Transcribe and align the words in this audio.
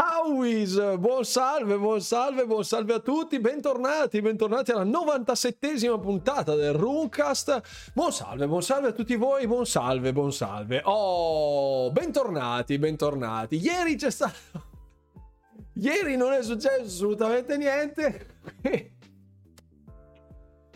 Howis, 0.00 0.96
buon 0.96 1.24
salve, 1.26 1.76
buon 1.76 2.00
salve, 2.00 2.46
buon 2.46 2.64
salve 2.64 2.94
a 2.94 3.00
tutti, 3.00 3.38
bentornati, 3.38 4.22
bentornati 4.22 4.70
alla 4.70 4.84
97esima 4.84 6.00
puntata 6.00 6.54
del 6.54 6.72
Runecast. 6.72 7.92
Buon 7.92 8.10
salve, 8.10 8.48
buon 8.48 8.62
salve 8.62 8.88
a 8.88 8.92
tutti 8.92 9.14
voi, 9.16 9.46
buon 9.46 9.66
salve, 9.66 10.14
buon 10.14 10.32
salve. 10.32 10.80
Oh, 10.84 11.90
bentornati, 11.90 12.78
bentornati. 12.78 13.56
Ieri 13.56 13.96
c'è 13.96 14.10
stato... 14.10 14.32
Ieri 15.76 16.16
non 16.16 16.32
è 16.32 16.42
successo 16.42 16.82
assolutamente 16.82 17.58
niente. 17.58 18.26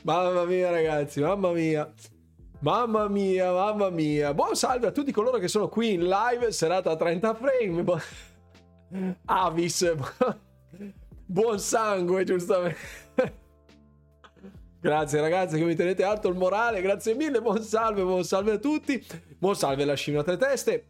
mamma 0.04 0.44
mia 0.44 0.70
ragazzi, 0.70 1.22
mamma 1.22 1.50
mia. 1.50 1.90
Mamma 2.58 3.08
mia, 3.08 3.52
mamma 3.52 3.88
mia. 3.88 4.34
Buon 4.34 4.54
salve 4.54 4.88
a 4.88 4.92
tutti 4.92 5.12
coloro 5.12 5.38
che 5.38 5.48
sono 5.48 5.68
qui 5.68 5.94
in 5.94 6.04
live, 6.04 6.52
serata 6.52 6.90
a 6.90 6.96
30 6.96 7.34
frame. 7.34 7.84
Avis, 9.26 9.94
buon 11.26 11.58
sangue, 11.58 12.24
giustamente. 12.24 12.76
Grazie 14.80 15.20
ragazzi 15.20 15.56
che 15.56 15.64
mi 15.64 15.74
tenete 15.74 16.04
alto 16.04 16.28
il 16.28 16.36
morale, 16.36 16.82
grazie 16.82 17.14
mille, 17.14 17.40
buon 17.40 17.62
salve, 17.62 18.02
buon 18.02 18.22
salve 18.22 18.52
a 18.52 18.58
tutti, 18.58 19.02
buon 19.38 19.56
salve 19.56 19.84
la 19.86 19.94
scimmia 19.94 20.22
tre 20.22 20.36
teste, 20.36 20.84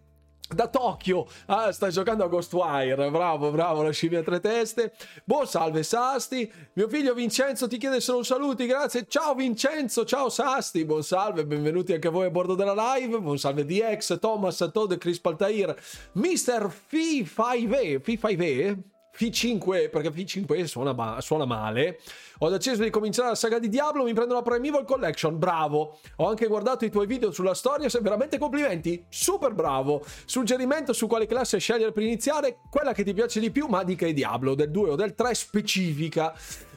da 0.52 0.68
Tokyo. 0.68 1.26
Ah, 1.46 1.72
stai 1.72 1.90
giocando 1.90 2.24
a 2.24 2.28
Ghostwire. 2.28 3.10
Bravo, 3.10 3.50
bravo, 3.50 3.82
la 3.82 3.90
scimmia 3.90 4.20
a 4.20 4.22
tre 4.22 4.40
teste. 4.40 4.92
Buon 5.24 5.46
salve 5.46 5.82
Sasti. 5.82 6.50
Mio 6.74 6.88
figlio 6.88 7.14
Vincenzo 7.14 7.66
ti 7.66 7.78
chiede 7.78 8.00
solo 8.00 8.22
saluti. 8.22 8.66
Grazie. 8.66 9.06
Ciao 9.08 9.34
Vincenzo, 9.34 10.04
ciao 10.04 10.28
Sasti. 10.28 10.84
Buon 10.84 11.02
salve, 11.02 11.46
benvenuti 11.46 11.92
anche 11.92 12.08
voi 12.08 12.26
a 12.26 12.30
bordo 12.30 12.54
della 12.54 12.94
live. 12.94 13.20
Buon 13.20 13.38
salve 13.38 13.64
DX, 13.64 14.18
Thomas, 14.18 14.68
Todd, 14.72 14.94
Chris 14.94 15.18
Paltair, 15.18 15.74
Mr. 16.12 16.72
Fi5E. 16.90 18.00
Fi5E? 18.04 18.93
F5 19.16 19.90
perché 19.90 20.10
F5 20.10 20.64
suona, 20.64 21.20
suona, 21.20 21.44
male. 21.44 22.00
Ho 22.38 22.48
deciso 22.48 22.82
di 22.82 22.90
cominciare 22.90 23.28
la 23.28 23.34
saga 23.34 23.58
di 23.58 23.68
Diablo. 23.68 24.04
Mi 24.04 24.12
prendo 24.12 24.34
la 24.34 24.42
Primeval 24.42 24.84
Collection. 24.84 25.38
Bravo. 25.38 25.98
Ho 26.16 26.28
anche 26.28 26.46
guardato 26.46 26.84
i 26.84 26.90
tuoi 26.90 27.06
video 27.06 27.30
sulla 27.30 27.54
storia. 27.54 27.88
Sei 27.88 28.02
veramente 28.02 28.38
complimenti. 28.38 29.04
Super 29.08 29.54
bravo. 29.54 30.04
Suggerimento 30.24 30.92
su 30.92 31.06
quale 31.06 31.26
classe 31.26 31.58
scegliere 31.58 31.92
per 31.92 32.02
iniziare. 32.02 32.58
Quella 32.68 32.92
che 32.92 33.04
ti 33.04 33.14
piace 33.14 33.38
di 33.40 33.50
più, 33.50 33.66
ma 33.66 33.84
di 33.84 33.94
che 33.94 34.12
Diablo, 34.12 34.54
del 34.54 34.70
2 34.70 34.90
o 34.90 34.96
del 34.96 35.14
3 35.14 35.34
specifica. 35.34 36.34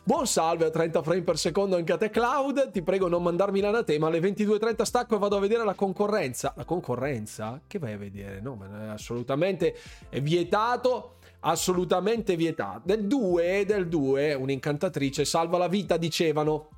Buon 0.08 0.25
salve 0.25 0.63
a 0.63 0.69
30 0.69 1.02
frame 1.02 1.21
per 1.21 1.38
secondo 1.38 1.75
anche 1.75 1.91
a 1.91 1.97
te 1.97 2.09
Cloud, 2.09 2.71
ti 2.71 2.81
prego 2.81 3.09
non 3.09 3.21
mandarmi 3.21 3.59
l'anatema, 3.59 4.08
alle 4.08 4.19
22.30 4.19 4.83
stacco 4.83 5.15
e 5.17 5.19
vado 5.19 5.35
a 5.35 5.39
vedere 5.41 5.65
la 5.65 5.73
concorrenza. 5.73 6.53
La 6.55 6.63
concorrenza? 6.63 7.59
Che 7.67 7.77
vai 7.77 7.91
a 7.91 7.97
vedere? 7.97 8.39
No, 8.39 8.55
ma 8.55 8.93
assolutamente 8.93 9.75
è 10.08 10.21
vietato 10.21 11.17
assolutamente 11.50 12.36
vietata. 12.36 12.81
Del 12.84 13.08
2, 13.08 13.66
del 13.66 13.88
2, 13.88 14.34
un'incantatrice 14.34 15.26
salva 15.26 15.58
la 15.58 15.67
vita, 15.67 15.98
dicevano. 15.98 16.70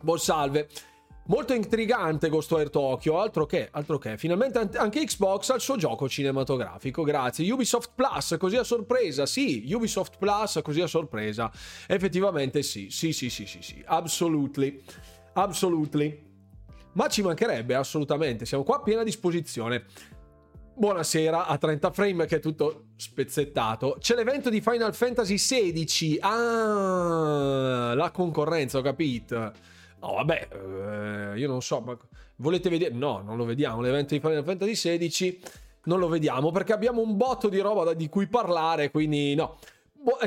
Buon 0.00 0.18
salve. 0.18 0.68
Molto 1.26 1.54
intrigante 1.54 2.28
Ghostwire 2.28 2.68
Tokyo, 2.68 3.18
altro 3.18 3.46
che, 3.46 3.68
altro 3.72 3.98
che. 3.98 4.18
Finalmente 4.18 4.58
anche 4.76 5.04
Xbox 5.04 5.50
ha 5.50 5.54
il 5.54 5.62
suo 5.62 5.76
gioco 5.76 6.08
cinematografico, 6.08 7.02
grazie. 7.02 7.50
Ubisoft 7.50 7.92
Plus, 7.94 8.36
così 8.38 8.56
a 8.56 8.62
sorpresa, 8.62 9.24
sì, 9.24 9.70
Ubisoft 9.72 10.18
Plus, 10.18 10.60
così 10.62 10.82
a 10.82 10.86
sorpresa. 10.86 11.50
Effettivamente 11.86 12.62
sì, 12.62 12.90
sì, 12.90 13.12
sì, 13.12 13.30
sì, 13.30 13.46
sì, 13.46 13.62
sì, 13.62 13.82
absolutely, 13.86 14.82
absolutely. 15.32 16.32
Ma 16.92 17.08
ci 17.08 17.22
mancherebbe, 17.22 17.74
assolutamente, 17.74 18.44
siamo 18.44 18.62
qua 18.62 18.76
a 18.76 18.82
piena 18.82 19.02
disposizione. 19.02 19.86
Buonasera 20.76 21.46
a 21.46 21.56
30 21.56 21.90
frame 21.90 22.26
che 22.26 22.36
è 22.36 22.40
tutto 22.40 22.83
spezzettato. 22.96 23.96
C'è 23.98 24.14
l'evento 24.14 24.50
di 24.50 24.60
Final 24.60 24.94
Fantasy 24.94 25.36
XVI. 25.36 26.18
Ah, 26.20 27.92
la 27.94 28.10
concorrenza, 28.10 28.78
ho 28.78 28.82
capito. 28.82 29.52
No, 30.00 30.14
vabbè, 30.14 30.48
eh, 30.52 31.38
io 31.38 31.48
non 31.48 31.62
so, 31.62 31.80
ma 31.80 31.96
volete 32.36 32.68
vedere? 32.68 32.94
No, 32.94 33.22
non 33.22 33.36
lo 33.36 33.44
vediamo. 33.44 33.80
L'evento 33.80 34.14
di 34.14 34.20
Final 34.20 34.44
Fantasy 34.44 34.98
XVI 34.98 35.40
non 35.84 35.98
lo 35.98 36.08
vediamo 36.08 36.50
perché 36.50 36.72
abbiamo 36.72 37.00
un 37.00 37.16
botto 37.16 37.48
di 37.48 37.58
roba 37.60 37.92
di 37.94 38.08
cui 38.08 38.26
parlare, 38.26 38.90
quindi 38.90 39.34
no 39.34 39.58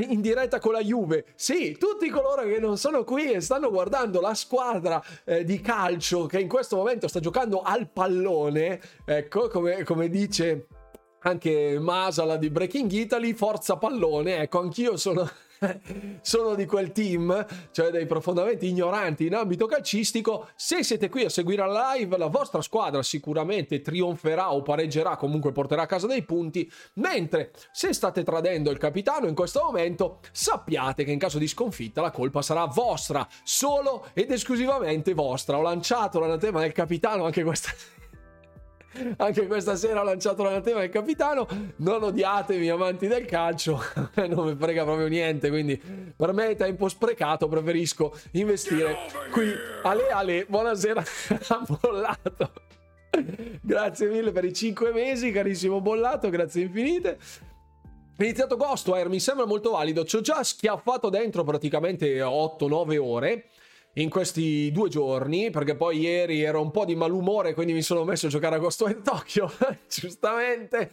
in 0.09 0.21
diretta 0.21 0.59
con 0.59 0.73
la 0.73 0.81
Juve. 0.81 1.25
Sì, 1.35 1.77
tutti 1.77 2.09
coloro 2.09 2.43
che 2.43 2.59
non 2.59 2.77
sono 2.77 3.03
qui 3.03 3.31
e 3.31 3.41
stanno 3.41 3.69
guardando 3.69 4.19
la 4.19 4.33
squadra 4.33 5.03
eh, 5.23 5.43
di 5.43 5.61
calcio 5.61 6.25
che 6.25 6.39
in 6.39 6.47
questo 6.47 6.75
momento 6.75 7.07
sta 7.07 7.19
giocando 7.19 7.61
al 7.61 7.87
pallone, 7.89 8.81
ecco, 9.05 9.47
come, 9.49 9.83
come 9.83 10.09
dice 10.09 10.67
anche 11.27 11.77
Masala 11.79 12.37
di 12.37 12.49
Breaking 12.49 12.91
Italy, 12.91 13.33
forza 13.33 13.77
pallone, 13.77 14.37
ecco, 14.37 14.59
anch'io 14.59 14.95
sono 14.97 15.29
sono 16.21 16.55
di 16.55 16.65
quel 16.65 16.91
team, 16.91 17.45
cioè 17.71 17.89
dei 17.89 18.05
profondamente 18.05 18.65
ignoranti 18.65 19.25
in 19.25 19.35
ambito 19.35 19.65
calcistico. 19.65 20.49
Se 20.55 20.83
siete 20.83 21.09
qui 21.09 21.25
a 21.25 21.29
seguire 21.29 21.65
la 21.65 21.93
live, 21.93 22.17
la 22.17 22.27
vostra 22.27 22.61
squadra 22.61 23.01
sicuramente 23.03 23.81
trionferà 23.81 24.53
o 24.53 24.61
pareggerà, 24.61 25.15
comunque 25.17 25.51
porterà 25.51 25.83
a 25.83 25.87
casa 25.87 26.07
dei 26.07 26.23
punti. 26.23 26.71
Mentre 26.93 27.51
se 27.71 27.93
state 27.93 28.23
tradendo 28.23 28.71
il 28.71 28.77
capitano 28.77 29.27
in 29.27 29.35
questo 29.35 29.63
momento, 29.63 30.19
sappiate 30.31 31.03
che 31.03 31.11
in 31.11 31.19
caso 31.19 31.37
di 31.37 31.47
sconfitta 31.47 32.01
la 32.01 32.11
colpa 32.11 32.41
sarà 32.41 32.65
vostra, 32.65 33.27
solo 33.43 34.07
ed 34.13 34.31
esclusivamente 34.31 35.13
vostra. 35.13 35.57
Ho 35.57 35.61
lanciato 35.61 36.19
l'anatema 36.19 36.59
del 36.59 36.71
capitano 36.71 37.25
anche 37.25 37.43
questa 37.43 37.71
anche 39.17 39.47
questa 39.47 39.75
sera 39.75 40.01
ho 40.01 40.03
lanciato 40.03 40.43
l'anatema 40.43 40.79
del 40.79 40.89
capitano. 40.89 41.47
Non 41.77 42.03
odiatemi, 42.03 42.69
amanti 42.69 43.07
del 43.07 43.25
calcio, 43.25 43.81
non 44.27 44.47
mi 44.47 44.55
frega 44.55 44.83
proprio 44.83 45.07
niente. 45.07 45.49
Quindi, 45.49 45.81
per 46.15 46.33
me 46.33 46.49
è 46.49 46.55
tempo 46.55 46.87
sprecato. 46.87 47.47
Preferisco 47.47 48.15
investire 48.31 48.97
qui. 49.31 49.51
Ale, 49.83 50.09
ale, 50.09 50.45
buonasera, 50.47 51.03
bollato. 51.81 52.51
Grazie 53.61 54.07
mille 54.07 54.31
per 54.31 54.45
i 54.45 54.53
5 54.53 54.91
mesi, 54.91 55.31
carissimo 55.31 55.81
bollato, 55.81 56.29
grazie 56.29 56.63
infinite. 56.63 57.17
Iniziato 58.19 58.57
Ghostwire, 58.57 59.09
mi 59.09 59.19
sembra 59.19 59.45
molto 59.45 59.71
valido. 59.71 60.03
Ci 60.03 60.15
ho 60.15 60.21
già 60.21 60.43
schiaffato 60.43 61.09
dentro 61.09 61.43
praticamente 61.43 62.19
8-9 62.19 62.97
ore 62.97 63.45
in 63.97 64.09
questi 64.09 64.71
due 64.71 64.89
giorni, 64.89 65.49
perché 65.49 65.75
poi 65.75 65.99
ieri 65.99 66.41
ero 66.41 66.61
un 66.61 66.71
po' 66.71 66.85
di 66.85 66.95
malumore, 66.95 67.53
quindi 67.53 67.73
mi 67.73 67.81
sono 67.81 68.03
messo 68.03 68.27
a 68.27 68.29
giocare 68.29 68.55
a 68.55 68.59
Ghost 68.59 68.83
in 68.87 69.01
Tokyo, 69.01 69.51
giustamente. 69.89 70.89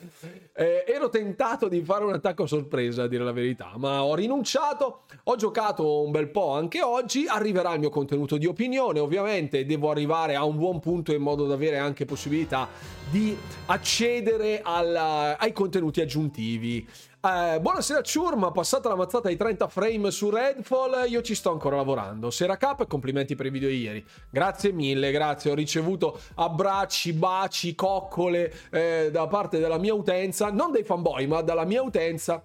Eh, 0.55 0.85
ero 0.87 1.09
tentato 1.09 1.69
di 1.69 1.83
fare 1.83 2.05
un 2.05 2.13
attacco 2.13 2.47
sorpresa, 2.47 3.03
a 3.03 3.07
dire 3.07 3.25
la 3.25 3.33
verità, 3.33 3.73
ma 3.77 4.03
ho 4.05 4.15
rinunciato, 4.15 5.03
ho 5.25 5.37
giocato 5.37 6.03
un 6.03 6.11
bel 6.11 6.29
po' 6.29 6.53
anche 6.53 6.83
oggi, 6.83 7.27
arriverà 7.27 7.75
il 7.75 7.81
mio 7.81 7.91
contenuto 7.91 8.39
di 8.39 8.47
opinione, 8.47 9.01
ovviamente 9.01 9.67
devo 9.67 9.91
arrivare 9.91 10.35
a 10.35 10.45
un 10.45 10.57
buon 10.57 10.81
punto 10.81 11.13
in 11.13 11.21
modo 11.21 11.47
da 11.47 11.55
avere 11.55 11.79
anche 11.79 12.07
possibilità 12.07 12.69
di 13.11 13.37
accedere 13.67 14.61
alla, 14.63 15.37
ai 15.39 15.53
contenuti 15.53 16.01
aggiuntivi. 16.01 16.87
Eh, 17.25 17.59
buonasera 17.59 18.03
Ciurma, 18.03 18.51
passata 18.51 18.91
la 18.91 18.97
mazzata 18.97 19.29
ai 19.29 19.37
30 19.37 19.67
frame 19.69 20.11
su 20.11 20.29
Redfall, 20.29 21.09
io 21.09 21.23
ci 21.23 21.35
sto 21.35 21.53
ancora 21.53 21.77
lavorando. 21.77 22.29
Sera 22.29 22.59
Cap, 22.59 22.87
complimenti 22.87 23.35
per 23.35 23.47
i 23.47 23.51
video 23.51 23.71
ieri. 23.71 24.05
Grazie 24.29 24.73
mille, 24.73 25.11
grazie. 25.11 25.51
Ho 25.51 25.55
ricevuto 25.55 26.21
abbracci, 26.35 27.15
baci, 27.15 27.75
coccole 27.75 28.53
eh, 28.71 29.09
da 29.11 29.27
parte 29.27 29.59
della 29.59 29.79
mia 29.79 29.95
utenza, 29.95 30.51
non 30.51 30.71
dei 30.71 30.85
fanboy, 30.85 31.25
ma 31.25 31.41
dalla 31.41 31.65
mia 31.65 31.81
utenza 31.81 32.45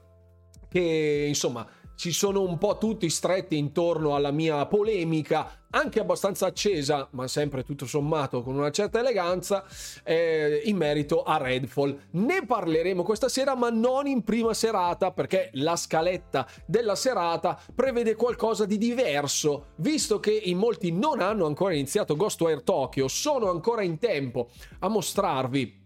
che 0.69 1.25
insomma 1.27 1.67
ci 1.99 2.13
sono 2.13 2.43
un 2.43 2.57
po' 2.57 2.77
tutti 2.77 3.09
stretti 3.09 3.57
intorno 3.57 4.15
alla 4.15 4.31
mia 4.31 4.65
polemica, 4.67 5.65
anche 5.71 5.99
abbastanza 5.99 6.45
accesa, 6.45 7.09
ma 7.11 7.27
sempre 7.27 7.65
tutto 7.65 7.85
sommato 7.85 8.41
con 8.41 8.55
una 8.55 8.71
certa 8.71 8.99
eleganza, 8.99 9.65
eh, 10.05 10.61
in 10.63 10.77
merito 10.77 11.23
a 11.23 11.35
Redfall. 11.35 12.03
Ne 12.11 12.45
parleremo 12.45 13.03
questa 13.03 13.27
sera, 13.27 13.53
ma 13.53 13.69
non 13.69 14.07
in 14.07 14.23
prima 14.23 14.53
serata, 14.53 15.11
perché 15.11 15.49
la 15.55 15.75
scaletta 15.75 16.47
della 16.65 16.95
serata 16.95 17.59
prevede 17.75 18.15
qualcosa 18.15 18.63
di 18.63 18.77
diverso, 18.77 19.73
visto 19.75 20.21
che 20.21 20.31
in 20.31 20.57
molti 20.57 20.93
non 20.93 21.19
hanno 21.19 21.47
ancora 21.47 21.73
iniziato 21.73 22.15
Ghostwire 22.15 22.63
Tokyo, 22.63 23.09
sono 23.09 23.49
ancora 23.49 23.81
in 23.81 23.99
tempo 23.99 24.47
a 24.79 24.87
mostrarvi 24.87 25.78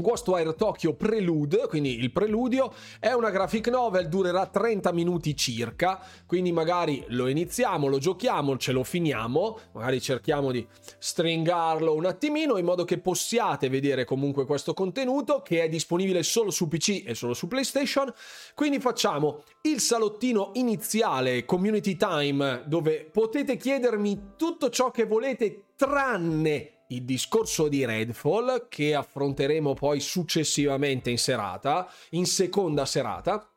Ghostwire 0.00 0.54
Tokyo 0.54 0.94
Prelude, 0.94 1.66
quindi 1.68 1.98
il 1.98 2.12
preludio, 2.12 2.72
è 2.98 3.12
una 3.12 3.30
graphic 3.30 3.68
novel, 3.68 4.08
durerà 4.08 4.46
30 4.46 4.92
minuti 4.92 5.36
circa, 5.36 6.02
quindi 6.26 6.52
magari 6.52 7.04
lo 7.08 7.28
iniziamo, 7.28 7.86
lo 7.86 7.98
giochiamo, 7.98 8.56
ce 8.56 8.72
lo 8.72 8.84
finiamo, 8.84 9.58
magari 9.72 10.00
cerchiamo 10.00 10.50
di 10.50 10.66
stringarlo 10.98 11.94
un 11.94 12.06
attimino 12.06 12.56
in 12.56 12.64
modo 12.64 12.84
che 12.84 12.98
possiate 12.98 13.68
vedere 13.68 14.04
comunque 14.04 14.46
questo 14.46 14.74
contenuto 14.74 15.42
che 15.42 15.62
è 15.62 15.68
disponibile 15.68 16.22
solo 16.22 16.50
su 16.50 16.68
PC 16.68 17.04
e 17.06 17.14
solo 17.14 17.34
su 17.34 17.46
PlayStation, 17.48 18.12
quindi 18.54 18.80
facciamo 18.80 19.42
il 19.62 19.80
salottino 19.80 20.50
iniziale 20.54 21.44
Community 21.44 21.96
Time 21.96 22.64
dove 22.66 23.08
potete 23.10 23.56
chiedermi 23.56 24.32
tutto 24.36 24.70
ciò 24.70 24.90
che 24.90 25.04
volete 25.04 25.64
tranne 25.76 26.79
il 26.90 27.04
discorso 27.04 27.68
di 27.68 27.84
Redfall 27.84 28.68
che 28.68 28.94
affronteremo 28.94 29.74
poi 29.74 30.00
successivamente 30.00 31.10
in 31.10 31.18
serata, 31.18 31.88
in 32.10 32.26
seconda 32.26 32.84
serata. 32.84 33.48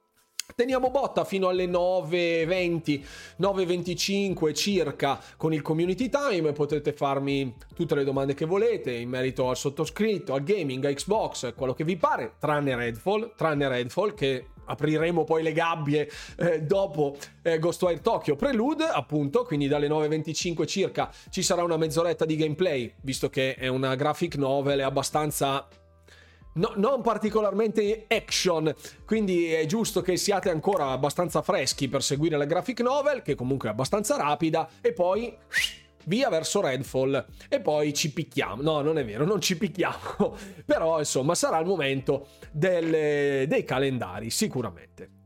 Teniamo 0.56 0.92
botta 0.92 1.24
fino 1.24 1.48
alle 1.48 1.66
9.20, 1.66 3.04
9.25 3.40 4.54
circa 4.54 5.20
con 5.36 5.54
il 5.54 5.62
community 5.62 6.10
time. 6.10 6.52
Potete 6.52 6.94
farmi 6.94 7.56
tutte 7.74 7.96
le 7.96 8.04
domande 8.04 8.34
che 8.34 8.46
volete 8.46 8.92
in 8.92 9.10
merito 9.10 9.50
al 9.50 9.58
sottoscritto, 9.58 10.34
al 10.34 10.44
gaming, 10.44 10.86
a 10.86 10.94
Xbox, 10.94 11.56
quello 11.56 11.74
che 11.74 11.84
vi 11.84 11.98
pare, 11.98 12.34
tranne 12.40 12.76
Redfall, 12.76 13.34
tranne 13.36 13.68
Redfall 13.68 14.14
che 14.14 14.48
apriremo 14.66 15.24
poi 15.24 15.44
le 15.44 15.52
gabbie 15.52 16.10
eh, 16.38 16.62
dopo 16.62 17.18
eh, 17.42 17.60
Ghostwire 17.60 18.00
Tokyo 18.00 18.38
Prelude 18.38 18.86
appunto 18.86 19.44
quindi 19.44 19.68
dalle 19.68 19.90
9.25 19.90 20.66
circa 20.66 21.12
ci 21.30 21.44
sarà 21.44 21.64
una 21.64 21.76
mezz'oretta 21.76 22.24
di 22.24 22.38
gameplay 22.38 22.94
visto 23.02 23.30
che 23.30 23.56
è 23.56 23.68
una 23.68 23.96
graphic 23.96 24.36
novel 24.36 24.80
è 24.80 24.84
abbastanza 24.84 25.68
No, 26.56 26.74
non 26.76 27.02
particolarmente 27.02 28.06
action, 28.08 28.74
quindi 29.06 29.52
è 29.52 29.66
giusto 29.66 30.02
che 30.02 30.18
siate 30.18 30.50
ancora 30.52 30.90
abbastanza 30.90 31.42
freschi 31.42 31.88
per 31.88 32.04
seguire 32.04 32.38
la 32.38 32.46
graphic 32.46 32.82
novel, 32.82 33.24
che 33.24 33.34
comunque 33.34 33.70
è 33.70 33.72
abbastanza 33.72 34.18
rapida, 34.18 34.70
e 34.82 34.94
poi 34.94 35.36
via 36.06 36.30
verso 36.30 36.62
Redfall 36.62 37.26
e 37.50 37.60
poi 37.60 37.94
ci 37.94 38.12
picchiamo. 38.12 38.62
No, 38.62 38.82
non 38.82 38.98
è 38.98 39.06
vero, 39.06 39.26
non 39.26 39.42
ci 39.42 39.58
picchiamo, 39.58 40.38
però 40.66 41.00
insomma 41.00 41.34
sarà 41.36 41.58
il 41.60 41.66
momento 41.66 42.28
delle, 42.52 43.46
dei 43.48 43.64
calendari, 43.64 44.30
sicuramente. 44.30 45.23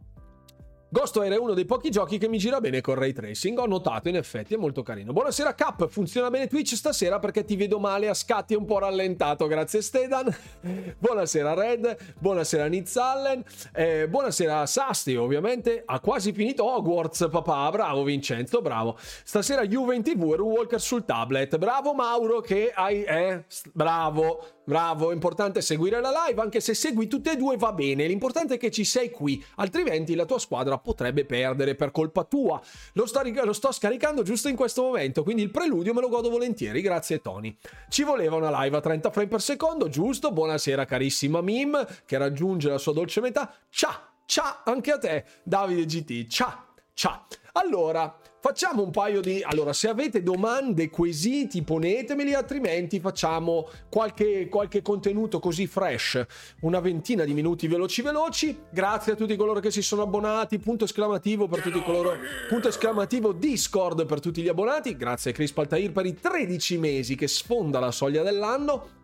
Ghostwire 0.89 1.35
è 1.35 1.37
uno 1.37 1.53
dei 1.53 1.65
pochi 1.65 1.89
giochi 1.89 2.17
che 2.17 2.29
mi 2.29 2.37
gira 2.37 2.61
bene 2.61 2.79
con 2.79 2.95
ray 2.95 3.11
tracing. 3.11 3.59
Ho 3.59 3.65
notato, 3.65 4.07
in 4.07 4.15
effetti, 4.15 4.53
è 4.53 4.57
molto 4.57 4.83
carino. 4.83 5.11
Buonasera, 5.11 5.53
Cap. 5.53 5.89
Funziona 5.89 6.29
bene 6.29 6.47
Twitch 6.47 6.75
stasera 6.75 7.19
perché 7.19 7.43
ti 7.43 7.57
vedo 7.57 7.77
male 7.77 8.07
a 8.07 8.13
scatti 8.13 8.55
un 8.55 8.63
po' 8.63 8.79
rallentato. 8.79 9.47
Grazie, 9.47 9.81
Stedan. 9.81 10.33
buonasera, 10.97 11.53
Red. 11.53 12.15
Buonasera, 12.19 12.67
Nitzallen. 12.67 13.43
Eh, 13.73 14.07
buonasera, 14.07 14.65
Sasti, 14.65 15.13
ovviamente. 15.15 15.83
Ha 15.85 15.99
quasi 15.99 16.31
finito 16.31 16.63
Hogwarts, 16.63 17.27
papà. 17.29 17.69
Bravo, 17.69 18.03
Vincenzo, 18.03 18.61
bravo. 18.61 18.95
Stasera 18.97 19.67
Juve 19.67 19.93
in 19.93 20.03
TV 20.03 20.35
e 20.37 20.41
Walker 20.41 20.79
sul 20.79 21.03
tablet. 21.03 21.57
Bravo, 21.57 21.93
Mauro, 21.93 22.39
che 22.39 22.71
hai. 22.73 23.03
Eh, 23.03 23.43
bravo. 23.73 24.55
Bravo, 24.67 25.13
importante 25.13 25.61
seguire 25.61 26.01
la 26.01 26.11
live, 26.27 26.41
anche 26.41 26.59
se 26.59 26.73
segui 26.73 27.07
tutte 27.07 27.31
e 27.31 27.37
due 27.37 27.55
va 27.55 27.71
bene, 27.71 28.05
l'importante 28.05 28.55
è 28.55 28.57
che 28.57 28.69
ci 28.69 28.83
sei 28.83 29.09
qui, 29.09 29.41
altrimenti 29.55 30.13
la 30.13 30.25
tua 30.25 30.39
squadra 30.39 30.76
potrebbe 30.79 31.25
perdere 31.25 31.75
per 31.75 31.91
colpa 31.91 32.23
tua. 32.23 32.61
Lo 32.93 33.05
sto, 33.05 33.21
lo 33.43 33.53
sto 33.53 33.71
scaricando 33.71 34.23
giusto 34.23 34.47
in 34.47 34.55
questo 34.55 34.83
momento, 34.83 35.23
quindi 35.23 35.41
il 35.41 35.51
preludio 35.51 35.93
me 35.93 36.01
lo 36.01 36.09
godo 36.09 36.29
volentieri, 36.29 36.81
grazie 36.81 37.21
Tony. 37.21 37.57
Ci 37.89 38.03
voleva 38.03 38.35
una 38.35 38.63
live 38.63 38.77
a 38.77 38.81
30 38.81 39.11
frame 39.11 39.27
per 39.27 39.41
secondo, 39.41 39.89
giusto? 39.89 40.31
Buonasera 40.31 40.85
carissima 40.85 41.41
Mim, 41.41 41.85
che 42.05 42.17
raggiunge 42.17 42.69
la 42.69 42.77
sua 42.77 42.93
dolce 42.93 43.21
metà. 43.21 43.53
Ciao, 43.69 43.99
ciao 44.25 44.61
anche 44.65 44.91
a 44.91 44.97
te, 44.97 45.25
Davide 45.43 45.85
GT, 45.85 46.27
ciao, 46.27 46.73
ciao. 46.93 47.25
Allora, 47.53 48.15
Facciamo 48.47 48.81
un 48.81 48.91
paio 48.91 49.19
di... 49.19 49.43
Allora, 49.43 49.73
se 49.73 49.89
avete 49.89 50.23
domande, 50.23 50.89
quesiti, 50.89 51.63
ponetemeli, 51.63 52.33
altrimenti 52.33 53.01
facciamo 53.01 53.67
qualche, 53.89 54.47
qualche 54.47 54.81
contenuto 54.81 55.39
così 55.39 55.67
fresh, 55.67 56.25
una 56.61 56.79
ventina 56.79 57.25
di 57.25 57.33
minuti 57.33 57.67
veloci 57.67 58.01
veloci. 58.01 58.57
Grazie 58.71 59.11
a 59.11 59.15
tutti 59.17 59.35
coloro 59.35 59.59
che 59.59 59.69
si 59.69 59.81
sono 59.81 60.03
abbonati, 60.03 60.59
punto 60.59 60.85
esclamativo 60.85 61.49
per 61.49 61.59
tutti 61.59 61.83
coloro... 61.83 62.15
Punto 62.47 62.69
esclamativo 62.69 63.33
Discord 63.33 64.05
per 64.05 64.21
tutti 64.21 64.41
gli 64.41 64.47
abbonati. 64.47 64.95
Grazie 64.95 65.31
a 65.31 65.33
Chris 65.33 65.51
Paltair 65.51 65.91
per 65.91 66.05
i 66.05 66.15
13 66.17 66.77
mesi 66.77 67.15
che 67.15 67.27
sfonda 67.27 67.79
la 67.79 67.91
soglia 67.91 68.23
dell'anno. 68.23 68.96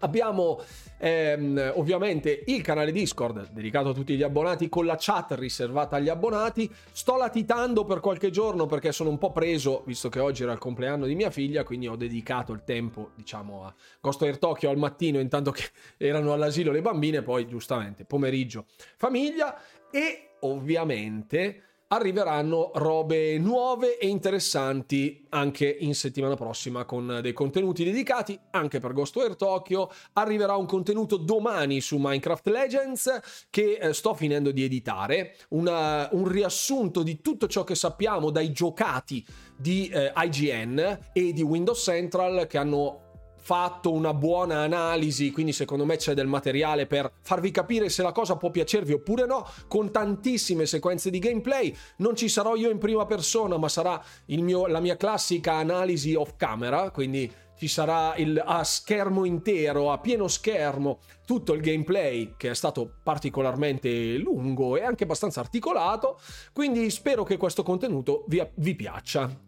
Abbiamo 0.00 0.60
ehm, 0.98 1.72
ovviamente 1.74 2.44
il 2.46 2.62
canale 2.62 2.92
Discord 2.92 3.50
dedicato 3.50 3.90
a 3.90 3.94
tutti 3.94 4.16
gli 4.16 4.22
abbonati 4.22 4.68
con 4.68 4.86
la 4.86 4.96
chat 4.98 5.32
riservata 5.32 5.96
agli 5.96 6.08
abbonati. 6.08 6.72
Sto 6.92 7.16
latitando 7.16 7.84
per 7.84 8.00
qualche 8.00 8.30
giorno 8.30 8.66
perché 8.66 8.92
sono 8.92 9.10
un 9.10 9.18
po' 9.18 9.32
preso, 9.32 9.82
visto 9.86 10.08
che 10.08 10.20
oggi 10.20 10.42
era 10.42 10.52
il 10.52 10.58
compleanno 10.58 11.06
di 11.06 11.14
mia 11.14 11.30
figlia, 11.30 11.64
quindi 11.64 11.88
ho 11.88 11.96
dedicato 11.96 12.52
il 12.52 12.62
tempo, 12.64 13.10
diciamo, 13.14 13.64
a 13.64 13.74
Ghost 14.00 14.22
Air 14.22 14.38
Tokyo 14.38 14.70
al 14.70 14.76
mattino, 14.76 15.18
intanto 15.18 15.50
che 15.50 15.64
erano 15.98 16.32
all'asilo 16.32 16.72
le 16.72 16.80
bambine, 16.80 17.22
poi 17.22 17.46
giustamente 17.46 18.04
pomeriggio 18.04 18.66
famiglia 18.96 19.58
e 19.90 20.34
ovviamente 20.40 21.62
arriveranno 21.88 22.70
robe 22.74 23.38
nuove 23.38 23.98
e 23.98 24.08
interessanti 24.08 25.26
anche 25.30 25.66
in 25.66 25.94
settimana 25.94 26.34
prossima 26.34 26.84
con 26.84 27.20
dei 27.22 27.32
contenuti 27.32 27.84
dedicati 27.84 28.38
anche 28.50 28.78
per 28.78 28.92
Ghostware 28.92 29.36
Tokyo. 29.36 29.90
Arriverà 30.14 30.56
un 30.56 30.66
contenuto 30.66 31.16
domani 31.16 31.80
su 31.80 31.96
Minecraft 31.98 32.48
Legends 32.48 33.20
che 33.50 33.78
eh, 33.80 33.92
sto 33.92 34.14
finendo 34.14 34.50
di 34.50 34.64
editare, 34.64 35.36
Una, 35.50 36.08
un 36.12 36.28
riassunto 36.28 37.02
di 37.02 37.20
tutto 37.20 37.46
ciò 37.46 37.64
che 37.64 37.74
sappiamo 37.74 38.30
dai 38.30 38.52
giocati 38.52 39.24
di 39.56 39.88
eh, 39.88 40.12
IGN 40.14 40.98
e 41.12 41.32
di 41.32 41.42
Windows 41.42 41.82
Central 41.82 42.46
che 42.46 42.58
hanno 42.58 43.07
fatto 43.48 43.90
una 43.90 44.12
buona 44.12 44.58
analisi, 44.58 45.30
quindi 45.30 45.54
secondo 45.54 45.86
me 45.86 45.96
c'è 45.96 46.12
del 46.12 46.26
materiale 46.26 46.84
per 46.84 47.10
farvi 47.22 47.50
capire 47.50 47.88
se 47.88 48.02
la 48.02 48.12
cosa 48.12 48.36
può 48.36 48.50
piacervi 48.50 48.92
oppure 48.92 49.24
no, 49.24 49.48
con 49.66 49.90
tantissime 49.90 50.66
sequenze 50.66 51.08
di 51.08 51.18
gameplay. 51.18 51.74
Non 51.96 52.14
ci 52.14 52.28
sarò 52.28 52.56
io 52.56 52.68
in 52.68 52.76
prima 52.76 53.06
persona, 53.06 53.56
ma 53.56 53.70
sarà 53.70 54.04
mio, 54.26 54.66
la 54.66 54.80
mia 54.80 54.98
classica 54.98 55.54
analisi 55.54 56.12
off 56.14 56.34
camera, 56.36 56.90
quindi 56.90 57.32
ci 57.56 57.68
sarà 57.68 58.14
il, 58.16 58.38
a 58.44 58.62
schermo 58.64 59.24
intero, 59.24 59.92
a 59.92 59.98
pieno 59.98 60.28
schermo, 60.28 60.98
tutto 61.24 61.54
il 61.54 61.62
gameplay 61.62 62.34
che 62.36 62.50
è 62.50 62.54
stato 62.54 62.98
particolarmente 63.02 64.18
lungo 64.18 64.76
e 64.76 64.82
anche 64.82 65.04
abbastanza 65.04 65.40
articolato, 65.40 66.20
quindi 66.52 66.90
spero 66.90 67.24
che 67.24 67.38
questo 67.38 67.62
contenuto 67.62 68.24
vi, 68.28 68.46
vi 68.56 68.74
piaccia 68.74 69.46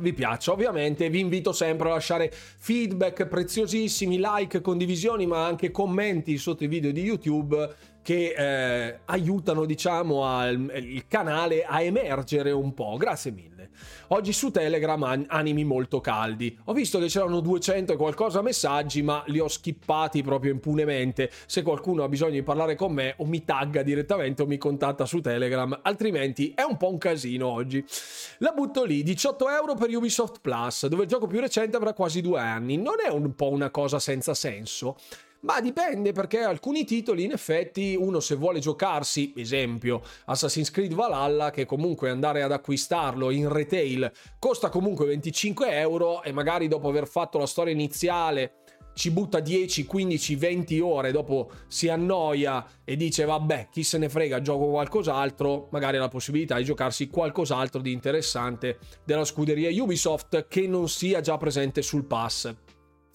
vi 0.00 0.12
piaccia. 0.12 0.52
Ovviamente 0.52 1.08
vi 1.08 1.20
invito 1.20 1.52
sempre 1.52 1.88
a 1.88 1.92
lasciare 1.92 2.30
feedback 2.32 3.26
preziosissimi, 3.26 4.18
like, 4.18 4.60
condivisioni, 4.60 5.26
ma 5.26 5.46
anche 5.46 5.70
commenti 5.70 6.36
sotto 6.36 6.64
i 6.64 6.68
video 6.68 6.92
di 6.92 7.02
YouTube 7.02 7.92
che 8.02 8.34
eh, 8.36 9.00
aiutano, 9.06 9.64
diciamo, 9.64 10.26
al, 10.26 10.70
il 10.74 11.06
canale 11.08 11.64
a 11.64 11.80
emergere 11.80 12.50
un 12.50 12.74
po'. 12.74 12.96
Grazie 12.96 13.30
mille. 13.30 13.53
Oggi 14.08 14.34
su 14.34 14.50
Telegram 14.50 15.24
animi 15.28 15.64
molto 15.64 16.00
caldi. 16.00 16.56
Ho 16.64 16.74
visto 16.74 16.98
che 16.98 17.06
c'erano 17.06 17.40
200 17.40 17.94
e 17.94 17.96
qualcosa 17.96 18.42
messaggi, 18.42 19.00
ma 19.00 19.24
li 19.28 19.38
ho 19.38 19.48
skippati 19.48 20.22
proprio 20.22 20.52
impunemente. 20.52 21.30
Se 21.46 21.62
qualcuno 21.62 22.04
ha 22.04 22.08
bisogno 22.08 22.32
di 22.32 22.42
parlare 22.42 22.74
con 22.74 22.92
me, 22.92 23.14
o 23.18 23.24
mi 23.24 23.44
tagga 23.44 23.82
direttamente 23.82 24.42
o 24.42 24.46
mi 24.46 24.58
contatta 24.58 25.06
su 25.06 25.20
Telegram, 25.22 25.80
altrimenti 25.82 26.52
è 26.54 26.62
un 26.62 26.76
po' 26.76 26.90
un 26.90 26.98
casino 26.98 27.48
oggi. 27.48 27.82
La 28.38 28.52
butto 28.52 28.84
lì, 28.84 29.02
18 29.02 29.48
euro 29.48 29.74
per 29.74 29.88
Ubisoft 29.88 30.40
Plus, 30.42 30.86
dove 30.86 31.04
il 31.04 31.08
gioco 31.08 31.26
più 31.26 31.40
recente 31.40 31.76
avrà 31.76 31.94
quasi 31.94 32.20
due 32.20 32.40
anni. 32.40 32.76
Non 32.76 32.96
è 33.02 33.08
un 33.08 33.34
po' 33.34 33.50
una 33.50 33.70
cosa 33.70 33.98
senza 33.98 34.34
senso? 34.34 34.96
Ma 35.44 35.60
dipende 35.60 36.12
perché 36.12 36.40
alcuni 36.40 36.86
titoli 36.86 37.24
in 37.24 37.32
effetti 37.32 37.94
uno 37.94 38.20
se 38.20 38.34
vuole 38.34 38.60
giocarsi, 38.60 39.34
esempio 39.36 40.00
Assassin's 40.24 40.70
Creed 40.70 40.94
Valhalla, 40.94 41.50
che 41.50 41.66
comunque 41.66 42.08
andare 42.08 42.42
ad 42.42 42.50
acquistarlo 42.50 43.30
in 43.30 43.52
retail 43.52 44.10
costa 44.38 44.70
comunque 44.70 45.04
25 45.04 45.78
euro 45.78 46.22
e 46.22 46.32
magari 46.32 46.66
dopo 46.66 46.88
aver 46.88 47.06
fatto 47.06 47.36
la 47.36 47.46
storia 47.46 47.74
iniziale 47.74 48.54
ci 48.94 49.10
butta 49.10 49.40
10, 49.40 49.84
15, 49.84 50.34
20 50.36 50.80
ore, 50.80 51.12
dopo 51.12 51.50
si 51.66 51.90
annoia 51.90 52.64
e 52.82 52.96
dice 52.96 53.26
vabbè 53.26 53.68
chi 53.70 53.82
se 53.82 53.98
ne 53.98 54.08
frega, 54.08 54.40
gioco 54.40 54.70
qualcos'altro, 54.70 55.68
magari 55.72 55.98
ha 55.98 56.00
la 56.00 56.08
possibilità 56.08 56.56
di 56.56 56.64
giocarsi 56.64 57.08
qualcos'altro 57.08 57.82
di 57.82 57.92
interessante 57.92 58.78
della 59.04 59.24
scuderia 59.26 59.68
Ubisoft 59.82 60.46
che 60.48 60.66
non 60.66 60.88
sia 60.88 61.20
già 61.20 61.36
presente 61.36 61.82
sul 61.82 62.06
pass. 62.06 62.54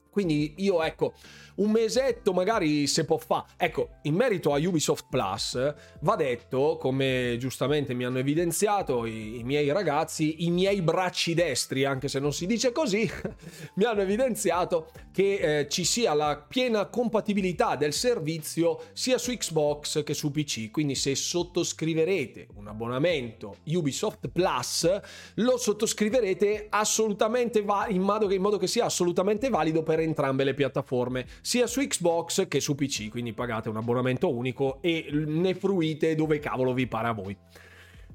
Quindi 0.09 0.55
io 0.57 0.81
ecco, 0.83 1.13
un 1.55 1.71
mesetto 1.71 2.33
magari 2.33 2.87
se 2.87 3.05
può 3.05 3.17
fare. 3.17 3.45
Ecco, 3.57 3.89
in 4.03 4.15
merito 4.15 4.53
a 4.53 4.57
Ubisoft 4.57 5.05
Plus, 5.09 5.73
va 6.01 6.15
detto, 6.15 6.77
come 6.79 7.35
giustamente 7.39 7.93
mi 7.93 8.05
hanno 8.05 8.19
evidenziato 8.19 9.05
i, 9.05 9.39
i 9.39 9.43
miei 9.43 9.71
ragazzi, 9.71 10.45
i 10.45 10.51
miei 10.51 10.81
bracci 10.81 11.33
destri, 11.33 11.85
anche 11.85 12.07
se 12.07 12.19
non 12.19 12.33
si 12.33 12.45
dice 12.45 12.71
così, 12.71 13.09
mi 13.75 13.83
hanno 13.83 14.01
evidenziato 14.01 14.89
che 15.11 15.59
eh, 15.59 15.67
ci 15.69 15.83
sia 15.83 16.13
la 16.13 16.43
piena 16.47 16.85
compatibilità 16.85 17.75
del 17.75 17.93
servizio 17.93 18.81
sia 18.93 19.17
su 19.17 19.31
Xbox 19.31 20.03
che 20.03 20.13
su 20.13 20.31
PC. 20.31 20.71
Quindi 20.71 20.95
se 20.95 21.15
sottoscriverete 21.15 22.47
un 22.55 22.67
abbonamento 22.67 23.57
Ubisoft 23.65 24.29
Plus, 24.29 24.99
lo 25.35 25.57
sottoscriverete 25.57 26.67
assolutamente 26.69 27.61
va- 27.61 27.87
in, 27.89 28.01
modo 28.01 28.27
che, 28.27 28.35
in 28.35 28.41
modo 28.41 28.57
che 28.57 28.67
sia 28.67 28.85
assolutamente 28.85 29.49
valido 29.49 29.83
per 29.83 29.99
entrambe 30.09 30.43
le 30.43 30.53
piattaforme 30.53 31.25
sia 31.41 31.67
su 31.67 31.81
Xbox 31.81 32.47
che 32.47 32.59
su 32.59 32.75
PC, 32.75 33.09
quindi 33.09 33.33
pagate 33.33 33.69
un 33.69 33.77
abbonamento 33.77 34.33
unico 34.33 34.79
e 34.81 35.07
ne 35.11 35.55
fruite 35.55 36.15
dove 36.15 36.39
cavolo 36.39 36.73
vi 36.73 36.87
pare 36.87 37.07
a 37.07 37.13
voi. 37.13 37.37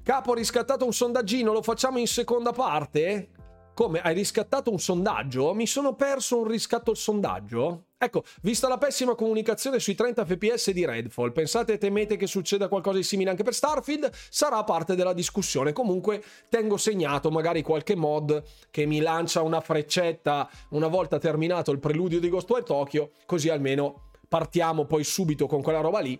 Capo, 0.03 0.31
ho 0.31 0.35
riscattato 0.35 0.85
un 0.85 0.93
sondaggino, 0.93 1.51
lo 1.51 1.63
facciamo 1.63 1.97
in 1.97 2.07
seconda 2.07 2.51
parte? 2.51 3.29
Come 3.75 3.99
hai 3.99 4.13
riscattato 4.13 4.71
un 4.71 4.79
sondaggio? 4.79 5.53
Mi 5.53 5.67
sono 5.67 5.95
perso 5.95 6.37
un 6.37 6.47
riscatto 6.47 6.91
il 6.91 6.97
sondaggio? 6.97 7.87
Ecco, 7.97 8.23
vista 8.41 8.69
la 8.69 8.77
pessima 8.77 9.15
comunicazione 9.15 9.79
sui 9.79 9.95
30 9.95 10.23
fps 10.23 10.71
di 10.71 10.85
Redfall, 10.85 11.33
pensate 11.33 11.73
e 11.73 11.77
temete 11.77 12.15
che 12.15 12.25
succeda 12.25 12.69
qualcosa 12.69 12.95
di 12.95 13.03
simile 13.03 13.31
anche 13.31 13.43
per 13.43 13.53
Starfield? 13.53 14.09
Sarà 14.29 14.63
parte 14.63 14.95
della 14.95 15.11
discussione. 15.11 15.73
Comunque 15.73 16.23
tengo 16.49 16.77
segnato 16.77 17.29
magari 17.29 17.63
qualche 17.63 17.97
mod 17.97 18.41
che 18.71 18.85
mi 18.85 19.01
lancia 19.01 19.41
una 19.41 19.59
freccetta 19.59 20.49
una 20.69 20.87
volta 20.87 21.19
terminato 21.19 21.71
il 21.71 21.79
preludio 21.79 22.21
di 22.21 22.29
Ghostwire 22.29 22.63
Tokyo, 22.63 23.11
così 23.25 23.49
almeno 23.49 24.11
partiamo 24.29 24.85
poi 24.85 25.03
subito 25.03 25.47
con 25.47 25.61
quella 25.61 25.81
roba 25.81 25.99
lì 25.99 26.17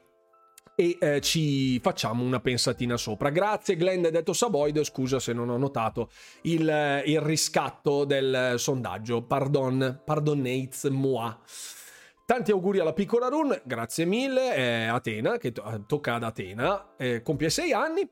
e 0.76 0.98
eh, 1.00 1.22
ci 1.22 1.80
facciamo 1.80 2.24
una 2.24 2.40
pensatina 2.40 2.98
sopra. 2.98 3.30
Grazie 3.30 3.78
Glenn 3.78 4.08
detto 4.08 4.34
Saboid, 4.34 4.84
scusa 4.84 5.20
se 5.20 5.34
non 5.34 5.50
ho 5.50 5.58
notato 5.58 6.10
il, 6.44 6.68
eh, 6.70 7.04
il 7.06 7.22
riscatto 7.22 8.04
del 8.04 8.56
sondaggio. 8.58 9.24
Pardon, 9.24 10.02
pardonnez 10.04 10.84
moi. 10.86 11.34
Tanti 12.26 12.50
auguri 12.52 12.80
alla 12.80 12.94
piccola 12.94 13.28
Run, 13.28 13.62
grazie 13.64 14.04
mille. 14.06 14.56
Eh, 14.56 14.86
Atena, 14.86 15.38
che 15.38 15.52
to- 15.52 15.84
tocca 15.86 16.16
ad 16.16 16.24
Atena, 16.24 16.96
eh, 16.98 17.22
compie 17.22 17.52
6 17.52 17.72
anni. 17.72 18.10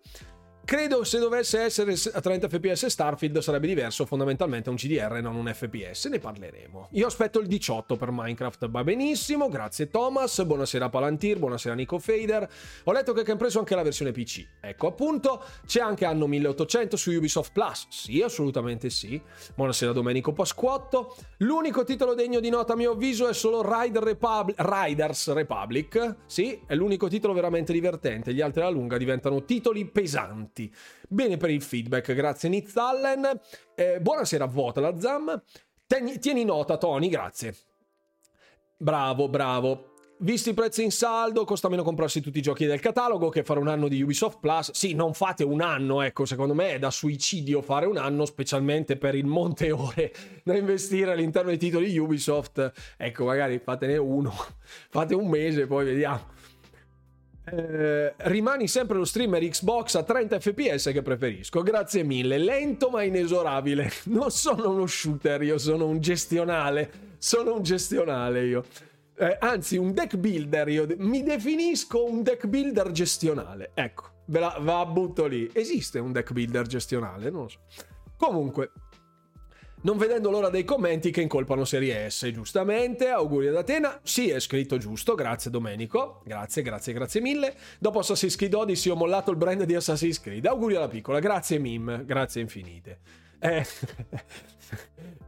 Credo 0.66 1.04
se 1.04 1.20
dovesse 1.20 1.60
essere 1.60 1.94
a 2.14 2.22
30 2.22 2.48
fps 2.48 2.86
Starfield 2.86 3.40
sarebbe 3.40 3.68
diverso, 3.68 4.06
fondamentalmente 4.06 4.70
un 4.70 4.78
CDR 4.78 5.20
non 5.22 5.36
un 5.36 5.52
FPS, 5.54 6.06
ne 6.06 6.20
parleremo. 6.20 6.88
Io 6.92 7.06
aspetto 7.06 7.40
il 7.40 7.48
18 7.48 7.98
per 7.98 8.12
Minecraft, 8.12 8.70
va 8.70 8.82
benissimo, 8.82 9.50
grazie 9.50 9.90
Thomas, 9.90 10.42
buonasera 10.42 10.88
Palantir, 10.88 11.38
buonasera 11.38 11.76
Nico 11.76 12.00
Fader. 12.00 12.50
Ho 12.86 12.94
letto 12.94 13.12
che 13.12 13.30
hanno 13.30 13.40
preso 13.40 13.60
anche 13.60 13.76
la 13.76 13.84
versione 13.84 14.14
PC. 14.14 14.48
Ecco 14.62 14.88
appunto, 14.88 15.44
c'è 15.66 15.82
anche 15.82 16.06
anno 16.06 16.28
1800 16.28 16.96
su 16.96 17.12
Ubisoft 17.12 17.52
Plus, 17.52 17.88
sì, 17.90 18.22
assolutamente 18.22 18.90
sì. 18.90 19.22
Buonasera 19.56 19.92
Domenico 19.92 20.32
Pasquotto. 20.32 21.14
L'unico 21.40 21.84
titolo 21.84 22.14
degno 22.14 22.40
di 22.40 22.50
nota 22.50 22.72
a 22.72 22.78
mio 22.78 22.92
avviso 22.92 23.28
è 23.28 23.34
solo 23.34 23.62
Rider 23.62 24.02
Republic, 24.02 24.56
Riders 24.60 25.34
Republic, 25.34 26.16
sì, 26.26 26.62
è 26.66 26.74
l'unico 26.74 27.10
titolo 27.10 27.34
veramente 27.34 27.74
divertente, 27.74 28.34
gli 28.34 28.40
altri 28.40 28.62
alla 28.62 28.70
lunga 28.70 28.96
diventano 28.96 29.44
titoli 29.44 29.84
pesanti 29.86 30.52
avanti. 30.54 30.74
Bene 31.10 31.38
per 31.38 31.50
il 31.50 31.62
feedback, 31.62 32.14
grazie 32.14 32.50
Nitz 32.50 32.76
Allen. 32.78 33.40
Eh, 33.76 34.00
buonasera, 34.00 34.46
vota 34.46 34.80
la 34.80 35.00
Zam. 35.00 35.42
Tieni, 35.88 36.20
tieni 36.20 36.46
nota, 36.46 36.78
Tony, 36.78 37.10
grazie. 37.10 37.56
Bravo, 38.78 39.28
bravo. 39.28 39.88
Visti 40.20 40.52
i 40.52 40.54
prezzi 40.54 40.84
in 40.84 40.92
saldo, 40.92 41.44
costa 41.44 41.68
meno 41.68 41.84
comprarsi 41.84 42.22
tutti 42.22 42.38
i 42.38 42.42
giochi 42.42 42.66
del 42.66 42.80
catalogo 42.80 43.28
che 43.28 43.44
fare 43.44 43.60
un 43.60 43.68
anno 43.68 43.90
di 43.90 44.02
Ubisoft 44.02 44.40
Plus. 44.40 44.72
Sì, 44.72 44.94
non 44.94 45.14
fate 45.14 45.44
un 45.44 45.60
anno, 45.60 46.02
ecco, 46.02 46.26
secondo 46.26 46.54
me 46.54 46.74
è 46.74 46.80
da 46.80 46.92
suicidio 46.92 47.62
fare 47.62 47.88
un 47.88 47.98
anno, 47.98 48.26
specialmente 48.26 48.96
per 48.96 49.16
il 49.16 49.26
monte 49.26 49.72
ore 49.72 50.14
da 50.46 50.56
investire 50.56 51.12
all'interno 51.12 51.50
dei 51.50 51.58
titoli 51.58 51.98
Ubisoft. 51.98 52.72
Ecco, 52.96 53.26
magari 53.26 53.60
fatene 53.60 53.98
uno, 53.98 54.32
fate 54.90 55.14
un 55.14 55.28
mese, 55.28 55.66
poi 55.68 55.86
vediamo. 55.86 56.33
Eh, 57.46 58.14
rimani 58.18 58.68
sempre 58.70 58.98
lo 58.98 59.04
streamer 59.04 59.44
Xbox 59.44 59.96
a 59.96 60.04
30 60.04 60.40
fps 60.40 60.90
che 60.94 61.02
preferisco. 61.02 61.62
Grazie 61.62 62.04
mille. 62.04 62.38
Lento 62.38 62.90
ma 62.90 63.04
inesorabile. 63.04 63.92
Non 64.14 64.32
sono 64.32 64.70
uno 64.70 64.86
shooter, 64.86 65.42
io 65.44 65.58
sono 65.58 65.88
un 65.88 66.00
gestionale. 66.00 67.12
Sono 67.18 67.56
un 67.56 67.64
gestionale 67.64 68.46
io. 68.46 68.64
Eh, 69.16 69.38
anzi, 69.40 69.78
un 69.78 69.94
deck 69.94 70.16
builder. 70.16 70.68
Io 70.70 70.88
mi 70.98 71.24
definisco 71.24 72.04
un 72.04 72.24
deck 72.24 72.48
builder 72.48 72.92
gestionale. 72.92 73.72
Ecco, 73.74 74.10
ve 74.26 74.40
la, 74.40 74.58
va 74.60 74.86
butto 74.86 75.26
lì. 75.26 75.50
Esiste 75.54 76.00
un 76.00 76.12
deck 76.12 76.32
builder 76.32 76.66
gestionale? 76.66 77.30
Non 77.30 77.44
lo 77.44 77.50
so. 77.50 77.60
Comunque, 78.18 78.72
non 79.84 79.98
vedendo 79.98 80.30
l'ora 80.30 80.50
dei 80.50 80.64
commenti 80.64 81.12
che 81.12 81.22
incolpano 81.22 81.66
Serie 81.66 82.10
S, 82.10 82.30
giustamente. 82.32 83.10
Auguri 83.10 83.48
ad 83.48 83.58
Atena. 83.58 84.00
Sì, 84.04 84.30
è 84.30 84.40
scritto 84.40 84.78
giusto, 84.78 85.14
grazie 85.14 85.52
Domenico. 85.52 86.22
Grazie, 86.24 86.62
grazie, 86.62 86.94
grazie 86.94 87.20
mille. 87.20 87.54
Dopo 87.80 88.00
Assassin's 88.00 88.36
Creed 88.38 88.54
Odyssey 88.54 88.92
ho 88.92 88.96
mollato 88.96 89.32
il 89.32 89.38
brand 89.38 89.64
di 89.64 89.76
Assassin's 89.76 90.22
Creed. 90.22 90.46
Auguri 90.46 90.76
alla 90.76 90.88
piccola, 90.88 91.20
grazie 91.20 91.60
Mim, 91.60 92.06
grazie 92.06 92.42
infinite. 92.42 93.00
Eh, 93.40 93.66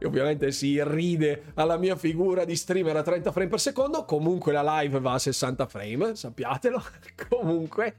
ovviamente 0.06 0.50
si 0.52 0.82
ride 0.82 1.52
alla 1.52 1.76
mia 1.76 1.96
figura 1.96 2.46
di 2.46 2.56
streamer 2.56 2.96
a 2.96 3.02
30 3.02 3.32
frame 3.32 3.48
per 3.48 3.60
secondo. 3.60 4.06
Comunque 4.06 4.52
la 4.52 4.80
live 4.80 5.00
va 5.00 5.12
a 5.12 5.18
60 5.18 5.66
frame, 5.66 6.14
sappiatelo. 6.14 6.82
Comunque, 7.28 7.96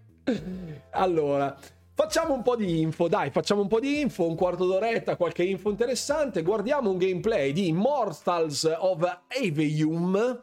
allora, 0.92 1.56
Facciamo 2.00 2.36
un 2.36 2.44
po' 2.44 2.56
di 2.56 2.80
info, 2.80 3.08
dai, 3.08 3.32
facciamo 3.32 3.62
un 3.62 3.68
po' 3.68 3.80
di 3.80 4.02
info, 4.02 4.28
un 4.28 4.36
quarto 4.36 4.68
d'oretta, 4.68 5.16
qualche 5.16 5.42
info 5.42 5.72
interessante. 5.72 6.44
Guardiamo 6.44 6.92
un 6.92 6.98
gameplay 7.00 7.52
di 7.52 7.70
Immortals 7.70 8.72
of 8.78 9.22
Avium, 9.30 10.40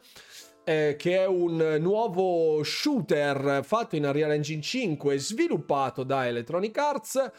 eh, 0.65 0.97
che 0.99 1.19
è 1.19 1.25
un 1.25 1.77
nuovo 1.79 2.61
shooter 2.61 3.61
fatto 3.63 3.95
in 3.95 4.03
Unreal 4.03 4.31
Engine 4.31 4.61
5, 4.61 5.17
sviluppato 5.17 6.03
da 6.03 6.27
Electronic 6.27 6.77
Arts 6.77 7.31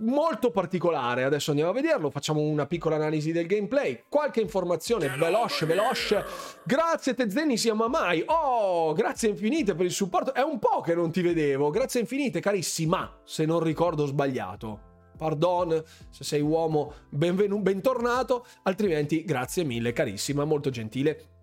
molto 0.00 0.50
particolare. 0.50 1.24
Adesso 1.24 1.50
andiamo 1.50 1.70
a 1.70 1.74
vederlo, 1.74 2.10
facciamo 2.10 2.40
una 2.40 2.66
piccola 2.66 2.96
analisi 2.96 3.32
del 3.32 3.46
gameplay, 3.46 4.04
qualche 4.08 4.40
informazione 4.40 5.08
veloce, 5.08 5.66
veloce. 5.66 6.24
Grazie 6.64 7.14
Tezzeni 7.14 7.56
siamo 7.56 7.88
mai. 7.88 8.22
Oh, 8.26 8.92
grazie 8.92 9.30
infinite 9.30 9.74
per 9.74 9.86
il 9.86 9.92
supporto. 9.92 10.34
È 10.34 10.42
un 10.42 10.58
po' 10.58 10.80
che 10.80 10.94
non 10.94 11.10
ti 11.10 11.22
vedevo. 11.22 11.70
Grazie 11.70 12.00
infinite, 12.00 12.40
carissima, 12.40 13.20
se 13.24 13.44
non 13.44 13.60
ricordo 13.60 14.06
sbagliato. 14.06 14.88
Pardon, 15.16 15.82
se 16.08 16.24
sei 16.24 16.40
uomo, 16.40 16.94
benvenuto, 17.10 17.60
bentornato, 17.60 18.46
altrimenti 18.62 19.22
grazie 19.22 19.64
mille, 19.64 19.92
carissima, 19.92 20.44
molto 20.44 20.70
gentile 20.70 21.39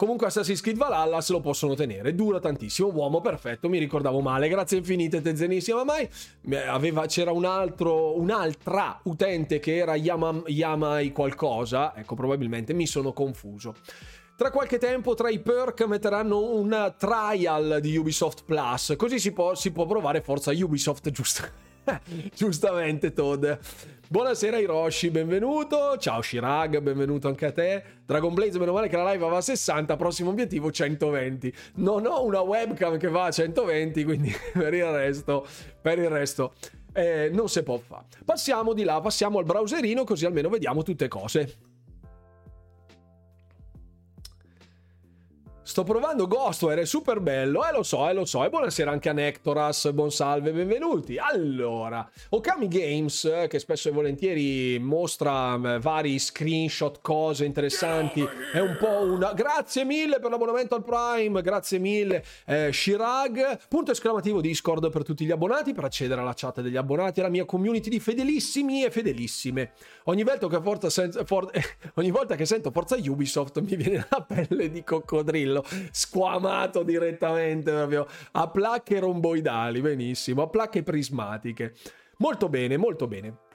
Comunque 0.00 0.28
Assassin's 0.28 0.62
Creed 0.62 0.78
Valhalla 0.78 1.20
se 1.20 1.32
lo 1.32 1.40
possono 1.40 1.74
tenere, 1.74 2.14
dura 2.14 2.40
tantissimo, 2.40 2.88
uomo 2.88 3.20
perfetto, 3.20 3.68
mi 3.68 3.76
ricordavo 3.76 4.22
male, 4.22 4.48
grazie 4.48 4.78
infinite 4.78 5.20
Tezenissima 5.20 5.84
mai, 5.84 6.08
aveva, 6.68 7.04
c'era 7.04 7.32
un 7.32 7.44
altro, 7.44 8.18
un'altra 8.18 8.98
utente 9.02 9.58
che 9.58 9.76
era 9.76 9.96
Yama, 9.96 10.40
Yamai 10.46 11.12
qualcosa, 11.12 11.94
ecco 11.94 12.14
probabilmente 12.14 12.72
mi 12.72 12.86
sono 12.86 13.12
confuso. 13.12 13.74
Tra 14.38 14.50
qualche 14.50 14.78
tempo 14.78 15.12
tra 15.12 15.28
i 15.28 15.38
perk 15.38 15.82
metteranno 15.82 16.54
un 16.54 16.94
trial 16.96 17.80
di 17.82 17.94
Ubisoft 17.98 18.44
Plus, 18.46 18.94
così 18.96 19.18
si 19.18 19.32
può, 19.32 19.54
si 19.54 19.70
può 19.70 19.84
provare 19.84 20.22
forza 20.22 20.50
Ubisoft 20.50 21.10
giusto. 21.10 21.69
Giustamente 22.34 23.12
Todd. 23.12 23.46
Buonasera 24.08 24.58
Hiroshi, 24.58 25.10
benvenuto. 25.10 25.96
Ciao 25.98 26.20
Shirag, 26.20 26.80
benvenuto 26.80 27.28
anche 27.28 27.46
a 27.46 27.52
te. 27.52 27.82
Dragon 28.04 28.34
Blaze, 28.34 28.58
meno 28.58 28.72
male 28.72 28.88
che 28.88 28.96
la 28.96 29.12
live 29.12 29.28
va 29.28 29.36
a 29.36 29.40
60, 29.40 29.96
prossimo 29.96 30.30
obiettivo 30.30 30.70
120. 30.70 31.52
Non 31.76 32.06
ho 32.06 32.24
una 32.24 32.40
webcam 32.40 32.98
che 32.98 33.08
va 33.08 33.26
a 33.26 33.30
120, 33.30 34.04
quindi 34.04 34.34
per 34.52 34.74
il 34.74 34.84
resto, 34.84 35.46
per 35.80 35.98
il 35.98 36.08
resto 36.08 36.54
eh, 36.92 37.30
non 37.32 37.48
si 37.48 37.62
può 37.62 37.78
fare. 37.78 38.06
Passiamo 38.24 38.72
di 38.72 38.84
là, 38.84 39.00
passiamo 39.00 39.38
al 39.38 39.44
browserino 39.44 40.04
così 40.04 40.26
almeno 40.26 40.48
vediamo 40.48 40.82
tutte 40.82 41.08
cose. 41.08 41.69
Sto 45.70 45.84
provando 45.84 46.26
Ghostware, 46.26 46.80
è 46.80 46.84
super 46.84 47.20
bello, 47.20 47.64
eh 47.64 47.70
lo 47.70 47.84
so, 47.84 48.08
eh 48.08 48.12
lo 48.12 48.24
so. 48.24 48.44
E 48.44 48.50
buonasera 48.50 48.90
anche 48.90 49.08
a 49.08 49.12
Nectoras, 49.12 49.92
buon 49.92 50.10
salve, 50.10 50.50
benvenuti. 50.50 51.16
Allora, 51.16 52.10
Okami 52.30 52.66
Games, 52.66 53.24
eh, 53.24 53.46
che 53.48 53.60
spesso 53.60 53.88
e 53.88 53.92
volentieri 53.92 54.80
mostra 54.80 55.54
eh, 55.54 55.78
vari 55.78 56.18
screenshot, 56.18 56.98
cose 57.00 57.44
interessanti, 57.44 58.20
è 58.52 58.58
un 58.58 58.76
po' 58.80 59.12
una... 59.12 59.32
Grazie 59.32 59.84
mille 59.84 60.18
per 60.18 60.32
l'abbonamento 60.32 60.74
al 60.74 60.82
Prime, 60.82 61.40
grazie 61.40 61.78
mille. 61.78 62.24
Eh, 62.46 62.72
Shirag, 62.72 63.60
punto 63.68 63.92
esclamativo 63.92 64.40
Discord 64.40 64.90
per 64.90 65.04
tutti 65.04 65.24
gli 65.24 65.30
abbonati, 65.30 65.72
per 65.72 65.84
accedere 65.84 66.20
alla 66.20 66.34
chat 66.34 66.62
degli 66.62 66.76
abbonati, 66.76 67.20
alla 67.20 67.28
mia 67.28 67.44
community 67.44 67.90
di 67.90 68.00
fedelissimi 68.00 68.84
e 68.84 68.90
fedelissime. 68.90 69.70
Ogni 70.06 70.24
volta 70.24 70.48
che, 70.48 70.60
forza 70.60 70.90
sen- 70.90 71.12
for- 71.24 71.48
ogni 71.94 72.10
volta 72.10 72.34
che 72.34 72.44
sento 72.44 72.72
Forza 72.72 72.96
Ubisoft 72.96 73.60
mi 73.60 73.76
viene 73.76 74.04
la 74.10 74.20
pelle 74.22 74.68
di 74.68 74.82
coccodrillo 74.82 75.58
bello, 75.62 75.88
squamato 75.90 76.82
direttamente 76.82 77.70
proprio 77.70 78.06
a 78.32 78.48
placche 78.48 78.98
romboidali, 79.00 79.80
benissimo, 79.80 80.42
a 80.42 80.48
placche 80.48 80.82
prismatiche. 80.82 81.74
Molto 82.18 82.48
bene, 82.48 82.76
molto 82.76 83.06
bene. 83.06 83.48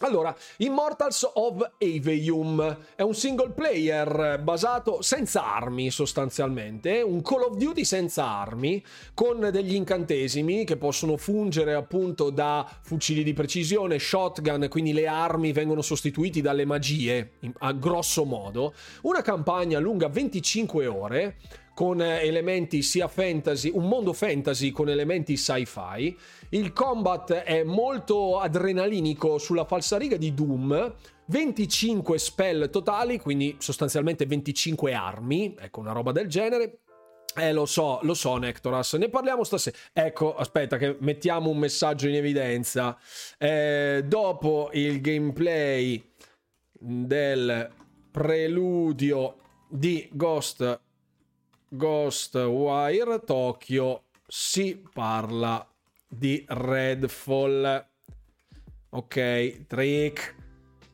Allora, 0.00 0.34
Immortals 0.58 1.28
of 1.34 1.72
Aveum 1.80 2.78
è 2.94 3.02
un 3.02 3.14
single 3.14 3.50
player 3.50 4.40
basato 4.40 5.02
senza 5.02 5.56
armi 5.56 5.90
sostanzialmente, 5.90 7.02
un 7.02 7.20
Call 7.20 7.42
of 7.42 7.56
Duty 7.56 7.84
senza 7.84 8.24
armi, 8.24 8.82
con 9.12 9.48
degli 9.50 9.74
incantesimi 9.74 10.64
che 10.64 10.76
possono 10.76 11.16
fungere 11.16 11.74
appunto 11.74 12.30
da 12.30 12.68
fucili 12.82 13.24
di 13.24 13.32
precisione, 13.32 13.98
shotgun, 13.98 14.68
quindi 14.70 14.92
le 14.92 15.08
armi 15.08 15.50
vengono 15.50 15.82
sostituiti 15.82 16.40
dalle 16.40 16.64
magie, 16.64 17.32
a 17.58 17.72
grosso 17.72 18.24
modo. 18.24 18.74
Una 19.02 19.22
campagna 19.22 19.80
lunga 19.80 20.08
25 20.08 20.86
ore 20.86 21.36
con 21.78 22.02
elementi 22.02 22.82
sia 22.82 23.06
fantasy, 23.06 23.70
un 23.72 23.86
mondo 23.86 24.12
fantasy 24.12 24.72
con 24.72 24.88
elementi 24.88 25.36
sci-fi. 25.36 26.18
Il 26.48 26.72
combat 26.72 27.30
è 27.30 27.62
molto 27.62 28.40
adrenalinico 28.40 29.38
sulla 29.38 29.64
falsariga 29.64 30.16
di 30.16 30.34
Doom. 30.34 30.92
25 31.26 32.18
spell 32.18 32.70
totali, 32.70 33.20
quindi 33.20 33.54
sostanzialmente 33.60 34.26
25 34.26 34.92
armi, 34.92 35.54
ecco 35.56 35.78
una 35.78 35.92
roba 35.92 36.10
del 36.10 36.26
genere. 36.26 36.80
Eh, 37.36 37.52
lo 37.52 37.64
so, 37.64 38.00
lo 38.02 38.14
so, 38.14 38.38
Nectoras. 38.38 38.94
Ne 38.94 39.08
parliamo 39.08 39.44
stasera. 39.44 39.76
Ecco, 39.92 40.34
aspetta, 40.34 40.78
che 40.78 40.96
mettiamo 40.98 41.48
un 41.48 41.58
messaggio 41.58 42.08
in 42.08 42.16
evidenza. 42.16 42.98
Eh, 43.38 44.02
dopo 44.04 44.70
il 44.72 45.00
gameplay 45.00 46.12
del 46.72 47.70
preludio 48.10 49.36
di 49.68 50.08
Ghost 50.10 50.86
Ghostwire 51.70 53.20
Tokyo 53.24 54.04
si 54.26 54.82
parla 54.92 55.66
di 56.08 56.42
Redfall. 56.48 57.86
Ok, 58.90 59.66
trick. 59.66 60.34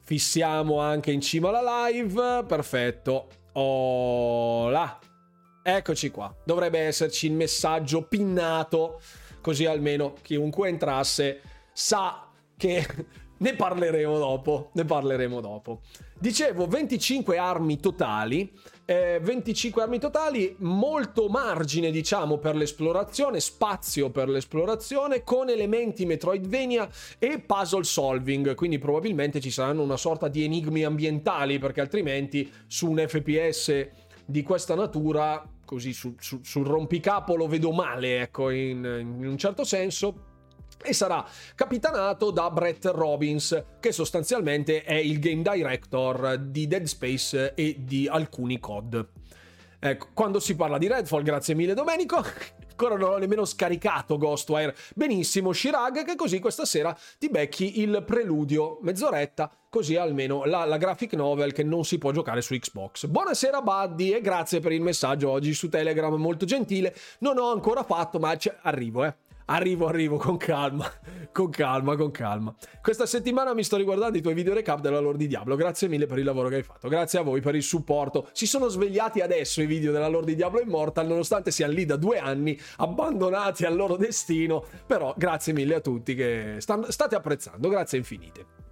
Fissiamo 0.03 0.81
anche 0.81 1.13
in 1.13 1.21
cima 1.21 1.49
alla 1.51 1.87
live. 1.87 2.45
Perfetto. 2.47 3.29
Oh. 3.53 4.71
Eccoci 5.63 6.11
qua. 6.11 6.35
Dovrebbe 6.45 6.81
esserci 6.81 7.27
il 7.27 7.33
messaggio 7.33 8.03
pinnato. 8.03 9.01
Così 9.41 9.67
almeno 9.67 10.15
chiunque 10.23 10.69
entrasse 10.69 11.41
sa 11.73 12.29
che 12.57 12.85
ne 13.39 13.55
parleremo 13.55 14.19
dopo. 14.19 14.71
Ne 14.75 14.85
parleremo 14.85 15.41
dopo. 15.41 15.83
Dicevo 16.19 16.67
25 16.67 17.39
armi 17.39 17.79
totali 17.79 18.53
eh, 18.85 19.19
25 19.23 19.83
armi 19.83 19.99
totali, 19.99 20.55
molto 20.59 21.29
margine 21.29 21.91
diciamo 21.91 22.39
per 22.39 22.55
l'esplorazione, 22.55 23.41
spazio 23.41 24.11
per 24.11 24.29
l'esplorazione 24.29 25.23
con 25.23 25.49
elementi 25.49 26.05
Metroidvania 26.05 26.89
e 27.19 27.41
puzzle 27.41 27.85
solving, 27.85 28.55
quindi 28.55 28.79
probabilmente 28.79 29.41
ci 29.41 29.51
saranno 29.51 29.83
una 29.83 29.97
sorta 29.97 30.29
di 30.29 30.45
enigmi 30.45 30.85
ambientali 30.85 31.59
perché 31.59 31.81
altrimenti 31.81 32.51
su 32.67 32.91
un 32.91 33.05
FPS 33.07 33.89
di 34.27 34.43
questa 34.43 34.75
natura, 34.75 35.43
così 35.65 35.93
su, 35.93 36.15
su, 36.19 36.41
sul 36.43 36.67
rompicapo 36.67 37.37
lo 37.37 37.47
vedo 37.47 37.73
male, 37.73 38.21
ecco, 38.21 38.51
in, 38.51 38.85
in 39.19 39.27
un 39.27 39.39
certo 39.39 39.65
senso 39.65 40.33
e 40.85 40.93
sarà 40.93 41.27
capitanato 41.55 42.31
da 42.31 42.51
Brett 42.51 42.85
Robbins, 42.87 43.65
che 43.81 43.91
sostanzialmente 43.91 44.83
è 44.85 44.95
il 44.95 45.19
game 45.19 45.43
director 45.43 46.37
di 46.37 46.67
Dead 46.67 46.85
Space 46.85 47.55
e 47.55 47.77
di 47.81 48.07
alcuni 48.07 48.61
COD. 48.61 49.07
Ecco, 49.81 50.09
quando 50.15 50.41
si 50.41 50.57
parla 50.57 50.79
di 50.79 50.89
Redfall, 50.89 51.23
grazie 51.23 51.55
mille 51.55 51.75
Domenico, 51.75 52.17
ancora 52.71 52.97
non 52.97 53.13
ho 53.13 53.17
nemmeno 53.19 53.45
scaricato 53.45 54.17
Ghostwire. 54.17 54.75
Benissimo, 54.95 55.53
Shirag, 55.53 56.05
che 56.05 56.17
così 56.17 56.39
questa 56.39 56.65
sera 56.65 56.97
ti 57.19 57.29
becchi 57.29 57.81
il 57.81 58.03
preludio, 58.07 58.79
mezz'oretta, 58.81 59.51
così 59.69 59.97
almeno 59.97 60.45
la, 60.45 60.65
la, 60.65 60.79
graphic 60.79 61.13
novel 61.15 61.53
che 61.53 61.65
non 61.65 61.85
si 61.85 61.99
può 61.99 62.13
giocare 62.13 62.41
su 62.41 62.55
Xbox. 62.55 63.07
Buonasera 63.07 63.61
Buddy 63.61 64.13
e 64.13 64.21
grazie 64.21 64.61
per 64.61 64.73
il 64.73 64.81
messaggio 64.81 65.31
oggi 65.31 65.53
su 65.53 65.69
Telegram, 65.69 66.15
molto 66.15 66.47
gentile. 66.47 66.95
Non 67.19 67.39
ho 67.39 67.51
ancora 67.51 67.83
fatto, 67.83 68.19
ma 68.19 68.35
arrivo, 68.63 69.05
eh. 69.05 69.15
Arrivo, 69.47 69.87
arrivo, 69.87 70.17
con 70.17 70.39
calma, 70.39 70.91
con 71.31 71.51
calma, 71.51 71.97
con 71.97 72.11
calma. 72.11 72.55
Questa 72.81 73.05
settimana 73.05 73.53
mi 73.53 73.63
sto 73.63 73.77
riguardando 73.77 74.17
i 74.17 74.23
tuoi 74.23 74.33
video 74.33 74.55
recap 74.55 74.81
della 74.81 75.01
Lord 75.01 75.19
di 75.19 75.27
Diablo. 75.27 75.55
Grazie 75.55 75.87
mille 75.87 76.07
per 76.07 76.17
il 76.17 76.25
lavoro 76.25 76.49
che 76.49 76.57
hai 76.57 76.63
fatto. 76.63 76.89
Grazie 76.89 77.19
a 77.19 77.23
voi 77.23 77.43
per 77.43 77.55
il 77.55 77.63
supporto. 77.63 78.29
Si 78.33 78.47
sono 78.47 78.69
svegliati 78.69 79.21
adesso 79.21 79.61
i 79.61 79.67
video 79.67 79.93
della 79.93 80.09
Lord 80.09 80.27
di 80.27 80.35
Diablo 80.35 80.61
Immortal, 80.61 81.07
nonostante 81.07 81.51
siano 81.51 81.75
lì 81.75 81.85
da 81.85 81.97
due 81.97 82.19
anni, 82.19 82.59
abbandonati 82.77 83.67
al 83.67 83.77
loro 83.77 83.97
destino. 83.97 84.65
Però 84.87 85.13
grazie 85.15 85.53
mille 85.53 85.75
a 85.75 85.81
tutti 85.81 86.15
che 86.15 86.57
st- 86.59 86.89
state 86.89 87.15
apprezzando. 87.15 87.69
Grazie 87.69 87.99
infinite. 87.99 88.64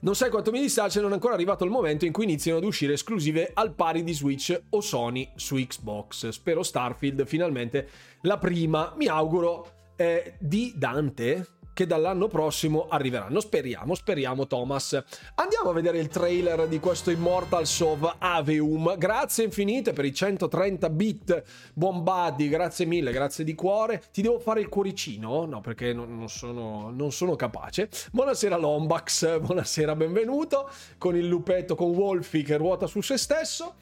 Non 0.00 0.14
sai 0.14 0.30
quanto 0.30 0.52
mi 0.52 0.60
dispiace 0.60 1.00
non 1.00 1.10
è 1.10 1.14
ancora 1.14 1.34
arrivato 1.34 1.64
il 1.64 1.72
momento 1.72 2.04
in 2.04 2.12
cui 2.12 2.22
iniziano 2.22 2.58
ad 2.58 2.64
uscire 2.64 2.92
esclusive 2.92 3.50
al 3.52 3.74
pari 3.74 4.04
di 4.04 4.12
Switch 4.12 4.56
o 4.70 4.80
Sony 4.80 5.28
su 5.34 5.56
Xbox. 5.56 6.28
Spero 6.28 6.62
Starfield 6.62 7.26
finalmente 7.26 7.88
la 8.22 8.38
prima, 8.38 8.94
mi 8.96 9.08
auguro, 9.08 9.72
eh, 9.96 10.34
di 10.38 10.72
Dante 10.76 11.57
che 11.78 11.86
dall'anno 11.86 12.26
prossimo 12.26 12.88
arriveranno. 12.88 13.38
Speriamo, 13.38 13.94
speriamo 13.94 14.48
Thomas. 14.48 15.00
Andiamo 15.36 15.70
a 15.70 15.72
vedere 15.72 16.00
il 16.00 16.08
trailer 16.08 16.66
di 16.66 16.80
questo 16.80 17.12
Immortals 17.12 17.78
of 17.82 18.16
Aveum. 18.18 18.96
Grazie 18.98 19.44
infinite 19.44 19.92
per 19.92 20.04
i 20.04 20.12
130 20.12 20.90
bit. 20.90 21.40
Buon 21.74 22.02
buddy, 22.02 22.48
grazie 22.48 22.84
mille, 22.84 23.12
grazie 23.12 23.44
di 23.44 23.54
cuore. 23.54 24.02
Ti 24.10 24.22
devo 24.22 24.40
fare 24.40 24.58
il 24.58 24.68
cuoricino? 24.68 25.44
No, 25.44 25.60
perché 25.60 25.92
non, 25.92 26.28
sono, 26.28 26.90
non 26.90 27.12
sono, 27.12 27.36
capace. 27.36 27.88
Buonasera 28.10 28.56
Lombax, 28.56 29.38
buonasera, 29.38 29.94
benvenuto. 29.94 30.68
Con 30.98 31.14
il 31.14 31.28
lupetto, 31.28 31.76
con 31.76 31.90
Wolfie 31.90 32.42
che 32.42 32.56
ruota 32.56 32.88
su 32.88 33.00
se 33.02 33.16
stesso. 33.16 33.76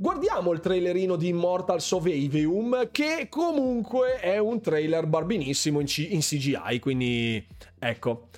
Guardiamo 0.00 0.52
il 0.52 0.60
trailerino 0.60 1.14
di 1.14 1.28
Immortals 1.28 1.92
of 1.92 2.06
Avium, 2.06 2.88
che 2.90 3.26
comunque 3.28 4.18
è 4.18 4.38
un 4.38 4.58
trailer 4.62 5.04
barbinissimo 5.06 5.78
in, 5.78 5.84
C- 5.84 6.08
in 6.08 6.20
CGI, 6.20 6.78
quindi 6.78 7.46
ecco. 7.78 8.28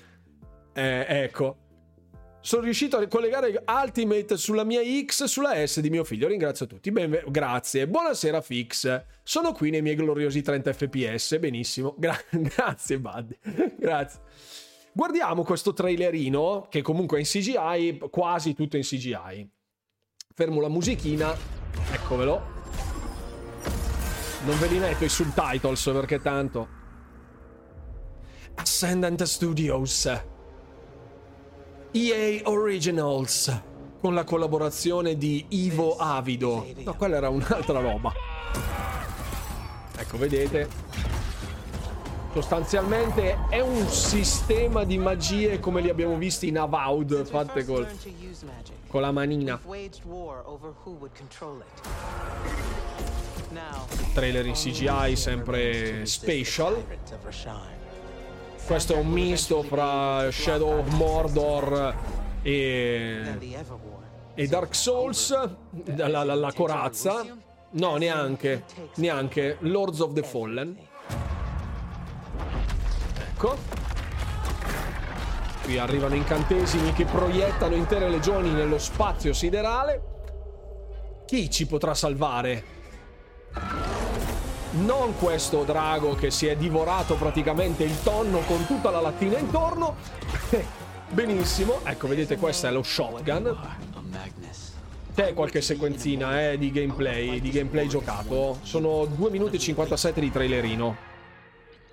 Eh, 0.73 1.05
ecco. 1.07 1.57
Sono 2.41 2.63
riuscito 2.63 2.97
a 2.97 3.07
collegare 3.07 3.63
Ultimate 3.65 4.35
sulla 4.35 4.65
mia 4.65 4.81
X 5.05 5.23
sulla 5.23 5.65
S 5.65 5.79
di 5.79 5.89
mio 5.89 6.03
figlio. 6.03 6.27
Ringrazio 6.27 6.67
tutti. 6.67 6.91
Benve- 6.91 7.23
grazie. 7.29 7.87
Buonasera 7.87 8.41
Fix. 8.41 9.05
Sono 9.23 9.53
qui 9.53 9.69
nei 9.69 9.81
miei 9.81 9.95
gloriosi 9.95 10.41
30 10.41 10.73
fps. 10.73 11.39
Benissimo. 11.39 11.95
Gra- 11.97 12.21
grazie, 12.29 12.99
Buddy. 12.99 13.37
grazie. 13.79 14.19
Guardiamo 14.91 15.43
questo 15.43 15.71
trailerino, 15.71 16.67
che 16.69 16.81
comunque 16.81 17.19
è 17.19 17.19
in 17.21 17.25
CGI, 17.25 17.99
quasi 18.09 18.53
tutto 18.53 18.75
in 18.75 18.83
CGI. 18.83 19.52
Fermo 20.35 20.61
la 20.61 20.67
musichina. 20.67 21.31
Eccovelo. 21.91 22.41
Non 24.45 24.57
ve 24.57 24.67
li 24.67 24.79
metto 24.79 25.05
i 25.05 25.09
subtitles 25.09 25.83
perché 25.93 26.19
tanto. 26.21 26.67
Ascendant 28.55 29.21
Studios. 29.23 30.21
EA 31.91 32.49
Originals. 32.49 33.61
Con 34.01 34.15
la 34.15 34.23
collaborazione 34.23 35.17
di 35.17 35.45
Ivo 35.49 35.97
Avido. 35.97 36.65
No, 36.83 36.95
quella 36.95 37.17
era 37.17 37.29
un'altra 37.29 37.79
roba. 37.79 38.11
Ecco, 39.95 40.17
vedete. 40.17 40.67
Sostanzialmente 42.33 43.37
è 43.49 43.59
un 43.59 43.87
sistema 43.87 44.83
di 44.85 44.97
magie 44.97 45.59
come 45.59 45.81
li 45.81 45.89
abbiamo 45.89 46.17
visti 46.17 46.47
in 46.47 46.57
Avowed, 46.57 47.25
fatte 47.25 47.63
col 47.63 47.87
con 48.87 49.01
la 49.01 49.11
manina. 49.11 49.59
Trailer 54.13 54.45
in 54.47 54.53
CGI 54.53 55.15
sempre 55.15 56.05
special. 56.07 56.83
Questo 58.65 58.93
è 58.93 58.97
un 58.97 59.09
misto 59.09 59.61
fra 59.61 60.31
Shadow 60.31 60.79
of 60.79 60.87
Mordor 60.93 61.95
e, 62.41 63.61
e 64.33 64.47
Dark 64.47 64.73
Souls, 64.73 65.31
la, 65.95 66.23
la, 66.23 66.33
la 66.33 66.53
corazza. 66.53 67.23
No, 67.71 67.97
neanche, 67.97 68.63
neanche 68.95 69.57
Lords 69.59 69.99
of 69.99 70.13
the 70.13 70.23
Fallen. 70.23 70.77
Ecco. 73.43 73.57
Qui 75.63 75.77
arrivano 75.77 76.15
incantesimi 76.15 76.93
che 76.93 77.03
proiettano 77.03 77.75
intere 77.75 78.09
legioni 78.09 78.49
nello 78.51 78.77
spazio 78.77 79.33
siderale. 79.33 80.11
Chi 81.25 81.49
ci 81.49 81.67
potrà 81.67 81.93
salvare? 81.93 82.63
Non 84.71 85.17
questo 85.17 85.63
drago 85.63 86.15
che 86.15 86.31
si 86.31 86.47
è 86.47 86.55
divorato 86.55 87.15
praticamente 87.15 87.83
il 87.83 88.01
tonno 88.01 88.39
con 88.39 88.65
tutta 88.65 88.89
la 88.89 89.01
lattina 89.01 89.37
intorno. 89.37 89.97
Benissimo. 91.11 91.81
Ecco, 91.83 92.07
vedete, 92.07 92.37
questo 92.37 92.67
è 92.67 92.71
lo 92.71 92.81
shotgun. 92.81 93.81
C'è 95.13 95.33
qualche 95.33 95.61
sequenzina 95.61 96.49
eh, 96.49 96.57
di 96.57 96.71
gameplay, 96.71 97.41
di 97.41 97.51
gameplay 97.51 97.87
giocato. 97.87 98.59
Sono 98.63 99.05
2 99.05 99.29
minuti 99.29 99.57
e 99.57 99.59
57 99.59 100.21
di 100.21 100.31
trailerino. 100.31 100.95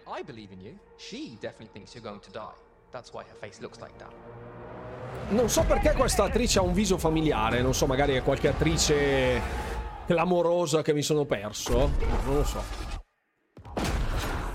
I 0.07 0.23
believe 0.25 0.55
in 0.55 0.61
you. 0.61 0.90
She 1.03 1.39
definitely 1.41 1.71
thinks 1.73 1.95
you're 1.95 2.07
going 2.07 2.21
to 2.21 2.31
die. 2.31 2.69
Non 5.31 5.49
so 5.49 5.63
perché 5.63 5.93
questa 5.93 6.25
attrice 6.25 6.59
ha 6.59 6.63
un 6.63 6.75
viso 6.75 6.99
familiare, 6.99 7.63
non 7.63 7.73
so, 7.73 7.87
magari 7.87 8.15
è 8.15 8.23
qualche 8.23 8.49
attrice 8.49 9.41
clamorosa 10.07 10.83
che 10.83 10.93
mi 10.93 11.01
sono 11.03 11.25
perso, 11.25 11.93
non 12.25 12.35
lo 12.35 12.45
so. 12.45 12.63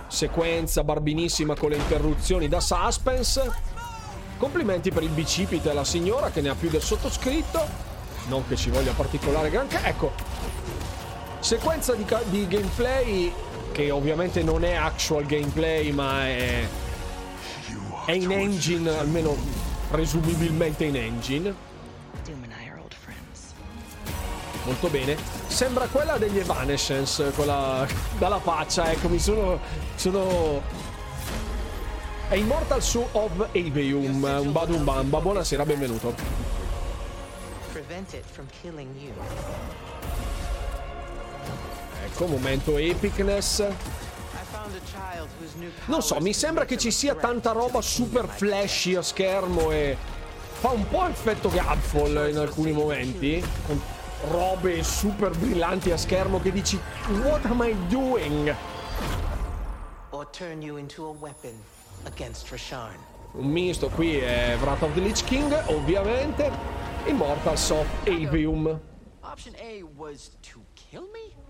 Sequenza 0.07 0.83
barbinissima 0.83 1.55
con 1.55 1.71
le 1.71 1.77
interruzioni 1.77 2.47
da 2.47 2.59
suspense. 2.59 3.51
Complimenti 4.37 4.91
per 4.91 5.01
il 5.01 5.09
bicipite 5.09 5.71
alla 5.71 5.83
signora 5.83 6.29
che 6.29 6.41
ne 6.41 6.49
ha 6.49 6.55
più 6.55 6.69
del 6.69 6.81
sottoscritto. 6.81 7.65
Non 8.27 8.47
che 8.47 8.55
ci 8.55 8.69
voglia 8.69 8.91
particolare 8.91 9.49
granché. 9.49 9.79
Ecco. 9.83 10.11
Sequenza 11.39 11.95
di, 11.95 12.05
di 12.25 12.47
gameplay 12.47 13.33
che 13.75 13.91
ovviamente 13.91 14.41
non 14.41 14.63
è 14.63 14.73
actual 14.73 15.25
gameplay, 15.25 15.91
ma 15.91 16.25
è, 16.25 16.65
è 18.05 18.11
in 18.13 18.31
engine, 18.31 18.89
almeno 18.97 19.35
presumibilmente 19.91 20.85
in 20.85 20.95
engine. 20.95 21.53
Molto 24.63 24.87
bene. 24.87 25.17
Sembra 25.47 25.87
quella 25.87 26.17
degli 26.17 26.37
Evanescence, 26.39 27.31
quella 27.31 27.85
dalla 28.17 28.39
faccia, 28.39 28.89
ecco, 28.89 29.09
mi 29.09 29.19
sono... 29.19 29.59
sono... 29.95 30.61
È 32.29 32.35
Immortal 32.35 32.81
Soul 32.81 33.07
of 33.11 33.49
Avium, 33.53 34.23
un 34.23 34.51
Badum 34.53 34.85
Bamba. 34.85 35.19
Buonasera, 35.19 35.65
benvenuto. 35.65 36.15
Ecco, 42.05 42.27
momento 42.27 42.77
epicness. 42.77 43.65
Non 45.85 46.03
so, 46.03 46.19
mi 46.19 46.33
sembra 46.33 46.63
che 46.65 46.77
ci 46.77 46.91
sia 46.91 47.15
tanta 47.15 47.51
roba 47.51 47.81
super 47.81 48.27
flashy 48.27 48.93
a 48.93 49.01
schermo 49.01 49.71
e 49.71 49.97
fa 50.59 50.69
un 50.69 50.87
po' 50.87 51.07
effetto 51.07 51.49
Godfall 51.49 52.29
in 52.29 52.37
alcuni 52.37 52.71
momenti. 52.71 53.43
Con 53.65 53.81
robe 54.29 54.83
super 54.83 55.35
brillanti 55.35 55.89
a 55.89 55.97
schermo 55.97 56.39
che 56.39 56.51
dici 56.51 56.79
What 57.23 57.43
am 57.45 57.63
I 57.63 57.75
doing? 57.87 58.55
Un 63.31 63.47
misto 63.47 63.89
qui 63.89 64.17
è 64.17 64.55
Wrath 64.61 64.83
of 64.83 64.93
the 64.93 64.99
Lich 64.99 65.23
King, 65.23 65.51
ovviamente. 65.69 66.51
Immortals 67.07 67.69
of 67.71 67.87
Avium. 68.05 68.79
Option 69.21 69.55
A 69.55 69.81
was 69.97 70.37
to 70.41 70.61
kill 70.75 71.09
me? 71.11 71.44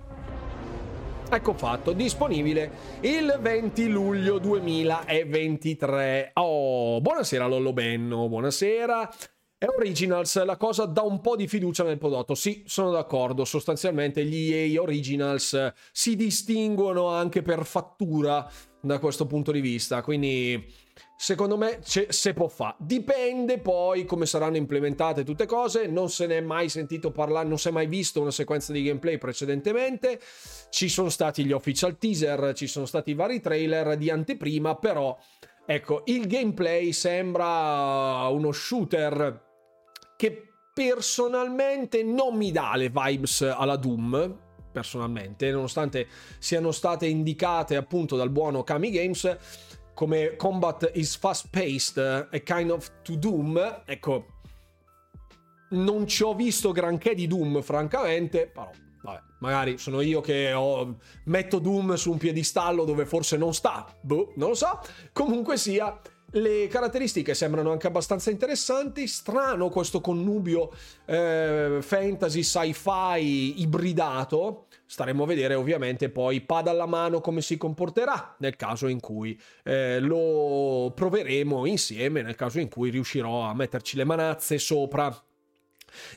Ecco 1.27 1.53
fatto, 1.53 1.91
disponibile 1.93 2.71
il 3.01 3.37
20 3.41 3.87
luglio 3.89 4.37
2023. 4.37 6.31
Oh, 6.35 7.01
buonasera 7.01 7.47
Lollo 7.47 7.73
Benno, 7.73 8.29
buonasera. 8.29 9.11
È 9.57 9.65
Originals, 9.67 10.43
la 10.43 10.57
cosa 10.57 10.85
dà 10.85 11.01
un 11.01 11.21
po' 11.21 11.35
di 11.35 11.47
fiducia 11.47 11.83
nel 11.83 11.97
prodotto. 11.97 12.35
Sì, 12.35 12.63
sono 12.67 12.91
d'accordo. 12.91 13.43
Sostanzialmente 13.45 14.23
gli 14.23 14.53
EA 14.53 14.81
Originals 14.81 15.73
si 15.91 16.15
distinguono 16.15 17.07
anche 17.07 17.41
per 17.41 17.65
fattura 17.65 18.47
da 18.79 18.99
questo 18.99 19.25
punto 19.25 19.51
di 19.51 19.61
vista. 19.61 20.03
Quindi 20.03 20.63
Secondo 21.17 21.57
me 21.57 21.79
se 21.81 22.33
può 22.33 22.47
fare. 22.47 22.75
Dipende 22.79 23.59
poi 23.59 24.05
come 24.05 24.25
saranno 24.25 24.57
implementate 24.57 25.23
tutte 25.23 25.45
cose. 25.45 25.87
Non 25.87 26.09
se 26.09 26.27
ne 26.27 26.37
è 26.37 26.41
mai 26.41 26.69
sentito 26.69 27.11
parlare, 27.11 27.47
non 27.47 27.57
si 27.57 27.69
è 27.69 27.71
mai 27.71 27.87
visto 27.87 28.21
una 28.21 28.31
sequenza 28.31 28.71
di 28.71 28.83
gameplay 28.83 29.17
precedentemente. 29.17 30.19
Ci 30.69 30.89
sono 30.89 31.09
stati 31.09 31.45
gli 31.45 31.51
official 31.51 31.97
teaser, 31.97 32.53
ci 32.53 32.67
sono 32.67 32.85
stati 32.85 33.13
vari 33.13 33.39
trailer 33.39 33.97
di 33.97 34.09
anteprima, 34.09 34.75
però 34.75 35.17
ecco, 35.65 36.01
il 36.05 36.27
gameplay 36.27 36.91
sembra 36.91 38.27
uno 38.27 38.51
shooter 38.51 39.43
che 40.17 40.43
personalmente 40.73 42.03
non 42.03 42.35
mi 42.35 42.51
dà 42.51 42.75
le 42.75 42.89
vibes 42.89 43.41
alla 43.41 43.77
Doom 43.77 44.43
personalmente, 44.75 45.49
nonostante 45.51 46.05
siano 46.37 46.71
state 46.71 47.05
indicate 47.05 47.77
appunto 47.77 48.17
dal 48.17 48.29
buono 48.29 48.63
Kami 48.63 48.91
Games 48.91 49.37
come 49.95 50.35
combat 50.35 50.91
is 50.93 51.15
fast 51.15 51.47
paced 51.49 52.27
e 52.29 52.43
kind 52.43 52.69
of 52.69 52.91
to 53.01 53.15
Doom, 53.15 53.81
ecco, 53.85 54.25
non 55.69 56.05
ci 56.05 56.21
ho 56.21 56.35
visto 56.35 56.71
granché 56.71 57.15
di 57.15 57.25
Doom, 57.25 57.63
francamente, 57.63 58.47
però 58.47 58.69
vabbè, 59.01 59.21
magari 59.39 59.77
sono 59.77 60.01
io 60.01 60.21
che 60.21 60.53
ho, 60.53 60.97
metto 61.25 61.59
Doom 61.59 61.95
su 61.95 62.11
un 62.11 62.17
piedistallo 62.17 62.83
dove 62.83 63.05
forse 63.05 63.37
non 63.37 63.53
sta, 63.53 63.87
boh, 64.01 64.33
non 64.35 64.49
lo 64.49 64.55
so. 64.55 64.79
Comunque 65.13 65.57
sia, 65.57 65.99
le 66.35 66.67
caratteristiche 66.67 67.33
sembrano 67.33 67.71
anche 67.71 67.87
abbastanza 67.87 68.29
interessanti. 68.29 69.07
Strano 69.07 69.69
questo 69.69 70.01
connubio 70.01 70.71
eh, 71.05 71.77
fantasy 71.81 72.43
sci-fi 72.43 73.61
ibridato. 73.61 74.67
Staremo 74.85 75.23
a 75.23 75.27
vedere 75.27 75.55
ovviamente 75.55 76.09
poi 76.09 76.41
pada 76.41 76.71
alla 76.71 76.85
mano 76.85 77.21
come 77.21 77.41
si 77.41 77.57
comporterà 77.57 78.35
nel 78.39 78.55
caso 78.55 78.87
in 78.87 78.99
cui 78.99 79.39
eh, 79.63 79.99
lo 79.99 80.91
proveremo 80.93 81.65
insieme, 81.65 82.21
nel 82.21 82.35
caso 82.35 82.59
in 82.59 82.69
cui 82.69 82.89
riuscirò 82.89 83.43
a 83.43 83.53
metterci 83.53 83.95
le 83.95 84.03
manazze 84.03 84.57
sopra. 84.57 85.23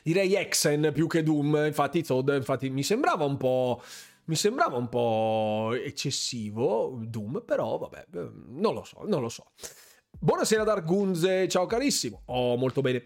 Direi 0.03 0.35
Exen 0.35 0.91
più 0.93 1.07
che 1.07 1.23
Doom, 1.23 1.63
infatti 1.65 2.03
Todd 2.03 2.29
infatti 2.33 2.69
mi 2.69 2.83
sembrava 2.83 3.23
un 3.23 3.37
po' 3.37 3.81
mi 4.25 4.35
sembrava 4.35 4.77
un 4.77 4.89
po' 4.89 5.71
eccessivo 5.73 6.99
Doom, 7.01 7.41
però 7.43 7.77
vabbè, 7.79 8.05
non 8.49 8.75
lo 8.75 8.83
so, 8.83 9.01
non 9.07 9.21
lo 9.21 9.29
so. 9.29 9.45
Buonasera 10.21 10.65
Dargunze, 10.65 11.47
ciao 11.47 11.65
carissimo. 11.65 12.23
Oh, 12.25 12.57
molto 12.57 12.81
bene. 12.81 13.05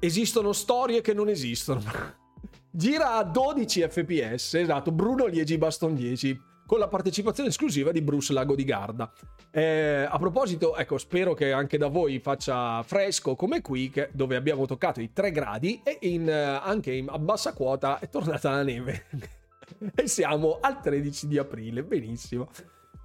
Esistono 0.00 0.52
storie 0.52 1.00
che 1.02 1.14
non 1.14 1.28
esistono. 1.28 1.80
Gira 2.68 3.14
a 3.14 3.22
12 3.22 3.82
fps, 3.88 4.54
esatto, 4.54 4.90
Bruno 4.90 5.26
Liegi 5.26 5.56
Baston 5.56 5.94
10 5.94 6.36
con 6.66 6.80
la 6.80 6.88
partecipazione 6.88 7.50
esclusiva 7.50 7.92
di 7.92 8.02
Bruce 8.02 8.32
Lago 8.32 8.56
di 8.56 8.64
Garda. 8.64 9.12
Eh, 9.52 10.04
a 10.10 10.18
proposito, 10.18 10.74
ecco, 10.74 10.98
spero 10.98 11.32
che 11.32 11.52
anche 11.52 11.78
da 11.78 11.86
voi 11.86 12.18
faccia 12.18 12.82
fresco 12.82 13.36
come 13.36 13.60
qui, 13.60 13.88
che, 13.88 14.10
dove 14.12 14.34
abbiamo 14.34 14.66
toccato 14.66 15.00
i 15.00 15.12
3 15.12 15.30
gradi 15.30 15.80
e 15.84 15.98
in, 16.02 16.28
eh, 16.28 16.32
anche 16.32 16.92
in, 16.92 17.08
a 17.08 17.20
bassa 17.20 17.52
quota 17.52 18.00
è 18.00 18.08
tornata 18.08 18.50
la 18.50 18.64
neve. 18.64 19.04
e 19.94 20.08
siamo 20.08 20.58
al 20.60 20.80
13 20.80 21.28
di 21.28 21.38
aprile, 21.38 21.84
benissimo. 21.84 22.48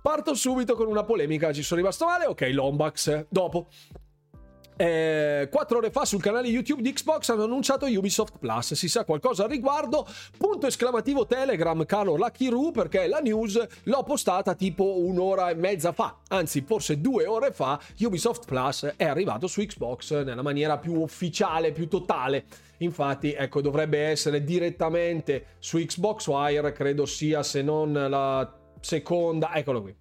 Parto 0.03 0.33
subito 0.33 0.75
con 0.75 0.87
una 0.87 1.05
polemica, 1.05 1.53
ci 1.53 1.63
sono 1.63 1.79
rimasto 1.79 2.03
male? 2.03 2.25
Ok, 2.25 2.49
Lombax. 2.51 3.27
Dopo. 3.29 3.69
Eh, 4.75 5.47
quattro 5.49 5.77
ore 5.77 5.91
fa 5.91 6.03
sul 6.03 6.21
canale 6.21 6.49
YouTube 6.49 6.81
di 6.81 6.91
Xbox 6.91 7.29
hanno 7.29 7.45
annunciato 7.45 7.85
Ubisoft 7.85 8.37
Plus. 8.37 8.73
Si 8.73 8.89
sa 8.89 9.05
qualcosa 9.05 9.43
al 9.43 9.49
riguardo? 9.49 10.05
Punto 10.37 10.67
esclamativo 10.67 11.25
Telegram, 11.25 11.85
caro 11.85 12.17
Lucky 12.17 12.49
Roo, 12.49 12.71
perché 12.71 13.07
la 13.07 13.19
news 13.19 13.65
l'ho 13.83 14.03
postata 14.03 14.55
tipo 14.55 14.99
un'ora 14.99 15.49
e 15.49 15.55
mezza 15.55 15.93
fa, 15.93 16.17
anzi, 16.27 16.65
forse 16.67 16.99
due 16.99 17.25
ore 17.25 17.53
fa. 17.53 17.79
Ubisoft 17.99 18.45
Plus 18.45 18.95
è 18.97 19.05
arrivato 19.05 19.47
su 19.47 19.61
Xbox 19.61 20.21
nella 20.21 20.41
maniera 20.41 20.79
più 20.79 20.99
ufficiale, 20.99 21.71
più 21.71 21.87
totale. 21.87 22.43
Infatti, 22.79 23.31
ecco, 23.31 23.61
dovrebbe 23.61 23.99
essere 23.99 24.43
direttamente 24.43 25.55
su 25.59 25.77
Xbox 25.77 26.27
Wire, 26.27 26.73
credo 26.73 27.05
sia 27.05 27.41
se 27.41 27.61
non 27.61 27.93
la 27.93 28.57
seconda, 28.83 29.55
eccolo 29.55 29.81
qui. 29.81 29.95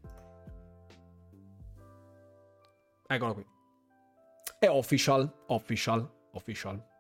Eccolo 3.07 3.35
qui. 3.35 3.47
È 4.59 4.69
official, 4.69 5.33
official, 5.47 6.11
official. 6.33 6.91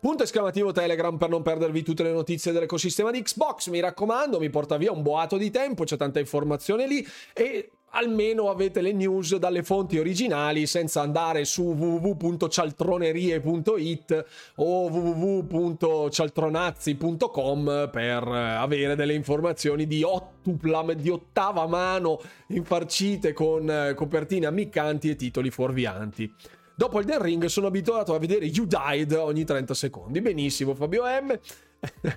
Punto 0.00 0.22
esclamativo 0.22 0.72
Telegram 0.72 1.16
per 1.16 1.28
non 1.28 1.42
perdervi 1.42 1.82
tutte 1.82 2.02
le 2.02 2.12
notizie 2.12 2.52
dell'ecosistema 2.52 3.10
di 3.10 3.22
Xbox, 3.22 3.68
mi 3.68 3.80
raccomando, 3.80 4.38
mi 4.38 4.50
porta 4.50 4.76
via 4.76 4.92
un 4.92 5.02
boato 5.02 5.36
di 5.36 5.50
tempo, 5.50 5.84
c'è 5.84 5.96
tanta 5.96 6.20
informazione 6.20 6.86
lì 6.86 7.06
e 7.32 7.70
almeno 7.96 8.50
avete 8.50 8.82
le 8.82 8.92
news 8.92 9.36
dalle 9.36 9.62
fonti 9.62 9.96
originali 9.98 10.66
senza 10.66 11.00
andare 11.00 11.46
su 11.46 11.62
www.cialtronerie.it 11.62 14.26
o 14.56 14.88
www.cialtronazzi.com 14.88 17.88
per 17.90 18.28
avere 18.28 18.96
delle 18.96 19.14
informazioni 19.14 19.86
di, 19.86 20.02
ottupla, 20.02 20.92
di 20.94 21.08
ottava 21.08 21.66
mano 21.66 22.20
infarcite 22.48 23.32
con 23.32 23.94
copertine 23.96 24.44
ammiccanti 24.46 25.08
e 25.10 25.16
titoli 25.16 25.50
fuorvianti. 25.50 26.30
Dopo 26.76 26.98
il 26.98 27.06
The 27.06 27.22
Ring 27.22 27.46
sono 27.46 27.68
abituato 27.68 28.14
a 28.14 28.18
vedere 28.18 28.44
You 28.44 28.66
Died 28.66 29.12
ogni 29.12 29.44
30 29.44 29.72
secondi. 29.72 30.20
Benissimo, 30.20 30.74
Fabio 30.74 31.04
M. 31.04 31.40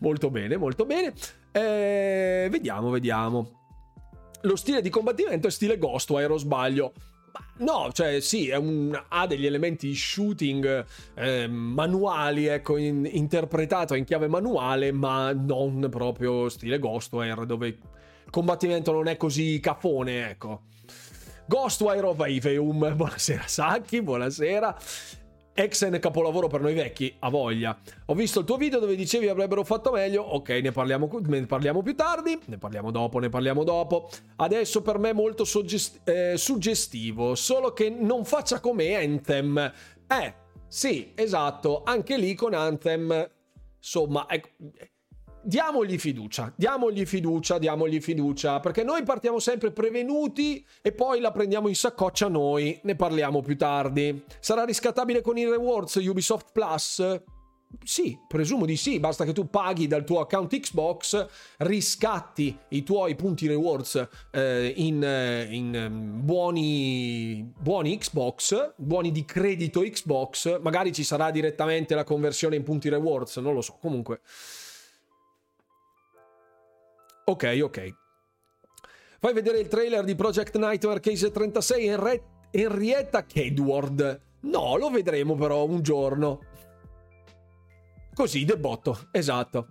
molto 0.00 0.30
bene, 0.30 0.56
molto 0.56 0.84
bene. 0.84 1.12
Eh, 1.52 2.48
vediamo, 2.50 2.90
vediamo 2.90 3.61
lo 4.42 4.56
stile 4.56 4.80
di 4.82 4.90
combattimento 4.90 5.46
è 5.46 5.50
stile 5.50 5.78
Ghostwire 5.78 6.32
o 6.32 6.36
sbaglio? 6.36 6.92
No, 7.58 7.90
cioè 7.92 8.20
sì, 8.20 8.50
un, 8.50 9.00
ha 9.08 9.26
degli 9.26 9.46
elementi 9.46 9.94
shooting 9.94 10.84
eh, 11.14 11.46
manuali, 11.46 12.46
ecco, 12.46 12.76
in, 12.76 13.08
interpretato 13.10 13.94
in 13.94 14.04
chiave 14.04 14.28
manuale, 14.28 14.92
ma 14.92 15.32
non 15.32 15.86
proprio 15.90 16.48
stile 16.48 16.78
Ghostwire, 16.78 17.46
dove 17.46 17.68
il 17.68 18.30
combattimento 18.30 18.92
non 18.92 19.08
è 19.08 19.16
così 19.16 19.60
cafone, 19.60 20.30
ecco. 20.30 20.62
Ghostwire 21.46 22.06
of 22.06 22.20
Aveum, 22.20 22.94
buonasera 22.94 23.44
Sacchi, 23.46 24.02
buonasera. 24.02 24.76
Exen 25.54 25.98
capolavoro 26.00 26.46
per 26.48 26.60
noi 26.60 26.74
vecchi, 26.74 27.14
a 27.20 27.28
voglia. 27.28 27.78
Ho 28.06 28.14
visto 28.14 28.40
il 28.40 28.46
tuo 28.46 28.56
video 28.56 28.78
dove 28.80 28.96
dicevi 28.96 29.28
avrebbero 29.28 29.64
fatto 29.64 29.90
meglio. 29.90 30.22
Ok, 30.22 30.48
ne 30.48 30.72
parliamo, 30.72 31.08
ne 31.26 31.46
parliamo 31.46 31.82
più 31.82 31.94
tardi. 31.94 32.38
Ne 32.46 32.58
parliamo 32.58 32.90
dopo, 32.90 33.18
ne 33.18 33.28
parliamo 33.28 33.64
dopo. 33.64 34.08
Adesso 34.36 34.82
per 34.82 34.98
me 34.98 35.10
è 35.10 35.14
molto 35.14 35.44
suggest- 35.44 36.08
eh, 36.08 36.36
suggestivo. 36.36 37.34
Solo 37.34 37.72
che 37.72 37.90
non 37.90 38.24
faccia 38.24 38.60
come 38.60 38.94
Anthem. 38.94 39.72
Eh, 40.06 40.34
sì, 40.68 41.12
esatto. 41.14 41.82
Anche 41.84 42.16
lì 42.16 42.34
con 42.34 42.54
Anthem 42.54 43.30
insomma, 43.82 44.26
ecco, 44.28 44.48
diamogli 45.42 45.98
fiducia, 45.98 46.52
diamogli 46.56 47.04
fiducia, 47.04 47.58
diamogli 47.58 48.00
fiducia, 48.00 48.60
perché 48.60 48.84
noi 48.84 49.02
partiamo 49.02 49.38
sempre 49.38 49.72
prevenuti 49.72 50.64
e 50.80 50.92
poi 50.92 51.20
la 51.20 51.32
prendiamo 51.32 51.68
in 51.68 51.74
saccoccia 51.74 52.28
noi, 52.28 52.78
ne 52.82 52.94
parliamo 52.94 53.40
più 53.42 53.56
tardi. 53.56 54.22
Sarà 54.40 54.64
riscattabile 54.64 55.20
con 55.20 55.36
i 55.36 55.44
rewards 55.44 55.94
Ubisoft 55.96 56.52
Plus? 56.52 57.22
Sì, 57.82 58.18
presumo 58.28 58.66
di 58.66 58.76
sì, 58.76 59.00
basta 59.00 59.24
che 59.24 59.32
tu 59.32 59.48
paghi 59.48 59.86
dal 59.86 60.04
tuo 60.04 60.20
account 60.20 60.54
Xbox, 60.58 61.26
riscatti 61.58 62.56
i 62.68 62.82
tuoi 62.82 63.14
punti 63.14 63.46
rewards 63.46 64.08
eh, 64.30 64.72
in, 64.76 65.02
eh, 65.02 65.48
in 65.50 65.74
ehm, 65.74 66.24
buoni, 66.24 67.50
buoni 67.58 67.96
Xbox, 67.96 68.74
buoni 68.76 69.10
di 69.10 69.24
credito 69.24 69.80
Xbox, 69.80 70.60
magari 70.60 70.92
ci 70.92 71.02
sarà 71.02 71.30
direttamente 71.30 71.94
la 71.94 72.04
conversione 72.04 72.56
in 72.56 72.62
punti 72.62 72.90
rewards, 72.90 73.38
non 73.38 73.54
lo 73.54 73.62
so, 73.62 73.78
comunque 73.80 74.20
Ok, 77.32 77.60
ok. 77.62 77.94
Fai 79.18 79.32
vedere 79.32 79.58
il 79.58 79.66
trailer 79.66 80.04
di 80.04 80.14
Project 80.14 80.58
Nightmare 80.58 81.00
Case 81.00 81.30
36 81.30 81.86
Henri- 81.86 82.22
Henrietta 82.50 83.24
Kedward. 83.24 84.20
No, 84.40 84.76
lo 84.76 84.90
vedremo 84.90 85.34
però 85.34 85.64
un 85.64 85.80
giorno. 85.80 86.40
Così, 88.12 88.44
debotto, 88.44 89.08
esatto. 89.12 89.68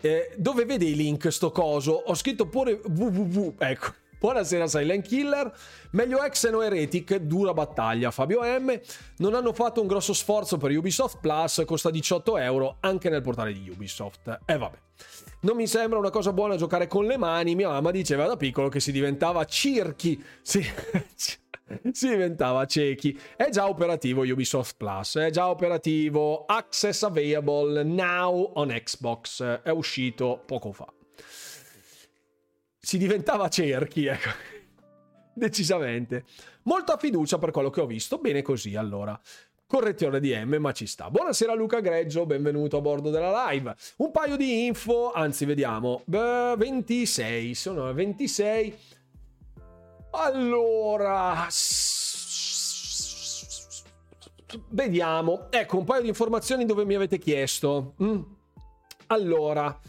Eh, 0.00 0.34
dove 0.36 0.64
vede 0.64 0.84
i 0.84 0.94
link 0.94 1.32
sto 1.32 1.50
coso? 1.50 1.94
Ho 1.94 2.14
scritto 2.14 2.46
pure 2.46 2.80
www, 2.84 3.54
ecco. 3.58 3.94
Buonasera 4.20 4.68
Silent 4.68 5.04
Killer. 5.04 5.52
Meglio 5.92 6.22
Exen 6.22 6.54
o 6.54 6.62
Heretic, 6.62 7.16
dura 7.16 7.52
battaglia. 7.52 8.12
Fabio 8.12 8.40
M. 8.40 8.80
Non 9.16 9.34
hanno 9.34 9.52
fatto 9.52 9.80
un 9.80 9.88
grosso 9.88 10.12
sforzo 10.12 10.58
per 10.58 10.70
Ubisoft 10.70 11.18
Plus, 11.18 11.64
costa 11.66 11.90
18 11.90 12.36
euro 12.38 12.76
anche 12.78 13.10
nel 13.10 13.20
portale 13.20 13.52
di 13.52 13.68
Ubisoft. 13.68 14.28
E 14.28 14.52
eh, 14.52 14.56
vabbè. 14.58 14.78
Non 15.42 15.56
mi 15.56 15.66
sembra 15.66 15.98
una 15.98 16.10
cosa 16.10 16.32
buona 16.32 16.54
giocare 16.54 16.86
con 16.86 17.04
le 17.04 17.16
mani. 17.16 17.56
Mia 17.56 17.68
mamma 17.68 17.90
diceva 17.90 18.28
da 18.28 18.36
piccolo 18.36 18.68
che 18.68 18.78
si 18.78 18.92
diventava 18.92 19.44
circhi. 19.44 20.22
Si, 20.40 20.62
si 21.90 22.08
diventava 22.08 22.64
ciechi. 22.64 23.18
È 23.34 23.48
già 23.48 23.68
operativo 23.68 24.22
Ubisoft 24.22 24.76
Plus. 24.76 25.16
È 25.16 25.30
già 25.30 25.48
operativo. 25.48 26.44
Access 26.44 27.02
available 27.02 27.82
now 27.82 28.52
on 28.54 28.68
Xbox. 28.68 29.42
È 29.42 29.70
uscito 29.70 30.44
poco 30.46 30.70
fa. 30.70 30.86
Si 32.78 32.96
diventava 32.96 33.48
cerchi, 33.48 34.06
ecco. 34.06 34.30
Decisamente. 35.34 36.24
Molta 36.64 36.96
fiducia 36.96 37.38
per 37.38 37.50
quello 37.50 37.70
che 37.70 37.80
ho 37.80 37.86
visto. 37.86 38.18
Bene 38.18 38.42
così 38.42 38.76
allora 38.76 39.20
correzione 39.72 40.20
di 40.20 40.34
M, 40.34 40.56
ma 40.56 40.72
ci 40.72 40.86
sta. 40.86 41.08
Buonasera 41.08 41.54
Luca 41.54 41.80
Greggio, 41.80 42.26
benvenuto 42.26 42.76
a 42.76 42.80
bordo 42.82 43.08
della 43.08 43.48
live. 43.48 43.74
Un 43.96 44.10
paio 44.10 44.36
di 44.36 44.66
info, 44.66 45.12
anzi 45.12 45.46
vediamo, 45.46 46.02
Beh, 46.04 46.56
26, 46.58 47.54
sono 47.54 47.90
26. 47.90 48.78
Allora, 50.10 51.46
vediamo. 54.68 55.46
Ecco, 55.48 55.78
un 55.78 55.84
paio 55.84 56.02
di 56.02 56.08
informazioni 56.08 56.66
dove 56.66 56.84
mi 56.84 56.94
avete 56.94 57.16
chiesto. 57.16 57.94
Mm. 58.02 58.20
Allora, 59.06 59.80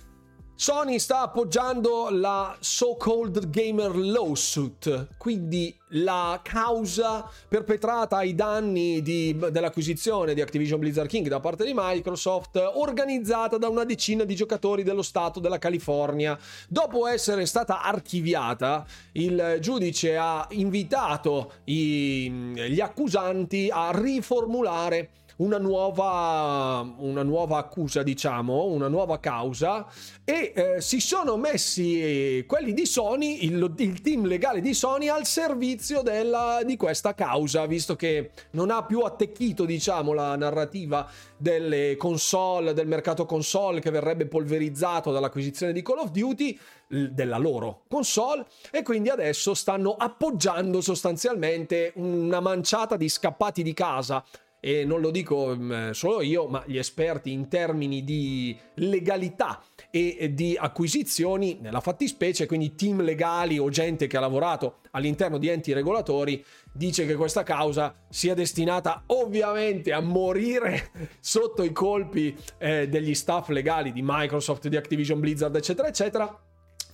Sony 0.56 1.00
sta 1.00 1.22
appoggiando 1.22 2.10
la 2.12 2.56
so-called 2.60 3.50
gamer 3.50 3.98
lawsuit, 3.98 5.08
quindi 5.18 5.76
la 5.96 6.40
causa 6.44 7.28
perpetrata 7.48 8.18
ai 8.18 8.36
danni 8.36 9.02
di, 9.02 9.36
dell'acquisizione 9.50 10.36
di 10.36 10.42
Activision 10.42 10.80
Blizzard 10.80 11.10
King 11.10 11.28
da 11.28 11.40
parte 11.40 11.66
di 11.66 11.72
Microsoft, 11.74 12.56
organizzata 12.76 13.58
da 13.58 13.68
una 13.68 13.84
decina 13.84 14.26
di 14.26 14.36
giocatori 14.36 14.84
dello 14.84 15.02
Stato 15.02 15.40
della 15.40 15.58
California. 15.58 16.38
Dopo 16.70 17.08
essere 17.08 17.48
stata 17.48 17.82
archiviata, 17.82 18.86
il 19.14 19.58
giudice 19.60 20.16
ha 20.18 20.46
invitato 20.52 21.54
i, 21.66 22.30
gli 22.30 22.80
accusanti 22.80 23.70
a 23.72 23.90
riformulare 23.92 25.10
una 25.38 25.58
nuova, 25.58 26.94
una 26.98 27.24
nuova 27.24 27.58
accusa, 27.58 28.04
diciamo, 28.04 28.66
una 28.66 28.88
nuova 28.88 29.20
causa. 29.20 29.88
E 30.24 30.54
eh, 30.56 30.82
si 30.82 31.00
sono 31.00 31.38
messi 31.38 32.44
quelli 32.48 32.74
di 32.74 32.86
Sony, 32.86 33.44
il, 33.46 33.74
il, 33.78 34.02
team 34.02 34.26
legale 34.26 34.62
di 34.62 34.74
Sony 34.74 35.08
al 35.08 35.26
servizio 35.26 36.02
della, 36.02 36.62
di 36.64 36.78
questa 36.78 37.14
causa, 37.14 37.66
visto 37.66 37.96
che 37.96 38.32
non 38.52 38.70
ha 38.72 38.84
più 38.84 39.00
attecchito, 39.00 39.66
diciamo, 39.66 40.14
la 40.14 40.36
narrativa 40.36 41.10
delle 41.38 41.96
console, 41.98 42.74
del 42.74 42.88
mercato 42.88 43.26
console 43.26 43.82
che 43.82 43.92
verrebbe 43.92 44.28
polverizzato 44.28 45.12
dall'acquisizione 45.12 45.74
di 45.74 45.82
Call 45.82 46.00
of 46.00 46.12
Duty, 46.12 46.58
della 46.94 47.38
loro 47.38 47.84
console 47.90 48.46
e 48.70 48.84
quindi 48.84 49.10
adesso 49.10 49.54
stanno 49.54 49.96
appoggiando 49.96 50.80
sostanzialmente 50.80 51.92
una 51.96 52.40
manciata 52.40 52.98
di 52.98 53.10
scappati 53.10 53.64
di 53.64 53.74
casa 53.74 54.24
e 54.66 54.86
non 54.86 55.02
lo 55.02 55.12
dico 55.12 55.54
mm, 55.54 55.90
solo 55.90 56.22
io, 56.22 56.48
ma 56.48 56.64
gli 56.66 56.78
esperti 56.78 57.34
in 57.34 57.50
termini 57.50 58.02
di 58.06 58.58
legalità 58.76 59.62
e 59.92 60.32
di 60.34 60.56
acquisizioni, 60.58 61.58
nella 61.60 61.82
fattispecie, 61.82 62.46
quindi 62.46 62.74
team 62.74 63.02
legali 63.02 63.60
o 63.60 63.68
gente 63.68 64.08
che 64.08 64.16
ha 64.16 64.22
lavorato 64.22 64.78
all'interno 64.92 65.38
di 65.38 65.50
enti 65.50 65.74
regolatori, 65.74 66.42
dice 66.72 67.06
che 67.06 67.16
questa 67.16 67.44
causa 67.44 67.94
sia 68.10 68.34
destinata 68.34 69.04
ovviamente 69.08 69.92
a 69.92 70.00
morire 70.00 70.92
sotto 71.20 71.64
i 71.64 71.74
colpi 71.74 72.34
eh, 72.58 72.88
degli 72.88 73.14
staff 73.16 73.50
legali 73.50 73.92
di 73.92 74.02
Microsoft, 74.02 74.70
di 74.70 74.78
Activision 74.78 75.20
Blizzard, 75.20 75.54
eccetera, 75.58 75.90
eccetera. 75.90 76.40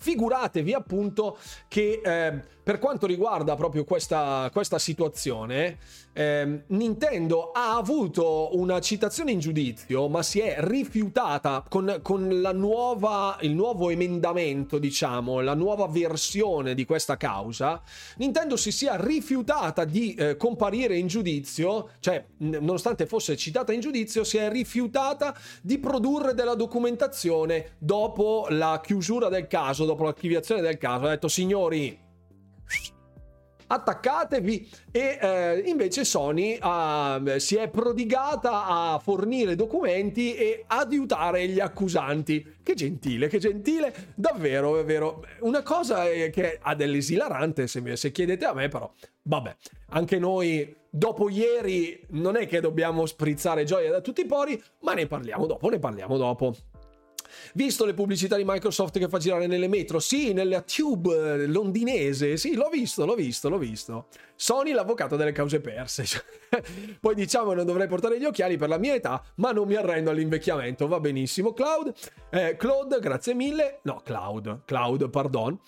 Figuratevi 0.02 0.74
appunto 0.74 1.38
che 1.68 2.02
eh, 2.02 2.42
per 2.64 2.80
quanto 2.80 3.06
riguarda 3.06 3.56
proprio 3.56 3.84
questa, 3.84 4.50
questa 4.54 4.80
situazione, 4.80 5.78
eh, 6.14 6.64
Nintendo 6.68 7.52
ha 7.52 7.76
avuto 7.76 8.58
una 8.58 8.80
citazione 8.80 9.32
in 9.32 9.40
giudizio, 9.40 10.08
ma 10.08 10.24
si 10.24 10.40
è 10.40 10.56
rifiutata 10.60 11.64
con, 11.68 12.00
con 12.02 12.28
nuova, 12.28 13.38
il 13.42 13.54
nuovo 13.54 13.90
emendamento, 13.90 14.80
diciamo, 14.80 15.42
la 15.42 15.54
nuova 15.54 15.88
versione 15.88 16.74
di 16.74 16.86
questa 16.86 17.18
causa. 17.18 17.82
Nintendo 18.18 18.58
si 18.58 18.72
sia 18.72 18.96
rifiutata 18.96 19.86
di 19.86 20.14
eh, 20.14 20.36
comparire 20.38 20.98
in 20.98 21.08
giudizio, 21.08 21.92
cioè, 22.00 22.24
nonostante 22.38 23.06
fosse 23.06 23.38
citata 23.38 23.72
in 23.72 23.80
giudizio, 23.80 24.24
si 24.24 24.38
è 24.38 24.50
rifiutata 24.50 25.36
di 25.62 25.78
produrre 25.78 26.34
della 26.34 26.56
documentazione 26.56 27.76
dopo 27.78 28.48
la 28.50 28.82
chiusura 28.84 29.30
del 29.30 29.48
caso, 29.48 29.86
dopo 29.86 30.04
l'archiviazione 30.04 30.62
del 30.62 30.78
caso. 30.78 31.06
Ha 31.06 31.10
detto, 31.10 31.28
signori 31.28 32.08
attaccatevi 33.72 34.70
e 34.92 35.18
eh, 35.22 35.64
invece 35.66 36.04
Sony 36.04 36.58
ha, 36.60 37.22
si 37.38 37.56
è 37.56 37.70
prodigata 37.70 38.66
a 38.66 39.00
fornire 39.00 39.56
documenti 39.56 40.36
e 40.36 40.64
aiutare 40.68 41.48
gli 41.48 41.60
accusanti. 41.60 42.58
Che 42.64 42.74
gentile, 42.74 43.28
che 43.28 43.40
gentile, 43.40 43.94
davvero, 44.16 44.80
è 44.80 44.84
vero. 44.84 45.24
Una 45.42 45.64
cosa 45.64 46.04
che 46.06 46.60
ha 46.62 46.76
dell'esilarante, 46.76 47.68
se, 47.68 47.96
se 47.96 48.12
chiedete 48.12 48.46
a 48.46 48.54
me, 48.54 48.68
però, 48.68 48.92
vabbè, 49.24 49.56
anche 49.90 50.20
noi 50.20 50.76
dopo 50.90 51.30
ieri 51.30 52.06
non 52.10 52.36
è 52.36 52.48
che 52.48 52.60
dobbiamo 52.60 53.06
sprizzare 53.06 53.64
gioia 53.64 53.92
da 53.92 54.02
tutti 54.02 54.22
i 54.22 54.26
pori, 54.26 54.62
ma 54.82 54.94
ne 54.94 55.08
parliamo 55.08 55.46
dopo, 55.46 55.70
ne 55.70 55.80
parliamo 55.80 56.18
dopo. 56.18 56.56
Visto 57.54 57.86
le 57.86 57.94
pubblicità 57.94 58.36
di 58.36 58.44
Microsoft 58.46 58.98
che 59.00 59.08
fa 59.08 59.18
girare 59.18 59.48
nelle 59.48 59.68
metro? 59.68 60.00
Sì, 60.00 60.34
nella 60.34 60.62
tube 60.62 61.46
londinese. 61.46 62.38
Sì, 62.38 62.56
l'ho 62.56 62.70
visto, 62.70 63.06
l'ho 63.06 63.16
visto, 63.16 63.50
l'ho 63.50 63.58
visto. 63.58 64.08
Sony 64.36 64.72
l'avvocato 64.72 65.16
delle 65.16 65.32
cause 65.32 65.60
perse. 65.60 66.06
Poi 67.00 67.16
diciamo 67.16 67.54
non 67.54 67.66
dovrei 67.66 67.88
portare 67.88 68.20
gli 68.20 68.26
occhiali 68.26 68.58
per 68.58 68.70
la 68.70 68.78
mia 68.78 68.94
età, 68.94 69.22
ma 69.36 69.52
non 69.52 69.68
mi 69.68 69.76
arrendo 69.76 70.10
all'invecchiamento. 70.10 70.88
Va 70.88 71.00
benissimo. 71.00 71.54
Cloud, 71.54 71.94
eh, 72.30 72.56
Claude, 72.58 73.00
grazie 73.00 73.34
mille. 73.34 73.80
No, 73.84 74.02
Cloud, 74.04 74.64
Cloud, 74.66 75.10
pardon. 75.10 75.60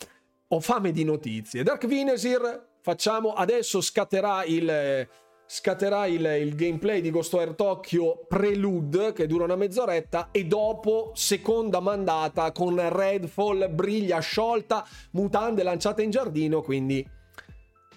Ho 0.47 0.59
fame 0.59 0.91
di 0.91 1.03
notizie. 1.03 1.63
Dark 1.63 1.85
Vinesir, 1.85 2.69
facciamo 2.81 3.33
adesso 3.33 3.79
scatterà 3.79 4.43
il 4.43 5.07
scatterà 5.53 6.05
il, 6.05 6.25
il, 6.39 6.55
gameplay 6.55 7.01
di 7.01 7.11
Ghostwire 7.11 7.55
Tokyo 7.55 8.23
Prelude 8.25 9.11
che 9.11 9.27
dura 9.27 9.43
una 9.43 9.57
mezz'oretta 9.57 10.29
e 10.31 10.45
dopo 10.45 11.11
seconda 11.13 11.81
mandata 11.81 12.53
con 12.53 12.79
Redfall, 12.89 13.69
briglia 13.69 14.19
sciolta, 14.19 14.87
mutande 15.11 15.61
lanciate 15.63 16.03
in 16.03 16.09
giardino, 16.09 16.61
quindi 16.61 17.05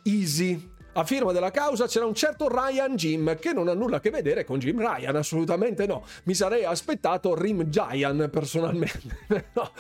easy. 0.03 0.73
A 0.97 1.05
firma 1.05 1.31
della 1.31 1.53
causa 1.53 1.87
c'era 1.87 2.07
un 2.07 2.15
certo 2.15 2.49
Ryan 2.49 2.97
Jim 2.97 3.37
che 3.39 3.53
non 3.53 3.69
ha 3.69 3.75
nulla 3.75 3.97
a 3.97 4.01
che 4.01 4.11
vedere 4.11 4.45
con 4.45 4.59
Jim 4.59 4.79
Ryan, 4.81 5.15
assolutamente 5.15 5.87
no. 5.87 6.05
Mi 6.25 6.35
sarei 6.35 6.65
aspettato 6.65 7.41
Rim 7.41 7.69
Giant 7.69 8.29
personalmente, 8.31 9.27
no, 9.55 9.71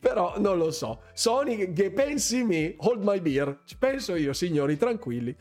però 0.00 0.34
non 0.38 0.58
lo 0.58 0.72
so. 0.72 1.02
Sony 1.14 1.72
che 1.72 1.92
pensi 1.92 2.42
me, 2.42 2.74
hold 2.78 3.02
my 3.04 3.20
beer. 3.20 3.60
Ci 3.64 3.76
penso 3.76 4.16
io, 4.16 4.32
signori, 4.32 4.76
tranquilli. 4.76 5.36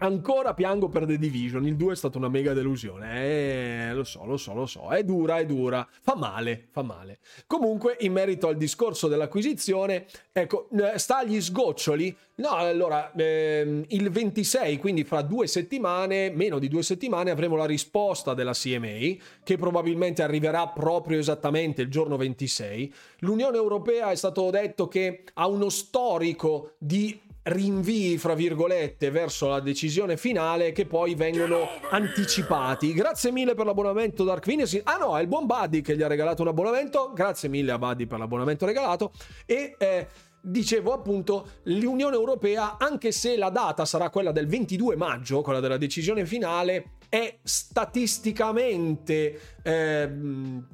Ancora 0.00 0.54
piango 0.54 0.88
per 0.88 1.06
The 1.06 1.18
Division, 1.18 1.66
il 1.66 1.74
2 1.74 1.94
è 1.94 1.96
stata 1.96 2.18
una 2.18 2.28
mega 2.28 2.52
delusione. 2.52 3.88
Eh, 3.88 3.92
lo 3.94 4.04
so, 4.04 4.24
lo 4.24 4.36
so, 4.36 4.54
lo 4.54 4.66
so. 4.66 4.90
È 4.90 5.02
dura, 5.02 5.38
è 5.38 5.44
dura. 5.44 5.84
Fa 6.02 6.14
male, 6.14 6.68
fa 6.70 6.82
male. 6.82 7.18
Comunque, 7.48 7.96
in 8.00 8.12
merito 8.12 8.46
al 8.46 8.56
discorso 8.56 9.08
dell'acquisizione, 9.08 10.06
ecco, 10.30 10.68
sta 10.94 11.18
agli 11.18 11.40
sgoccioli. 11.40 12.16
No, 12.36 12.50
allora, 12.50 13.10
ehm, 13.12 13.86
il 13.88 14.08
26, 14.08 14.78
quindi 14.78 15.02
fra 15.02 15.22
due 15.22 15.48
settimane, 15.48 16.30
meno 16.30 16.60
di 16.60 16.68
due 16.68 16.84
settimane, 16.84 17.32
avremo 17.32 17.56
la 17.56 17.66
risposta 17.66 18.34
della 18.34 18.52
CMA, 18.52 19.16
che 19.42 19.56
probabilmente 19.56 20.22
arriverà 20.22 20.68
proprio 20.68 21.18
esattamente 21.18 21.82
il 21.82 21.90
giorno 21.90 22.16
26. 22.16 22.94
L'Unione 23.20 23.56
Europea 23.56 24.12
è 24.12 24.14
stato 24.14 24.48
detto 24.50 24.86
che 24.86 25.24
ha 25.34 25.48
uno 25.48 25.68
storico 25.68 26.74
di 26.78 27.26
rinvii, 27.48 28.18
fra 28.18 28.34
virgolette, 28.34 29.10
verso 29.10 29.48
la 29.48 29.60
decisione 29.60 30.16
finale 30.16 30.72
che 30.72 30.86
poi 30.86 31.14
vengono 31.14 31.68
anticipati. 31.90 32.92
Grazie 32.92 33.32
mille 33.32 33.54
per 33.54 33.66
l'abbonamento 33.66 34.24
Dark 34.24 34.46
Venus. 34.46 34.80
Ah 34.84 34.96
no, 34.96 35.16
è 35.16 35.20
il 35.20 35.28
buon 35.28 35.46
Buddy 35.46 35.80
che 35.80 35.96
gli 35.96 36.02
ha 36.02 36.08
regalato 36.08 36.42
un 36.42 36.48
abbonamento. 36.48 37.12
Grazie 37.14 37.48
mille 37.48 37.72
a 37.72 37.78
Buddy 37.78 38.06
per 38.06 38.18
l'abbonamento 38.18 38.66
regalato. 38.66 39.12
E... 39.46 39.74
Eh, 39.78 40.06
dicevo 40.40 40.92
appunto 40.92 41.48
l'Unione 41.64 42.14
Europea 42.14 42.76
anche 42.78 43.10
se 43.10 43.36
la 43.36 43.50
data 43.50 43.84
sarà 43.84 44.08
quella 44.08 44.30
del 44.30 44.46
22 44.46 44.94
maggio 44.94 45.42
quella 45.42 45.58
della 45.58 45.76
decisione 45.76 46.24
finale 46.24 46.97
è 47.08 47.38
statisticamente 47.42 49.40
eh, 49.62 50.12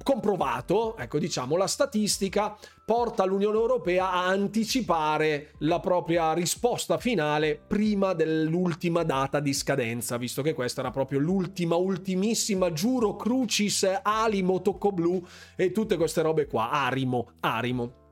comprovato, 0.03 0.97
ecco 0.97 1.19
diciamo 1.19 1.57
la 1.57 1.67
statistica 1.67 2.57
porta 2.85 3.25
l'Unione 3.25 3.57
Europea 3.57 4.11
a 4.11 4.27
anticipare 4.27 5.53
la 5.59 5.81
propria 5.81 6.33
risposta 6.33 6.99
finale 6.99 7.61
prima 7.67 8.13
dell'ultima 8.13 9.05
data 9.05 9.41
di 9.41 9.55
scadenza, 9.55 10.17
visto 10.17 10.43
che 10.43 10.55
questa 10.55 10.81
era 10.81 10.91
proprio 10.91 11.19
l'ultima, 11.19 11.77
ultimissima, 11.77 12.73
giuro, 12.73 13.17
crucis, 13.17 13.87
alimo, 14.03 14.61
tocco 14.61 14.93
blu 14.93 15.25
e 15.57 15.73
tutte 15.73 15.97
queste 15.97 16.23
robe 16.23 16.47
qua, 16.47 16.71
arimo, 16.71 17.33
arimo 17.41 18.03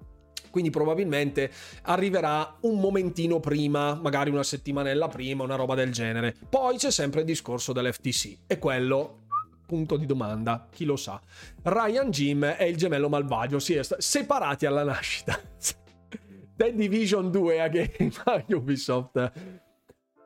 quindi 0.52 0.70
probabilmente 0.70 1.50
arriverà 1.82 2.58
un 2.60 2.78
momentino 2.78 3.40
prima, 3.40 3.94
magari 3.94 4.30
una 4.30 4.44
settimanella 4.44 5.08
prima, 5.08 5.42
una 5.42 5.56
roba 5.56 5.74
del 5.74 5.90
genere. 5.90 6.36
Poi 6.48 6.76
c'è 6.76 6.92
sempre 6.92 7.20
il 7.20 7.26
discorso 7.26 7.72
dell'FTC 7.72 8.38
e 8.46 8.58
quello 8.58 9.20
punto 9.66 9.96
di 9.96 10.04
domanda, 10.04 10.68
chi 10.70 10.84
lo 10.84 10.96
sa. 10.96 11.18
Ryan 11.62 12.10
Jim 12.10 12.44
è 12.44 12.64
il 12.64 12.76
gemello 12.76 13.08
malvagio, 13.08 13.58
si 13.58 13.72
è 13.72 13.82
separati 13.82 14.66
alla 14.66 14.84
nascita. 14.84 15.40
The 16.54 16.74
Division 16.74 17.30
2 17.30 17.60
a 17.60 17.68
game 17.68 18.12
Ubisoft. 18.54 19.32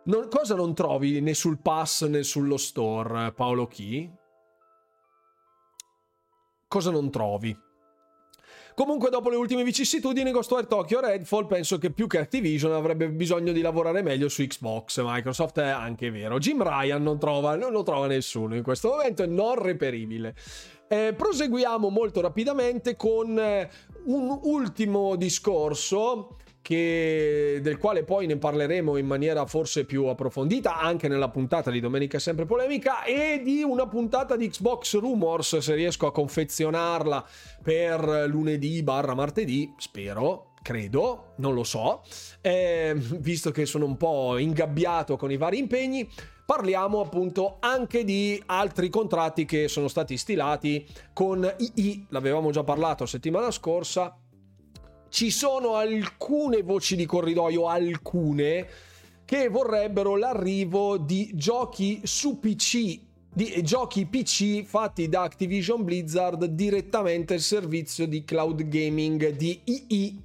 Non, 0.06 0.28
cosa 0.28 0.56
non 0.56 0.74
trovi 0.74 1.20
né 1.20 1.34
sul 1.34 1.58
pass 1.58 2.04
né 2.06 2.24
sullo 2.24 2.56
store, 2.56 3.32
Paolo 3.32 3.68
Chi? 3.68 4.10
Cosa 6.66 6.90
non 6.90 7.10
trovi? 7.10 7.56
Comunque, 8.76 9.08
dopo 9.08 9.30
le 9.30 9.36
ultime 9.36 9.64
vicissitudini, 9.64 10.30
Ghostwire 10.30 10.66
Tokyo 10.66 11.00
Redfall 11.00 11.46
penso 11.46 11.78
che 11.78 11.90
più 11.90 12.06
che 12.06 12.18
Activision 12.18 12.74
avrebbe 12.74 13.08
bisogno 13.08 13.52
di 13.52 13.62
lavorare 13.62 14.02
meglio 14.02 14.28
su 14.28 14.46
Xbox. 14.46 15.00
Microsoft 15.02 15.60
è 15.60 15.68
anche 15.68 16.10
vero. 16.10 16.38
Jim 16.38 16.62
Ryan 16.62 17.02
non, 17.02 17.18
trova, 17.18 17.56
non 17.56 17.72
lo 17.72 17.82
trova 17.82 18.06
nessuno 18.06 18.54
in 18.54 18.62
questo 18.62 18.90
momento, 18.90 19.22
è 19.22 19.26
non 19.26 19.54
reperibile. 19.54 20.34
Eh, 20.88 21.14
proseguiamo 21.16 21.88
molto 21.88 22.20
rapidamente 22.20 22.96
con 22.96 23.38
eh, 23.38 23.70
un 24.04 24.40
ultimo 24.42 25.16
discorso 25.16 26.36
che, 26.66 27.60
del 27.62 27.78
quale 27.78 28.02
poi 28.02 28.26
ne 28.26 28.38
parleremo 28.38 28.96
in 28.96 29.06
maniera 29.06 29.46
forse 29.46 29.84
più 29.84 30.06
approfondita 30.06 30.76
anche 30.80 31.06
nella 31.06 31.28
puntata 31.28 31.70
di 31.70 31.78
Domenica 31.78 32.18
Sempre 32.18 32.44
Polemica 32.44 33.04
e 33.04 33.40
di 33.44 33.62
una 33.62 33.86
puntata 33.86 34.34
di 34.34 34.48
Xbox 34.48 34.98
Rumors 34.98 35.58
se 35.58 35.74
riesco 35.76 36.08
a 36.08 36.12
confezionarla 36.12 37.24
per 37.62 38.24
lunedì 38.26 38.82
barra 38.82 39.14
martedì, 39.14 39.72
spero, 39.78 40.54
credo, 40.60 41.34
non 41.36 41.54
lo 41.54 41.62
so, 41.62 42.02
eh, 42.40 42.94
visto 42.96 43.52
che 43.52 43.64
sono 43.64 43.84
un 43.84 43.96
po' 43.96 44.36
ingabbiato 44.36 45.16
con 45.16 45.30
i 45.30 45.36
vari 45.36 45.58
impegni. 45.58 46.10
Parliamo 46.44 46.98
appunto 46.98 47.58
anche 47.60 48.02
di 48.02 48.42
altri 48.46 48.88
contratti 48.88 49.44
che 49.44 49.68
sono 49.68 49.86
stati 49.86 50.16
stilati 50.16 50.84
con 51.12 51.48
II, 51.58 52.06
l'avevamo 52.08 52.50
già 52.50 52.64
parlato 52.64 53.06
settimana 53.06 53.52
scorsa, 53.52 54.16
ci 55.08 55.30
sono 55.30 55.74
alcune 55.74 56.62
voci 56.62 56.96
di 56.96 57.06
corridoio, 57.06 57.68
alcune, 57.68 58.66
che 59.24 59.48
vorrebbero 59.48 60.16
l'arrivo 60.16 60.96
di 60.96 61.30
giochi 61.34 62.00
su 62.04 62.38
PC 62.38 63.00
di 63.36 63.62
giochi 63.62 64.06
PC 64.06 64.64
fatti 64.64 65.10
da 65.10 65.20
Activision 65.20 65.84
Blizzard 65.84 66.46
direttamente 66.46 67.34
al 67.34 67.40
servizio 67.40 68.06
di 68.06 68.24
cloud 68.24 68.66
gaming 68.66 69.28
di 69.32 69.60
II, 69.62 70.22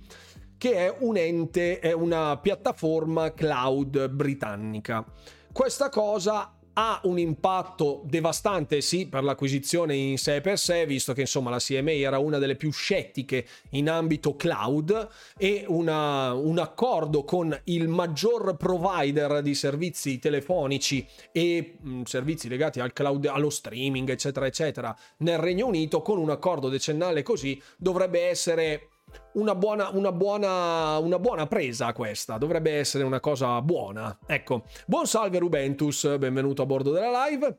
che 0.58 0.74
è 0.76 0.96
un 1.00 1.18
ente, 1.18 1.80
è 1.80 1.92
una 1.92 2.38
piattaforma 2.38 3.34
cloud 3.34 4.08
britannica. 4.08 5.04
Questa 5.52 5.90
cosa 5.90 6.56
ha 6.74 7.02
un 7.04 7.20
impatto 7.20 8.02
devastante 8.06 8.82
sì 8.82 9.08
per 9.08 9.24
l'acquisizione 9.24 9.96
in 9.96 10.18
sé 10.18 10.42
per 10.42 10.58
sé 10.58 10.86
visto 10.86 11.14
che 11.14 11.22
insomma 11.22 11.50
la 11.50 11.60
CMA 11.60 11.92
era 11.92 12.18
una 12.18 12.38
delle 12.38 12.56
più 12.56 12.72
scettiche 12.72 13.46
in 13.72 13.90
ambito 13.90 14.36
cloud 14.36 15.10
e 15.38 15.66
una, 15.68 16.34
un 16.34 16.60
accordo 16.60 17.24
con 17.24 17.58
il 17.66 17.88
maggior 17.88 18.56
provider 18.56 19.42
di 19.42 19.54
servizi 19.54 20.20
telefonici 20.20 21.06
e 21.32 21.78
mh, 21.80 21.90
mm, 21.90 22.02
servizi 22.04 22.48
legati 22.48 22.80
al 22.80 22.94
cloud 22.94 23.26
allo 23.26 23.50
streaming 23.50 24.10
eccetera 24.10 24.46
eccetera 24.46 24.96
nel 25.18 25.40
Regno 25.40 25.68
Unito 25.68 26.02
con 26.02 26.18
un 26.18 26.30
accordo 26.30 26.70
decennale 26.70 27.24
così 27.24 27.62
dovrebbe 27.78 28.28
essere 28.28 28.91
una 29.34 29.56
buona, 29.56 29.90
una, 29.90 30.12
buona, 30.12 30.98
una 30.98 31.20
buona 31.20 31.48
presa 31.48 31.94
questa, 31.94 32.38
dovrebbe 32.38 32.72
essere 32.72 33.04
una 33.04 33.20
cosa 33.20 33.62
buona. 33.62 34.18
Ecco, 34.26 34.64
buon 34.86 35.08
salve 35.08 35.40
Rubentus, 35.40 36.18
benvenuto 36.18 36.62
a 36.62 36.66
bordo 36.66 36.92
della 36.92 37.26
live. 37.28 37.58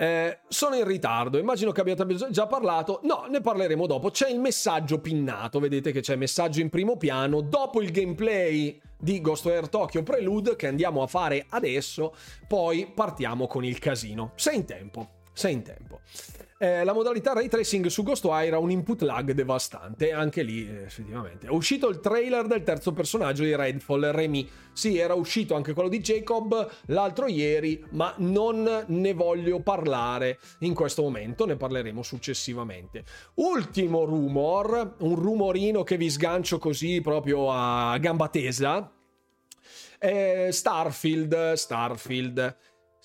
Eh, 0.00 0.38
sono 0.46 0.76
in 0.76 0.86
ritardo, 0.86 1.38
immagino 1.38 1.72
che 1.72 1.80
abbiate 1.80 2.06
già 2.30 2.46
parlato. 2.46 3.00
No, 3.02 3.26
ne 3.28 3.40
parleremo 3.40 3.84
dopo. 3.86 4.10
C'è 4.10 4.28
il 4.28 4.38
messaggio 4.38 5.00
pinnato, 5.00 5.58
vedete 5.58 5.90
che 5.90 6.00
c'è 6.00 6.14
messaggio 6.14 6.60
in 6.60 6.68
primo 6.68 6.96
piano. 6.96 7.40
Dopo 7.40 7.82
il 7.82 7.90
gameplay 7.90 8.80
di 8.96 9.20
Ghostwire 9.20 9.68
Tokyo 9.68 10.04
Prelude 10.04 10.54
che 10.54 10.68
andiamo 10.68 11.02
a 11.02 11.08
fare 11.08 11.46
adesso, 11.48 12.14
poi 12.46 12.90
partiamo 12.94 13.48
con 13.48 13.64
il 13.64 13.80
casino. 13.80 14.32
Sei 14.36 14.54
in 14.56 14.64
tempo, 14.66 15.08
sei 15.32 15.54
in 15.54 15.62
tempo 15.62 16.00
eh, 16.60 16.82
la 16.82 16.92
modalità 16.92 17.32
ray 17.32 17.46
tracing 17.46 17.86
su 17.86 18.02
Ghostwire 18.02 18.56
ha 18.56 18.58
un 18.58 18.72
input 18.72 19.02
lag 19.02 19.30
devastante, 19.30 20.10
anche 20.10 20.42
lì 20.42 20.68
eh, 20.68 20.82
effettivamente. 20.82 21.46
È 21.46 21.50
uscito 21.50 21.88
il 21.88 22.00
trailer 22.00 22.48
del 22.48 22.64
terzo 22.64 22.92
personaggio 22.92 23.44
di 23.44 23.54
Redfall, 23.54 24.10
Remy. 24.10 24.48
Sì, 24.72 24.98
era 24.98 25.14
uscito 25.14 25.54
anche 25.54 25.72
quello 25.72 25.88
di 25.88 26.00
Jacob 26.00 26.68
l'altro 26.86 27.28
ieri, 27.28 27.84
ma 27.90 28.12
non 28.18 28.84
ne 28.88 29.12
voglio 29.12 29.60
parlare 29.60 30.40
in 30.60 30.74
questo 30.74 31.02
momento, 31.02 31.46
ne 31.46 31.56
parleremo 31.56 32.02
successivamente. 32.02 33.04
Ultimo 33.34 34.04
rumor, 34.04 34.96
un 34.98 35.14
rumorino 35.14 35.84
che 35.84 35.96
vi 35.96 36.10
sgancio 36.10 36.58
così 36.58 37.00
proprio 37.00 37.52
a 37.52 37.96
gamba 37.98 38.28
tesa. 38.28 38.92
Eh, 40.00 40.48
Starfield, 40.50 41.52
Starfield 41.52 42.56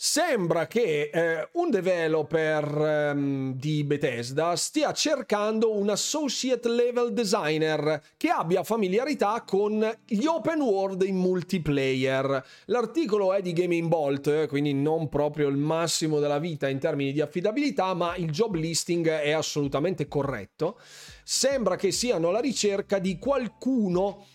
Sembra 0.05 0.67
che 0.67 1.09
eh, 1.13 1.47
un 1.53 1.69
developer 1.69 2.65
ehm, 2.65 3.53
di 3.53 3.85
Bethesda 3.85 4.53
stia 4.57 4.91
cercando 4.91 5.73
un 5.73 5.89
associate 5.89 6.67
level 6.67 7.13
designer 7.13 8.01
che 8.17 8.27
abbia 8.27 8.63
familiarità 8.63 9.45
con 9.47 9.79
gli 10.05 10.25
open 10.25 10.59
world 10.59 11.03
in 11.03 11.15
multiplayer. 11.15 12.45
L'articolo 12.65 13.31
è 13.31 13.41
di 13.41 13.53
Gaming 13.53 13.87
Bolt, 13.87 14.47
quindi 14.47 14.73
non 14.73 15.07
proprio 15.07 15.47
il 15.47 15.55
massimo 15.55 16.19
della 16.19 16.37
vita 16.37 16.67
in 16.67 16.79
termini 16.79 17.13
di 17.13 17.21
affidabilità, 17.21 17.93
ma 17.93 18.17
il 18.17 18.29
job 18.29 18.55
listing 18.55 19.07
è 19.07 19.31
assolutamente 19.31 20.09
corretto. 20.09 20.77
Sembra 21.23 21.77
che 21.77 21.93
siano 21.93 22.27
alla 22.27 22.41
ricerca 22.41 22.99
di 22.99 23.17
qualcuno 23.17 24.25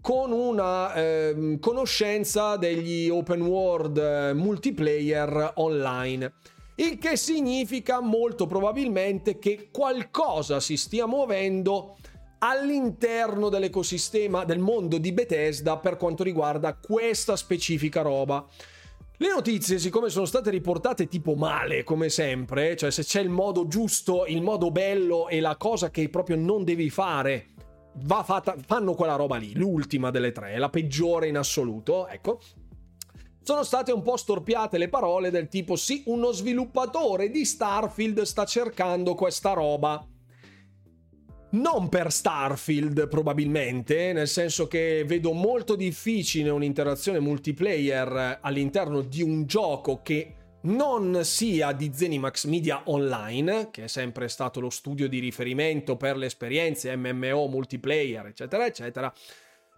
con 0.00 0.32
una 0.32 0.94
eh, 0.94 1.58
conoscenza 1.60 2.56
degli 2.56 3.08
open 3.08 3.42
world 3.42 3.98
eh, 3.98 4.32
multiplayer 4.32 5.52
online. 5.56 6.32
Il 6.76 6.98
che 6.98 7.16
significa 7.16 8.00
molto 8.00 8.46
probabilmente 8.46 9.38
che 9.38 9.68
qualcosa 9.70 10.58
si 10.60 10.76
stia 10.76 11.06
muovendo 11.06 11.96
all'interno 12.38 13.48
dell'ecosistema 13.48 14.44
del 14.44 14.58
mondo 14.58 14.98
di 14.98 15.12
Bethesda 15.12 15.78
per 15.78 15.96
quanto 15.96 16.22
riguarda 16.22 16.74
questa 16.74 17.36
specifica 17.36 18.02
roba. 18.02 18.44
Le 19.16 19.28
notizie, 19.28 19.78
siccome 19.78 20.08
sono 20.08 20.24
state 20.26 20.50
riportate 20.50 21.06
tipo 21.06 21.34
male, 21.34 21.84
come 21.84 22.08
sempre, 22.08 22.76
cioè 22.76 22.90
se 22.90 23.04
c'è 23.04 23.20
il 23.20 23.28
modo 23.28 23.68
giusto, 23.68 24.26
il 24.26 24.42
modo 24.42 24.72
bello 24.72 25.28
e 25.28 25.40
la 25.40 25.56
cosa 25.56 25.90
che 25.90 26.08
proprio 26.08 26.36
non 26.36 26.64
devi 26.64 26.90
fare 26.90 27.53
va 28.02 28.22
fatta, 28.22 28.56
fanno 28.64 28.94
quella 28.94 29.16
roba 29.16 29.36
lì, 29.36 29.54
l'ultima 29.54 30.10
delle 30.10 30.32
tre, 30.32 30.58
la 30.58 30.70
peggiore 30.70 31.28
in 31.28 31.36
assoluto, 31.36 32.06
ecco. 32.08 32.40
sono 33.42 33.62
state 33.62 33.92
un 33.92 34.02
po' 34.02 34.16
storpiate 34.16 34.78
le 34.78 34.88
parole 34.88 35.30
del 35.30 35.48
tipo 35.48 35.76
sì, 35.76 36.02
uno 36.06 36.32
sviluppatore 36.32 37.30
di 37.30 37.44
Starfield 37.44 38.22
sta 38.22 38.44
cercando 38.44 39.14
questa 39.14 39.52
roba. 39.52 40.06
Non 41.50 41.88
per 41.88 42.10
Starfield 42.10 43.06
probabilmente, 43.06 44.12
nel 44.12 44.26
senso 44.26 44.66
che 44.66 45.04
vedo 45.06 45.32
molto 45.32 45.76
difficile 45.76 46.50
un'interazione 46.50 47.20
multiplayer 47.20 48.40
all'interno 48.42 49.02
di 49.02 49.22
un 49.22 49.46
gioco 49.46 50.00
che 50.02 50.34
non 50.64 51.20
sia 51.24 51.72
di 51.72 51.90
Zenimax 51.92 52.46
Media 52.46 52.82
Online, 52.84 53.70
che 53.70 53.84
è 53.84 53.86
sempre 53.88 54.28
stato 54.28 54.60
lo 54.60 54.70
studio 54.70 55.08
di 55.08 55.18
riferimento 55.18 55.96
per 55.96 56.16
le 56.16 56.26
esperienze 56.26 56.94
MMO 56.96 57.46
multiplayer, 57.48 58.26
eccetera, 58.26 58.66
eccetera, 58.66 59.12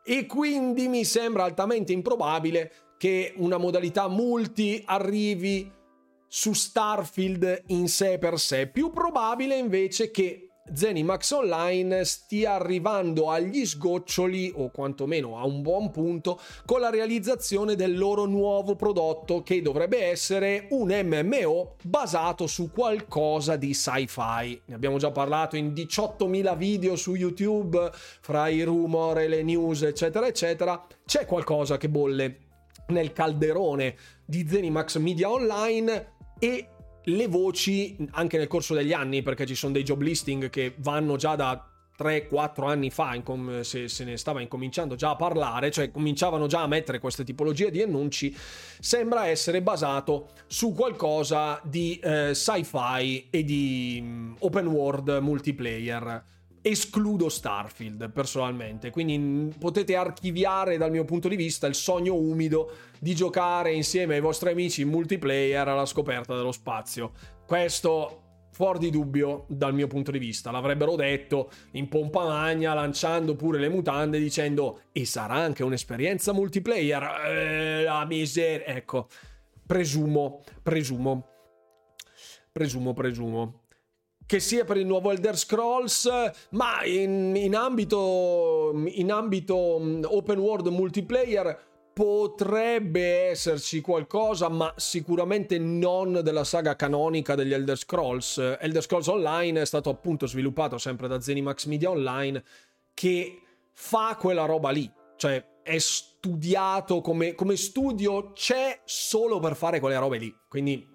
e 0.05 0.27
quindi 0.27 0.89
mi 0.89 1.05
sembra 1.05 1.45
altamente 1.45 1.93
improbabile 1.93 2.73
che 2.99 3.35
una 3.37 3.59
modalità 3.59 4.09
multi 4.09 4.83
arrivi 4.87 5.71
su 6.29 6.53
Starfield 6.53 7.65
in 7.69 7.89
sé 7.89 8.19
per 8.19 8.39
sé. 8.39 8.69
Più 8.69 8.91
probabile 8.91 9.57
invece 9.57 10.11
che 10.11 10.46
Zenimax 10.75 11.31
Online 11.31 12.05
stia 12.05 12.55
arrivando 12.55 13.31
agli 13.31 13.65
sgoccioli, 13.65 14.53
o 14.57 14.71
quantomeno 14.71 15.39
a 15.39 15.45
un 15.45 15.63
buon 15.63 15.91
punto, 15.91 16.41
con 16.65 16.81
la 16.81 16.91
realizzazione 16.91 17.77
del 17.77 17.97
loro 17.97 18.25
nuovo 18.27 18.75
prodotto 18.75 19.43
che 19.43 19.63
dovrebbe 19.63 20.03
essere 20.03 20.67
un 20.71 20.89
MMO 20.89 21.77
basato 21.83 22.47
su 22.47 22.71
qualcosa 22.73 23.57
di 23.57 23.73
sci-fi. 23.73 24.63
Ne 24.67 24.75
abbiamo 24.75 24.99
già 24.99 25.11
parlato 25.11 25.57
in 25.57 25.73
18.000 25.73 26.57
video 26.57 26.97
su 26.97 27.15
YouTube, 27.15 27.91
fra 27.93 28.49
i 28.49 28.63
rumor 28.63 29.19
e 29.19 29.29
le 29.29 29.43
news, 29.43 29.83
eccetera, 29.83 30.27
eccetera. 30.27 30.85
C'è 31.05 31.27
qualcosa 31.27 31.77
che 31.77 31.89
bolle 31.89 32.39
nel 32.89 33.13
calderone 33.13 33.97
di 34.25 34.47
Zenimax 34.49 34.99
Media 34.99 35.31
Online 35.31 36.15
e 36.39 36.69
le 37.07 37.27
voci 37.29 37.97
anche 38.13 38.39
nel 38.39 38.49
corso 38.49 38.75
degli 38.75 38.93
anni, 38.93 39.23
perché 39.23 39.47
ci 39.47 39.55
sono 39.55 39.73
dei 39.73 39.83
job 39.83 40.01
listing 40.01 40.51
che 40.51 40.75
vanno 40.79 41.17
già 41.17 41.37
da 41.37 41.71
3-4 41.99 42.69
anni 42.69 42.91
fa, 42.91 43.19
se, 43.63 43.89
se, 43.89 44.05
ne 44.05 44.17
stava 44.17 44.41
incominciando 44.41 44.95
già 44.97 45.11
a 45.11 45.17
parlare, 45.17 45.71
cioè 45.71 45.91
cominciavano 45.91 46.47
già 46.47 46.63
a 46.63 46.67
mettere 46.67 46.99
queste 46.99 47.25
tipologie 47.25 47.71
di 47.71 47.81
annunci, 47.81 48.37
sembra 48.81 49.27
essere 49.27 49.63
basato 49.63 50.29
su 50.47 50.73
qualcosa 50.73 51.61
di 51.65 51.99
eh, 52.03 52.35
sci-fi 52.35 53.29
e 53.31 53.45
di 53.45 53.99
um, 54.03 54.37
open 54.41 54.67
world 54.67 55.19
multiplayer 55.21 56.35
escludo 56.69 57.29
Starfield 57.29 58.11
personalmente, 58.11 58.91
quindi 58.91 59.55
potete 59.57 59.95
archiviare 59.95 60.77
dal 60.77 60.91
mio 60.91 61.05
punto 61.05 61.29
di 61.29 61.37
vista 61.37 61.69
il 61.69 61.77
sogno 61.77 62.17
umido 62.17 62.73
di 62.99 63.15
giocare 63.15 63.73
insieme 63.73 64.15
ai 64.15 64.21
vostri 64.21 64.51
amici 64.51 64.83
in 64.83 64.89
multiplayer 64.89 65.69
alla 65.69 65.87
scoperta 65.87 66.35
dello 66.35 66.51
spazio. 66.51 67.13
Questo 67.47 68.23
fuori 68.51 68.81
di 68.81 68.91
dubbio 68.91 69.45
dal 69.49 69.75
mio 69.75 69.87
punto 69.87 70.11
di 70.11 70.19
vista. 70.19 70.51
L'avrebbero 70.51 70.97
detto 70.97 71.51
in 71.73 71.89
pompa 71.89 72.25
magna, 72.25 72.75
lanciando 72.75 73.37
pure 73.37 73.61
le 73.61 73.69
mutande, 73.69 74.19
dicendo 74.19 74.81
e 74.91 75.05
sarà 75.05 75.35
anche 75.35 75.63
un'esperienza 75.63 76.33
multiplayer. 76.33 77.03
Eh, 77.27 77.83
la 77.85 78.05
miseria. 78.07 78.67
Ecco, 78.67 79.07
presumo, 79.65 80.43
presumo, 80.63 81.29
presumo, 82.51 82.93
presumo 82.93 83.66
che 84.27 84.41
sia 84.41 84.65
per 84.65 84.77
il 84.77 84.87
nuovo 84.87 85.11
Elder 85.11 85.39
Scrolls, 85.39 86.11
ma 86.51 86.85
in, 86.85 87.35
in, 87.37 87.55
ambito, 87.55 88.73
in 88.87 89.13
ambito 89.13 89.79
mm, 89.81 90.03
open 90.05 90.39
world 90.39 90.67
multiplayer 90.67 91.65
potrebbe 91.97 93.29
esserci 93.29 93.81
qualcosa, 93.81 94.51
ma 94.51 94.75
sicuramente 94.77 95.59
non 95.59 96.21
della 96.23 96.45
saga 96.45 96.77
canonica 96.77 97.35
degli 97.35 97.55
Elder 97.55 97.79
Scrolls. 97.79 98.37
Elder 98.61 98.83
Scrolls 98.83 99.07
Online 99.07 99.63
è 99.63 99.65
stato 99.65 99.89
appunto 99.89 100.27
sviluppato 100.27 100.77
sempre 100.77 101.09
da 101.09 101.21
Zenimax 101.21 101.65
Media 101.65 101.89
Online, 101.89 102.43
che 102.93 103.41
fa 103.73 104.17
quella 104.19 104.45
roba 104.45 104.71
lì, 104.71 104.93
cioè 105.17 105.43
è 105.63 105.79
studiato 105.79 107.01
come, 107.01 107.35
come 107.35 107.57
studio, 107.57 108.33
c'è 108.33 108.83
solo 108.85 109.39
per 109.39 109.57
fare 109.57 109.81
quelle 109.81 109.99
robe 109.99 110.19
lì. 110.19 110.35
Quindi 110.49 110.87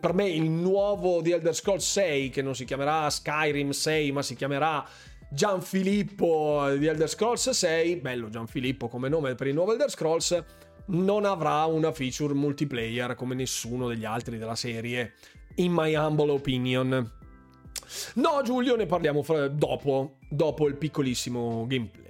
per 0.00 0.14
me 0.14 0.28
il 0.28 0.48
nuovo 0.48 1.20
di 1.20 1.32
Elder 1.32 1.54
Scrolls 1.54 1.90
6 1.90 2.30
che 2.30 2.42
non 2.42 2.54
si 2.54 2.64
chiamerà 2.64 3.10
Skyrim 3.10 3.70
6 3.70 4.12
ma 4.12 4.22
si 4.22 4.34
chiamerà 4.34 4.86
Gianfilippo 5.30 6.74
di 6.76 6.86
Elder 6.86 7.08
Scrolls 7.08 7.50
6 7.50 7.96
bello 7.96 8.28
Gianfilippo 8.28 8.88
come 8.88 9.08
nome 9.08 9.34
per 9.34 9.46
il 9.46 9.54
nuovo 9.54 9.72
Elder 9.72 9.90
Scrolls 9.90 10.44
non 10.86 11.24
avrà 11.24 11.64
una 11.64 11.92
feature 11.92 12.34
multiplayer 12.34 13.14
come 13.14 13.34
nessuno 13.34 13.88
degli 13.88 14.04
altri 14.04 14.38
della 14.38 14.54
serie 14.54 15.14
in 15.56 15.72
my 15.72 15.94
humble 15.94 16.30
opinion. 16.30 17.12
No 18.14 18.42
Giulio 18.42 18.76
ne 18.76 18.86
parliamo 18.86 19.22
fra... 19.22 19.48
dopo 19.48 20.16
dopo 20.28 20.66
il 20.66 20.76
piccolissimo 20.76 21.66
gameplay 21.66 22.04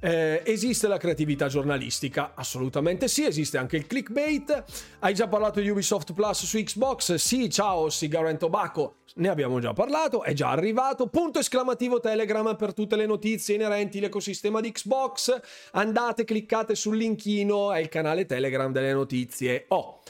eh, 0.00 0.42
esiste 0.44 0.88
la 0.88 0.96
creatività 0.96 1.48
giornalistica? 1.48 2.32
Assolutamente 2.34 3.08
sì, 3.08 3.24
esiste 3.24 3.58
anche 3.58 3.76
il 3.76 3.86
clickbait. 3.86 4.64
Hai 5.00 5.14
già 5.14 5.28
parlato 5.28 5.60
di 5.60 5.68
Ubisoft 5.68 6.12
Plus 6.12 6.44
su 6.44 6.58
Xbox? 6.62 7.14
Sì, 7.14 7.48
ciao 7.50 7.88
Sigaro 7.88 8.28
and 8.28 8.38
Tobacco. 8.38 8.96
Ne 9.14 9.28
abbiamo 9.28 9.60
già 9.60 9.72
parlato, 9.74 10.22
è 10.22 10.32
già 10.32 10.50
arrivato. 10.50 11.06
Punto 11.08 11.38
esclamativo 11.38 12.00
Telegram 12.00 12.56
per 12.56 12.72
tutte 12.72 12.96
le 12.96 13.06
notizie 13.06 13.54
inerenti 13.54 13.98
all'ecosistema 13.98 14.60
di 14.60 14.72
Xbox. 14.72 15.38
Andate, 15.72 16.24
cliccate 16.24 16.74
sul 16.74 16.96
linkino, 16.96 17.72
è 17.72 17.78
il 17.78 17.88
canale 17.88 18.24
Telegram 18.24 18.72
delle 18.72 18.94
notizie. 18.94 19.66
Oh, 19.68 20.00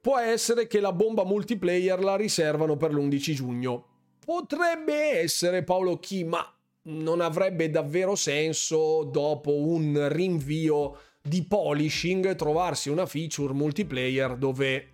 può 0.00 0.18
essere 0.18 0.66
che 0.66 0.80
la 0.80 0.92
bomba 0.92 1.24
multiplayer 1.24 2.02
la 2.02 2.16
riservano 2.16 2.76
per 2.76 2.92
l'11 2.92 3.32
giugno. 3.34 3.84
Potrebbe 4.24 5.20
essere 5.20 5.62
Paolo 5.62 5.98
Chi, 5.98 6.24
ma 6.24 6.59
non 6.82 7.20
avrebbe 7.20 7.68
davvero 7.68 8.14
senso 8.14 9.04
dopo 9.04 9.54
un 9.54 10.08
rinvio 10.10 10.98
di 11.22 11.44
polishing 11.44 12.34
trovarsi 12.34 12.88
una 12.88 13.04
feature 13.04 13.52
multiplayer 13.52 14.36
dove 14.36 14.92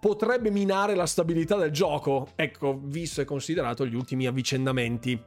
potrebbe 0.00 0.50
minare 0.50 0.94
la 0.94 1.06
stabilità 1.06 1.56
del 1.56 1.70
gioco, 1.70 2.28
ecco, 2.36 2.80
visto 2.82 3.20
e 3.20 3.24
considerato 3.24 3.86
gli 3.86 3.94
ultimi 3.94 4.26
avvicendamenti. 4.26 5.20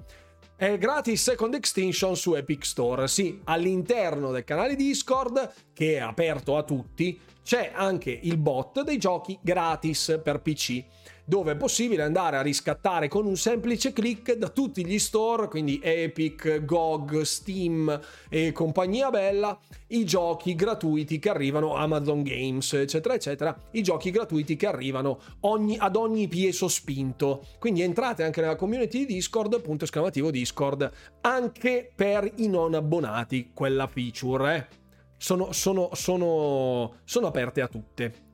È 0.55 0.78
gratis 0.78 1.22
Second 1.22 1.53
Extinction 1.53 2.15
su 2.15 2.34
Epic 2.34 2.65
Store, 2.65 3.07
sì, 3.07 3.39
all'interno 3.45 4.32
del 4.32 4.43
canale 4.43 4.76
Discord, 4.76 5.53
che 5.74 5.95
è 5.95 5.99
aperto 5.99 6.57
a 6.57 6.63
tutti, 6.63 7.20
c'è 7.43 7.72
anche 7.74 8.11
il 8.11 8.38
bot 8.38 8.84
dei 8.84 8.97
giochi 8.97 9.39
gratis 9.41 10.20
per 10.24 10.41
PC 10.41 10.84
dove 11.30 11.51
è 11.51 11.55
possibile 11.55 12.01
andare 12.01 12.38
a 12.38 12.41
riscattare 12.41 13.07
con 13.07 13.27
un 13.27 13.38
semplice 13.38 13.93
click 13.93 14.34
da 14.34 14.49
tutti 14.49 14.84
gli 14.84 14.97
store, 14.97 15.47
quindi 15.47 15.80
Epic, 15.82 16.65
GOG, 16.65 17.21
Steam 17.21 18.01
e 18.27 18.51
compagnia 18.51 19.11
bella, 19.11 19.55
i 19.89 20.05
giochi 20.05 20.55
gratuiti 20.55 21.19
che 21.19 21.30
arrivano 21.30 21.75
Amazon 21.75 22.23
Games, 22.23 22.73
eccetera, 22.73 23.13
eccetera, 23.13 23.55
i 23.73 23.84
giochi 23.84 24.09
gratuiti 24.09 24.55
che 24.55 24.65
arrivano 24.65 25.19
ogni, 25.41 25.77
ad 25.77 25.95
ogni 25.95 26.27
piede 26.27 26.51
sospinto. 26.51 27.45
Quindi 27.59 27.84
entrate 27.84 28.23
anche 28.23 28.41
nella 28.41 28.55
community 28.55 29.05
di 29.05 29.13
Discord, 29.13 29.61
punto 29.61 29.84
esclamativo 29.84 30.32
Discord, 30.32 30.91
anche 31.21 31.91
per 31.95 32.27
i 32.38 32.47
non 32.47 32.73
abbonati, 32.73 33.51
quella 33.53 33.86
feature, 33.86 34.55
eh. 34.55 34.77
Sono, 35.17 35.51
sono, 35.51 35.89
sono, 35.93 36.95
sono 37.03 37.27
aperte 37.27 37.61
a 37.61 37.67
tutte. 37.67 38.28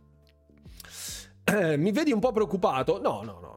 Eh, 1.45 1.77
mi 1.77 1.91
vedi 1.91 2.11
un 2.11 2.19
po' 2.19 2.31
preoccupato? 2.31 2.99
No, 2.99 3.21
no, 3.23 3.39
no. 3.39 3.55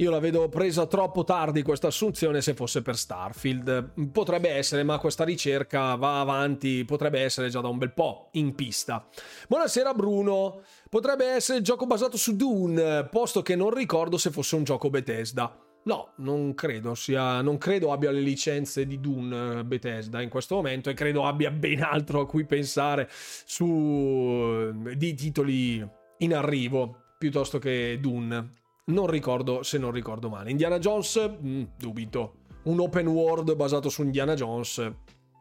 Io 0.00 0.10
la 0.10 0.18
vedo 0.18 0.48
presa 0.48 0.86
troppo 0.86 1.24
tardi 1.24 1.62
questa 1.62 1.88
assunzione 1.88 2.40
se 2.40 2.54
fosse 2.54 2.80
per 2.80 2.96
Starfield. 2.96 4.10
Potrebbe 4.10 4.48
essere, 4.48 4.82
ma 4.82 4.98
questa 4.98 5.24
ricerca 5.24 5.94
va 5.94 6.20
avanti, 6.20 6.84
potrebbe 6.86 7.20
essere 7.20 7.50
già 7.50 7.60
da 7.60 7.68
un 7.68 7.76
bel 7.76 7.92
po' 7.92 8.30
in 8.32 8.54
pista. 8.54 9.06
Buonasera 9.46 9.92
Bruno. 9.92 10.62
Potrebbe 10.88 11.26
essere 11.26 11.58
il 11.58 11.64
gioco 11.64 11.86
basato 11.86 12.16
su 12.16 12.34
Dune, 12.34 13.06
posto 13.10 13.42
che 13.42 13.54
non 13.56 13.74
ricordo 13.74 14.16
se 14.16 14.30
fosse 14.30 14.56
un 14.56 14.64
gioco 14.64 14.88
Bethesda. 14.88 15.54
No, 15.84 16.14
non 16.16 16.54
credo 16.54 16.94
sia. 16.94 17.42
Non 17.42 17.58
credo 17.58 17.92
abbia 17.92 18.10
le 18.10 18.20
licenze 18.20 18.86
di 18.86 19.00
Dune 19.00 19.64
Bethesda 19.64 20.22
in 20.22 20.30
questo 20.30 20.54
momento 20.54 20.88
e 20.88 20.94
credo 20.94 21.26
abbia 21.26 21.50
ben 21.50 21.82
altro 21.82 22.20
a 22.20 22.26
cui 22.26 22.46
pensare 22.46 23.06
su 23.10 24.72
di 24.96 25.14
titoli 25.14 25.86
in 26.18 26.34
arrivo 26.34 26.99
piuttosto 27.20 27.58
che 27.58 27.98
Dune. 28.00 28.52
Non 28.86 29.06
ricordo 29.06 29.62
se 29.62 29.76
non 29.76 29.90
ricordo 29.90 30.30
male. 30.30 30.50
Indiana 30.50 30.78
Jones, 30.78 31.30
mm, 31.30 31.64
dubito. 31.76 32.36
Un 32.62 32.80
open 32.80 33.06
world 33.08 33.54
basato 33.56 33.90
su 33.90 34.02
Indiana 34.02 34.32
Jones, 34.32 34.90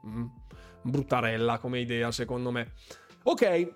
mm, 0.05 0.25
bruttarella 0.81 1.57
come 1.57 1.79
idea 1.79 2.11
secondo 2.11 2.51
me. 2.51 2.73
Ok, 3.23 3.73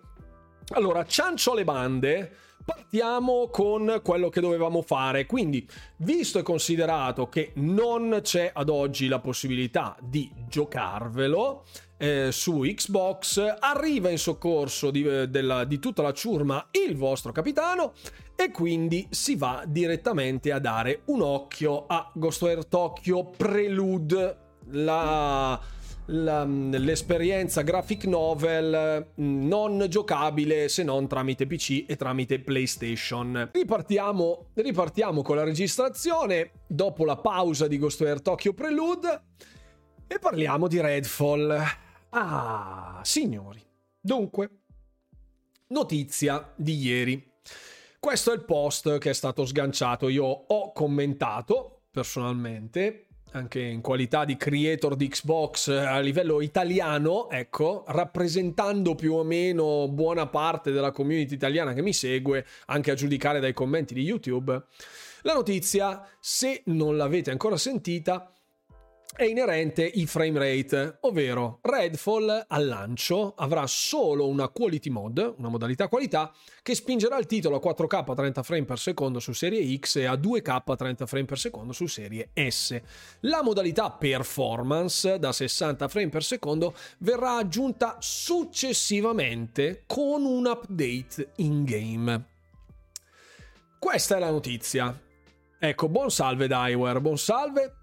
allora, 0.71 1.05
ciancio 1.05 1.53
alle 1.53 1.63
bande. 1.63 2.35
Partiamo 2.65 3.49
con 3.49 3.99
quello 4.03 4.29
che 4.29 4.41
dovevamo 4.41 4.81
fare. 4.81 5.25
Quindi, 5.25 5.67
visto 5.97 6.39
e 6.39 6.43
considerato 6.43 7.27
che 7.27 7.51
non 7.55 8.19
c'è 8.21 8.51
ad 8.53 8.69
oggi 8.69 9.07
la 9.07 9.19
possibilità 9.19 9.97
di 10.01 10.31
giocarvelo 10.47 11.63
eh, 11.97 12.29
su 12.31 12.59
Xbox, 12.59 13.55
arriva 13.59 14.09
in 14.09 14.17
soccorso 14.17 14.91
di, 14.91 15.03
eh, 15.03 15.27
della, 15.27 15.63
di 15.63 15.79
tutta 15.79 16.01
la 16.01 16.13
ciurma 16.13 16.67
il 16.71 16.95
vostro 16.97 17.31
capitano 17.31 17.93
e 18.35 18.51
quindi 18.51 19.07
si 19.09 19.35
va 19.35 19.63
direttamente 19.65 20.51
a 20.51 20.59
dare 20.59 21.01
un 21.05 21.21
occhio 21.21 21.85
a 21.87 22.11
Ghostwire 22.13 22.67
Tokyo 22.67 23.25
Prelude, 23.25 24.37
la, 24.71 25.59
l'esperienza 26.05 27.61
graphic 27.61 28.05
novel 28.05 29.11
mm, 29.19 29.47
non 29.47 29.85
giocabile 29.87 30.67
se 30.67 30.83
non 30.83 31.07
tramite 31.07 31.47
PC 31.47 31.85
e 31.87 31.95
tramite 31.95 32.39
PlayStation. 32.39 33.49
Ripartiamo, 33.51 34.47
ripartiamo 34.53 35.21
con 35.21 35.37
la 35.37 35.43
registrazione 35.43 36.51
dopo 36.67 37.05
la 37.05 37.17
pausa 37.17 37.67
di 37.67 37.77
Ghostwire 37.77 38.21
Tokyo 38.21 38.53
Prelude 38.53 39.21
e 40.07 40.19
parliamo 40.19 40.67
di 40.67 40.81
Redfall. 40.81 41.63
Ah, 42.09 42.99
signori. 43.03 43.61
Dunque, 43.99 44.49
notizia 45.67 46.51
di 46.55 46.75
ieri. 46.75 47.31
Questo 47.99 48.31
è 48.31 48.35
il 48.35 48.43
post 48.43 48.97
che 48.97 49.11
è 49.11 49.13
stato 49.13 49.45
sganciato. 49.45 50.09
Io 50.09 50.25
ho 50.25 50.71
commentato 50.73 51.83
personalmente, 51.89 53.07
anche 53.33 53.59
in 53.59 53.81
qualità 53.81 54.25
di 54.25 54.35
creator 54.35 54.95
di 54.95 55.07
Xbox 55.07 55.67
a 55.67 55.99
livello 55.99 56.41
italiano, 56.41 57.29
ecco, 57.29 57.83
rappresentando 57.87 58.95
più 58.95 59.13
o 59.13 59.23
meno 59.23 59.87
buona 59.89 60.27
parte 60.27 60.71
della 60.71 60.91
community 60.91 61.33
italiana 61.33 61.73
che 61.73 61.81
mi 61.81 61.93
segue, 61.93 62.45
anche 62.67 62.91
a 62.91 62.95
giudicare 62.95 63.39
dai 63.39 63.53
commenti 63.53 63.93
di 63.93 64.01
YouTube. 64.01 64.61
La 65.23 65.33
notizia, 65.33 66.05
se 66.19 66.63
non 66.65 66.97
l'avete 66.97 67.31
ancora 67.31 67.57
sentita, 67.57 68.32
è 69.15 69.23
inerente 69.25 69.83
i 69.85 70.07
frame 70.07 70.39
rate, 70.39 70.97
ovvero 71.01 71.59
Redfall 71.61 72.45
al 72.47 72.65
lancio 72.65 73.33
avrà 73.35 73.67
solo 73.67 74.27
una 74.27 74.47
quality 74.49 74.89
mode, 74.89 75.35
una 75.37 75.49
modalità 75.49 75.87
qualità, 75.87 76.33
che 76.63 76.73
spingerà 76.73 77.17
il 77.19 77.27
titolo 77.27 77.57
a 77.57 77.59
4K 77.59 78.11
a 78.11 78.15
30 78.15 78.43
frame 78.43 78.65
per 78.65 78.79
secondo 78.79 79.19
su 79.19 79.33
serie 79.33 79.77
X 79.77 79.97
e 79.97 80.05
a 80.05 80.13
2K 80.13 80.61
a 80.65 80.75
30 80.75 81.05
frame 81.05 81.25
per 81.25 81.37
secondo 81.37 81.73
su 81.73 81.85
serie 81.85 82.31
S. 82.33 82.79
La 83.21 83.43
modalità 83.43 83.91
performance 83.91 85.19
da 85.19 85.31
60 85.31 85.87
frame 85.87 86.09
per 86.09 86.23
secondo 86.23 86.73
verrà 86.99 87.37
aggiunta 87.37 87.97
successivamente 87.99 89.83
con 89.85 90.25
un 90.25 90.45
update 90.47 91.33
in 91.37 91.63
game. 91.63 92.25
Questa 93.77 94.15
è 94.15 94.19
la 94.19 94.31
notizia. 94.31 94.99
Ecco, 95.59 95.87
buon 95.87 96.09
salve 96.09 96.47
Daiware, 96.47 96.99
buon 96.99 97.17
salve 97.17 97.75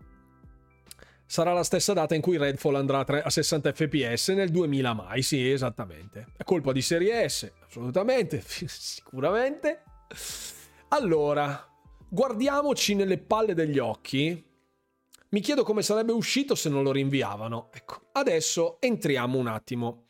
sarà 1.31 1.53
la 1.53 1.63
stessa 1.63 1.93
data 1.93 2.17
in 2.17 2.21
cui 2.21 2.37
Redfall 2.37 2.75
andrà 2.75 3.07
a 3.07 3.31
60 3.31 3.73
fps 3.73 4.31
nel 4.31 4.51
2000 4.51 4.93
mai, 4.95 5.23
sì, 5.23 5.49
esattamente. 5.49 6.33
È 6.37 6.43
colpa 6.43 6.73
di 6.73 6.83
serie 6.83 7.29
S, 7.29 7.49
assolutamente, 7.65 8.43
sicuramente. 8.45 9.85
Allora, 10.89 11.73
guardiamoci 12.09 12.97
nelle 12.97 13.19
palle 13.19 13.55
degli 13.55 13.79
occhi. 13.79 14.45
Mi 15.29 15.41
chiedo 15.41 15.63
come 15.63 15.83
sarebbe 15.83 16.11
uscito 16.11 16.57
se 16.57 16.69
non 16.69 16.83
lo 16.83 16.91
rinviavano. 16.91 17.71
Ecco, 17.73 18.09
adesso 18.11 18.81
entriamo 18.81 19.39
un 19.39 19.47
attimo 19.47 20.07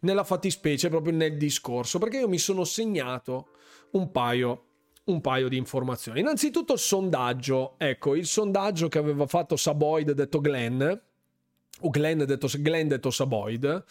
nella 0.00 0.24
fattispecie, 0.24 0.88
proprio 0.88 1.14
nel 1.14 1.36
discorso, 1.36 2.00
perché 2.00 2.18
io 2.18 2.28
mi 2.28 2.38
sono 2.38 2.64
segnato 2.64 3.50
un 3.92 4.10
paio 4.10 4.70
un 5.04 5.20
paio 5.20 5.48
di 5.48 5.56
informazioni. 5.56 6.20
Innanzitutto 6.20 6.74
il 6.74 6.78
sondaggio, 6.78 7.74
ecco, 7.78 8.14
il 8.14 8.26
sondaggio 8.26 8.88
che 8.88 8.98
aveva 8.98 9.26
fatto 9.26 9.56
Saboid 9.56 10.12
detto 10.12 10.40
Glenn, 10.40 10.82
o 10.82 11.90
Glenn 11.90 12.22
detto, 12.22 12.48
Glenn 12.58 12.88
detto 12.88 13.10
Saboid, 13.10 13.84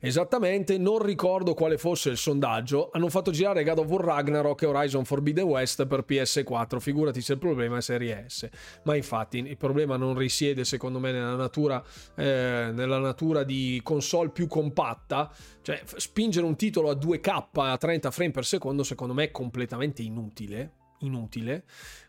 Esattamente, 0.00 0.78
non 0.78 1.02
ricordo 1.02 1.54
quale 1.54 1.78
fosse 1.78 2.10
il 2.10 2.16
sondaggio. 2.16 2.90
Hanno 2.92 3.08
fatto 3.08 3.30
girare 3.30 3.64
God 3.64 3.78
of 3.78 3.86
War 3.88 4.04
Ragnarok 4.04 4.62
e 4.62 4.66
Horizon 4.66 5.04
Forbidden 5.04 5.44
West 5.44 5.86
per 5.86 6.04
PS4. 6.06 6.78
Figurati 6.78 7.20
se 7.20 7.34
il 7.34 7.38
problema 7.38 7.78
è 7.78 7.80
Serie 7.80 8.26
S. 8.28 8.48
Ma 8.84 8.94
infatti 8.94 9.38
il 9.38 9.56
problema 9.56 9.96
non 9.96 10.16
risiede, 10.16 10.64
secondo 10.64 10.98
me, 10.98 11.12
nella 11.12 11.36
natura, 11.36 11.82
eh, 12.14 12.70
nella 12.72 12.98
natura 12.98 13.42
di 13.42 13.80
console 13.82 14.30
più 14.30 14.46
compatta. 14.46 15.32
Cioè, 15.62 15.82
spingere 15.96 16.46
un 16.46 16.56
titolo 16.56 16.90
a 16.90 16.94
2K 16.94 17.44
a 17.52 17.76
30 17.76 18.10
frame 18.10 18.30
per 18.30 18.44
secondo, 18.44 18.82
secondo 18.82 19.14
me, 19.14 19.24
è 19.24 19.30
completamente 19.30 20.02
inutile. 20.02 20.72
Inutile. 21.00 21.64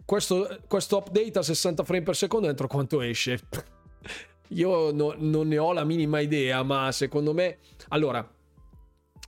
Questo, 0.06 0.60
questo 0.68 0.98
update 0.98 1.40
a 1.40 1.42
60 1.42 1.84
frame 1.84 2.04
per 2.04 2.16
secondo 2.16 2.48
entro 2.48 2.68
quanto 2.68 3.02
esce. 3.02 3.40
Io 4.50 4.92
no, 4.92 5.14
non 5.18 5.48
ne 5.48 5.58
ho 5.58 5.74
la 5.74 5.84
minima 5.84 6.20
idea, 6.20 6.64
ma 6.64 6.92
secondo 6.92 7.34
me... 7.34 7.58
Allora, 7.90 8.28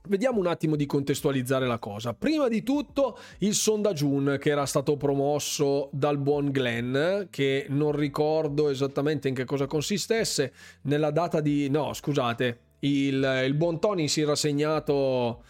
Vediamo 0.08 0.40
un 0.40 0.46
attimo 0.46 0.76
di 0.76 0.86
contestualizzare 0.86 1.66
la 1.66 1.78
cosa. 1.78 2.14
Prima 2.14 2.48
di 2.48 2.62
tutto 2.62 3.18
il 3.40 3.52
sondaggio 3.52 4.08
che 4.38 4.48
era 4.48 4.64
stato 4.64 4.96
promosso 4.96 5.90
dal 5.92 6.16
buon 6.16 6.50
Glenn, 6.50 7.24
che 7.28 7.66
non 7.68 7.92
ricordo 7.92 8.70
esattamente 8.70 9.28
in 9.28 9.34
che 9.34 9.44
cosa 9.44 9.66
consistesse, 9.66 10.54
nella 10.82 11.10
data 11.10 11.42
di... 11.42 11.68
no, 11.68 11.92
scusate, 11.92 12.58
il, 12.80 13.42
il 13.44 13.54
buon 13.54 13.78
Tony 13.78 14.08
si 14.08 14.22
era 14.22 14.34
segnato... 14.34 15.42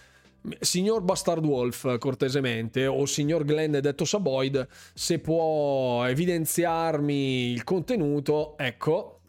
Signor 0.58 1.02
Bastard 1.02 1.44
Wolf, 1.44 1.98
cortesemente, 1.98 2.86
o 2.86 3.04
signor 3.04 3.44
Glenn 3.44 3.76
detto 3.76 4.06
Saboid, 4.06 4.66
se 4.94 5.18
può 5.18 6.04
evidenziarmi 6.06 7.52
il 7.52 7.62
contenuto, 7.62 8.56
ecco, 8.56 9.19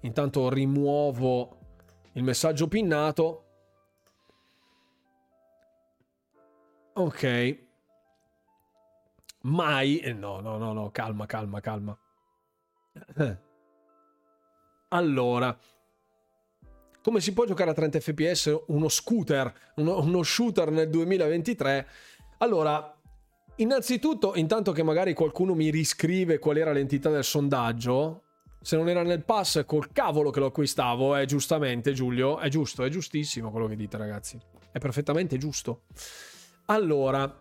Intanto 0.00 0.48
rimuovo 0.48 1.58
il 2.12 2.22
messaggio 2.22 2.68
pinnato. 2.68 3.44
Ok. 6.94 7.58
Mai... 9.42 9.98
Eh, 9.98 10.12
no, 10.12 10.40
no, 10.40 10.56
no, 10.58 10.72
no, 10.72 10.90
calma, 10.90 11.26
calma, 11.26 11.60
calma. 11.60 11.98
Allora, 14.92 15.56
come 17.02 17.20
si 17.20 17.32
può 17.32 17.44
giocare 17.44 17.70
a 17.70 17.74
30 17.74 18.00
fps 18.00 18.62
uno 18.66 18.88
scooter, 18.88 19.52
uno, 19.76 20.00
uno, 20.00 20.22
shooter 20.22 20.70
nel 20.70 20.90
2023? 20.90 21.86
Allora, 22.38 22.94
innanzitutto, 23.56 24.34
intanto 24.34 24.72
che 24.72 24.82
magari 24.82 25.14
qualcuno 25.14 25.54
mi 25.54 25.70
riscrive 25.70 26.38
qual 26.38 26.56
era 26.56 26.72
l'entità 26.72 27.08
del 27.08 27.22
sondaggio, 27.22 28.24
se 28.62 28.76
non 28.76 28.88
era 28.88 29.02
nel 29.02 29.24
pass, 29.24 29.64
col 29.64 29.90
cavolo 29.90 30.30
che 30.30 30.40
lo 30.40 30.46
acquistavo, 30.46 31.14
è 31.14 31.24
giustamente 31.24 31.92
Giulio, 31.92 32.38
è 32.38 32.48
giusto, 32.48 32.84
è 32.84 32.88
giustissimo 32.90 33.50
quello 33.50 33.66
che 33.66 33.76
dite 33.76 33.96
ragazzi, 33.96 34.38
è 34.70 34.78
perfettamente 34.78 35.38
giusto. 35.38 35.84
Allora, 36.66 37.34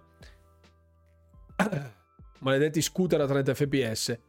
maledetti 2.40 2.82
scooter 2.82 3.22
a 3.22 3.28
30 3.28 3.54
fps. 3.54 4.20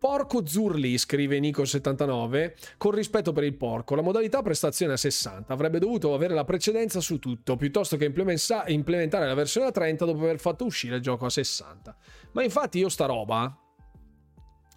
Porco 0.00 0.46
Zurli, 0.46 0.96
scrive 0.96 1.38
Nico79, 1.38 2.54
con 2.78 2.92
rispetto 2.92 3.32
per 3.32 3.44
il 3.44 3.54
porco, 3.54 3.94
la 3.94 4.00
modalità 4.00 4.40
prestazione 4.40 4.94
a 4.94 4.96
60 4.96 5.52
avrebbe 5.52 5.78
dovuto 5.78 6.14
avere 6.14 6.32
la 6.32 6.44
precedenza 6.44 7.00
su 7.00 7.18
tutto, 7.18 7.56
piuttosto 7.56 7.98
che 7.98 8.06
implementare 8.06 9.26
la 9.26 9.34
versione 9.34 9.66
a 9.66 9.70
30 9.70 10.06
dopo 10.06 10.20
aver 10.20 10.38
fatto 10.38 10.64
uscire 10.64 10.96
il 10.96 11.02
gioco 11.02 11.26
a 11.26 11.30
60. 11.30 11.96
Ma 12.32 12.42
infatti 12.42 12.78
io 12.78 12.88
sta 12.88 13.04
roba... 13.04 13.54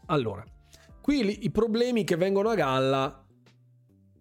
Allora, 0.08 0.44
Qui 1.04 1.44
i 1.44 1.52
problemi 1.52 2.06
che 2.06 2.16
vengono 2.16 2.48
a 2.48 2.56
galla 2.56 3.26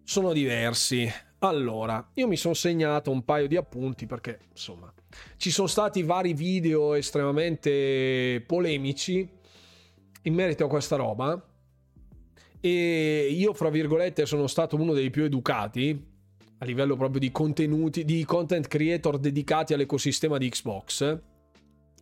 sono 0.03 0.33
diversi. 0.33 1.09
Allora, 1.39 2.09
io 2.15 2.27
mi 2.27 2.35
sono 2.35 2.53
segnato 2.53 3.09
un 3.09 3.23
paio 3.23 3.47
di 3.47 3.55
appunti 3.55 4.05
perché, 4.05 4.39
insomma, 4.49 4.93
ci 5.37 5.49
sono 5.49 5.67
stati 5.67 6.03
vari 6.03 6.33
video 6.33 6.93
estremamente 6.95 8.43
polemici 8.45 9.25
in 10.23 10.33
merito 10.33 10.65
a 10.65 10.67
questa 10.67 10.97
roba 10.97 11.41
e 12.59 13.27
io, 13.31 13.53
fra 13.53 13.69
virgolette, 13.69 14.25
sono 14.25 14.47
stato 14.47 14.75
uno 14.75 14.91
dei 14.91 15.09
più 15.09 15.23
educati 15.23 16.05
a 16.57 16.65
livello 16.65 16.97
proprio 16.97 17.21
di 17.21 17.31
contenuti, 17.31 18.03
di 18.03 18.25
content 18.25 18.67
creator 18.67 19.19
dedicati 19.19 19.73
all'ecosistema 19.73 20.37
di 20.37 20.49
Xbox. 20.49 21.19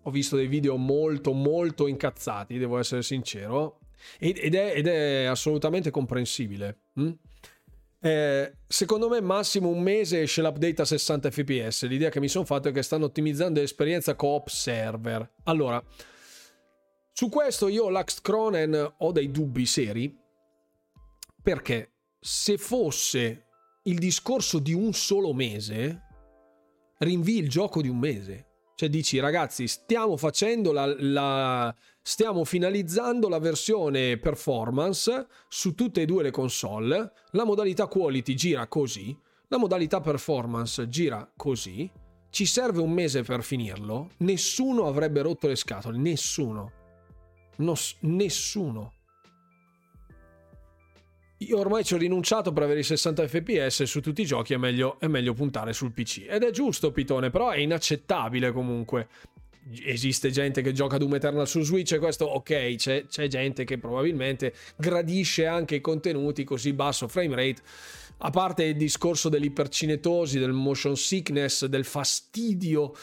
Ho 0.02 0.10
visto 0.10 0.36
dei 0.36 0.48
video 0.48 0.76
molto, 0.76 1.34
molto 1.34 1.86
incazzati, 1.86 2.58
devo 2.58 2.80
essere 2.80 3.04
sincero 3.04 3.81
ed 4.20 4.56
è, 4.56 4.74
ed 4.76 4.88
è 4.88 5.24
assolutamente 5.26 5.92
comprensibile. 5.92 6.80
Hm? 6.96 7.12
Eh, 8.04 8.54
secondo 8.68 9.10
me 9.10 9.22
massimo 9.22 9.70
un 9.70 9.80
mese 9.80 10.22
esce 10.22 10.42
l'update 10.42 10.82
a 10.82 10.86
60 10.86 11.30
fps. 11.30 11.88
L'idea 11.88 12.10
che 12.10 12.20
mi 12.20 12.28
sono 12.28 12.46
fatto 12.46 12.70
è 12.70 12.72
che 12.72 12.82
stanno 12.82 13.06
ottimizzando 13.06 13.60
l'esperienza 13.60 14.16
coop 14.16 14.48
server. 14.48 15.34
Allora, 15.44 15.82
su 17.14 17.30
questo 17.30 17.68
io, 17.68 17.90
Lux 17.90 18.22
Cronen, 18.22 18.96
ho 18.98 19.12
dei 19.12 19.30
dubbi 19.30 19.66
seri. 19.66 20.18
Perché 21.44 21.92
se 22.20 22.58
fosse 22.58 23.46
il 23.84 24.00
discorso 24.00 24.60
di 24.60 24.74
un 24.74 24.94
solo 24.94 25.34
mese, 25.34 26.02
rinvii 26.98 27.40
il 27.40 27.50
gioco 27.50 27.82
di 27.82 27.90
un 27.90 27.98
mese. 27.98 28.48
Cioè 28.76 28.90
dici, 28.90 29.20
ragazzi, 29.20 29.68
stiamo 29.68 30.18
facendo 30.18 30.72
la, 30.72 30.86
la 30.98 31.76
stiamo 32.02 32.44
finalizzando 32.44 33.30
la 33.30 33.40
versione 33.40 34.18
performance 34.18 35.28
su 35.48 35.76
tutte 35.76 36.02
e 36.02 36.06
due 36.06 36.24
le 36.24 36.32
console. 36.32 37.12
La 37.32 37.46
modalità 37.46 37.88
quality 37.88 38.34
gira 38.34 38.68
così, 38.68 39.16
la 39.48 39.58
modalità 39.58 40.02
performance 40.02 40.88
gira 40.88 41.30
così. 41.36 41.90
Ci 42.30 42.46
serve 42.46 42.80
un 42.80 42.92
mese 42.92 43.24
per 43.24 43.44
finirlo. 43.44 44.12
Nessuno 44.18 44.88
avrebbe 44.88 45.22
rotto 45.22 45.48
le 45.48 45.56
scatole, 45.56 45.98
nessuno. 45.98 46.72
Nos- 47.58 47.98
nessuno. 48.02 48.94
Io 51.40 51.58
ormai 51.58 51.84
ci 51.84 51.96
ho 51.96 51.98
rinunciato 51.98 52.54
per 52.54 52.64
avere 52.64 52.82
i 52.82 52.84
60 52.84 53.28
fps 53.28 53.84
su 53.84 54.00
tutti 54.00 54.22
i 54.22 54.26
giochi, 54.26 54.54
è 54.54 54.58
meglio, 54.58 55.00
è 55.00 55.08
meglio 55.08 55.34
puntare 55.34 55.74
sul 55.74 55.92
PC. 55.92 56.28
Ed 56.30 56.44
è 56.44 56.52
giusto, 56.52 56.92
Pitone, 56.92 57.32
però 57.32 57.50
è 57.50 57.58
inaccettabile 57.58 58.52
comunque. 58.52 59.10
Esiste 59.86 60.32
gente 60.32 60.62
che 60.62 60.72
gioca 60.72 60.98
Doom 60.98 61.16
Eternal 61.16 61.48
su 61.48 61.62
Switch 61.62 61.92
e 61.94 62.00
questo 62.00 62.26
ok, 62.26 62.76
c'è, 62.76 63.06
c'è 63.06 63.28
gente 63.28 63.64
che 63.64 63.78
probabilmente 63.78 64.54
gradisce 64.76 65.46
anche 65.46 65.76
i 65.76 65.82
contenuti 65.82 66.44
così 66.44 66.74
basso 66.74 67.08
frame 67.08 67.36
rate. 67.36 67.62
A 68.24 68.30
parte 68.32 68.64
il 68.64 68.76
discorso 68.76 69.30
dell'ipercinetosi, 69.30 70.40
del 70.40 70.54
motion 70.54 70.96
sickness, 70.96 71.66
del 71.66 71.86
fastidio 71.86 72.94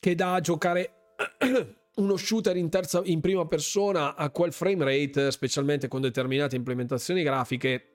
che 0.00 0.14
dà 0.14 0.34
a 0.34 0.40
giocare 0.40 1.14
uno 1.96 2.16
shooter 2.16 2.56
in, 2.56 2.68
terza, 2.70 3.00
in 3.04 3.20
prima 3.20 3.46
persona 3.46 4.16
a 4.16 4.30
quel 4.30 4.52
frame 4.52 4.84
rate, 4.84 5.30
specialmente 5.30 5.88
con 5.88 6.00
determinate 6.00 6.56
implementazioni 6.56 7.22
grafiche, 7.22 7.93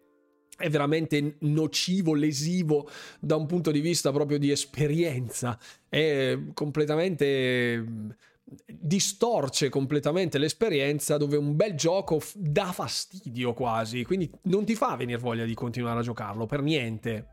è 0.60 0.70
veramente 0.70 1.38
nocivo, 1.39 2.14
lesivo 2.14 2.88
da 3.20 3.38
un 3.38 3.45
punto 3.45 3.72
di 3.72 3.80
vista 3.80 4.12
proprio 4.12 4.38
di 4.38 4.51
esperienza. 4.51 5.57
È 5.88 6.38
completamente 6.53 8.18
distorce 8.66 9.70
completamente 9.70 10.39
l'esperienza 10.39 11.18
dove 11.18 11.38
un 11.38 11.55
bel 11.55 11.76
gioco 11.76 12.20
f- 12.20 12.36
dà 12.36 12.72
fastidio 12.72 13.53
quasi, 13.53 14.03
quindi 14.03 14.30
non 14.43 14.66
ti 14.66 14.76
fa 14.76 14.95
venire 14.95 15.20
voglia 15.20 15.45
di 15.45 15.53
continuare 15.53 15.99
a 15.99 16.03
giocarlo 16.03 16.45
per 16.45 16.62
niente. 16.62 17.28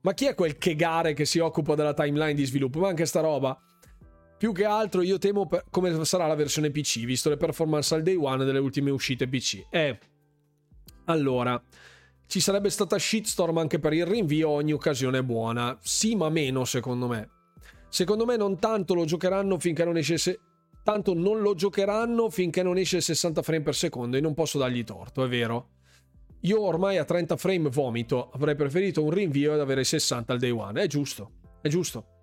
Ma 0.00 0.14
chi 0.14 0.26
è 0.26 0.34
quel 0.34 0.58
chegare 0.58 1.14
che 1.14 1.24
si 1.24 1.38
occupa 1.38 1.74
della 1.74 1.94
timeline 1.94 2.34
di 2.34 2.44
sviluppo? 2.44 2.80
Ma 2.80 2.88
anche 2.88 3.06
sta 3.06 3.20
roba. 3.20 3.60
Più 4.36 4.52
che 4.52 4.64
altro 4.64 5.02
io 5.02 5.18
temo 5.18 5.46
per 5.46 5.64
come 5.70 6.04
sarà 6.04 6.26
la 6.26 6.36
versione 6.36 6.70
PC, 6.70 7.04
visto 7.04 7.28
le 7.28 7.36
performance 7.36 7.94
al 7.94 8.02
day 8.02 8.14
one 8.14 8.44
delle 8.44 8.60
ultime 8.60 8.90
uscite 8.90 9.26
PC. 9.26 9.66
Eh, 9.70 9.98
allora, 11.06 11.60
ci 12.28 12.38
sarebbe 12.38 12.70
stata 12.70 12.96
shitstorm 12.96 13.58
anche 13.58 13.80
per 13.80 13.92
il 13.92 14.06
rinvio, 14.06 14.50
ogni 14.50 14.72
occasione 14.72 15.18
è 15.18 15.22
buona. 15.22 15.76
Sì, 15.82 16.14
ma 16.14 16.28
meno 16.28 16.64
secondo 16.64 17.08
me. 17.08 17.30
Secondo 17.88 18.24
me 18.24 18.36
non 18.36 18.60
tanto 18.60 18.94
lo 18.94 19.04
giocheranno 19.04 19.58
finché 19.58 19.84
non 19.84 19.96
esce... 19.96 20.16
Se... 20.16 20.38
Tanto 20.84 21.12
non 21.12 21.40
lo 21.40 21.54
giocheranno 21.54 22.30
finché 22.30 22.62
non 22.62 22.78
esce 22.78 23.00
60 23.00 23.42
frame 23.42 23.62
per 23.62 23.74
secondo 23.74 24.16
e 24.16 24.20
non 24.20 24.34
posso 24.34 24.58
dargli 24.58 24.84
torto, 24.84 25.24
è 25.24 25.28
vero. 25.28 25.70
Io 26.42 26.60
ormai 26.60 26.98
a 26.98 27.04
30 27.04 27.36
frame 27.36 27.68
vomito, 27.68 28.30
avrei 28.30 28.54
preferito 28.54 29.02
un 29.02 29.10
rinvio 29.10 29.54
ed 29.54 29.60
avere 29.60 29.82
60 29.82 30.32
al 30.32 30.38
day 30.38 30.50
one. 30.50 30.80
È 30.80 30.86
giusto, 30.86 31.32
è 31.60 31.68
giusto 31.68 32.16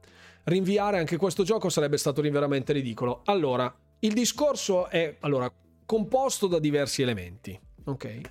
rinviare 0.46 0.98
anche 0.98 1.18
questo 1.18 1.44
gioco 1.44 1.70
sarebbe 1.70 1.98
stato 1.98 2.22
veramente 2.22 2.74
ridicolo. 2.74 3.22
Allora, 3.26 3.74
il 4.00 4.14
discorso 4.14 4.90
è 4.90 5.18
allora, 5.22 5.52
composto 5.86 6.48
da 6.48 6.60
diversi 6.60 7.02
elementi, 7.02 7.60
ok? 7.86 8.22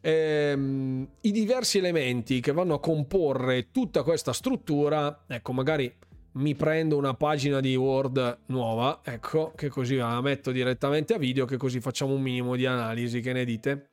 Ehm, 0.00 1.08
I 1.20 1.32
diversi 1.32 1.78
elementi 1.78 2.40
che 2.40 2.52
vanno 2.52 2.74
a 2.74 2.80
comporre 2.80 3.70
tutta 3.70 4.02
questa 4.02 4.32
struttura, 4.32 5.24
ecco, 5.26 5.52
magari 5.52 5.94
mi 6.32 6.54
prendo 6.54 6.96
una 6.96 7.14
pagina 7.14 7.60
di 7.60 7.74
Word 7.76 8.38
nuova, 8.46 9.00
ecco, 9.02 9.52
che 9.54 9.68
così 9.68 9.96
la 9.96 10.20
metto 10.20 10.52
direttamente 10.52 11.14
a 11.14 11.18
video, 11.18 11.44
che 11.44 11.56
così 11.56 11.80
facciamo 11.80 12.14
un 12.14 12.22
minimo 12.22 12.56
di 12.56 12.66
analisi, 12.66 13.20
che 13.20 13.32
ne 13.32 13.44
dite? 13.44 13.90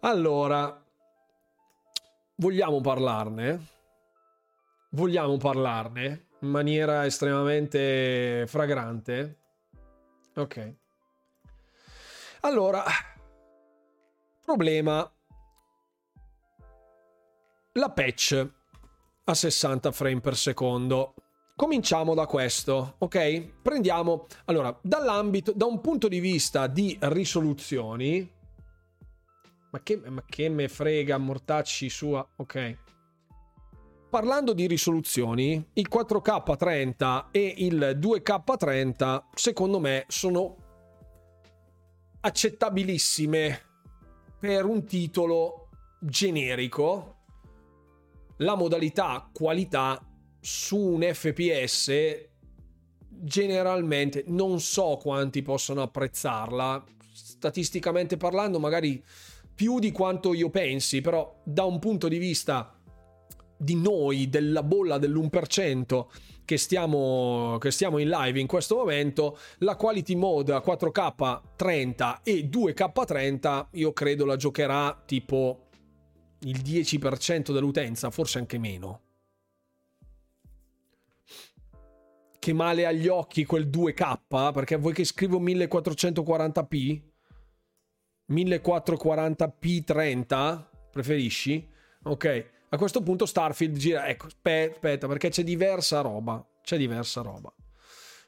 Allora, 0.00 0.82
vogliamo 2.36 2.80
parlarne? 2.80 3.66
Vogliamo 4.90 5.36
parlarne? 5.36 6.28
in 6.40 6.48
maniera 6.48 7.04
estremamente 7.04 8.44
fragrante. 8.46 9.38
Ok. 10.34 10.74
Allora, 12.40 12.84
problema. 14.48 15.12
La 17.72 17.90
patch 17.90 18.50
a 19.24 19.34
60 19.34 19.92
frame 19.92 20.20
per 20.20 20.36
secondo. 20.36 21.14
Cominciamo 21.54 22.14
da 22.14 22.24
questo, 22.24 22.94
ok? 22.96 23.60
Prendiamo, 23.60 24.26
allora, 24.46 24.74
dall'ambito, 24.80 25.52
da 25.52 25.66
un 25.66 25.82
punto 25.82 26.08
di 26.08 26.18
vista 26.18 26.66
di 26.66 26.96
risoluzioni, 26.98 28.26
ma 29.70 29.82
che, 29.82 29.96
ma 30.08 30.24
che 30.26 30.48
me 30.48 30.68
frega, 30.68 31.18
mortacci 31.18 31.90
sua, 31.90 32.26
ok? 32.36 32.78
Parlando 34.08 34.54
di 34.54 34.66
risoluzioni, 34.66 35.62
il 35.74 35.88
4K30 35.92 37.26
e 37.32 37.54
il 37.58 37.98
2K30 38.00 39.24
secondo 39.34 39.78
me 39.78 40.06
sono 40.08 40.56
accettabilissime 42.20 43.67
per 44.38 44.64
un 44.64 44.84
titolo 44.84 45.68
generico. 46.00 47.16
La 48.38 48.54
modalità 48.54 49.28
qualità 49.32 50.00
su 50.40 50.78
un 50.78 51.02
FPS 51.02 52.26
generalmente 53.08 54.24
non 54.28 54.60
so 54.60 54.98
quanti 55.00 55.42
possono 55.42 55.82
apprezzarla. 55.82 56.84
Statisticamente 57.12 58.16
parlando, 58.16 58.60
magari 58.60 59.02
più 59.54 59.80
di 59.80 59.90
quanto 59.90 60.34
io 60.34 60.50
pensi, 60.50 61.00
però 61.00 61.40
da 61.42 61.64
un 61.64 61.80
punto 61.80 62.06
di 62.06 62.18
vista 62.18 62.77
di 63.58 63.74
noi, 63.74 64.28
della 64.28 64.62
bolla 64.62 64.98
dell'1% 64.98 66.06
che 66.44 66.56
stiamo, 66.56 67.58
che 67.60 67.70
stiamo 67.70 67.98
in 67.98 68.08
live 68.08 68.40
in 68.40 68.46
questo 68.46 68.76
momento, 68.76 69.38
la 69.58 69.76
quality 69.76 70.14
mode 70.14 70.54
a 70.54 70.62
4K 70.64 71.40
30 71.56 72.20
e 72.22 72.48
2K30 72.50 73.66
io 73.72 73.92
credo 73.92 74.24
la 74.24 74.36
giocherà 74.36 75.02
tipo 75.04 75.66
il 76.40 76.62
10% 76.62 77.52
dell'utenza, 77.52 78.10
forse 78.10 78.38
anche 78.38 78.56
meno. 78.56 79.02
Che 82.38 82.52
male 82.54 82.86
agli 82.86 83.08
occhi 83.08 83.44
quel 83.44 83.66
2K, 83.66 84.52
perché 84.52 84.76
vuoi 84.76 84.94
che 84.94 85.04
scrivo 85.04 85.38
1440p? 85.40 87.02
1440p 88.30 89.84
30? 89.84 90.70
Preferisci? 90.90 91.68
Ok. 92.04 92.56
A 92.70 92.76
questo 92.76 93.00
punto 93.02 93.24
Starfield 93.24 93.76
gira, 93.76 94.06
ecco, 94.08 94.26
aspetta, 94.26 95.06
perché 95.06 95.30
c'è 95.30 95.42
diversa 95.42 96.00
roba, 96.00 96.44
c'è 96.62 96.76
diversa 96.76 97.22
roba, 97.22 97.52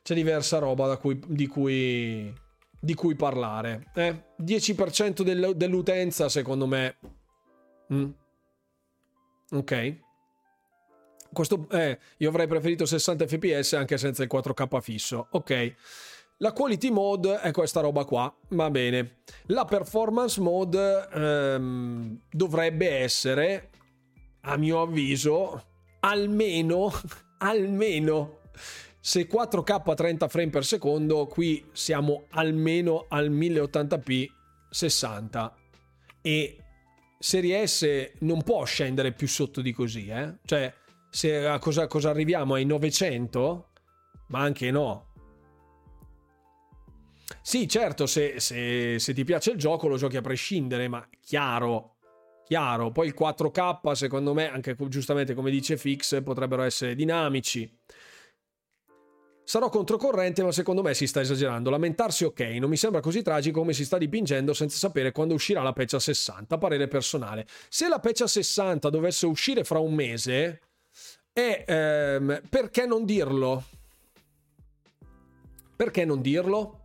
c'è 0.03 0.15
diversa 0.15 0.59
roba 0.59 0.97
cui, 0.97 1.21
di, 1.27 1.47
cui, 1.47 2.33
di 2.81 2.95
cui 2.95 3.15
parlare. 3.15 3.91
Eh? 3.95 4.25
10% 4.43 5.21
del, 5.23 5.53
dell'utenza, 5.57 6.31
secondo 6.31 6.67
me. 6.67 6.97
Mm. 7.93 8.11
Ok. 9.51 9.97
Questo, 11.33 11.69
eh, 11.71 11.99
io 12.17 12.29
avrei 12.29 12.47
preferito 12.47 12.87
60 12.87 13.27
fps 13.27 13.75
anche 13.75 13.99
senza 13.99 14.23
il 14.23 14.31
4K 14.33 14.81
fisso. 14.81 15.29
Ok. 15.33 15.75
La 16.39 16.53
quality 16.53 16.89
mode 16.89 17.41
è 17.41 17.51
questa 17.51 17.81
roba 17.81 18.07
qua, 18.07 18.35
va 18.49 18.71
bene. 18.71 19.19
La 19.49 19.67
performance 19.67 20.41
mode 20.41 21.09
ehm, 21.13 22.19
dovrebbe 22.31 22.89
essere 22.89 23.69
a 24.43 24.57
mio 24.57 24.83
avviso, 24.83 25.65
almeno, 26.01 26.93
almeno, 27.39 28.41
se 29.01 29.27
4K 29.27 29.95
30 29.95 30.29
frame 30.29 30.51
per 30.51 30.65
secondo, 30.65 31.27
qui 31.27 31.65
siamo 31.73 32.27
almeno 32.31 33.07
al 33.09 33.31
1080p 33.31 34.27
60 34.71 35.55
e 36.23 36.57
Serie 37.19 37.67
S 37.67 38.13
non 38.21 38.43
può 38.43 38.65
scendere 38.65 39.13
più 39.13 39.29
sotto 39.29 39.61
di 39.61 39.73
così, 39.73 40.09
eh? 40.09 40.37
Cioè, 40.45 40.73
se 41.11 41.47
a 41.47 41.59
cosa, 41.59 41.87
cosa 41.87 42.11
arriviamo? 42.11 42.55
Ai 42.55 42.65
900? 42.65 43.69
Ma 44.29 44.41
anche 44.41 44.71
no. 44.71 45.09
Sì, 47.43 47.69
certo, 47.69 48.07
se, 48.07 48.39
se, 48.39 48.99
se 48.99 49.15
ti 49.15 49.25
piace 49.25 49.51
il 49.53 49.59
gioco 49.59 49.89
lo 49.89 49.97
giochi 49.97 50.17
a 50.17 50.23
prescindere, 50.23 50.89
ma 50.89 51.07
chiaro, 51.21 51.90
chiaro. 52.51 52.91
Poi 52.91 53.07
il 53.07 53.15
4K, 53.17 53.93
secondo 53.93 54.35
me, 54.35 54.51
anche 54.51 54.75
giustamente 54.89 55.35
come 55.35 55.53
dice 55.53 55.77
Fix, 55.77 56.21
potrebbero 56.21 56.63
essere 56.63 56.97
dinamici. 56.97 57.79
Sarò 59.45 59.69
controcorrente, 59.69 60.43
ma 60.43 60.51
secondo 60.51 60.83
me 60.83 60.93
si 60.95 61.07
sta 61.07 61.21
esagerando. 61.21 61.71
Lamentarsi 61.71 62.25
ok, 62.25 62.41
non 62.59 62.69
mi 62.69 62.77
sembra 62.77 63.01
così 63.01 63.23
tragico 63.23 63.61
come 63.61 63.73
si 63.73 63.85
sta 63.85 63.99
dipingendo 63.99 64.53
senza 64.53 64.79
sapere 64.79 65.13
quando 65.13 65.35
uscirà 65.35 65.63
la 65.63 65.73
patch 65.73 65.95
a 65.95 66.01
60. 66.01 66.59
Parere 66.59 66.89
personale. 66.89 67.47
Se 67.69 67.89
la 67.89 68.01
patch 68.01 68.23
a 68.23 68.27
60 68.27 68.91
dovesse 68.91 69.27
uscire 69.27 69.63
fra 69.63 69.79
un 69.79 69.95
mese, 69.95 70.61
è, 71.33 71.65
ehm, 71.65 72.43
perché 72.49 72.85
non 72.85 73.05
dirlo? 73.05 73.65
Perché 75.77 76.05
non 76.05 76.21
dirlo? 76.21 76.81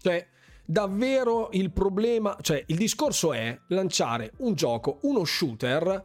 Cioè, 0.00 0.26
davvero 0.66 1.48
il 1.52 1.70
problema, 1.70 2.36
cioè 2.40 2.62
il 2.66 2.76
discorso 2.76 3.32
è 3.32 3.58
lanciare 3.68 4.32
un 4.38 4.54
gioco, 4.54 4.98
uno 5.02 5.24
shooter, 5.24 6.02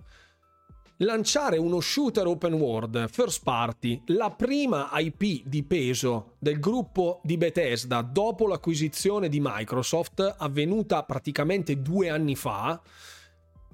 lanciare 0.97 1.57
uno 1.57 1.79
shooter 1.79 2.27
open 2.27 2.53
world 2.53 3.09
first 3.09 3.41
party, 3.43 4.03
la 4.07 4.29
prima 4.29 4.89
IP 4.93 5.43
di 5.45 5.63
peso 5.63 6.35
del 6.37 6.59
gruppo 6.59 7.21
di 7.23 7.37
Bethesda 7.37 8.01
dopo 8.01 8.47
l'acquisizione 8.47 9.27
di 9.27 9.39
Microsoft 9.41 10.35
avvenuta 10.37 11.03
praticamente 11.03 11.81
due 11.81 12.09
anni 12.09 12.35
fa, 12.35 12.79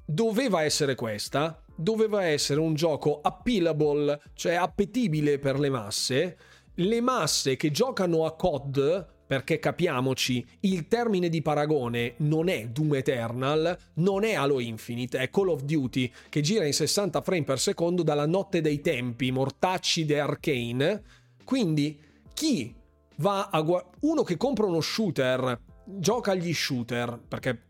doveva 0.06 0.64
essere 0.64 0.96
questa, 0.96 1.62
doveva 1.76 2.24
essere 2.24 2.62
un 2.62 2.74
gioco 2.76 3.20
appealable, 3.22 4.22
cioè 4.34 4.54
appetibile 4.54 5.38
per 5.38 5.60
le 5.60 5.70
masse, 5.70 6.38
le 6.76 7.02
masse 7.02 7.58
che 7.58 7.72
giocano 7.72 8.26
a 8.26 8.36
COD 8.36 9.16
perché 9.28 9.60
capiamoci, 9.60 10.44
il 10.62 10.88
termine 10.88 11.28
di 11.28 11.42
paragone 11.42 12.14
non 12.18 12.48
è 12.48 12.68
Doom 12.70 12.96
Eternal, 12.96 13.78
non 13.96 14.24
è 14.24 14.36
Halo 14.36 14.62
Infinite, 14.62 15.20
è 15.20 15.30
Call 15.30 15.50
of 15.50 15.64
Duty 15.64 16.10
che 16.30 16.40
gira 16.40 16.66
in 16.66 16.72
60 16.72 17.22
frame 17.22 17.44
per 17.44 17.60
secondo 17.60 18.04
dalla 18.04 18.26
notte 18.26 18.62
dei 18.62 18.80
tempi, 18.80 19.32
mortacci 19.32 20.06
de 20.06 20.20
Arcane. 20.20 21.04
Quindi 21.44 22.00
chi 22.34 22.74
va 23.18 23.50
a 23.52 23.62
gu- 23.62 23.84
uno 24.02 24.24
che 24.24 24.38
compra 24.38 24.66
uno 24.66 24.80
shooter, 24.80 25.60
gioca 25.84 26.32
agli 26.32 26.54
shooter, 26.54 27.20
perché 27.28 27.62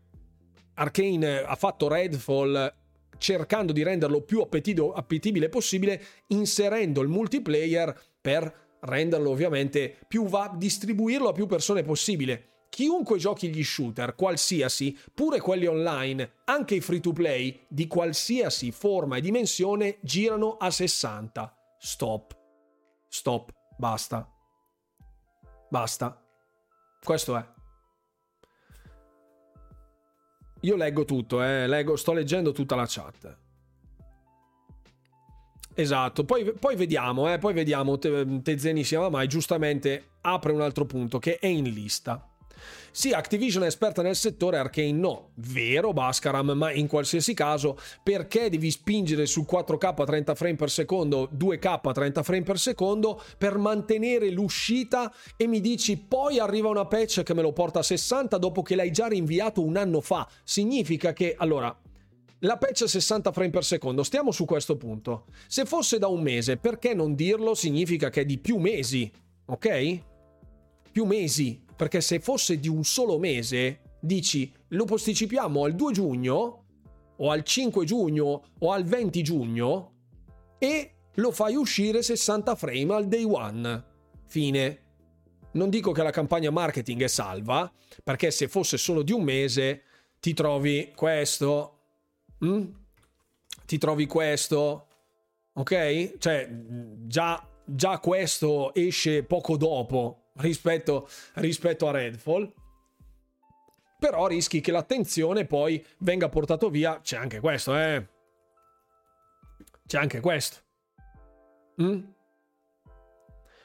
Arcane 0.74 1.38
ha 1.38 1.56
fatto 1.56 1.88
Redfall 1.88 2.72
cercando 3.18 3.72
di 3.72 3.82
renderlo 3.82 4.20
più 4.20 4.40
appetibile 4.40 5.48
possibile, 5.48 6.00
inserendo 6.28 7.00
il 7.00 7.08
multiplayer 7.08 8.00
per 8.20 8.67
renderlo 8.80 9.30
ovviamente 9.30 9.98
più 10.06 10.26
va, 10.26 10.52
distribuirlo 10.54 11.28
a 11.28 11.32
più 11.32 11.46
persone 11.46 11.82
possibile. 11.82 12.66
Chiunque 12.68 13.18
giochi 13.18 13.48
gli 13.48 13.64
shooter, 13.64 14.14
qualsiasi, 14.14 14.96
pure 15.14 15.40
quelli 15.40 15.66
online, 15.66 16.32
anche 16.44 16.74
i 16.76 16.80
free 16.80 17.00
to 17.00 17.12
play, 17.12 17.64
di 17.66 17.86
qualsiasi 17.86 18.70
forma 18.70 19.16
e 19.16 19.20
dimensione, 19.20 19.98
girano 20.02 20.56
a 20.56 20.70
60. 20.70 21.76
Stop. 21.78 22.36
Stop. 23.08 23.52
Basta. 23.76 24.30
Basta. 25.70 26.22
Questo 27.02 27.36
è. 27.36 27.56
Io 30.62 30.76
leggo 30.76 31.04
tutto, 31.04 31.42
eh. 31.42 31.66
leggo, 31.66 31.96
sto 31.96 32.12
leggendo 32.12 32.52
tutta 32.52 32.74
la 32.74 32.84
chat. 32.86 33.47
Esatto, 35.80 36.24
poi, 36.24 36.52
poi 36.58 36.74
vediamo, 36.74 37.32
eh, 37.32 37.38
poi 37.38 37.54
vediamo, 37.54 38.00
Te, 38.00 38.42
Tezzeni 38.42 38.82
si 38.82 38.90
chiama 38.96 39.10
mai, 39.10 39.28
giustamente 39.28 40.08
apre 40.22 40.50
un 40.50 40.60
altro 40.60 40.86
punto 40.86 41.20
che 41.20 41.38
è 41.38 41.46
in 41.46 41.70
lista. 41.70 42.20
Sì, 42.90 43.12
Activision 43.12 43.62
è 43.62 43.68
esperta 43.68 44.02
nel 44.02 44.16
settore, 44.16 44.58
Arcane 44.58 44.90
no. 44.90 45.30
Vero, 45.34 45.92
Bascaram, 45.92 46.50
ma 46.50 46.72
in 46.72 46.88
qualsiasi 46.88 47.32
caso, 47.32 47.78
perché 48.02 48.50
devi 48.50 48.72
spingere 48.72 49.24
su 49.24 49.46
4K 49.48 50.04
30 50.04 50.34
frame 50.34 50.56
per 50.56 50.68
secondo, 50.68 51.30
2K 51.32 51.92
30 51.92 52.22
frame 52.24 52.42
per 52.42 52.58
secondo 52.58 53.22
per 53.38 53.56
mantenere 53.56 54.30
l'uscita 54.30 55.14
e 55.36 55.46
mi 55.46 55.60
dici 55.60 55.96
poi 55.96 56.40
arriva 56.40 56.68
una 56.68 56.86
patch 56.86 57.22
che 57.22 57.34
me 57.34 57.42
lo 57.42 57.52
porta 57.52 57.78
a 57.78 57.84
60 57.84 58.36
dopo 58.38 58.62
che 58.62 58.74
l'hai 58.74 58.90
già 58.90 59.06
rinviato 59.06 59.62
un 59.62 59.76
anno 59.76 60.00
fa? 60.00 60.28
Significa 60.42 61.12
che, 61.12 61.36
allora, 61.38 61.72
la 62.40 62.56
patch 62.56 62.84
60 62.86 63.32
frame 63.32 63.50
per 63.50 63.64
secondo, 63.64 64.02
stiamo 64.02 64.30
su 64.30 64.44
questo 64.44 64.76
punto. 64.76 65.26
Se 65.46 65.64
fosse 65.64 65.98
da 65.98 66.06
un 66.06 66.22
mese, 66.22 66.56
perché 66.56 66.94
non 66.94 67.14
dirlo? 67.14 67.54
Significa 67.54 68.10
che 68.10 68.20
è 68.20 68.24
di 68.24 68.38
più 68.38 68.58
mesi, 68.58 69.10
ok? 69.46 70.00
Più 70.92 71.04
mesi, 71.04 71.64
perché 71.74 72.00
se 72.00 72.20
fosse 72.20 72.58
di 72.58 72.68
un 72.68 72.84
solo 72.84 73.18
mese, 73.18 73.80
dici 74.00 74.52
lo 74.68 74.84
posticipiamo 74.84 75.64
al 75.64 75.74
2 75.74 75.92
giugno, 75.92 76.64
o 77.16 77.30
al 77.30 77.42
5 77.42 77.84
giugno, 77.84 78.42
o 78.58 78.72
al 78.72 78.84
20 78.84 79.22
giugno, 79.22 79.92
e 80.58 80.92
lo 81.14 81.32
fai 81.32 81.56
uscire 81.56 82.02
60 82.02 82.54
frame 82.54 82.94
al 82.94 83.08
day 83.08 83.24
one. 83.24 83.84
Fine. 84.26 84.82
Non 85.52 85.70
dico 85.70 85.90
che 85.90 86.02
la 86.02 86.10
campagna 86.10 86.50
marketing 86.50 87.02
è 87.02 87.08
salva, 87.08 87.72
perché 88.04 88.30
se 88.30 88.46
fosse 88.46 88.76
solo 88.76 89.02
di 89.02 89.10
un 89.12 89.24
mese, 89.24 89.82
ti 90.20 90.34
trovi 90.34 90.92
questo, 90.94 91.77
Mm? 92.44 92.66
Ti 93.66 93.78
trovi 93.78 94.06
questo? 94.06 94.86
Ok? 95.54 96.18
Cioè, 96.18 96.48
già, 97.06 97.46
già 97.64 97.98
questo 97.98 98.72
esce 98.74 99.24
poco 99.24 99.56
dopo 99.56 100.30
rispetto, 100.36 101.08
rispetto 101.34 101.88
a 101.88 101.92
Redfall. 101.92 102.52
Però 103.98 104.26
rischi 104.28 104.60
che 104.60 104.70
l'attenzione 104.70 105.44
poi 105.44 105.84
venga 105.98 106.28
portato 106.28 106.70
via. 106.70 107.00
C'è 107.00 107.16
anche 107.16 107.40
questo, 107.40 107.76
eh. 107.76 108.06
C'è 109.86 109.98
anche 109.98 110.20
questo. 110.20 110.58
Mm? 111.82 112.00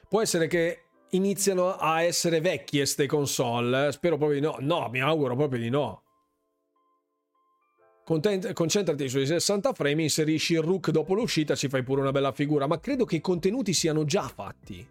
Può 0.09 0.21
essere 0.21 0.47
che 0.47 0.86
iniziano 1.11 1.76
a 1.76 2.01
essere 2.01 2.41
vecchie 2.41 2.86
ste 2.86 3.05
console. 3.05 3.91
Spero 3.91 4.17
proprio 4.17 4.39
di 4.39 4.45
no. 4.45 4.57
No, 4.59 4.89
mi 4.89 5.01
auguro 5.01 5.36
proprio 5.36 5.59
di 5.59 5.69
no. 5.69 6.03
Concentrati 8.06 9.08
sui 9.08 9.26
60 9.26 9.72
frame, 9.72 10.04
inserisci 10.04 10.54
il 10.54 10.62
rook 10.62 10.91
dopo 10.91 11.14
l'uscita, 11.14 11.56
ci 11.56 11.70
fai 11.70 11.84
pure 11.84 12.01
una 12.01 12.12
bella 12.12 12.34
figura, 12.34 12.68
ma 12.68 12.80
credo 12.80 13.06
che 13.06 13.16
i 13.16 13.22
contenuti 13.22 13.74
siano 13.74 14.04
già 14.04 14.28
fatti. 14.28 14.86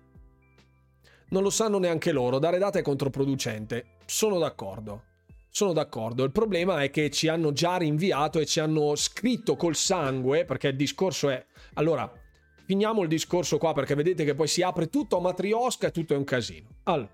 Non 1.28 1.42
lo 1.42 1.50
sanno 1.50 1.78
neanche 1.78 2.10
loro, 2.10 2.38
dare 2.38 2.58
data 2.58 2.78
è 2.78 2.82
controproducente. 2.82 3.84
Sono 4.06 4.38
d'accordo. 4.38 5.04
Sono 5.50 5.74
d'accordo. 5.74 6.24
Il 6.24 6.32
problema 6.32 6.82
è 6.82 6.88
che 6.88 7.10
ci 7.10 7.28
hanno 7.28 7.52
già 7.52 7.76
rinviato 7.76 8.38
e 8.38 8.46
ci 8.46 8.60
hanno 8.60 8.94
scritto 8.96 9.56
col 9.56 9.76
sangue, 9.76 10.46
perché 10.46 10.68
il 10.68 10.76
discorso 10.76 11.28
è... 11.28 11.44
Allora, 11.74 12.10
finiamo 12.64 13.02
il 13.02 13.08
discorso 13.08 13.58
qua 13.58 13.74
perché 13.74 13.94
vedete 13.94 14.24
che 14.24 14.34
poi 14.34 14.48
si 14.48 14.62
apre 14.62 14.88
tutto 14.88 15.18
a 15.18 15.20
matriosca 15.20 15.88
e 15.88 15.90
tutto 15.90 16.14
è 16.14 16.16
un 16.16 16.24
casino. 16.24 16.68
Allora, 16.84 17.10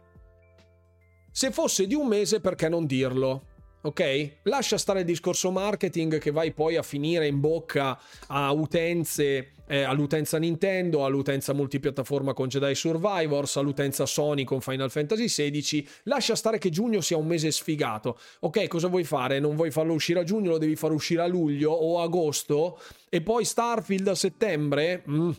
se 1.33 1.51
fosse 1.51 1.89
di 1.89 1.95
un 1.95 2.07
mese, 2.07 2.41
perché 2.41 2.69
non 2.69 2.87
dirlo? 2.87 3.57
Ok? 3.81 4.31
Lascia 4.43 4.79
stare 4.79 5.01
il 5.01 5.05
discorso 5.07 5.51
marketing 5.51 6.19
che 6.19 6.31
vai 6.31 6.53
poi 6.53 6.77
a 6.77 6.83
finire 6.83 7.27
in 7.27 7.41
bocca 7.41 7.99
a 8.29 8.53
utenze, 8.53 9.53
eh, 9.67 9.83
all'utenza 9.83 10.39
Nintendo, 10.39 11.05
all'utenza 11.05 11.53
multipiattaforma 11.53 12.33
con 12.33 12.49
Jedi 12.49 12.75
Survivors, 12.75 13.57
all'utenza 13.57 14.07
Sony 14.07 14.45
con 14.45 14.61
Final 14.61 14.91
Fantasy 14.91 15.27
XVI. 15.27 15.89
Lascia 16.05 16.35
stare 16.35 16.59
che 16.59 16.71
giugno 16.71 17.01
sia 17.01 17.17
un 17.17 17.27
mese 17.27 17.51
sfigato. 17.51 18.19
Ok, 18.41 18.67
cosa 18.69 18.89
vuoi 18.89 19.05
fare? 19.05 19.39
Non 19.41 19.57
vuoi 19.57 19.71
farlo 19.71 19.93
uscire 19.93 20.21
a 20.21 20.25
giugno, 20.25 20.51
lo 20.51 20.59
devi 20.59 20.77
far 20.77 20.93
uscire 20.93 21.23
a 21.23 21.27
luglio 21.27 21.71
o 21.73 22.01
agosto 22.01 22.81
e 23.09 23.21
poi 23.21 23.45
Starfield 23.45 24.09
a 24.09 24.15
settembre? 24.15 25.03
Mm. 25.09 25.31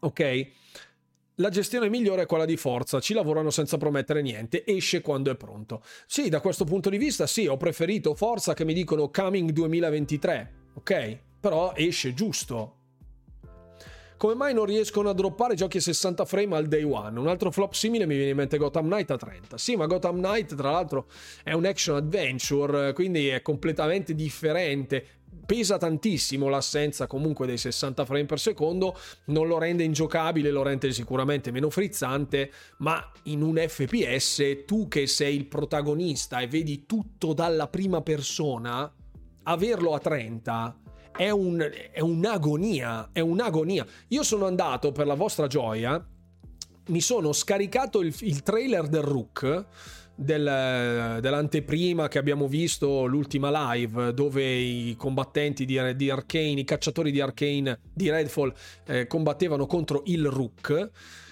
Ok 0.00 0.50
la 1.36 1.48
gestione 1.50 1.88
migliore 1.88 2.22
è 2.22 2.26
quella 2.26 2.44
di 2.44 2.56
Forza, 2.56 3.00
ci 3.00 3.12
lavorano 3.12 3.50
senza 3.50 3.76
promettere 3.76 4.22
niente, 4.22 4.64
esce 4.64 5.02
quando 5.02 5.30
è 5.30 5.36
pronto. 5.36 5.82
Sì, 6.06 6.28
da 6.28 6.40
questo 6.40 6.64
punto 6.64 6.88
di 6.88 6.96
vista 6.96 7.26
sì, 7.26 7.46
ho 7.46 7.56
preferito 7.56 8.14
Forza 8.14 8.54
che 8.54 8.64
mi 8.64 8.72
dicono 8.72 9.10
coming 9.10 9.50
2023, 9.50 10.54
ok? 10.74 11.18
Però 11.40 11.72
esce 11.74 12.14
giusto. 12.14 12.72
Come 14.16 14.34
mai 14.34 14.54
non 14.54 14.64
riescono 14.64 15.10
a 15.10 15.12
droppare 15.12 15.54
giochi 15.54 15.76
a 15.76 15.82
60 15.82 16.24
frame 16.24 16.56
al 16.56 16.68
day 16.68 16.82
one? 16.82 17.18
Un 17.18 17.28
altro 17.28 17.50
flop 17.50 17.74
simile 17.74 18.06
mi 18.06 18.14
viene 18.14 18.30
in 18.30 18.36
mente 18.36 18.56
Gotham 18.56 18.86
Knight 18.86 19.10
a 19.10 19.18
30. 19.18 19.58
Sì, 19.58 19.76
ma 19.76 19.84
Gotham 19.84 20.16
Knight 20.16 20.54
tra 20.54 20.70
l'altro 20.70 21.06
è 21.44 21.52
un 21.52 21.66
action 21.66 21.96
adventure, 21.96 22.94
quindi 22.94 23.28
è 23.28 23.42
completamente 23.42 24.14
differente 24.14 25.06
pesa 25.46 25.78
tantissimo 25.78 26.48
l'assenza 26.48 27.06
comunque 27.06 27.46
dei 27.46 27.56
60 27.56 28.04
frame 28.04 28.26
per 28.26 28.40
secondo, 28.40 28.98
non 29.26 29.46
lo 29.46 29.58
rende 29.58 29.84
ingiocabile, 29.84 30.50
lo 30.50 30.62
rende 30.62 30.92
sicuramente 30.92 31.50
meno 31.50 31.70
frizzante, 31.70 32.50
ma 32.78 33.10
in 33.24 33.42
un 33.42 33.56
FPS 33.56 34.64
tu 34.66 34.88
che 34.88 35.06
sei 35.06 35.36
il 35.36 35.46
protagonista 35.46 36.40
e 36.40 36.48
vedi 36.48 36.84
tutto 36.84 37.32
dalla 37.32 37.68
prima 37.68 38.02
persona, 38.02 38.92
averlo 39.44 39.94
a 39.94 39.98
30 39.98 40.80
è, 41.16 41.30
un, 41.30 41.66
è 41.90 42.00
un'agonia, 42.00 43.10
è 43.12 43.20
un'agonia. 43.20 43.86
Io 44.08 44.22
sono 44.22 44.46
andato 44.46 44.92
per 44.92 45.06
la 45.06 45.14
vostra 45.14 45.46
gioia, 45.46 46.04
mi 46.88 47.00
sono 47.00 47.32
scaricato 47.32 48.00
il, 48.00 48.14
il 48.20 48.42
trailer 48.42 48.86
del 48.86 49.02
Rook 49.02 49.64
del, 50.16 51.18
dell'anteprima 51.20 52.08
che 52.08 52.18
abbiamo 52.18 52.48
visto, 52.48 53.04
l'ultima 53.04 53.74
live, 53.74 54.12
dove 54.14 54.44
i 54.44 54.94
combattenti 54.96 55.64
di, 55.64 55.78
di 55.94 56.10
Arcane, 56.10 56.60
i 56.60 56.64
cacciatori 56.64 57.12
di 57.12 57.20
Arcane 57.20 57.78
di 57.92 58.10
Redfall 58.10 58.52
eh, 58.86 59.06
combattevano 59.06 59.66
contro 59.66 60.02
il 60.06 60.26
Rook. 60.26 60.90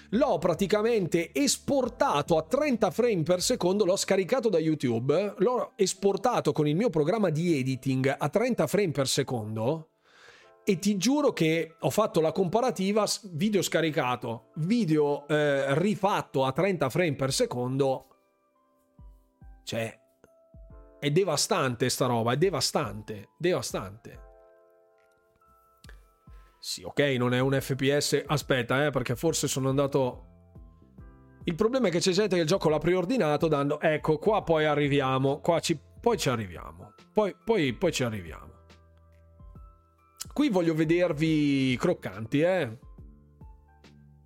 L'ho 0.09 0.37
praticamente 0.37 1.31
esportato 1.33 2.37
a 2.37 2.43
30 2.43 2.91
frame 2.91 3.23
per 3.23 3.41
secondo, 3.41 3.83
l'ho 3.83 3.97
scaricato 3.97 4.49
da 4.49 4.59
YouTube, 4.59 5.33
l'ho 5.39 5.73
esportato 5.75 6.51
con 6.51 6.67
il 6.67 6.75
mio 6.75 6.89
programma 6.89 7.29
di 7.31 7.57
editing 7.57 8.15
a 8.17 8.29
30 8.29 8.67
frame 8.67 8.91
per 8.91 9.07
secondo 9.07 9.89
e 10.63 10.79
ti 10.79 10.97
giuro 10.97 11.31
che 11.33 11.75
ho 11.79 11.89
fatto 11.89 12.21
la 12.21 12.31
comparativa 12.31 13.05
video 13.31 13.61
scaricato, 13.61 14.45
video 14.55 15.27
eh, 15.27 15.77
rifatto 15.79 16.43
a 16.43 16.51
30 16.51 16.89
frame 16.89 17.15
per 17.15 17.31
secondo 17.33 18.07
Cioè, 19.65 19.99
è 20.99 21.11
devastante 21.11 21.89
sta 21.89 22.05
roba, 22.05 22.33
è 22.33 22.37
devastante, 22.37 23.29
devastante. 23.35 24.21
Sì, 26.59 26.83
ok, 26.83 26.99
non 27.17 27.33
è 27.33 27.39
un 27.39 27.57
FPS. 27.59 28.23
Aspetta, 28.25 28.85
eh, 28.85 28.91
perché 28.91 29.15
forse 29.15 29.47
sono 29.47 29.69
andato. 29.69 30.33
Il 31.45 31.55
problema 31.55 31.87
è 31.87 31.91
che 31.91 31.99
c'è 31.99 32.11
gente 32.11 32.35
che 32.35 32.41
il 32.41 32.47
gioco 32.47 32.69
l'ha 32.69 32.77
preordinato 32.77 33.47
dando. 33.47 33.79
Ecco, 33.81 34.19
qua 34.19 34.43
poi 34.43 34.65
arriviamo. 34.65 35.39
Qua 35.41 35.59
ci... 35.59 35.79
Poi 35.99 36.17
ci 36.17 36.29
arriviamo. 36.29 36.93
Poi, 37.11 37.35
poi, 37.43 37.73
poi 37.73 37.91
ci 37.91 38.03
arriviamo. 38.03 38.53
Qui 40.31 40.49
voglio 40.49 40.75
vedervi 40.75 41.75
croccanti, 41.79 42.41
eh. 42.41 42.77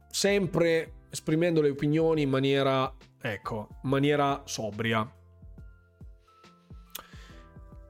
Sempre 0.09 1.07
esprimendo 1.09 1.61
le 1.61 1.69
opinioni 1.69 2.23
in 2.23 2.29
maniera. 2.29 2.93
Ecco, 3.21 3.67
in 3.83 3.89
maniera 3.89 4.41
sobria 4.45 5.13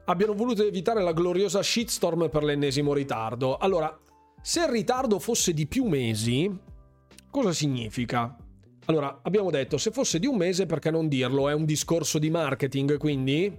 abbiano 0.10 0.34
voluto 0.34 0.66
evitare 0.66 1.04
la 1.04 1.14
gloriosa 1.14 1.62
shitstorm 1.62 2.30
per 2.30 2.44
l'ennesimo 2.44 2.94
ritardo. 2.94 3.58
Allora, 3.58 3.96
se 4.42 4.62
il 4.62 4.68
ritardo 4.68 5.20
fosse 5.20 5.54
di 5.54 5.68
più 5.68 5.86
mesi, 5.86 6.52
cosa 7.30 7.54
significa? 7.54 8.36
Allora, 8.86 9.20
abbiamo 9.22 9.52
detto, 9.52 9.78
se 9.78 9.92
fosse 9.92 10.18
di 10.18 10.26
un 10.26 10.36
mese, 10.36 10.66
perché 10.66 10.90
non 10.90 11.08
dirlo? 11.08 11.48
È 11.48 11.54
un 11.54 11.64
discorso 11.64 12.18
di 12.18 12.32
marketing, 12.32 12.98
quindi? 12.98 13.56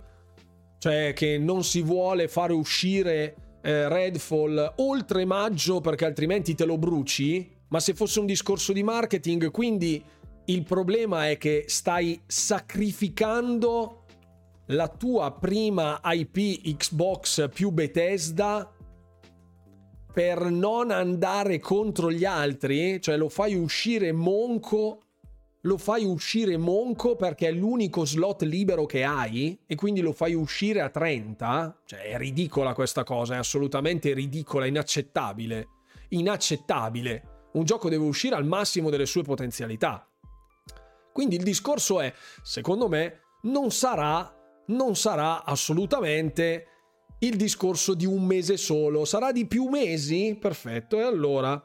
Cioè 0.79 1.13
che 1.15 1.39
non 1.39 1.63
si 1.63 1.83
vuole 1.83 2.27
fare 2.27 2.53
uscire 2.53 3.37
eh, 3.63 3.89
Redfall 3.89 4.75
oltre 4.79 5.25
maggio 5.25 5.81
perché 5.81 6.05
altrimenti 6.05 6.55
te 6.57 6.65
lo 6.65 6.79
bruci? 6.79 7.49
Ma 7.69 7.79
se 7.79 7.95
fosse 7.95 8.19
un 8.19 8.27
discorso 8.27 8.73
di 8.73 8.83
marketing, 8.83 9.53
quindi 9.53 10.03
il 10.47 10.65
problema 10.65 11.29
è 11.29 11.39
che 11.39 11.65
stai 11.69 12.21
sacrificando 12.27 14.00
la 14.71 14.89
tua 14.89 15.33
prima 15.33 16.01
IP 16.03 16.77
Xbox 16.77 17.49
più 17.51 17.71
Bethesda 17.71 18.73
per 20.13 20.51
non 20.51 20.91
andare 20.91 21.59
contro 21.59 22.11
gli 22.11 22.25
altri, 22.25 23.01
cioè 23.01 23.17
lo 23.17 23.29
fai 23.29 23.55
uscire 23.55 24.13
monco, 24.13 25.03
lo 25.63 25.77
fai 25.77 26.05
uscire 26.05 26.57
monco 26.57 27.17
perché 27.17 27.49
è 27.49 27.53
l'unico 27.53 28.05
slot 28.05 28.43
libero 28.43 28.87
che 28.87 29.05
hai 29.05 29.59
e 29.67 29.75
quindi 29.75 30.01
lo 30.01 30.13
fai 30.13 30.35
uscire 30.35 30.81
a 30.81 30.89
30, 30.89 31.83
cioè 31.85 32.01
è 32.01 32.17
ridicola 32.17 32.75
questa 32.75 33.05
cosa, 33.05 33.35
è 33.35 33.39
assolutamente 33.39 34.13
ridicola, 34.13 34.67
inaccettabile, 34.67 35.69
inaccettabile. 36.11 37.49
Un 37.53 37.65
gioco 37.65 37.89
deve 37.89 38.05
uscire 38.05 38.37
al 38.37 38.47
massimo 38.47 38.91
delle 38.91 39.07
sue 39.07 39.23
potenzialità. 39.23 40.09
Quindi 41.13 41.37
il 41.37 41.43
discorso 41.43 42.01
è, 42.01 42.13
secondo 42.43 42.89
me, 42.89 43.21
non 43.43 43.71
sarà 43.71 44.40
non 44.71 44.97
sarà 44.97 45.45
assolutamente 45.45 46.67
il 47.21 47.37
discorso 47.37 47.95
di 47.95 48.07
un 48.07 48.25
mese 48.25 48.57
solo, 48.57 49.05
sarà 49.05 49.33
di 49.33 49.47
più 49.47 49.69
mesi? 49.69 50.37
Perfetto, 50.41 50.99
e 50.99 51.03
allora 51.03 51.63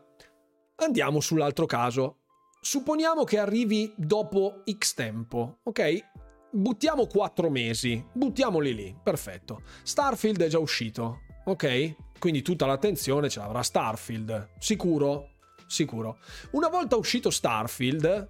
andiamo 0.76 1.20
sull'altro 1.20 1.66
caso. 1.66 2.18
Supponiamo 2.62 3.24
che 3.24 3.38
arrivi 3.38 3.94
dopo 3.96 4.64
X 4.70 4.94
tempo, 4.96 5.60
ok? 5.64 6.14
Buttiamo 6.52 7.06
4 7.06 7.50
mesi, 7.50 8.04
buttiamoli 8.12 8.74
lì, 8.74 8.98
perfetto. 9.02 9.62
Starfield 9.84 10.42
è 10.42 10.48
già 10.48 10.60
uscito, 10.60 11.22
ok? 11.46 11.96
Quindi 12.18 12.42
tutta 12.42 12.66
l'attenzione 12.66 13.30
ce 13.30 13.40
l'avrà 13.40 13.62
Starfield, 13.62 14.50
sicuro? 14.58 15.30
Sicuro. 15.68 16.18
Una 16.52 16.70
volta 16.70 16.96
uscito 16.96 17.30
Starfield, 17.30 18.30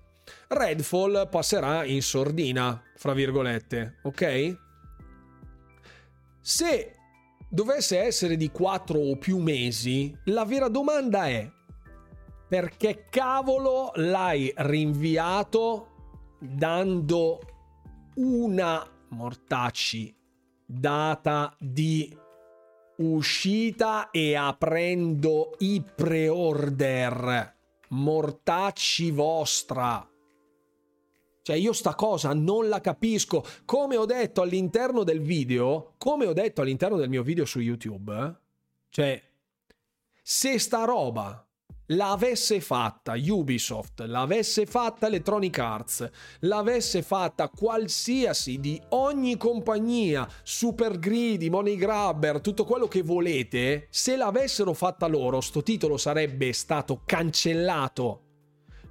Redfall 0.49 1.30
passerà 1.30 1.86
in 1.86 2.01
sordina, 2.01 2.82
fra 2.95 3.13
virgolette, 3.13 3.99
ok? 4.03 4.63
Se 6.48 6.96
dovesse 7.50 7.98
essere 7.98 8.38
di 8.38 8.52
4 8.52 9.00
o 9.00 9.18
più 9.18 9.39
mesi, 9.39 10.16
la 10.26 10.46
vera 10.46 10.68
domanda 10.68 11.26
è 11.26 11.52
perché 12.48 13.06
cavolo 13.10 13.89
l'hai 13.96 14.54
rinviato 14.58 16.38
dando 16.39 17.39
una 18.18 18.88
mortacci 19.10 20.16
data 20.64 21.52
di 21.60 22.16
uscita 22.98 24.12
e 24.12 24.36
aprendo 24.36 25.56
i 25.58 25.84
pre-order? 25.96 27.56
Mortacci 27.89 29.10
vostra 29.10 30.08
cioè 31.46 31.58
io 31.58 31.74
sta 31.74 31.93
cosa 31.93 32.34
non 32.34 32.70
la 32.70 32.82
capisco. 32.82 33.46
Come 33.66 33.98
ho 33.98 34.06
detto 34.06 34.41
all'interno 34.41 35.04
del 35.04 35.22
video, 35.22 35.93
come 36.00 36.26
ho 36.26 36.34
detto 36.34 36.62
all'interno 36.62 36.98
del 36.98 37.08
mio 37.08 37.22
video 37.22 37.46
su 37.46 37.60
YouTube, 37.60 38.36
cioè 38.89 39.22
se 40.24 40.58
sta 40.58 40.86
roba 40.86 41.48
l'avesse 41.89 42.60
fatta 42.62 43.14
Ubisoft, 43.16 44.00
l'avesse 44.08 44.66
fatta 44.66 45.06
Electronic 45.06 45.60
Arts, 45.60 46.10
l'avesse 46.39 47.04
fatta 47.04 47.50
qualsiasi 47.50 48.60
di 48.60 48.82
ogni 48.89 49.38
compagnia, 49.38 50.28
Super 50.41 50.98
Greedy, 50.98 51.50
Money 51.50 51.76
Grabber, 51.76 52.41
tutto 52.41 52.66
quello 52.66 52.88
che 52.88 53.04
volete, 53.04 53.86
se 53.91 54.16
l'avessero 54.16 54.74
fatta 54.74 55.06
loro, 55.06 55.41
sto 55.41 55.62
titolo 55.62 55.98
sarebbe 55.98 56.54
stato 56.54 57.04
cancellato. 57.06 58.22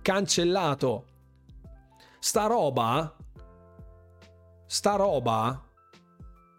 Cancellato 0.02 1.06
sta 2.24 2.46
roba, 2.46 3.14
sta 4.64 4.96
roba 4.96 5.62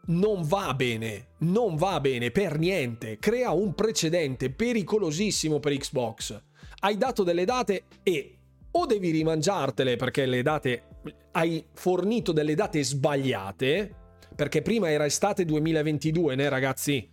non 0.10 0.44
va 0.44 0.76
bene, 0.76 1.30
non 1.40 1.76
va 1.76 2.00
bene 2.00 2.30
per 2.30 2.60
niente, 2.60 3.18
crea 3.18 3.50
un 3.50 3.74
precedente 3.74 4.52
pericolosissimo 4.52 5.60
per 5.60 5.76
Xbox. 5.76 6.40
Hai 6.82 6.98
dato 6.98 7.24
delle 7.24 7.46
date 7.46 7.86
e 8.04 8.38
o 8.70 8.86
devi 8.86 9.10
rimangiartele 9.10 9.96
perché 9.96 10.28
le 10.28 10.44
date 10.44 10.84
hai 11.32 11.66
fornito 11.74 12.32
delle 12.32 12.54
date 12.54 12.84
sbagliate, 12.84 13.96
perché 14.36 14.62
prima 14.62 14.92
era 14.92 15.08
estate 15.08 15.46
2022, 15.46 16.36
né 16.36 16.48
ragazzi? 16.48 17.10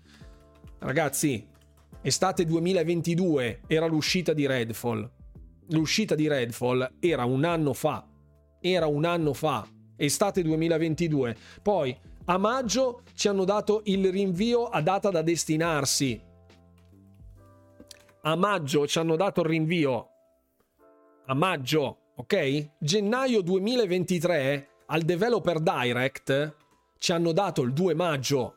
Ragazzi, 0.79 1.49
estate 2.03 2.45
2022 2.45 3.63
era 3.67 3.87
l'uscita 3.87 4.35
di 4.35 4.47
Redfall. 4.47 5.11
L'uscita 5.71 6.15
di 6.15 6.29
Redfall 6.29 6.97
era 7.01 7.25
un 7.25 7.45
anno 7.45 7.73
fa 7.73 8.07
era 8.63 8.87
un 8.87 9.05
anno 9.05 9.35
fa, 9.35 9.67
estate 9.97 10.43
2022. 10.43 11.37
Poi 11.61 11.95
a 12.27 12.39
maggio 12.39 13.03
ci 13.15 13.29
hanno 13.29 13.45
dato 13.45 13.83
il 13.87 14.11
rinvio 14.11 14.67
a 14.67 14.81
data 14.81 15.11
da 15.11 15.23
destinarsi. 15.23 16.21
A 18.23 18.37
maggio 18.37 18.87
ci 18.87 18.99
hanno 18.99 19.17
dato 19.17 19.41
il 19.41 19.47
rinvio. 19.47 20.09
A 21.27 21.35
maggio, 21.35 21.99
ok? 22.15 22.71
Gennaio 22.79 23.43
2023 23.43 24.69
al 24.87 25.03
Developer 25.03 25.59
Direct 25.59 26.57
ci 26.99 27.13
hanno 27.13 27.33
dato 27.33 27.63
il 27.63 27.73
2 27.73 27.95
maggio. 27.95 28.57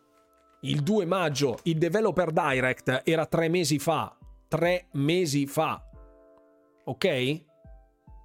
Il 0.62 0.84
2 0.84 1.06
maggio, 1.06 1.58
il 1.64 1.78
Developer 1.80 2.32
Direct 2.32 3.02
era 3.04 3.26
tre 3.26 3.50
mesi 3.50 3.80
fa. 3.80 4.16
Tre 4.48 4.88
mesi 4.92 5.48
fa. 5.48 5.82
Ok? 6.84 7.44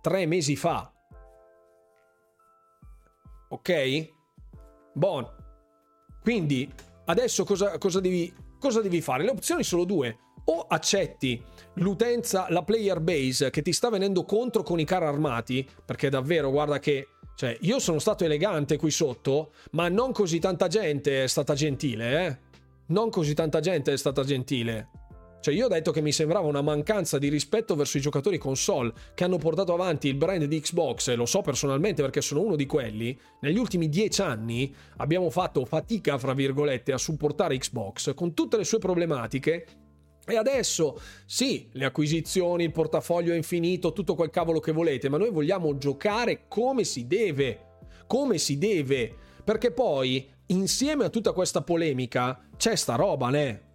Tre 0.03 0.27
mesi 0.27 0.57
fa 0.57 0.93
ok? 3.51 4.13
Bon. 4.95 5.27
Quindi 6.23 6.71
adesso 7.07 7.45
cosa, 7.45 7.79
cosa, 7.79 8.01
devi, 8.01 8.33
cosa 8.59 8.81
devi 8.81 9.01
fare? 9.01 9.25
Le 9.25 9.31
opzioni 9.31 9.63
sono 9.63 9.85
due. 9.85 10.19
O 10.47 10.67
accetti 10.69 11.43
l'utenza, 11.75 12.47
la 12.49 12.63
player 12.63 13.01
base 13.01 13.51
che 13.51 13.63
ti 13.63 13.73
sta 13.73 13.89
venendo 13.91 14.25
contro 14.25 14.63
con 14.63 14.81
i 14.81 14.85
carri 14.85 15.07
armati, 15.07 15.69
perché 15.85 16.09
davvero 16.09 16.51
guarda 16.51 16.79
che 16.79 17.07
cioè, 17.35 17.57
io 17.63 17.79
sono 17.79 17.99
stato 17.99 18.25
elegante 18.25 18.77
qui 18.77 18.91
sotto, 18.91 19.53
ma 19.73 19.89
non 19.89 20.13
così 20.13 20.39
tanta 20.39 20.69
gente 20.69 21.25
è 21.25 21.27
stata 21.27 21.55
gentile, 21.55 22.27
eh? 22.27 22.39
Non 22.87 23.09
così 23.09 23.35
tanta 23.35 23.61
gente 23.61 23.93
è 23.93 23.97
stata 23.97 24.25
gentile. 24.25 24.89
Cioè 25.41 25.55
io 25.55 25.65
ho 25.65 25.69
detto 25.69 25.91
che 25.91 26.03
mi 26.03 26.13
sembrava 26.13 26.47
una 26.47 26.61
mancanza 26.61 27.19
di 27.19 27.29
rispetto 27.29 27.75
verso 27.75 27.97
i 27.97 28.01
giocatori 28.03 28.37
console 28.37 28.93
che 29.15 29.25
hanno 29.25 29.39
portato 29.39 29.73
avanti 29.73 30.09
il 30.09 30.15
brand 30.15 30.45
di 30.45 30.61
Xbox, 30.61 31.09
e 31.09 31.15
lo 31.15 31.25
so 31.25 31.41
personalmente 31.41 32.03
perché 32.03 32.21
sono 32.21 32.43
uno 32.43 32.57
di 32.57 32.67
quelli, 32.67 33.19
negli 33.41 33.57
ultimi 33.57 33.89
dieci 33.89 34.21
anni 34.21 34.75
abbiamo 34.99 35.31
fatto 35.31 35.65
fatica, 35.65 36.19
fra 36.19 36.35
virgolette, 36.35 36.93
a 36.93 36.99
supportare 36.99 37.57
Xbox 37.57 38.15
con 38.15 38.35
tutte 38.35 38.59
le 38.59 38.65
sue 38.65 38.79
problematiche 38.79 39.67
e 40.27 40.37
adesso 40.37 41.01
sì, 41.25 41.69
le 41.73 41.87
acquisizioni, 41.87 42.65
il 42.65 42.73
portafoglio 42.73 43.33
è 43.33 43.37
infinito, 43.37 43.93
tutto 43.93 44.15
quel 44.15 44.31
cavolo 44.31 44.61
che 44.61 44.73
volete, 44.73 45.09
ma 45.09 45.17
noi 45.17 45.31
vogliamo 45.31 45.77
giocare 45.79 46.43
come 46.49 46.85
si 46.85 47.07
deve, 47.07 47.79
come 48.07 48.37
si 48.37 48.59
deve, 48.59 49.13
perché 49.43 49.73
poi 49.73 50.29
insieme 50.47 51.05
a 51.05 51.09
tutta 51.09 51.33
questa 51.33 51.63
polemica 51.63 52.49
c'è 52.57 52.77
sta 52.77 52.95
roba, 52.95 53.31
né? 53.31 53.70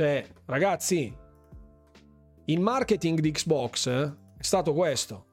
Cioè, 0.00 0.26
ragazzi, 0.46 1.14
il 2.46 2.58
marketing 2.58 3.20
di 3.20 3.32
Xbox 3.32 3.86
è 3.86 4.42
stato 4.42 4.72
questo. 4.72 5.26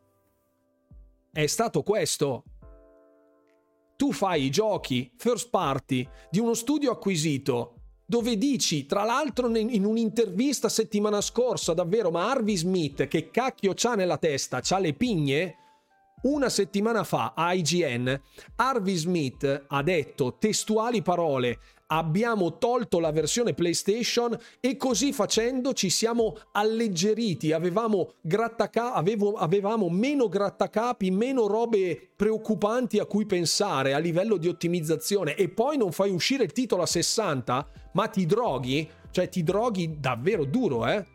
è 1.32 1.48
stato 1.48 1.84
questo. 1.84 2.44
Tu 3.96 4.12
fai 4.12 4.44
i 4.44 4.50
giochi 4.50 5.10
first 5.16 5.50
party 5.52 6.06
di 6.30 6.40
uno 6.40 6.54
studio 6.54 6.92
acquisito 6.92 7.76
dove 8.06 8.38
dici, 8.38 8.86
tra 8.86 9.06
l'altro 9.06 9.48
in 9.56 9.86
un'intervista 9.86 10.68
settimana 10.68 11.22
scorsa, 11.22 11.74
davvero, 11.74 12.12
ma 12.12 12.30
Harvey 12.30 12.58
Smith 12.58 13.08
che 13.08 13.32
cacchio 13.32 13.72
c'ha 13.74 13.96
nella 13.96 14.18
testa, 14.18 14.60
c'ha 14.62 14.80
le 14.80 14.94
pigne? 14.94 15.56
Una 16.24 16.50
settimana 16.50 17.06
fa 17.06 17.34
a 17.36 17.54
IGN 17.54 18.20
Harvey 18.56 18.96
Smith 18.96 19.66
ha 19.68 19.82
detto 19.84 20.36
testuali 20.38 21.02
parole 21.02 21.60
abbiamo 21.88 22.58
tolto 22.58 23.00
la 23.00 23.12
versione 23.12 23.54
PlayStation 23.54 24.38
e 24.60 24.78
così 24.78 25.14
facendo 25.14 25.74
ci 25.74 25.90
siamo 25.90 26.38
alleggeriti, 26.52 27.52
avevamo, 27.52 28.14
grattaca- 28.22 28.94
avevo, 28.94 29.34
avevamo 29.34 29.90
meno 29.90 30.28
grattacapi, 30.28 31.12
meno 31.12 31.48
robe 31.48 32.10
preoccupanti 32.16 33.00
a 33.00 33.06
cui 33.06 33.26
pensare 33.26 33.94
a 33.94 34.00
livello 34.00 34.38
di 34.38 34.48
ottimizzazione 34.48 35.36
e 35.36 35.50
poi 35.50 35.78
non 35.78 35.92
fai 35.92 36.12
uscire 36.12 36.44
il 36.44 36.52
titolo 36.52 36.82
a 36.82 36.88
60, 36.88 37.68
ma 37.94 38.08
ti 38.08 38.26
droghi, 38.26 38.90
cioè 39.12 39.30
ti 39.30 39.44
droghi 39.44 40.00
davvero 40.00 40.46
duro, 40.46 40.88
eh? 40.88 41.06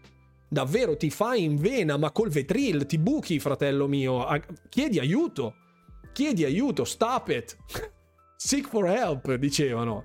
Davvero 0.48 0.98
ti 0.98 1.08
fai 1.08 1.44
in 1.44 1.56
vena, 1.56 1.96
ma 1.96 2.10
col 2.10 2.28
vetril 2.28 2.84
ti 2.84 2.98
buchi, 2.98 3.38
fratello 3.38 3.88
mio. 3.88 4.26
Chiedi 4.68 4.98
aiuto. 4.98 5.54
Chiedi 6.12 6.44
aiuto, 6.44 6.84
stop 6.84 7.30
it. 7.30 7.56
Seek 8.36 8.68
for 8.68 8.86
help, 8.86 9.34
dicevano. 9.36 10.04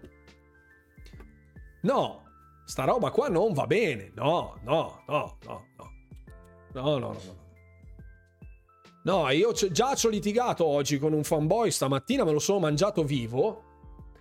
No, 1.88 2.24
sta 2.66 2.84
roba 2.84 3.12
qua 3.12 3.30
non 3.30 3.54
va 3.54 3.66
bene. 3.66 4.12
No, 4.14 4.60
no, 4.64 5.04
no, 5.08 5.38
no, 5.46 5.66
no. 5.78 5.92
No, 6.74 6.82
no, 6.82 6.98
no, 7.00 7.14
no. 7.14 7.46
No, 9.04 9.30
io 9.30 9.54
già 9.54 9.96
ci 9.96 10.06
ho 10.06 10.10
litigato 10.10 10.66
oggi 10.66 11.00
con 11.00 11.14
un 11.14 11.24
fanboy, 11.24 11.72
stamattina 11.72 12.26
me 12.26 12.34
lo 12.34 12.40
sono 12.40 12.60
mangiato 12.60 13.06
vivo. 13.06 13.64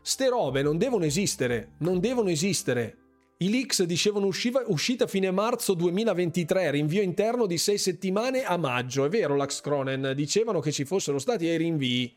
Ste 0.00 0.28
robe 0.28 0.62
non 0.62 0.78
devono 0.78 1.04
esistere, 1.04 1.72
non 1.78 1.98
devono 1.98 2.30
esistere. 2.30 2.98
I 3.38 3.50
leaks 3.50 3.82
dicevano 3.82 4.26
usciva, 4.26 4.62
uscita 4.66 5.08
fine 5.08 5.32
marzo 5.32 5.74
2023, 5.74 6.70
rinvio 6.70 7.02
interno 7.02 7.46
di 7.46 7.58
sei 7.58 7.78
settimane 7.78 8.44
a 8.44 8.56
maggio. 8.56 9.04
È 9.04 9.08
vero, 9.08 9.34
Lax 9.34 9.60
Cronen, 9.60 10.12
dicevano 10.14 10.60
che 10.60 10.70
ci 10.70 10.84
fossero 10.84 11.18
stati 11.18 11.46
dei 11.46 11.56
rinvii. 11.56 12.16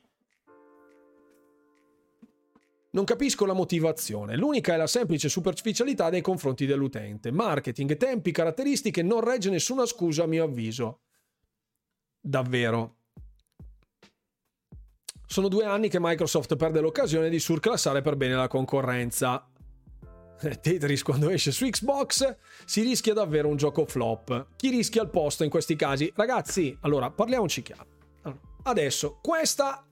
Non 2.91 3.03
capisco 3.03 3.45
la 3.45 3.53
motivazione, 3.53 4.35
l'unica 4.35 4.73
è 4.73 4.77
la 4.77 4.87
semplice 4.87 5.29
superficialità 5.29 6.09
nei 6.09 6.21
confronti 6.21 6.65
dell'utente. 6.65 7.31
Marketing, 7.31 7.97
tempi, 7.97 8.31
caratteristiche, 8.31 9.03
non 9.03 9.21
regge 9.21 9.51
nessuna 9.51 9.85
scusa 9.85 10.23
a 10.23 10.27
mio 10.27 10.45
avviso. 10.45 11.01
Davvero. 12.19 12.95
Sono 15.27 15.47
due 15.47 15.65
anni 15.65 15.89
che 15.89 15.99
Microsoft 15.99 16.55
perde 16.55 16.79
l'occasione 16.79 17.29
di 17.29 17.37
surclassare 17.37 18.01
per 18.01 18.15
bene 18.15 18.33
la 18.33 18.47
concorrenza. 18.47 19.47
Tetris 20.61 21.03
quando 21.03 21.29
esce 21.29 21.51
su 21.51 21.67
Xbox 21.67 22.37
si 22.65 22.81
rischia 22.81 23.13
davvero 23.13 23.47
un 23.47 23.57
gioco 23.57 23.85
flop. 23.85 24.47
Chi 24.55 24.69
rischia 24.69 25.03
il 25.03 25.09
posto 25.09 25.43
in 25.43 25.51
questi 25.51 25.75
casi? 25.75 26.11
Ragazzi, 26.15 26.75
allora 26.81 27.11
parliamoci 27.11 27.61
chiaro. 27.61 27.85
Adesso, 28.63 29.19
questa 29.21 29.88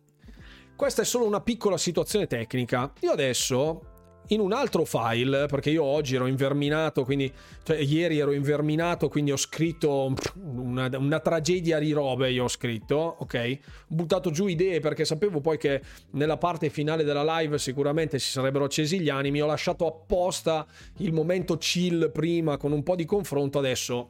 questa 0.78 1.02
è 1.02 1.06
solo 1.06 1.26
una 1.26 1.42
piccola 1.42 1.78
situazione 1.78 2.28
tecnica. 2.28 2.94
Io 3.02 3.12
adesso 3.12 3.82
in 4.28 4.40
un 4.40 4.52
altro 4.52 4.86
file, 4.86 5.48
perché 5.48 5.72
io 5.72 5.84
oggi 5.84 6.16
ero 6.16 6.28
inverminato, 6.28 7.04
quindi 7.04 7.34
cioè, 7.64 7.78
ieri 7.78 8.20
ero 8.20 8.32
inverminato, 8.32 9.10
quindi 9.10 9.32
ho 9.32 9.38
scritto 9.38 10.14
una, 10.36 10.90
una, 10.98 11.20
tragedia 11.20 11.80
di 11.80 11.92
robe, 11.92 12.30
io 12.30 12.44
ho 12.44 12.48
scritto, 12.48 13.16
ok? 13.20 13.60
Ho 13.90 13.96
buttato 13.96 14.30
giù 14.30 14.46
idee 14.48 14.80
perché 14.80 15.04
sapevo 15.04 15.42
poi 15.42 15.58
che 15.58 15.82
nella 16.12 16.38
parte 16.38 16.70
finale 16.70 17.04
della 17.04 17.40
live 17.40 17.58
sicuramente 17.58 18.20
si 18.20 18.30
sarebbero 18.30 18.66
accesi 18.66 19.00
gli 19.00 19.10
animi, 19.10 19.42
ho 19.42 19.48
lasciato 19.48 19.88
apposta 19.88 20.68
il 20.98 21.12
momento 21.12 21.58
chill 21.58 22.12
prima 22.12 22.58
con 22.58 22.72
un 22.72 22.84
po' 22.84 22.96
di 22.96 23.06
confronto, 23.06 23.58
adesso, 23.58 24.10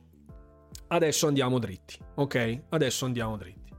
adesso 0.87 1.27
andiamo 1.27 1.59
dritti, 1.59 1.97
ok? 2.15 2.61
Adesso 2.69 3.05
andiamo 3.05 3.37
dritti. 3.37 3.71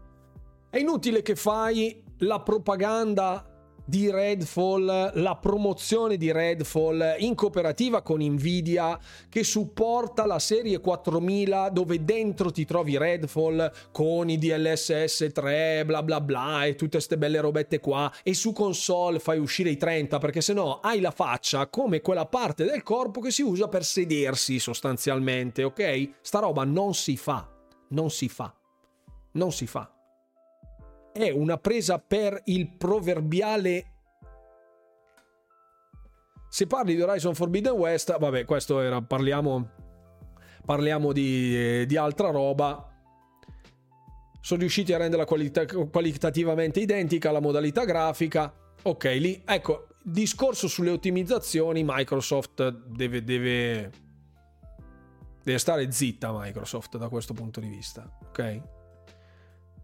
È 0.70 0.78
inutile 0.78 1.20
che 1.20 1.34
fai 1.34 2.06
la 2.18 2.40
propaganda 2.40 3.44
di 3.88 4.10
Redfall, 4.10 5.12
la 5.14 5.36
promozione 5.36 6.18
di 6.18 6.30
Redfall 6.30 7.14
in 7.20 7.34
cooperativa 7.34 8.02
con 8.02 8.22
Nvidia 8.22 9.00
che 9.30 9.42
supporta 9.42 10.26
la 10.26 10.38
serie 10.38 10.78
4000 10.78 11.70
dove 11.70 12.04
dentro 12.04 12.50
ti 12.50 12.66
trovi 12.66 12.98
Redfall 12.98 13.72
con 13.90 14.28
i 14.28 14.36
DLSS 14.36 15.28
3 15.32 15.86
bla 15.86 16.02
bla 16.02 16.20
bla 16.20 16.66
e 16.66 16.74
tutte 16.74 16.98
queste 16.98 17.16
belle 17.16 17.40
robette 17.40 17.80
qua 17.80 18.12
e 18.22 18.34
su 18.34 18.52
console 18.52 19.20
fai 19.20 19.38
uscire 19.38 19.70
i 19.70 19.78
30 19.78 20.18
perché 20.18 20.42
sennò 20.42 20.80
hai 20.80 21.00
la 21.00 21.10
faccia 21.10 21.68
come 21.68 22.02
quella 22.02 22.26
parte 22.26 22.66
del 22.66 22.82
corpo 22.82 23.22
che 23.22 23.30
si 23.30 23.40
usa 23.40 23.68
per 23.68 23.84
sedersi 23.84 24.58
sostanzialmente, 24.58 25.64
ok? 25.64 26.10
Sta 26.20 26.40
roba 26.40 26.64
non 26.64 26.92
si 26.92 27.16
fa, 27.16 27.48
non 27.88 28.10
si 28.10 28.28
fa, 28.28 28.54
non 29.32 29.50
si 29.50 29.66
fa 29.66 29.97
è 31.18 31.30
una 31.30 31.58
presa 31.58 31.98
per 31.98 32.40
il 32.44 32.76
proverbiale 32.76 33.98
se 36.48 36.66
parli 36.66 36.94
di 36.94 37.02
Horizon 37.02 37.34
Forbidden 37.34 37.72
West, 37.72 38.16
vabbè, 38.18 38.44
questo 38.46 38.80
era, 38.80 39.02
parliamo, 39.02 39.70
parliamo 40.64 41.12
di, 41.12 41.84
di 41.86 41.96
altra 41.96 42.30
roba. 42.30 42.84
Sono 44.40 44.60
riusciti 44.60 44.94
a 44.94 44.98
renderla 44.98 45.26
qualita- 45.26 45.66
qualitativamente 45.66 46.80
identica 46.80 47.28
alla 47.28 47.40
modalità 47.40 47.84
grafica. 47.84 48.52
Ok, 48.82 49.04
lì, 49.18 49.42
ecco, 49.44 49.88
discorso 50.02 50.68
sulle 50.68 50.90
ottimizzazioni, 50.90 51.82
Microsoft 51.84 52.66
deve, 52.70 53.22
deve, 53.22 53.92
deve 55.42 55.58
stare 55.58 55.92
zitta 55.92 56.32
Microsoft 56.32 56.96
da 56.96 57.10
questo 57.10 57.34
punto 57.34 57.60
di 57.60 57.68
vista, 57.68 58.10
ok? 58.28 58.77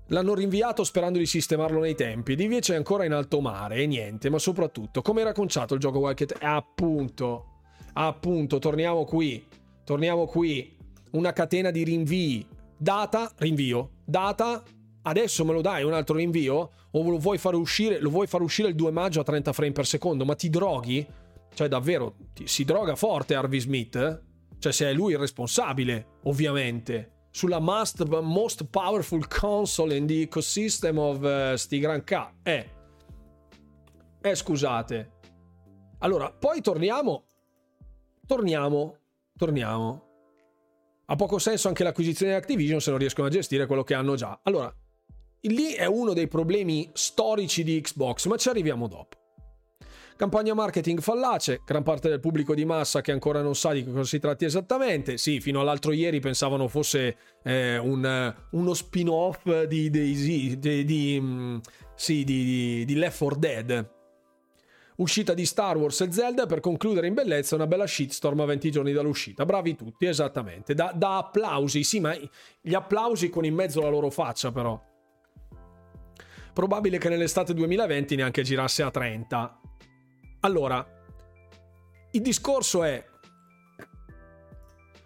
L'hanno 0.08 0.34
rinviato 0.34 0.84
sperando 0.84 1.18
di 1.18 1.24
sistemarlo 1.24 1.80
nei 1.80 1.94
tempi 1.94 2.32
ed 2.32 2.40
invece 2.40 2.74
è 2.74 2.76
ancora 2.76 3.04
in 3.04 3.12
alto 3.12 3.40
mare 3.40 3.76
e 3.76 3.86
niente, 3.86 4.28
ma 4.28 4.38
soprattutto 4.38 5.00
come 5.00 5.22
era 5.22 5.32
conciato 5.32 5.72
il 5.72 5.80
gioco 5.80 6.00
qualche? 6.00 6.26
Appunto, 6.40 7.60
appunto, 7.94 8.58
torniamo 8.58 9.04
qui, 9.04 9.46
torniamo 9.82 10.26
qui, 10.26 10.76
una 11.12 11.32
catena 11.32 11.70
di 11.70 11.84
rinvii, 11.84 12.46
data, 12.76 13.32
rinvio, 13.38 13.92
data, 14.04 14.62
adesso 15.02 15.42
me 15.46 15.54
lo 15.54 15.62
dai 15.62 15.84
un 15.84 15.94
altro 15.94 16.16
rinvio 16.16 16.70
o 16.90 17.10
lo 17.10 17.18
vuoi 17.18 17.38
fare 17.38 17.56
uscire, 17.56 17.98
lo 17.98 18.10
vuoi 18.10 18.26
far 18.26 18.42
uscire 18.42 18.68
il 18.68 18.74
2 18.74 18.90
maggio 18.90 19.20
a 19.20 19.24
30 19.24 19.54
frame 19.54 19.72
per 19.72 19.86
secondo, 19.86 20.26
ma 20.26 20.34
ti 20.34 20.50
droghi? 20.50 21.06
Cioè 21.54 21.68
davvero, 21.68 22.16
si 22.44 22.64
droga 22.64 22.94
forte 22.94 23.34
Harvey 23.34 23.60
Smith? 23.60 23.96
Eh? 23.96 24.20
Cioè 24.58 24.70
se 24.72 24.90
è 24.90 24.92
lui 24.92 25.12
il 25.12 25.18
responsabile, 25.18 26.18
ovviamente 26.24 27.13
sulla 27.34 27.58
most, 27.58 28.04
most 28.04 28.64
powerful 28.66 29.26
console 29.26 29.96
in 29.96 30.06
the 30.06 30.22
ecosystem 30.22 30.98
of 30.98 31.20
uh, 31.20 31.56
sti 31.56 31.80
gran 31.80 32.04
K. 32.04 32.30
Eh. 32.44 32.70
Eh, 34.20 34.34
scusate. 34.36 35.10
Allora, 35.98 36.30
poi 36.30 36.60
torniamo. 36.60 37.24
Torniamo. 38.24 38.98
Torniamo. 39.36 40.02
Ha 41.06 41.16
poco 41.16 41.38
senso 41.38 41.66
anche 41.66 41.82
l'acquisizione 41.82 42.32
di 42.32 42.38
Activision 42.38 42.80
se 42.80 42.90
non 42.90 43.00
riescono 43.00 43.26
a 43.26 43.30
gestire 43.30 43.66
quello 43.66 43.82
che 43.82 43.94
hanno 43.94 44.14
già. 44.14 44.38
Allora, 44.44 44.72
lì 45.40 45.72
è 45.72 45.86
uno 45.86 46.12
dei 46.12 46.28
problemi 46.28 46.88
storici 46.92 47.64
di 47.64 47.80
Xbox, 47.80 48.26
ma 48.26 48.36
ci 48.36 48.48
arriviamo 48.48 48.86
dopo. 48.86 49.23
Campagna 50.16 50.54
marketing 50.54 51.00
fallace, 51.00 51.62
gran 51.64 51.82
parte 51.82 52.08
del 52.08 52.20
pubblico 52.20 52.54
di 52.54 52.64
massa 52.64 53.00
che 53.00 53.10
ancora 53.10 53.42
non 53.42 53.56
sa 53.56 53.72
di 53.72 53.84
cosa 53.84 54.04
si 54.04 54.20
tratti 54.20 54.44
esattamente. 54.44 55.18
Sì, 55.18 55.40
fino 55.40 55.60
all'altro 55.60 55.90
ieri 55.90 56.20
pensavano 56.20 56.68
fosse 56.68 57.16
eh, 57.42 57.78
un, 57.78 58.34
uno 58.50 58.74
spin-off 58.74 59.64
di, 59.64 59.90
di, 59.90 60.58
di, 60.84 61.18
mm, 61.20 61.56
sì, 61.96 62.22
di 62.22 62.94
Left 62.94 63.18
4 63.18 63.38
Dead. 63.38 63.90
Uscita 64.96 65.34
di 65.34 65.44
Star 65.44 65.76
Wars 65.76 66.00
e 66.02 66.12
Zelda 66.12 66.46
per 66.46 66.60
concludere 66.60 67.08
in 67.08 67.14
bellezza 67.14 67.56
una 67.56 67.66
bella 67.66 67.84
shitstorm 67.84 68.38
a 68.38 68.44
20 68.44 68.70
giorni 68.70 68.92
dall'uscita. 68.92 69.44
Bravi 69.44 69.74
tutti, 69.74 70.06
esattamente. 70.06 70.74
Da, 70.74 70.92
da 70.94 71.16
applausi, 71.16 71.82
sì, 71.82 71.98
ma 71.98 72.16
gli 72.60 72.74
applausi 72.74 73.30
con 73.30 73.44
in 73.44 73.54
mezzo 73.54 73.80
la 73.80 73.88
loro 73.88 74.10
faccia, 74.10 74.52
però. 74.52 74.80
Probabile 76.52 76.98
che 76.98 77.08
nell'estate 77.08 77.52
2020 77.52 78.14
neanche 78.14 78.42
girasse 78.42 78.84
a 78.84 78.92
30. 78.92 79.58
Allora, 80.44 80.86
il 82.10 82.20
discorso 82.20 82.82
è 82.82 83.02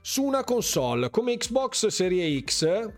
su 0.00 0.24
una 0.24 0.42
console 0.42 1.10
come 1.10 1.36
Xbox 1.36 1.86
Serie 1.86 2.40
X 2.42 2.92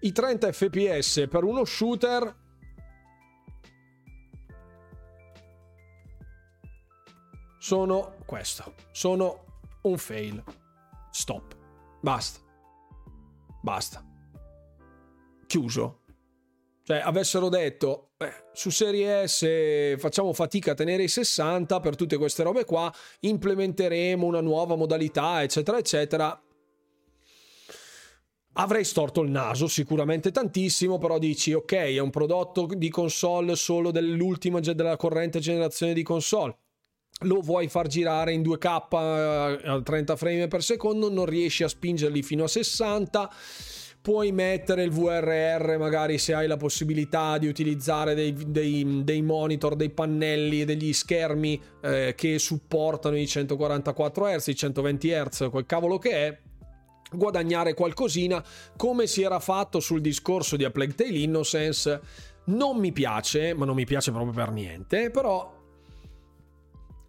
i 0.00 0.12
30 0.12 0.52
fps 0.52 1.26
per 1.28 1.44
uno 1.44 1.62
shooter 1.66 2.34
sono 7.58 8.16
questo, 8.24 8.74
sono 8.92 9.60
un 9.82 9.98
fail. 9.98 10.42
Stop. 11.10 11.54
Basta. 12.00 12.40
Basta. 13.60 14.02
Chiuso. 15.46 16.04
Cioè, 16.82 16.98
avessero 16.98 17.50
detto, 17.50 18.05
beh, 18.18 18.32
su 18.54 18.70
Serie 18.70 19.26
S 19.28 19.98
facciamo 19.98 20.32
fatica 20.32 20.72
a 20.72 20.74
tenere 20.74 21.02
i 21.02 21.08
60 21.08 21.80
per 21.80 21.96
tutte 21.96 22.16
queste 22.16 22.42
robe 22.42 22.64
qua, 22.64 22.92
implementeremo 23.20 24.24
una 24.24 24.40
nuova 24.40 24.74
modalità, 24.74 25.42
eccetera, 25.42 25.78
eccetera. 25.78 26.40
Avrei 28.58 28.84
storto 28.84 29.20
il 29.20 29.30
naso 29.30 29.66
sicuramente 29.68 30.30
tantissimo, 30.30 30.96
però 30.96 31.18
dici 31.18 31.52
ok, 31.52 31.72
è 31.72 31.98
un 31.98 32.08
prodotto 32.08 32.66
di 32.74 32.88
console 32.88 33.54
solo 33.54 33.90
dell'ultima, 33.90 34.60
della 34.60 34.96
corrente 34.96 35.40
generazione 35.40 35.92
di 35.92 36.02
console. 36.02 36.56
Lo 37.20 37.40
vuoi 37.40 37.68
far 37.68 37.86
girare 37.86 38.32
in 38.32 38.40
2K 38.40 39.60
a 39.62 39.80
30 39.82 40.16
frame 40.16 40.48
per 40.48 40.62
secondo, 40.62 41.10
non 41.10 41.26
riesci 41.26 41.64
a 41.64 41.68
spingerli 41.68 42.22
fino 42.22 42.44
a 42.44 42.48
60 42.48 43.30
puoi 44.06 44.30
mettere 44.30 44.84
il 44.84 44.92
VRR 44.92 45.78
magari 45.78 46.18
se 46.18 46.32
hai 46.32 46.46
la 46.46 46.56
possibilità 46.56 47.38
di 47.38 47.48
utilizzare 47.48 48.14
dei, 48.14 48.32
dei, 48.46 49.02
dei 49.02 49.20
monitor, 49.20 49.74
dei 49.74 49.90
pannelli, 49.90 50.64
degli 50.64 50.92
schermi 50.92 51.60
eh, 51.82 52.14
che 52.16 52.38
supportano 52.38 53.16
i 53.16 53.26
144 53.26 54.26
Hz, 54.26 54.46
i 54.46 54.54
120 54.54 55.08
Hz, 55.08 55.48
quel 55.50 55.66
cavolo 55.66 55.98
che 55.98 56.10
è 56.10 56.38
guadagnare 57.10 57.74
qualcosina 57.74 58.44
come 58.76 59.08
si 59.08 59.22
era 59.22 59.40
fatto 59.40 59.80
sul 59.80 60.00
discorso 60.00 60.54
di 60.54 60.62
A 60.62 60.70
Plague 60.70 60.94
Tale 60.94 61.18
Innocence 61.18 62.00
non 62.44 62.78
mi 62.78 62.92
piace 62.92 63.54
ma 63.54 63.64
non 63.64 63.74
mi 63.74 63.86
piace 63.86 64.12
proprio 64.12 64.32
per 64.32 64.52
niente 64.52 65.10
però 65.10 65.52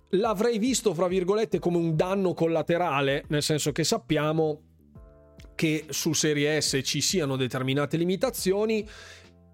l'avrei 0.09 0.57
visto 0.57 0.95
fra 0.95 1.07
virgolette 1.07 1.59
come 1.59 1.77
un 1.77 1.95
danno 1.95 2.33
collaterale 2.33 3.25
nel 3.27 3.43
senso 3.43 3.71
che 3.71 3.83
sappiamo 3.83 4.61
che 5.58 5.86
su 5.89 6.14
Serie 6.14 6.62
S 6.62 6.80
ci 6.84 7.01
siano 7.01 7.36
determinate 7.36 7.97
limitazioni 7.97 8.88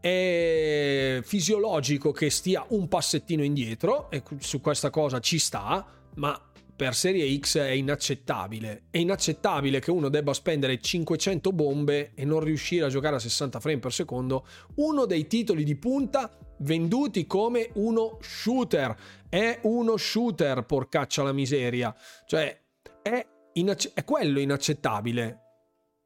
è 0.01 1.21
fisiologico 1.23 2.11
che 2.11 2.29
stia 2.29 2.65
un 2.69 2.89
passettino 2.89 3.41
indietro 3.41 4.11
e 4.11 4.21
su 4.39 4.59
questa 4.59 4.89
cosa 4.89 5.21
ci 5.21 5.39
sta, 5.39 5.87
ma 6.15 6.37
per 6.75 6.93
Serie 6.93 7.39
X 7.39 7.57
è 7.57 7.69
inaccettabile. 7.69 8.83
È 8.89 8.97
inaccettabile 8.97 9.79
che 9.79 9.91
uno 9.91 10.09
debba 10.09 10.33
spendere 10.33 10.81
500 10.81 11.53
bombe 11.53 12.11
e 12.15 12.25
non 12.25 12.41
riuscire 12.41 12.83
a 12.83 12.89
giocare 12.89 13.15
a 13.15 13.19
60 13.19 13.61
frame 13.61 13.79
per 13.79 13.93
secondo 13.93 14.45
uno 14.75 15.05
dei 15.05 15.25
titoli 15.25 15.63
di 15.63 15.77
punta 15.77 16.37
venduti 16.59 17.25
come 17.25 17.69
uno 17.75 18.17
shooter. 18.19 18.93
È 19.29 19.59
uno 19.61 19.95
shooter, 19.95 20.65
porcaccia 20.65 21.23
la 21.23 21.31
miseria. 21.31 21.95
Cioè, 22.25 22.61
è, 23.01 23.25
inac- 23.53 23.93
è 23.93 24.03
quello 24.03 24.41
inaccettabile. 24.41 25.42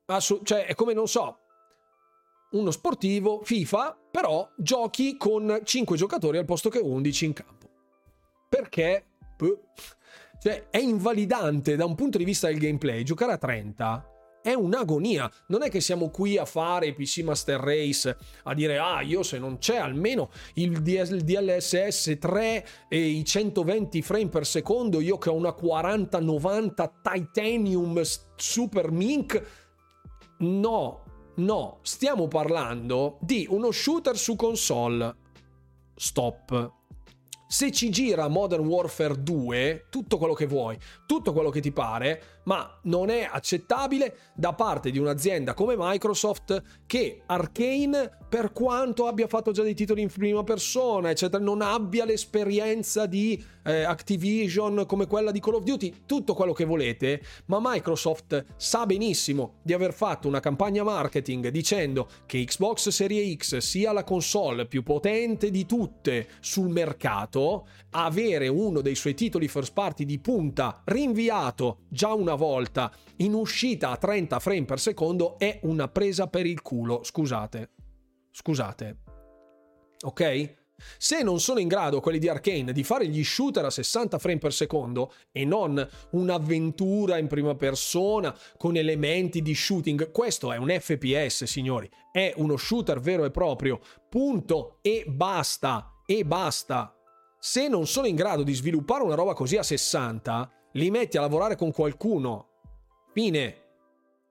Assu- 0.08 0.44
cioè, 0.44 0.66
è 0.66 0.74
come, 0.74 0.94
non 0.94 1.08
so, 1.08 1.40
uno 2.52 2.72
sportivo, 2.72 3.42
FIFA, 3.44 3.98
però 4.10 4.50
giochi 4.58 5.18
con 5.18 5.60
5 5.64 5.98
giocatori 5.98 6.38
al 6.38 6.46
posto 6.46 6.70
che 6.70 6.80
11 6.80 7.26
in 7.26 7.34
campo. 7.34 7.70
Perché? 8.48 9.06
Cioè, 10.42 10.70
è 10.70 10.78
invalidante 10.78 11.76
da 11.76 11.86
un 11.86 11.96
punto 11.96 12.18
di 12.18 12.24
vista 12.24 12.48
del 12.48 12.58
gameplay. 12.58 13.04
Giocare 13.04 13.34
a 13.34 13.38
30 13.38 14.12
è 14.42 14.54
un'agonia. 14.54 15.30
Non 15.48 15.62
è 15.62 15.70
che 15.70 15.82
siamo 15.82 16.10
qui 16.10 16.38
a 16.38 16.46
fare 16.46 16.94
PC 16.94 17.24
Master 17.24 17.60
Race 17.60 18.16
a 18.44 18.54
dire 18.54 18.78
ah 18.78 19.02
io 19.02 19.24
se 19.24 19.40
non 19.40 19.58
c'è 19.58 19.76
almeno 19.76 20.30
il 20.54 20.82
DLSS 20.82 22.18
3 22.18 22.68
e 22.88 22.98
i 22.98 23.26
120 23.26 24.02
frame 24.02 24.30
per 24.30 24.46
secondo, 24.46 25.02
io 25.02 25.18
che 25.18 25.30
ho 25.30 25.36
una 25.36 25.52
4090 25.52 27.02
Titanium 27.04 28.02
Super 28.38 28.90
Mink 28.90 29.66
No, 30.40 31.04
no, 31.36 31.80
stiamo 31.82 32.28
parlando 32.28 33.18
di 33.22 33.48
uno 33.50 33.72
shooter 33.72 34.18
su 34.18 34.36
console. 34.36 35.16
Stop. 35.96 36.74
Se 37.48 37.72
ci 37.72 37.90
gira 37.90 38.28
Modern 38.28 38.66
Warfare 38.66 39.24
2, 39.24 39.88
tutto 39.90 40.18
quello 40.18 40.34
che 40.34 40.46
vuoi, 40.46 40.78
tutto 41.06 41.34
quello 41.34 41.50
che 41.50 41.62
ti 41.62 41.72
pare, 41.72 42.37
ma 42.48 42.80
non 42.84 43.10
è 43.10 43.28
accettabile 43.30 44.18
da 44.34 44.54
parte 44.54 44.90
di 44.90 44.98
un'azienda 44.98 45.54
come 45.54 45.76
Microsoft 45.78 46.62
che 46.86 47.22
Arkane, 47.26 48.18
per 48.28 48.52
quanto 48.52 49.08
abbia 49.08 49.28
fatto 49.28 49.52
già 49.52 49.64
dei 49.64 49.74
titoli 49.74 50.02
in 50.02 50.10
prima 50.10 50.44
persona, 50.44 51.10
eccetera, 51.10 51.44
non 51.44 51.62
abbia 51.62 52.06
l'esperienza 52.06 53.06
di 53.06 53.42
eh, 53.64 53.84
Activision 53.84 54.86
come 54.86 55.08
quella 55.08 55.32
di 55.32 55.40
Call 55.40 55.56
of 55.56 55.64
Duty, 55.64 56.04
tutto 56.06 56.34
quello 56.34 56.54
che 56.54 56.66
volete, 56.66 57.22
ma 57.46 57.60
Microsoft 57.62 58.46
sa 58.56 58.86
benissimo 58.86 59.56
di 59.62 59.74
aver 59.74 59.94
fatto 59.94 60.28
una 60.28 60.40
campagna 60.40 60.84
marketing 60.84 61.50
dicendo 61.50 62.08
che 62.26 62.44
Xbox 62.44 62.90
Series 62.90 63.38
X 63.38 63.58
sia 63.58 63.92
la 63.92 64.04
console 64.04 64.68
più 64.68 64.84
potente 64.84 65.52
di 65.52 65.66
tutte 65.66 66.28
sul 66.40 66.70
mercato, 66.70 67.68
avere 67.92 68.48
uno 68.48 68.82
dei 68.82 68.96
suoi 68.96 69.14
titoli 69.14 69.48
first 69.48 69.74
party 69.74 70.06
di 70.06 70.20
punta 70.20 70.82
rinviato 70.86 71.80
già 71.90 72.14
una 72.14 72.36
volta 72.38 72.90
in 73.18 73.34
uscita 73.34 73.90
a 73.90 73.98
30 73.98 74.40
frame 74.40 74.64
per 74.64 74.80
secondo 74.80 75.38
è 75.38 75.60
una 75.64 75.90
presa 75.90 76.28
per 76.28 76.46
il 76.46 76.62
culo, 76.62 77.04
scusate. 77.04 77.72
Scusate. 78.32 78.98
Ok? 80.06 80.56
Se 80.98 81.24
non 81.24 81.40
sono 81.40 81.60
in 81.60 81.68
grado 81.68 82.00
quelli 82.00 82.20
di 82.20 82.30
Arkane 82.30 82.72
di 82.72 82.84
fare 82.84 83.08
gli 83.08 83.24
shooter 83.24 83.66
a 83.66 83.70
60 83.72 84.20
frame 84.20 84.38
per 84.38 84.54
secondo 84.54 85.12
e 85.32 85.44
non 85.44 85.88
un'avventura 86.12 87.18
in 87.18 87.28
prima 87.28 87.56
persona 87.56 88.36
con 88.58 88.76
elementi 88.76 89.42
di 89.42 89.56
shooting, 89.56 90.12
questo 90.12 90.52
è 90.52 90.58
un 90.58 90.70
FPS, 90.70 91.46
signori, 91.46 91.90
è 92.12 92.34
uno 92.38 92.58
shooter 92.58 93.00
vero 93.00 93.26
e 93.26 93.32
proprio. 93.32 93.80
Punto 94.08 94.78
e 94.82 95.04
basta. 95.08 95.94
E 96.06 96.24
basta. 96.24 96.94
Se 97.40 97.68
non 97.68 97.88
sono 97.88 98.08
in 98.08 98.16
grado 98.16 98.44
di 98.44 98.54
sviluppare 98.54 99.04
una 99.04 99.16
roba 99.16 99.34
così 99.34 99.58
a 99.58 99.64
60, 99.64 100.52
li 100.74 100.90
metti 100.92 101.18
a 101.18 101.22
lavorare 101.22 101.56
con 101.56 101.72
qualcuno. 101.72 102.48
Fine. 103.14 103.66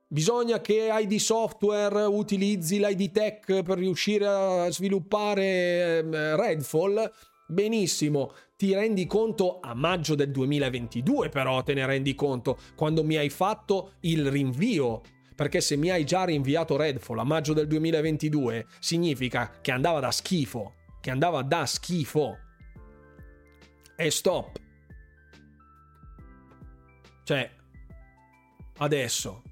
Bisogna 0.09 0.61
che 0.61 0.89
ID 0.89 1.17
Software 1.17 2.05
utilizzi 2.05 2.79
l'ID 2.79 3.11
Tech 3.11 3.63
per 3.63 3.77
riuscire 3.77 4.27
a 4.27 4.71
sviluppare 4.71 5.99
ehm, 5.99 6.37
Redfall. 6.37 7.11
Benissimo, 7.49 8.33
ti 8.57 8.73
rendi 8.73 9.07
conto 9.07 9.59
a 9.61 9.75
maggio 9.75 10.15
del 10.15 10.31
2022 10.31 11.29
però 11.29 11.63
te 11.63 11.75
ne 11.75 11.87
rendi 11.87 12.15
conto 12.15 12.59
quando 12.75 13.03
mi 13.03 13.17
hai 13.17 13.31
fatto 13.31 13.95
il 14.01 14.31
rinvio. 14.31 15.03
Perché 15.35 15.61
se 15.61 15.77
mi 15.77 15.91
hai 15.91 16.05
già 16.05 16.25
rinviato 16.25 16.77
Redfall 16.77 17.19
a 17.19 17.25
maggio 17.25 17.53
del 17.53 17.67
2022 17.67 18.67
significa 18.79 19.59
che 19.61 19.71
andava 19.71 20.01
da 20.01 20.11
schifo, 20.11 20.75
che 21.01 21.11
andava 21.11 21.43
da 21.43 21.67
schifo. 21.67 22.39
E 23.97 24.11
stop. 24.11 24.66
Cioè, 27.27 27.51
adesso. 28.79 29.43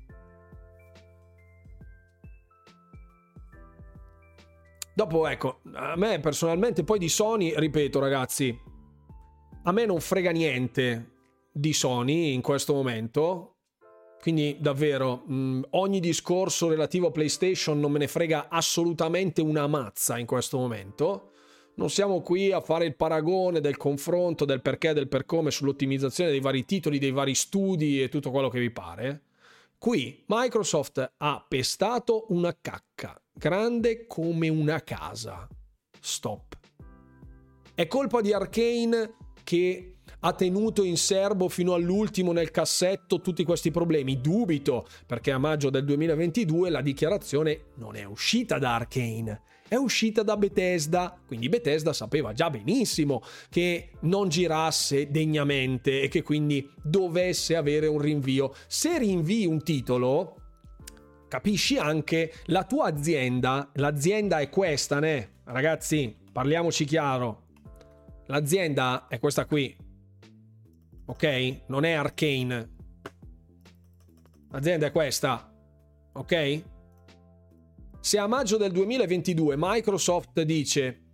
Dopo, 4.94 5.26
ecco, 5.26 5.58
a 5.72 5.96
me 5.96 6.20
personalmente 6.20 6.84
poi 6.84 7.00
di 7.00 7.08
Sony, 7.08 7.52
ripeto 7.58 7.98
ragazzi, 7.98 8.56
a 9.64 9.72
me 9.72 9.86
non 9.86 9.98
frega 9.98 10.30
niente 10.30 11.14
di 11.50 11.72
Sony 11.72 12.32
in 12.32 12.42
questo 12.42 12.74
momento. 12.74 13.56
Quindi 14.20 14.56
davvero, 14.60 15.24
mh, 15.26 15.62
ogni 15.70 15.98
discorso 15.98 16.68
relativo 16.68 17.08
a 17.08 17.10
PlayStation 17.10 17.80
non 17.80 17.90
me 17.90 17.98
ne 17.98 18.06
frega 18.06 18.48
assolutamente 18.48 19.40
una 19.40 19.66
mazza 19.66 20.16
in 20.16 20.26
questo 20.26 20.58
momento. 20.58 21.32
Non 21.76 21.90
siamo 21.90 22.20
qui 22.20 22.52
a 22.52 22.60
fare 22.60 22.84
il 22.84 22.94
paragone 22.94 23.60
del 23.60 23.76
confronto, 23.76 24.44
del 24.44 24.62
perché, 24.62 24.92
del 24.92 25.08
per 25.08 25.24
come 25.24 25.50
sull'ottimizzazione 25.50 26.30
dei 26.30 26.38
vari 26.38 26.64
titoli, 26.64 27.00
dei 27.00 27.10
vari 27.10 27.34
studi 27.34 28.00
e 28.00 28.08
tutto 28.08 28.30
quello 28.30 28.48
che 28.48 28.60
vi 28.60 28.70
pare. 28.70 29.22
Qui 29.76 30.22
Microsoft 30.26 31.14
ha 31.16 31.44
pestato 31.46 32.26
una 32.28 32.56
cacca, 32.60 33.20
grande 33.32 34.06
come 34.06 34.48
una 34.48 34.84
casa. 34.84 35.48
Stop. 36.00 36.56
È 37.74 37.86
colpa 37.88 38.20
di 38.20 38.32
Arkane 38.32 39.14
che 39.42 39.96
ha 40.20 40.32
tenuto 40.32 40.84
in 40.84 40.96
serbo 40.96 41.48
fino 41.48 41.74
all'ultimo 41.74 42.30
nel 42.30 42.52
cassetto 42.52 43.20
tutti 43.20 43.42
questi 43.42 43.72
problemi. 43.72 44.20
Dubito, 44.20 44.86
perché 45.06 45.32
a 45.32 45.38
maggio 45.38 45.70
del 45.70 45.84
2022 45.84 46.70
la 46.70 46.80
dichiarazione 46.80 47.64
non 47.74 47.96
è 47.96 48.04
uscita 48.04 48.58
da 48.58 48.76
Arkane 48.76 49.42
è 49.74 49.76
uscita 49.76 50.22
da 50.22 50.36
Bethesda, 50.36 51.18
quindi 51.26 51.48
Bethesda 51.48 51.92
sapeva 51.92 52.32
già 52.32 52.48
benissimo 52.48 53.22
che 53.50 53.90
non 54.02 54.28
girasse 54.28 55.10
degnamente 55.10 56.00
e 56.00 56.08
che 56.08 56.22
quindi 56.22 56.68
dovesse 56.82 57.56
avere 57.56 57.88
un 57.88 57.98
rinvio. 57.98 58.54
Se 58.68 58.96
rinvii 58.98 59.46
un 59.46 59.62
titolo, 59.62 60.36
capisci 61.28 61.76
anche 61.76 62.32
la 62.46 62.64
tua 62.64 62.86
azienda, 62.86 63.70
l'azienda 63.74 64.38
è 64.38 64.48
questa, 64.48 65.00
né? 65.00 65.40
Ragazzi, 65.44 66.16
parliamoci 66.32 66.84
chiaro. 66.84 67.42
L'azienda 68.26 69.08
è 69.08 69.18
questa 69.18 69.44
qui. 69.44 69.76
Ok? 71.06 71.62
Non 71.66 71.84
è 71.84 71.92
Arcane. 71.92 72.70
L'azienda 74.50 74.86
è 74.86 74.92
questa. 74.92 75.52
Ok? 76.12 76.62
Se 78.04 78.18
a 78.18 78.26
maggio 78.26 78.58
del 78.58 78.70
2022 78.70 79.54
Microsoft 79.56 80.42
dice 80.42 81.04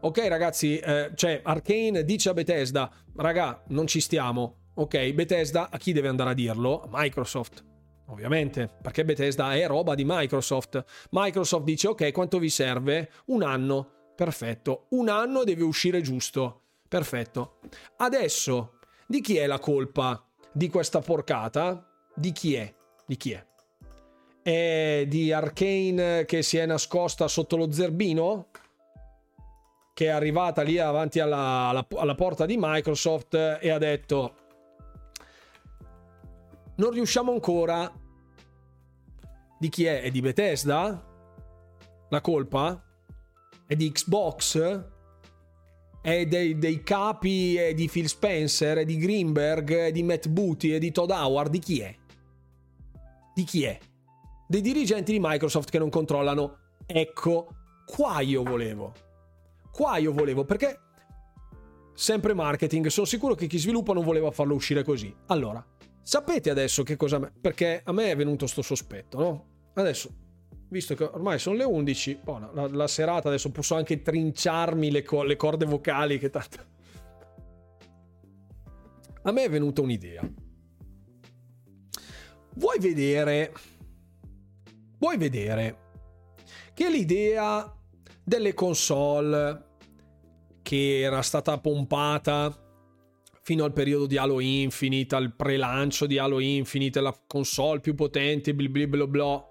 ok 0.00 0.18
ragazzi, 0.28 0.78
eh, 0.78 1.10
cioè 1.14 1.42
Arkane 1.44 2.04
dice 2.04 2.30
a 2.30 2.32
Bethesda, 2.32 2.90
raga, 3.16 3.62
non 3.68 3.86
ci 3.86 4.00
stiamo, 4.00 4.70
ok, 4.72 5.12
Bethesda 5.12 5.68
a 5.70 5.76
chi 5.76 5.92
deve 5.92 6.08
andare 6.08 6.30
a 6.30 6.32
dirlo? 6.32 6.80
A 6.80 6.88
Microsoft. 6.90 7.62
Ovviamente, 8.06 8.70
perché 8.80 9.04
Bethesda 9.04 9.54
è 9.54 9.66
roba 9.66 9.94
di 9.94 10.04
Microsoft. 10.06 10.82
Microsoft 11.10 11.64
dice 11.64 11.88
ok, 11.88 12.12
quanto 12.12 12.38
vi 12.38 12.48
serve? 12.48 13.10
Un 13.26 13.42
anno. 13.42 14.12
Perfetto. 14.16 14.86
Un 14.92 15.10
anno 15.10 15.44
deve 15.44 15.64
uscire 15.64 16.00
giusto. 16.00 16.62
Perfetto. 16.88 17.58
Adesso, 17.98 18.78
di 19.06 19.20
chi 19.20 19.36
è 19.36 19.46
la 19.46 19.58
colpa 19.58 20.26
di 20.50 20.70
questa 20.70 21.00
porcata? 21.00 21.86
Di 22.14 22.32
chi 22.32 22.54
è? 22.54 22.74
Di 23.06 23.18
chi 23.18 23.32
è? 23.32 23.47
È 24.42 25.04
di 25.06 25.32
Arkane 25.32 26.24
che 26.26 26.42
si 26.42 26.56
è 26.56 26.66
nascosta 26.66 27.28
sotto 27.28 27.56
lo 27.56 27.70
zerbino? 27.70 28.48
Che 29.92 30.04
è 30.04 30.08
arrivata 30.08 30.62
lì 30.62 30.78
avanti 30.78 31.20
alla, 31.20 31.68
alla, 31.68 31.86
alla 31.96 32.14
porta 32.14 32.46
di 32.46 32.56
Microsoft 32.58 33.34
e 33.60 33.70
ha 33.70 33.78
detto 33.78 34.46
non 36.78 36.92
riusciamo 36.92 37.32
ancora. 37.32 37.92
Di 39.58 39.68
chi 39.68 39.84
è? 39.84 40.02
È 40.02 40.10
di 40.10 40.20
Bethesda? 40.20 41.04
La 42.08 42.20
colpa? 42.20 42.80
È 43.66 43.74
di 43.74 43.90
Xbox? 43.90 44.84
È 46.00 46.26
dei, 46.26 46.56
dei 46.56 46.82
capi 46.84 47.56
è 47.56 47.74
di 47.74 47.88
Phil 47.88 48.08
Spencer? 48.08 48.78
È 48.78 48.84
di 48.84 48.96
Greenberg? 48.96 49.74
È 49.74 49.90
di 49.90 50.04
Matt 50.04 50.28
Booty? 50.28 50.70
È 50.70 50.78
di 50.78 50.92
Todd 50.92 51.10
Howard? 51.10 51.50
Di 51.50 51.58
chi 51.58 51.80
è? 51.80 51.94
Di 53.34 53.42
chi 53.42 53.64
è? 53.64 53.78
Dei 54.48 54.60
dirigenti 54.60 55.12
di 55.12 55.18
Microsoft 55.20 55.70
che 55.70 55.78
non 55.78 55.90
controllano. 55.90 56.58
Ecco, 56.86 57.48
qua 57.86 58.20
io 58.20 58.42
volevo. 58.42 58.94
Qua 59.70 59.98
io 59.98 60.12
volevo, 60.12 60.44
perché 60.44 60.80
sempre 61.94 62.34
marketing, 62.34 62.86
sono 62.86 63.06
sicuro 63.06 63.34
che 63.34 63.46
chi 63.46 63.58
sviluppa 63.58 63.92
non 63.92 64.04
voleva 64.04 64.30
farlo 64.30 64.54
uscire 64.54 64.82
così. 64.82 65.14
Allora, 65.26 65.64
Sapete 66.08 66.48
adesso 66.48 66.84
che 66.84 66.96
cosa... 66.96 67.20
Perché 67.20 67.82
a 67.84 67.92
me 67.92 68.10
è 68.10 68.16
venuto 68.16 68.46
sto 68.46 68.62
sospetto, 68.62 69.18
no? 69.18 69.46
Adesso, 69.74 70.08
visto 70.70 70.94
che 70.94 71.04
ormai 71.04 71.38
sono 71.38 71.56
le 71.56 71.64
11, 71.64 72.20
oh, 72.24 72.50
la, 72.54 72.66
la, 72.66 72.86
serata 72.86 73.28
adesso 73.28 73.50
posso 73.50 73.74
anche 73.74 74.00
trinciarmi 74.00 74.90
le, 74.90 75.02
co- 75.02 75.22
le 75.22 75.36
corde 75.36 75.66
vocali 75.66 76.18
che 76.18 76.30
tanto... 76.30 76.64
A 79.20 79.30
me 79.32 79.44
è 79.44 79.50
venuta 79.50 79.82
un'idea. 79.82 80.26
Vuoi 82.54 82.78
vedere... 82.78 83.52
Vuoi 84.98 85.16
vedere 85.16 85.86
che 86.74 86.90
l'idea 86.90 87.72
delle 88.24 88.52
console 88.54 89.66
che 90.62 91.00
era 91.00 91.22
stata 91.22 91.58
pompata 91.58 92.52
fino 93.42 93.64
al 93.64 93.72
periodo 93.72 94.06
di 94.06 94.18
Halo 94.18 94.40
Infinite, 94.40 95.14
al 95.14 95.34
pre-lancio 95.34 96.06
di 96.06 96.18
Halo 96.18 96.38
Infinite, 96.40 97.00
la 97.00 97.16
console 97.26 97.80
più 97.80 97.94
potente, 97.94 98.54
blablabla. 98.54 99.48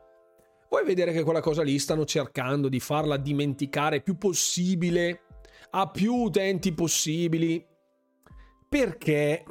Vuoi 0.69 0.85
vedere 0.85 1.13
che 1.13 1.23
quella 1.23 1.39
cosa 1.39 1.63
lì 1.63 1.79
stanno 1.79 2.05
cercando 2.05 2.67
di 2.67 2.79
farla 2.79 3.17
dimenticare 3.17 4.01
più 4.01 4.17
possibile 4.17 5.21
a 5.71 5.89
più 5.89 6.13
utenti 6.13 6.73
possibili? 6.73 7.65
Perché 8.69 9.45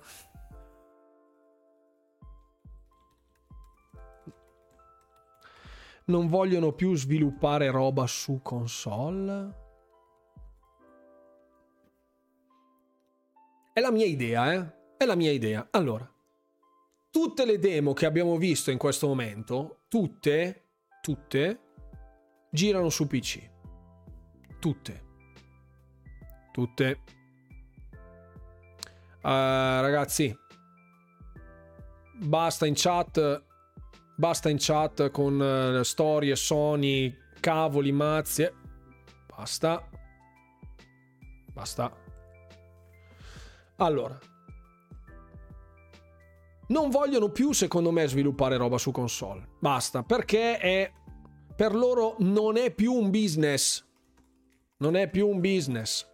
non 6.07 6.29
vogliono 6.29 6.73
più 6.73 6.95
sviluppare 6.95 7.71
roba 7.71 8.07
su 8.07 8.41
console? 8.43 9.65
È 13.73 13.81
la 13.81 13.91
mia 13.91 14.07
idea, 14.07 14.53
eh? 14.53 14.75
È 14.97 15.05
la 15.05 15.17
mia 15.17 15.31
idea. 15.31 15.69
Allora, 15.71 16.11
tutte 17.11 17.45
le 17.45 17.59
demo 17.59 17.93
che 17.93 18.07
abbiamo 18.07 18.37
visto 18.37 18.71
in 18.71 18.79
questo 18.79 19.07
momento, 19.07 19.83
tutte, 19.89 20.69
tutte, 21.03 21.61
girano 22.51 22.89
su 22.89 23.07
PC. 23.07 23.51
Tutte. 24.59 25.05
Tutte. 26.53 27.01
Uh, 29.23 29.81
ragazzi, 29.83 30.35
basta 32.15 32.65
in 32.65 32.75
chat. 32.77 33.46
Basta 34.17 34.49
in 34.49 34.57
chat 34.59 35.11
con 35.11 35.39
uh, 35.39 35.83
storie, 35.83 36.35
Sony, 36.37 37.15
cavoli, 37.39 37.93
mazzie. 37.93 38.53
Basta. 39.27 39.87
Basta. 41.53 41.95
Allora, 43.77 44.19
non 46.69 46.89
vogliono 46.89 47.29
più, 47.29 47.53
secondo 47.53 47.91
me, 47.91 48.09
sviluppare 48.09 48.57
roba 48.57 48.79
su 48.79 48.91
console. 48.91 49.47
Basta, 49.61 50.03
perché 50.03 50.59
è, 50.59 50.91
per 51.55 51.75
loro 51.75 52.17
non 52.21 52.57
è 52.57 52.73
più 52.73 52.93
un 52.95 53.11
business. 53.11 53.85
Non 54.79 54.97
è 54.97 55.11
più 55.11 55.29
un 55.29 55.41
business. 55.41 56.07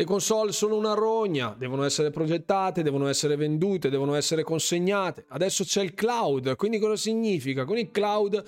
Le 0.00 0.06
console 0.06 0.52
sono 0.52 0.76
una 0.76 0.94
rogna, 0.94 1.54
devono 1.58 1.84
essere 1.84 2.08
progettate, 2.08 2.82
devono 2.82 3.06
essere 3.06 3.36
vendute, 3.36 3.90
devono 3.90 4.14
essere 4.14 4.42
consegnate. 4.42 5.26
Adesso 5.28 5.62
c'è 5.62 5.82
il 5.82 5.92
cloud, 5.92 6.56
quindi 6.56 6.78
cosa 6.78 6.96
significa? 6.96 7.66
Con 7.66 7.76
il 7.76 7.90
cloud 7.90 8.42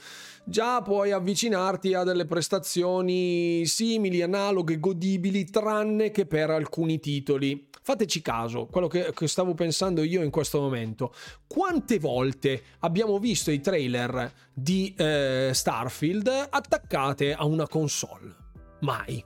già 0.44 0.80
puoi 0.80 1.12
avvicinarti 1.12 1.92
a 1.92 2.04
delle 2.04 2.24
prestazioni 2.24 3.66
simili, 3.66 4.22
analoghe, 4.22 4.80
godibili, 4.80 5.44
tranne 5.44 6.10
che 6.10 6.24
per 6.24 6.48
alcuni 6.48 6.98
titoli. 7.00 7.68
Fateci 7.82 8.22
caso, 8.22 8.64
quello 8.64 8.88
che, 8.88 9.12
che 9.12 9.28
stavo 9.28 9.52
pensando 9.52 10.02
io 10.02 10.22
in 10.22 10.30
questo 10.30 10.58
momento. 10.58 11.12
Quante 11.46 11.98
volte 11.98 12.62
abbiamo 12.78 13.18
visto 13.18 13.50
i 13.50 13.60
trailer 13.60 14.32
di 14.54 14.94
eh, 14.96 15.50
Starfield 15.52 16.46
attaccate 16.48 17.34
a 17.34 17.44
una 17.44 17.68
console? 17.68 18.36
Mai 18.80 19.22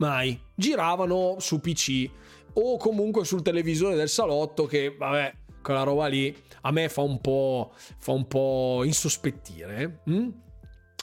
mai. 0.00 0.38
Giravano 0.54 1.36
su 1.38 1.60
PC 1.60 2.10
o 2.54 2.76
comunque 2.76 3.24
sul 3.24 3.42
televisore 3.42 3.94
del 3.94 4.08
salotto 4.08 4.66
che, 4.66 4.94
vabbè, 4.96 5.34
quella 5.62 5.82
roba 5.82 6.06
lì 6.06 6.34
a 6.62 6.72
me 6.72 6.88
fa 6.88 7.02
un 7.02 7.20
po', 7.20 7.72
fa 7.98 8.12
un 8.12 8.26
po 8.26 8.82
insospettire. 8.84 10.00
Hm? 10.04 10.28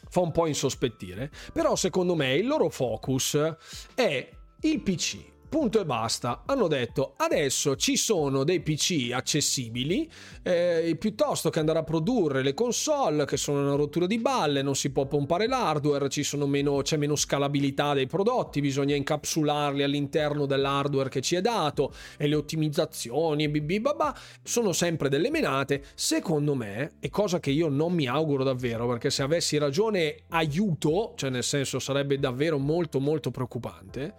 Fa 0.10 0.20
un 0.20 0.32
po' 0.32 0.48
insospettire. 0.48 1.32
Però 1.54 1.76
secondo 1.76 2.16
me 2.16 2.34
il 2.34 2.48
loro 2.48 2.70
focus 2.70 3.56
è 3.96 4.30
il 4.62 4.82
PC 4.82 5.36
punto 5.50 5.80
e 5.80 5.86
basta. 5.86 6.44
Hanno 6.46 6.68
detto 6.68 7.14
adesso 7.18 7.76
ci 7.76 7.98
sono 7.98 8.44
dei 8.44 8.62
PC 8.62 9.12
accessibili, 9.14 10.10
eh, 10.44 10.96
piuttosto 11.00 11.50
che 11.50 11.60
andare 11.60 11.80
a 11.80 11.84
produrre 11.84 12.44
le 12.44 12.54
console 12.54 13.26
che 13.26 13.38
sono 13.38 13.62
una 13.62 13.76
rottura 13.76 14.08
di 14.08 14.20
balle, 14.20 14.62
non 14.62 14.76
si 14.76 14.92
può 14.92 15.06
pompare 15.06 15.48
l'hardware, 15.48 16.08
meno, 16.46 16.82
c'è 16.82 16.98
meno 16.98 17.16
scalabilità 17.16 17.94
dei 17.94 18.08
prodotti, 18.08 18.62
bisogna 18.62 18.96
incapsularli 18.96 19.84
all'interno 19.84 20.46
dell'hardware 20.46 21.10
che 21.10 21.22
ci 21.22 21.36
è 21.36 21.42
dato 21.42 21.94
e 22.18 22.28
le 22.28 22.36
ottimizzazioni 22.36 23.44
e 23.44 23.50
bibi 23.50 23.80
babà 23.80 24.16
sono 24.44 24.72
sempre 24.74 25.10
delle 25.10 25.30
menate. 25.30 25.84
Secondo 25.96 26.56
me, 26.56 26.94
e 27.00 27.10
cosa 27.10 27.40
che 27.40 27.52
io 27.52 27.70
non 27.70 27.94
mi 27.94 28.08
auguro 28.08 28.44
davvero, 28.44 28.88
perché 28.88 29.10
se 29.10 29.24
avessi 29.24 29.58
ragione 29.58 30.24
aiuto, 30.30 31.14
cioè 31.16 31.30
nel 31.30 31.44
senso 31.44 31.80
sarebbe 31.80 32.20
davvero 32.20 32.58
molto 32.58 33.00
molto 33.00 33.32
preoccupante 33.32 34.16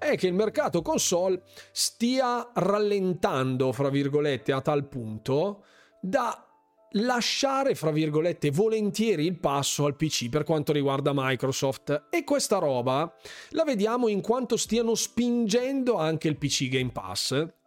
è 0.00 0.16
che 0.16 0.26
il 0.26 0.32
mercato 0.32 0.80
console 0.80 1.42
stia 1.72 2.50
rallentando, 2.54 3.70
fra 3.70 3.90
virgolette, 3.90 4.50
a 4.50 4.62
tal 4.62 4.88
punto 4.88 5.64
da 6.00 6.46
lasciare, 6.92 7.74
fra 7.74 7.90
virgolette, 7.90 8.50
volentieri 8.50 9.26
il 9.26 9.38
passo 9.38 9.84
al 9.84 9.96
PC 9.96 10.30
per 10.30 10.44
quanto 10.44 10.72
riguarda 10.72 11.12
Microsoft. 11.14 12.06
E 12.10 12.24
questa 12.24 12.56
roba 12.56 13.14
la 13.50 13.64
vediamo 13.64 14.08
in 14.08 14.22
quanto 14.22 14.56
stiano 14.56 14.94
spingendo 14.94 15.96
anche 15.96 16.28
il 16.28 16.38
PC 16.38 16.68
Game 16.68 16.90
Pass 16.90 17.58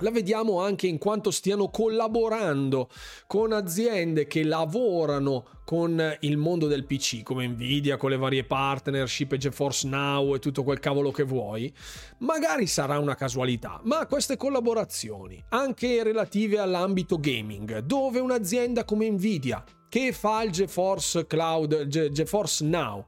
la 0.00 0.10
vediamo 0.10 0.60
anche 0.60 0.86
in 0.86 0.98
quanto 0.98 1.30
stiano 1.30 1.70
collaborando 1.70 2.88
con 3.26 3.52
aziende 3.52 4.26
che 4.26 4.44
lavorano 4.44 5.44
con 5.64 6.16
il 6.20 6.36
mondo 6.38 6.66
del 6.66 6.86
PC, 6.86 7.22
come 7.22 7.46
Nvidia, 7.46 7.98
con 7.98 8.10
le 8.10 8.16
varie 8.16 8.44
partnership, 8.44 9.36
GeForce 9.36 9.86
Now 9.86 10.34
e 10.34 10.38
tutto 10.38 10.62
quel 10.62 10.78
cavolo 10.78 11.10
che 11.10 11.24
vuoi. 11.24 11.70
Magari 12.18 12.66
sarà 12.66 12.98
una 12.98 13.14
casualità, 13.14 13.78
ma 13.84 14.06
queste 14.06 14.38
collaborazioni, 14.38 15.44
anche 15.50 16.02
relative 16.02 16.58
all'ambito 16.58 17.18
gaming, 17.18 17.80
dove 17.80 18.18
un'azienda 18.18 18.84
come 18.84 19.10
Nvidia, 19.10 19.62
che 19.90 20.12
fa 20.12 20.42
il 20.42 20.52
GeForce 20.52 21.26
Cloud, 21.26 21.86
Ge- 21.86 22.10
GeForce 22.12 22.64
Now, 22.64 23.04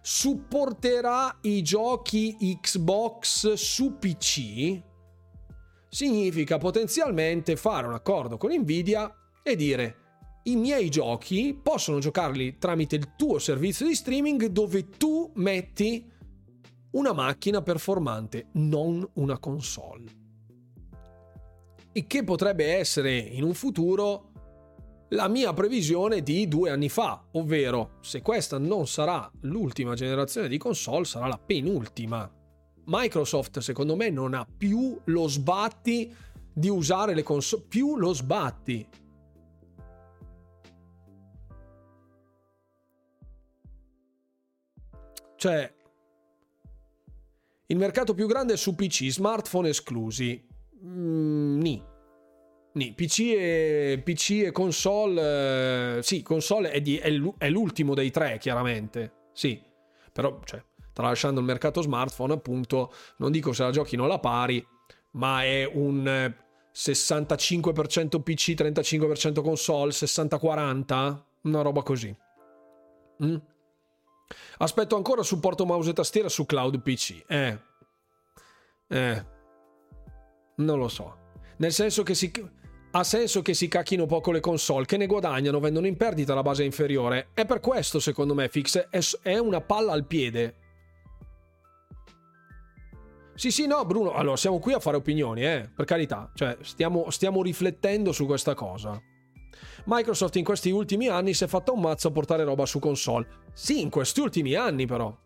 supporterà 0.00 1.36
i 1.42 1.60
giochi 1.60 2.58
Xbox 2.58 3.52
su 3.52 3.98
PC, 3.98 4.80
significa 5.88 6.58
potenzialmente 6.58 7.56
fare 7.56 7.86
un 7.86 7.94
accordo 7.94 8.36
con 8.36 8.52
Nvidia 8.52 9.14
e 9.42 9.56
dire 9.56 9.96
i 10.44 10.56
miei 10.56 10.88
giochi 10.88 11.58
possono 11.60 11.98
giocarli 11.98 12.56
tramite 12.58 12.96
il 12.96 13.14
tuo 13.16 13.38
servizio 13.38 13.86
di 13.86 13.94
streaming 13.94 14.46
dove 14.46 14.88
tu 14.88 15.30
metti 15.34 16.10
una 16.92 17.12
macchina 17.12 17.60
performante, 17.60 18.48
non 18.52 19.06
una 19.14 19.38
console. 19.38 20.16
E 21.92 22.06
che 22.06 22.24
potrebbe 22.24 22.76
essere 22.76 23.16
in 23.18 23.42
un 23.42 23.54
futuro 23.54 24.32
la 25.10 25.28
mia 25.28 25.52
previsione 25.52 26.22
di 26.22 26.48
due 26.48 26.70
anni 26.70 26.88
fa, 26.88 27.26
ovvero 27.32 27.98
se 28.00 28.22
questa 28.22 28.58
non 28.58 28.86
sarà 28.86 29.30
l'ultima 29.40 29.94
generazione 29.94 30.48
di 30.48 30.58
console, 30.58 31.04
sarà 31.04 31.26
la 31.26 31.38
penultima. 31.38 32.30
Microsoft 32.88 33.58
secondo 33.58 33.96
me 33.96 34.10
non 34.10 34.34
ha 34.34 34.46
più 34.46 34.98
lo 35.04 35.28
sbatti 35.28 36.14
di 36.52 36.68
usare 36.68 37.14
le 37.14 37.22
console, 37.22 37.64
più 37.68 37.96
lo 37.96 38.12
sbatti. 38.12 38.86
Cioè, 45.36 45.72
il 47.66 47.76
mercato 47.76 48.14
più 48.14 48.26
grande 48.26 48.54
è 48.54 48.56
su 48.56 48.74
PC, 48.74 49.08
smartphone 49.08 49.68
esclusi. 49.68 50.44
Mm, 50.84 51.60
ni. 51.60 51.84
Ni. 52.72 52.92
PC 52.94 53.18
e, 53.20 54.02
PC 54.02 54.42
e 54.46 54.50
console. 54.50 55.98
Eh, 55.98 56.02
sì, 56.02 56.22
console 56.22 56.70
è, 56.72 56.80
di, 56.80 56.96
è, 56.96 57.48
l'ultimo 57.50 57.94
dei 57.94 58.10
tre, 58.10 58.38
chiaramente. 58.38 59.28
Sì. 59.32 59.62
Però, 60.12 60.40
cioè, 60.44 60.60
tralasciando 60.98 61.38
il 61.38 61.46
mercato 61.46 61.80
smartphone, 61.80 62.32
appunto, 62.32 62.92
non 63.18 63.30
dico 63.30 63.52
se 63.52 63.62
la 63.62 63.70
giochino 63.70 64.02
alla 64.02 64.18
pari, 64.18 64.66
ma 65.12 65.44
è 65.44 65.64
un 65.72 66.34
65% 66.74 68.20
PC, 68.20 68.54
35% 68.60 69.40
console, 69.40 69.92
60-40, 69.92 71.22
una 71.42 71.62
roba 71.62 71.82
così. 71.82 72.12
Mm? 73.24 73.36
Aspetto 74.58 74.96
ancora 74.96 75.22
supporto 75.22 75.64
mouse 75.64 75.90
e 75.90 75.92
tastiera 75.92 76.28
su 76.28 76.44
cloud 76.46 76.80
PC. 76.82 77.22
Eh. 77.28 77.58
Eh. 78.88 79.24
Non 80.56 80.78
lo 80.80 80.88
so. 80.88 81.16
Nel 81.58 81.72
senso 81.72 82.02
che 82.02 82.14
si... 82.14 82.56
Ha 82.90 83.04
senso 83.04 83.42
che 83.42 83.54
si 83.54 83.68
cacchino 83.68 84.06
poco 84.06 84.32
le 84.32 84.40
console, 84.40 84.86
che 84.86 84.96
ne 84.96 85.06
guadagnano, 85.06 85.60
vendono 85.60 85.86
in 85.86 85.96
perdita 85.96 86.34
la 86.34 86.42
base 86.42 86.64
inferiore. 86.64 87.28
E 87.34 87.44
per 87.44 87.60
questo, 87.60 88.00
secondo 88.00 88.34
me, 88.34 88.48
Fix 88.48 88.88
è 89.20 89.38
una 89.38 89.60
palla 89.60 89.92
al 89.92 90.06
piede. 90.06 90.67
Sì, 93.38 93.52
sì, 93.52 93.68
no, 93.68 93.84
Bruno. 93.84 94.14
Allora, 94.14 94.36
siamo 94.36 94.58
qui 94.58 94.72
a 94.72 94.80
fare 94.80 94.96
opinioni, 94.96 95.44
eh, 95.44 95.70
per 95.72 95.84
carità. 95.84 96.28
Cioè, 96.34 96.56
stiamo, 96.62 97.08
stiamo 97.10 97.40
riflettendo 97.40 98.10
su 98.10 98.26
questa 98.26 98.54
cosa. 98.54 99.00
Microsoft 99.84 100.34
in 100.34 100.44
questi 100.44 100.72
ultimi 100.72 101.06
anni 101.06 101.34
si 101.34 101.44
è 101.44 101.46
fatta 101.46 101.70
un 101.70 101.78
mazzo 101.78 102.08
a 102.08 102.10
portare 102.10 102.42
roba 102.42 102.66
su 102.66 102.80
console. 102.80 103.28
Sì, 103.52 103.80
in 103.80 103.90
questi 103.90 104.18
ultimi 104.18 104.54
anni 104.54 104.86
però. 104.86 105.16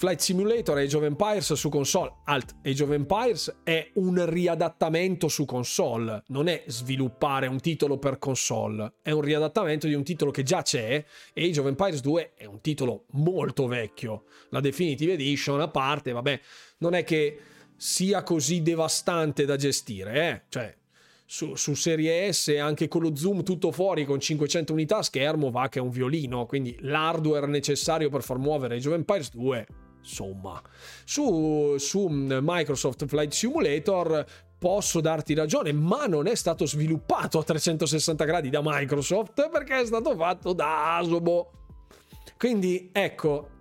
Flight 0.00 0.20
Simulator 0.20 0.78
Age 0.78 0.96
of 0.96 1.02
Empires 1.02 1.52
su 1.52 1.68
console. 1.68 2.10
Alt 2.24 2.56
Age 2.64 2.84
of 2.84 2.90
Empires 2.90 3.60
è 3.62 3.90
un 3.96 4.24
riadattamento 4.30 5.28
su 5.28 5.44
console, 5.44 6.22
non 6.28 6.48
è 6.48 6.64
sviluppare 6.68 7.46
un 7.48 7.60
titolo 7.60 7.98
per 7.98 8.18
console, 8.18 8.94
è 9.02 9.10
un 9.10 9.20
riadattamento 9.20 9.86
di 9.86 9.92
un 9.92 10.02
titolo 10.02 10.30
che 10.30 10.42
già 10.42 10.62
c'è. 10.62 11.04
Age 11.34 11.60
of 11.60 11.66
Empires 11.66 12.00
2 12.00 12.32
è 12.34 12.46
un 12.46 12.62
titolo 12.62 13.04
molto 13.10 13.66
vecchio. 13.66 14.24
La 14.48 14.60
Definitive 14.60 15.12
Edition 15.12 15.60
a 15.60 15.68
parte, 15.68 16.12
vabbè, 16.12 16.40
non 16.78 16.94
è 16.94 17.04
che 17.04 17.38
sia 17.76 18.22
così 18.22 18.62
devastante 18.62 19.44
da 19.44 19.56
gestire, 19.56 20.30
eh? 20.30 20.42
Cioè, 20.48 20.74
su, 21.26 21.56
su, 21.56 21.74
Serie 21.74 22.32
S 22.32 22.56
anche 22.58 22.88
con 22.88 23.02
lo 23.02 23.14
zoom 23.14 23.42
tutto 23.42 23.70
fuori 23.70 24.06
con 24.06 24.18
500 24.18 24.72
unità 24.72 25.02
schermo 25.02 25.50
va 25.50 25.68
che 25.68 25.78
è 25.78 25.82
un 25.82 25.90
violino 25.90 26.44
quindi 26.44 26.76
l'hardware 26.80 27.46
necessario 27.46 28.08
per 28.08 28.24
far 28.24 28.38
muovere 28.38 28.74
Age 28.74 28.88
of 28.88 28.94
Empires 28.94 29.30
2 29.30 29.66
insomma 30.00 30.60
su, 31.04 31.76
su 31.78 32.06
Microsoft 32.08 33.06
Flight 33.06 33.32
Simulator 33.32 34.24
posso 34.58 35.00
darti 35.00 35.34
ragione 35.34 35.72
ma 35.72 36.06
non 36.06 36.26
è 36.26 36.34
stato 36.34 36.66
sviluppato 36.66 37.38
a 37.38 37.44
360 37.44 38.24
gradi 38.24 38.50
da 38.50 38.60
Microsoft 38.62 39.48
perché 39.48 39.80
è 39.80 39.86
stato 39.86 40.14
fatto 40.16 40.52
da 40.52 40.98
Asobo. 40.98 41.52
Quindi 42.36 42.90
ecco 42.92 43.58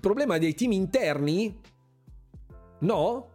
problema 0.00 0.38
dei 0.38 0.54
team 0.54 0.72
interni? 0.72 1.60
No 2.80 3.30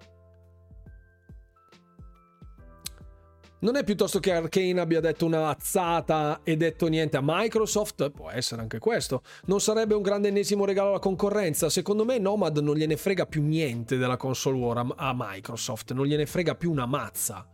Non 3.63 3.75
è 3.75 3.83
piuttosto 3.83 4.19
che 4.19 4.31
Arkane 4.31 4.79
abbia 4.79 4.99
detto 4.99 5.27
una 5.27 5.49
azzata 5.49 6.41
e 6.43 6.57
detto 6.57 6.87
niente 6.87 7.17
a 7.17 7.21
Microsoft? 7.23 8.09
Può 8.09 8.31
essere 8.31 8.59
anche 8.59 8.79
questo. 8.79 9.21
Non 9.45 9.61
sarebbe 9.61 9.93
un 9.93 10.01
grande 10.01 10.29
ennesimo 10.29 10.65
regalo 10.65 10.89
alla 10.89 10.97
concorrenza? 10.97 11.69
Secondo 11.69 12.03
me 12.03 12.17
Nomad 12.17 12.57
non 12.57 12.75
gliene 12.75 12.97
frega 12.97 13.27
più 13.27 13.43
niente 13.43 13.97
della 13.97 14.17
console 14.17 14.57
war 14.57 14.83
a 14.95 15.13
Microsoft, 15.15 15.91
non 15.91 16.07
gliene 16.07 16.25
frega 16.25 16.55
più 16.55 16.71
una 16.71 16.87
mazza. 16.87 17.50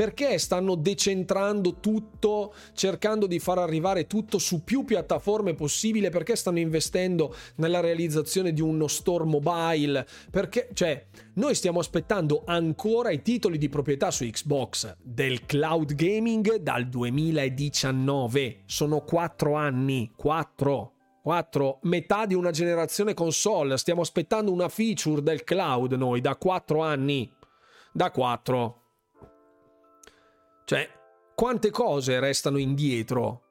Perché 0.00 0.38
stanno 0.38 0.76
decentrando 0.76 1.74
tutto, 1.74 2.54
cercando 2.72 3.26
di 3.26 3.38
far 3.38 3.58
arrivare 3.58 4.06
tutto 4.06 4.38
su 4.38 4.64
più 4.64 4.82
piattaforme 4.82 5.52
possibile? 5.52 6.08
Perché 6.08 6.36
stanno 6.36 6.58
investendo 6.58 7.34
nella 7.56 7.80
realizzazione 7.80 8.54
di 8.54 8.62
uno 8.62 8.86
store 8.86 9.24
mobile? 9.24 10.06
Perché, 10.30 10.70
cioè, 10.72 11.04
noi 11.34 11.54
stiamo 11.54 11.80
aspettando 11.80 12.44
ancora 12.46 13.10
i 13.10 13.20
titoli 13.20 13.58
di 13.58 13.68
proprietà 13.68 14.10
su 14.10 14.24
Xbox 14.24 14.96
del 15.02 15.44
cloud 15.44 15.94
gaming 15.94 16.56
dal 16.56 16.88
2019. 16.88 18.62
Sono 18.64 19.02
quattro 19.02 19.52
anni, 19.52 20.12
quattro. 20.16 20.94
4, 21.22 21.80
metà 21.82 22.24
di 22.24 22.32
una 22.32 22.52
generazione 22.52 23.12
console. 23.12 23.76
Stiamo 23.76 24.00
aspettando 24.00 24.50
una 24.50 24.70
feature 24.70 25.22
del 25.22 25.44
cloud 25.44 25.92
noi 25.92 26.22
da 26.22 26.36
4 26.36 26.80
anni. 26.80 27.30
Da 27.92 28.10
4. 28.10 28.79
Cioè, 30.70 30.88
quante 31.34 31.70
cose 31.72 32.20
restano 32.20 32.56
indietro? 32.56 33.42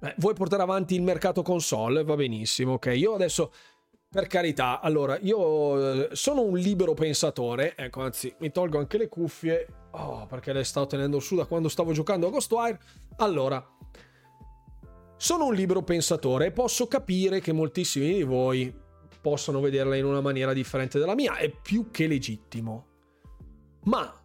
Eh, 0.00 0.14
vuoi 0.18 0.32
portare 0.32 0.62
avanti 0.62 0.94
il 0.94 1.02
mercato 1.02 1.42
console? 1.42 2.04
Va 2.04 2.14
benissimo, 2.14 2.74
ok. 2.74 2.92
Io 2.94 3.14
adesso, 3.14 3.52
per 4.08 4.28
carità, 4.28 4.80
allora, 4.80 5.18
io 5.18 6.04
eh, 6.04 6.14
sono 6.14 6.42
un 6.42 6.56
libero 6.56 6.94
pensatore. 6.94 7.74
Ecco, 7.74 8.02
anzi, 8.02 8.32
mi 8.38 8.52
tolgo 8.52 8.78
anche 8.78 8.96
le 8.96 9.08
cuffie. 9.08 9.66
Oh, 9.90 10.24
perché 10.26 10.52
le 10.52 10.62
stavo 10.62 10.86
tenendo 10.86 11.18
su 11.18 11.34
da 11.34 11.46
quando 11.46 11.68
stavo 11.68 11.90
giocando 11.90 12.28
a 12.28 12.30
Ghostwire. 12.30 12.78
Allora, 13.16 13.60
sono 15.16 15.46
un 15.46 15.54
libero 15.54 15.82
pensatore 15.82 16.46
e 16.46 16.52
posso 16.52 16.86
capire 16.86 17.40
che 17.40 17.50
moltissimi 17.50 18.14
di 18.14 18.22
voi 18.22 18.72
possano 19.20 19.58
vederla 19.58 19.96
in 19.96 20.04
una 20.04 20.20
maniera 20.20 20.52
differente 20.52 21.00
dalla 21.00 21.16
mia. 21.16 21.38
È 21.38 21.50
più 21.50 21.90
che 21.90 22.06
legittimo. 22.06 22.86
Ma 23.86 24.21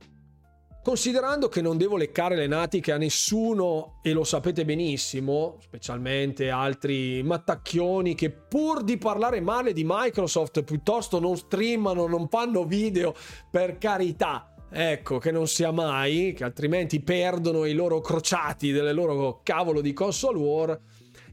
Considerando 0.88 1.50
che 1.50 1.62
non 1.62 1.76
devo 1.76 1.98
leccare 1.98 2.38
le 2.38 2.48
natiche 2.48 2.94
a 2.94 2.98
nessuno, 2.98 4.00
e 4.02 4.14
lo 4.14 4.24
sapete 4.24 4.64
benissimo, 4.64 5.58
specialmente 5.60 6.50
altri 6.50 7.22
mattacchioni 7.24 8.16
che 8.16 8.30
pur 8.30 8.86
di 8.86 8.98
parlare 8.98 9.42
male 9.42 9.74
di 9.74 9.84
Microsoft 9.86 10.64
piuttosto 10.64 11.20
non 11.20 11.36
streamano, 11.36 12.08
non 12.08 12.30
fanno 12.30 12.64
video, 12.64 13.14
per 13.52 13.78
carità. 13.78 14.56
Ecco, 14.72 15.18
che 15.18 15.30
non 15.30 15.50
sia 15.50 15.72
mai, 15.72 16.32
che 16.32 16.46
altrimenti 16.46 17.02
perdono 17.02 17.66
i 17.66 17.74
loro 17.74 18.00
crociati 18.00 18.72
delle 18.72 18.94
loro 18.94 19.42
cavolo 19.44 19.82
di 19.82 19.92
console 19.92 20.38
war. 20.38 20.80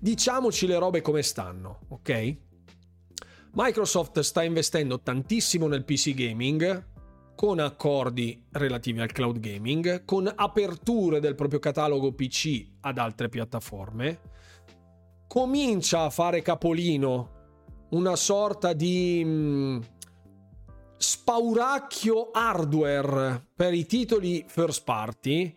Diciamoci 0.01 0.67
le 0.67 0.79
robe 0.81 1.01
come 1.01 1.23
stanno, 1.23 1.79
ok? 1.91 2.37
Microsoft 3.53 4.19
sta 4.19 4.43
investendo 4.43 4.99
tantissimo 4.99 5.69
nel 5.69 5.85
PC 5.85 6.13
gaming, 6.13 6.93
con 7.35 7.59
accordi 7.59 8.47
relativi 8.53 9.01
al 9.01 9.13
cloud 9.13 9.39
gaming, 9.39 10.05
con 10.05 10.31
aperture 10.35 11.21
del 11.21 11.35
proprio 11.35 11.59
catalogo 11.59 12.13
PC 12.13 12.67
ad 12.81 12.99
altre 12.99 13.29
piattaforme, 13.29 14.21
comincia 15.27 16.03
a 16.03 16.11
fare 16.11 16.43
capolino 16.43 17.31
una 17.91 18.17
sorta 18.17 18.73
di 18.73 19.23
mh, 19.25 19.29
mm, 19.29 19.81
spauracchio 20.97 22.31
hardware 22.31 23.49
per 23.55 23.75
i 23.75 23.87
titoli 23.87 24.45
first 24.47 24.85
party. 24.85 25.57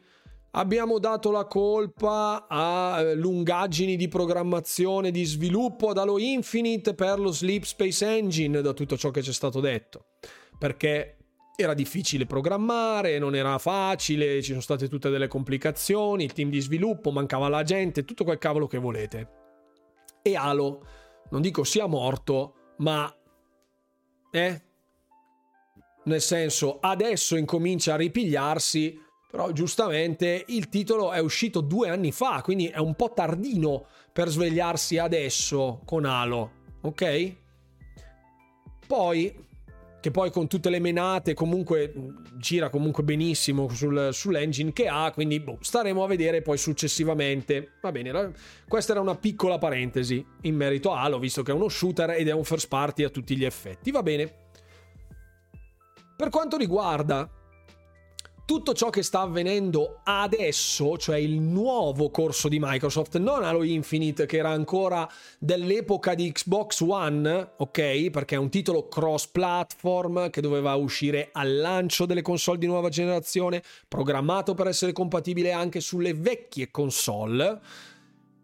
Abbiamo 0.51 0.97
dato 0.97 1.29
la 1.29 1.45
colpa 1.45 2.47
a 2.49 3.01
eh, 3.01 3.15
lungaggini 3.15 3.95
di 3.95 4.07
programmazione, 4.07 5.11
di 5.11 5.23
sviluppo 5.23 5.89
ad 5.89 5.99
Halo 5.99 6.17
Infinite 6.17 6.95
per 6.95 7.19
lo 7.19 7.31
Sleep 7.31 7.63
Space 7.63 8.05
Engine, 8.05 8.61
da 8.61 8.73
tutto 8.73 8.97
ciò 8.97 9.11
che 9.11 9.21
ci 9.21 9.29
è 9.29 9.33
stato 9.33 9.59
detto. 9.59 10.05
Perché 10.57 11.16
era 11.59 11.73
difficile 11.73 12.27
programmare, 12.27 13.17
non 13.17 13.33
era 13.33 13.57
facile, 13.57 14.43
ci 14.43 14.49
sono 14.49 14.61
state 14.61 14.87
tutte 14.87 15.09
delle 15.09 15.27
complicazioni, 15.27 16.23
il 16.23 16.31
team 16.31 16.51
di 16.51 16.59
sviluppo, 16.59 17.09
mancava 17.09 17.49
la 17.49 17.63
gente, 17.63 18.05
tutto 18.05 18.23
quel 18.23 18.37
cavolo 18.37 18.67
che 18.67 18.77
volete. 18.77 19.29
E 20.21 20.35
Halo, 20.35 20.85
non 21.31 21.41
dico 21.41 21.63
sia 21.63 21.87
morto, 21.87 22.73
ma... 22.77 23.11
Eh? 24.29 24.61
Nel 26.03 26.21
senso, 26.21 26.77
adesso 26.79 27.35
incomincia 27.35 27.95
a 27.95 27.97
ripigliarsi 27.97 29.01
Però 29.29 29.51
giustamente 29.51 30.45
il 30.47 30.69
titolo 30.69 31.11
è 31.11 31.19
uscito 31.19 31.61
due 31.61 31.89
anni 31.89 32.11
fa, 32.11 32.41
quindi 32.43 32.67
è 32.67 32.77
un 32.77 32.93
po' 32.93 33.13
tardino 33.13 33.87
per 34.13 34.29
svegliarsi 34.29 34.99
adesso 34.99 35.81
con 35.85 36.05
Halo, 36.05 36.51
ok? 36.81 37.35
Poi 38.87 39.46
che 40.07 40.11
poi 40.11 40.31
con 40.31 40.47
tutte 40.47 40.69
le 40.69 40.79
menate 40.79 41.33
comunque 41.33 41.93
gira 42.37 42.69
comunque 42.69 43.03
benissimo 43.03 43.67
sul, 43.67 44.09
sull'engine 44.13 44.71
che 44.71 44.87
ha, 44.87 45.11
quindi 45.11 45.41
boh, 45.41 45.57
staremo 45.59 46.01
a 46.01 46.07
vedere 46.07 46.41
poi 46.41 46.57
successivamente. 46.57 47.73
Va 47.81 47.91
bene, 47.91 48.31
questa 48.69 48.93
era 48.93 49.01
una 49.01 49.15
piccola 49.15 49.57
parentesi 49.57 50.25
in 50.43 50.55
merito 50.55 50.93
a 50.93 51.01
Halo, 51.01 51.19
visto 51.19 51.43
che 51.43 51.51
è 51.51 51.53
uno 51.53 51.67
shooter 51.67 52.11
ed 52.11 52.29
è 52.29 52.31
un 52.31 52.45
first 52.45 52.69
party 52.69 53.03
a 53.03 53.09
tutti 53.09 53.35
gli 53.35 53.43
effetti. 53.43 53.91
Va 53.91 54.01
bene. 54.01 54.33
Per 56.15 56.29
quanto 56.29 56.55
riguarda 56.55 57.29
tutto 58.47 58.73
ciò 58.73 58.89
che 58.89 59.03
sta 59.03 59.19
avvenendo 59.19 59.99
adesso, 60.05 60.97
cioè 60.97 61.17
il 61.17 61.41
nuovo 61.41 62.09
corso 62.09 62.47
di 62.47 62.59
Microsoft, 62.61 63.17
non 63.17 63.43
Halo 63.43 63.61
Infinite 63.61 64.25
che 64.25 64.37
era 64.37 64.51
ancora 64.51 65.05
dell'epoca 65.37 66.13
di 66.13 66.31
Xbox 66.31 66.79
One, 66.79 67.55
ok? 67.57 68.09
Perché 68.09 68.35
è 68.35 68.37
un 68.37 68.49
titolo 68.49 68.87
cross-platform 68.87 70.29
che 70.29 70.39
doveva 70.39 70.75
uscire 70.75 71.27
al 71.33 71.57
lancio 71.57 72.05
delle 72.05 72.21
console 72.21 72.57
di 72.57 72.67
nuova 72.67 72.87
generazione, 72.87 73.61
programmato 73.85 74.53
per 74.53 74.67
essere 74.67 74.93
compatibile 74.93 75.51
anche 75.51 75.81
sulle 75.81 76.13
vecchie 76.13 76.71
console 76.71 77.59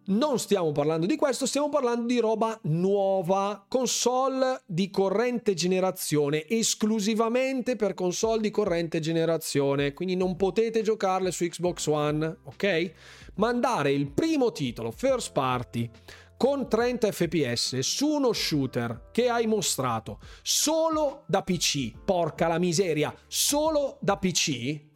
non 0.06 0.40
stiamo 0.40 0.72
parlando 0.72 1.06
di 1.06 1.16
questo, 1.16 1.46
stiamo 1.46 1.70
parlando 1.70 2.08
di 2.08 2.20
roba 2.20 2.60
nuova, 2.64 3.66
console 3.68 4.62
di 4.66 4.90
corrente 4.90 5.54
generazione, 5.54 6.48
esclusivamente 6.48 7.76
per 7.76 7.94
console 7.94 8.42
di 8.42 8.52
corrente 8.52 9.00
generazione, 9.00 9.94
quindi 9.94 10.16
non 10.16 10.36
potete 10.36 10.82
giocarle 10.82 11.32
su 11.32 11.46
Xbox 11.46 11.88
One, 11.88 12.38
ok? 12.44 12.92
Mandare 13.36 13.92
il 13.92 14.12
primo 14.12 14.52
titolo 14.52 14.92
first 14.92 15.32
party 15.32 15.90
con 16.38 16.68
30 16.68 17.12
fps 17.12 17.80
su 17.80 18.08
uno 18.08 18.34
shooter 18.34 19.10
che 19.12 19.30
hai 19.30 19.48
mostrato 19.48 20.20
solo 20.42 21.24
da 21.28 21.42
PC, 21.42 21.94
porca 22.04 22.48
la 22.48 22.60
miseria, 22.60 23.16
solo 23.28 23.98
da 24.02 24.18
PC, 24.18 24.92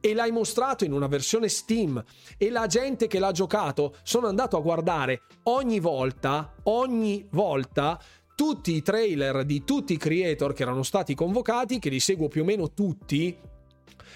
e 0.00 0.14
l'hai 0.14 0.30
mostrato 0.30 0.84
in 0.84 0.92
una 0.92 1.06
versione 1.06 1.48
Steam. 1.48 2.02
E 2.36 2.50
la 2.50 2.66
gente 2.66 3.06
che 3.06 3.18
l'ha 3.18 3.32
giocato 3.32 3.96
sono 4.02 4.26
andato 4.26 4.56
a 4.56 4.60
guardare 4.60 5.22
ogni 5.44 5.80
volta, 5.80 6.54
ogni 6.64 7.26
volta 7.30 8.00
tutti 8.34 8.74
i 8.74 8.82
trailer 8.82 9.44
di 9.44 9.64
tutti 9.64 9.94
i 9.94 9.96
creator 9.96 10.52
che 10.52 10.62
erano 10.62 10.82
stati 10.82 11.14
convocati, 11.14 11.78
che 11.78 11.88
li 11.88 12.00
seguo 12.00 12.28
più 12.28 12.42
o 12.42 12.44
meno 12.44 12.72
tutti, 12.72 13.34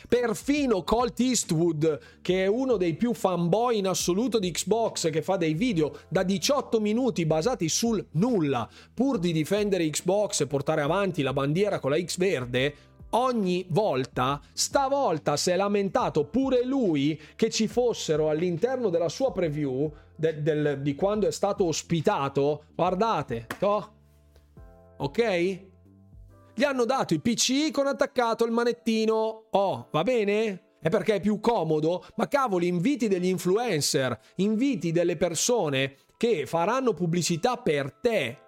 perfino 0.09 0.83
Colt 0.83 1.19
Eastwood, 1.21 1.99
che 2.21 2.45
è 2.45 2.47
uno 2.47 2.77
dei 2.77 2.95
più 2.95 3.15
fanboy 3.15 3.79
in 3.79 3.87
assoluto 3.87 4.39
di 4.39 4.51
Xbox, 4.51 5.11
che 5.11 5.23
fa 5.23 5.37
dei 5.37 5.55
video 5.55 6.01
da 6.09 6.23
18 6.23 6.81
minuti 6.81 7.27
basati 7.27 7.69
sul 7.69 8.05
nulla, 8.13 8.69
pur 8.93 9.19
di 9.19 9.33
difendere 9.33 9.89
Xbox 9.89 10.41
e 10.41 10.47
portare 10.47 10.83
avanti 10.83 11.23
la 11.23 11.33
bandiera 11.33 11.79
con 11.79 11.91
la 11.91 12.03
X 12.03 12.19
verde, 12.19 12.75
ogni 13.11 13.67
volta, 13.71 14.41
stavolta 14.53 15.37
si 15.37 15.51
è 15.51 15.57
lamentato 15.57 16.25
pure 16.27 16.65
lui 16.65 17.21
che 17.37 17.51
ci 17.51 17.69
fossero 17.69 18.29
all'interno 18.29 18.89
della 18.89 19.09
sua 19.09 19.33
preview 19.33 19.91
de, 20.15 20.43
del, 20.43 20.81
di 20.83 20.95
quando 20.95 21.27
è 21.27 21.33
stato 21.33 21.65
ospitato, 21.65 22.65
guardate, 22.75 23.47
oh, 23.61 23.93
ok? 24.99 25.61
Gli 26.55 26.65
hanno 26.65 26.85
dato 26.85 27.15
i 27.15 27.21
PC 27.21 27.71
con 27.71 27.87
attaccato 27.87 28.45
il 28.45 28.53
manettino, 28.53 29.47
oh, 29.51 29.89
va 29.91 30.03
bene? 30.03 30.65
È 30.81 30.89
perché 30.89 31.17
è 31.17 31.21
più 31.21 31.41
comodo, 31.41 32.05
ma 32.17 32.27
cavoli, 32.27 32.67
inviti 32.67 33.09
degli 33.09 33.27
influencer, 33.27 34.19
inviti 34.37 34.93
delle 34.93 35.17
persone 35.17 35.97
che 36.17 36.47
faranno 36.47 36.93
pubblicità 36.93 37.57
per 37.57 37.93
te 37.93 38.39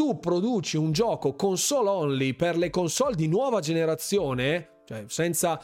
tu 0.00 0.18
produci 0.18 0.78
un 0.78 0.92
gioco 0.92 1.34
console 1.34 1.90
only 1.90 2.32
per 2.32 2.56
le 2.56 2.70
console 2.70 3.14
di 3.14 3.28
nuova 3.28 3.60
generazione, 3.60 4.80
cioè 4.86 5.04
senza 5.08 5.62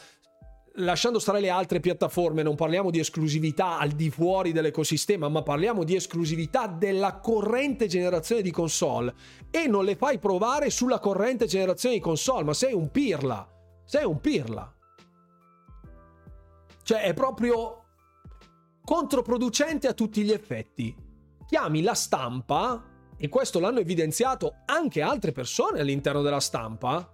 lasciando 0.75 1.17
stare 1.17 1.39
le 1.39 1.49
altre 1.49 1.79
piattaforme, 1.79 2.43
non 2.43 2.53
parliamo 2.53 2.91
di 2.91 2.99
esclusività 2.99 3.79
al 3.79 3.93
di 3.93 4.11
fuori 4.11 4.51
dell'ecosistema, 4.51 5.27
ma 5.27 5.41
parliamo 5.41 5.83
di 5.83 5.95
esclusività 5.95 6.67
della 6.67 7.17
corrente 7.17 7.87
generazione 7.87 8.43
di 8.43 8.51
console 8.51 9.15
e 9.49 9.65
non 9.65 9.83
le 9.83 9.95
fai 9.95 10.19
provare 10.19 10.69
sulla 10.69 10.99
corrente 10.99 11.47
generazione 11.47 11.95
di 11.95 12.01
console, 12.01 12.43
ma 12.43 12.53
sei 12.53 12.75
un 12.75 12.91
pirla. 12.91 13.49
Sei 13.85 14.05
un 14.05 14.19
pirla. 14.21 14.71
Cioè 16.83 17.01
è 17.01 17.13
proprio 17.15 17.85
controproducente 18.83 19.87
a 19.87 19.93
tutti 19.93 20.21
gli 20.21 20.31
effetti. 20.31 20.95
Chiami 21.47 21.81
la 21.81 21.95
stampa 21.95 22.95
e 23.17 23.29
questo 23.29 23.59
l'hanno 23.59 23.79
evidenziato 23.79 24.57
anche 24.65 25.01
altre 25.01 25.31
persone 25.31 25.79
all'interno 25.79 26.21
della 26.21 26.39
stampa, 26.39 27.11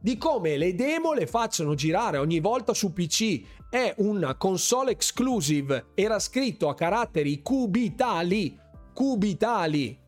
di 0.00 0.16
come 0.16 0.56
le 0.56 0.74
demo 0.74 1.12
le 1.12 1.26
facciano 1.26 1.74
girare 1.74 2.16
ogni 2.16 2.40
volta 2.40 2.72
su 2.72 2.92
PC. 2.92 3.42
È 3.68 3.94
una 3.98 4.34
console 4.36 4.92
exclusive, 4.92 5.88
era 5.94 6.18
scritto 6.18 6.68
a 6.68 6.74
caratteri 6.74 7.42
cubitali, 7.42 8.58
cubitali. 8.94 9.98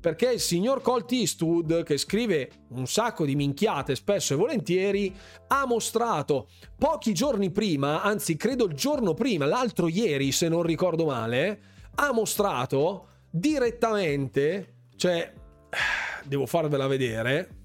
Perché 0.00 0.32
il 0.32 0.40
signor 0.40 0.80
Colt 0.80 1.10
Eastwood, 1.10 1.82
che 1.82 1.96
scrive 1.96 2.50
un 2.68 2.86
sacco 2.86 3.24
di 3.24 3.34
minchiate 3.34 3.96
spesso 3.96 4.34
e 4.34 4.36
volentieri, 4.36 5.12
ha 5.48 5.66
mostrato 5.66 6.48
pochi 6.78 7.12
giorni 7.12 7.50
prima, 7.50 8.02
anzi 8.02 8.36
credo 8.36 8.66
il 8.66 8.74
giorno 8.74 9.14
prima, 9.14 9.44
l'altro 9.46 9.88
ieri 9.88 10.30
se 10.30 10.48
non 10.48 10.62
ricordo 10.62 11.06
male, 11.06 11.60
ha 11.96 12.12
mostrato 12.12 13.08
direttamente 13.30 14.77
cioè, 14.98 15.32
devo 16.24 16.44
farvela 16.44 16.86
vedere. 16.86 17.56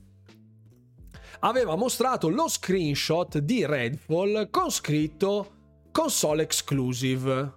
Aveva 1.40 1.76
mostrato 1.76 2.30
lo 2.30 2.48
screenshot 2.48 3.40
di 3.40 3.66
Redfall 3.66 4.50
con 4.50 4.72
scritto 4.72 5.52
console 5.92 6.44
exclusive. 6.44 7.54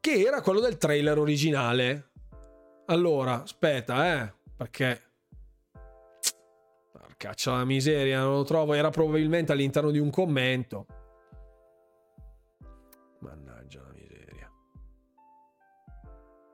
Che 0.00 0.12
era 0.12 0.40
quello 0.40 0.60
del 0.60 0.78
trailer 0.78 1.18
originale. 1.18 2.12
Allora, 2.86 3.42
aspetta, 3.42 4.22
eh, 4.22 4.34
perché 4.56 5.12
Caccia 7.22 7.52
la 7.52 7.64
miseria, 7.64 8.18
non 8.18 8.34
lo 8.34 8.42
trovo. 8.42 8.72
Era 8.72 8.90
probabilmente 8.90 9.52
all'interno 9.52 9.92
di 9.92 10.00
un 10.00 10.10
commento. 10.10 10.86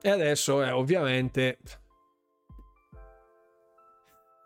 E 0.00 0.10
adesso 0.10 0.62
eh, 0.62 0.70
ovviamente 0.70 1.58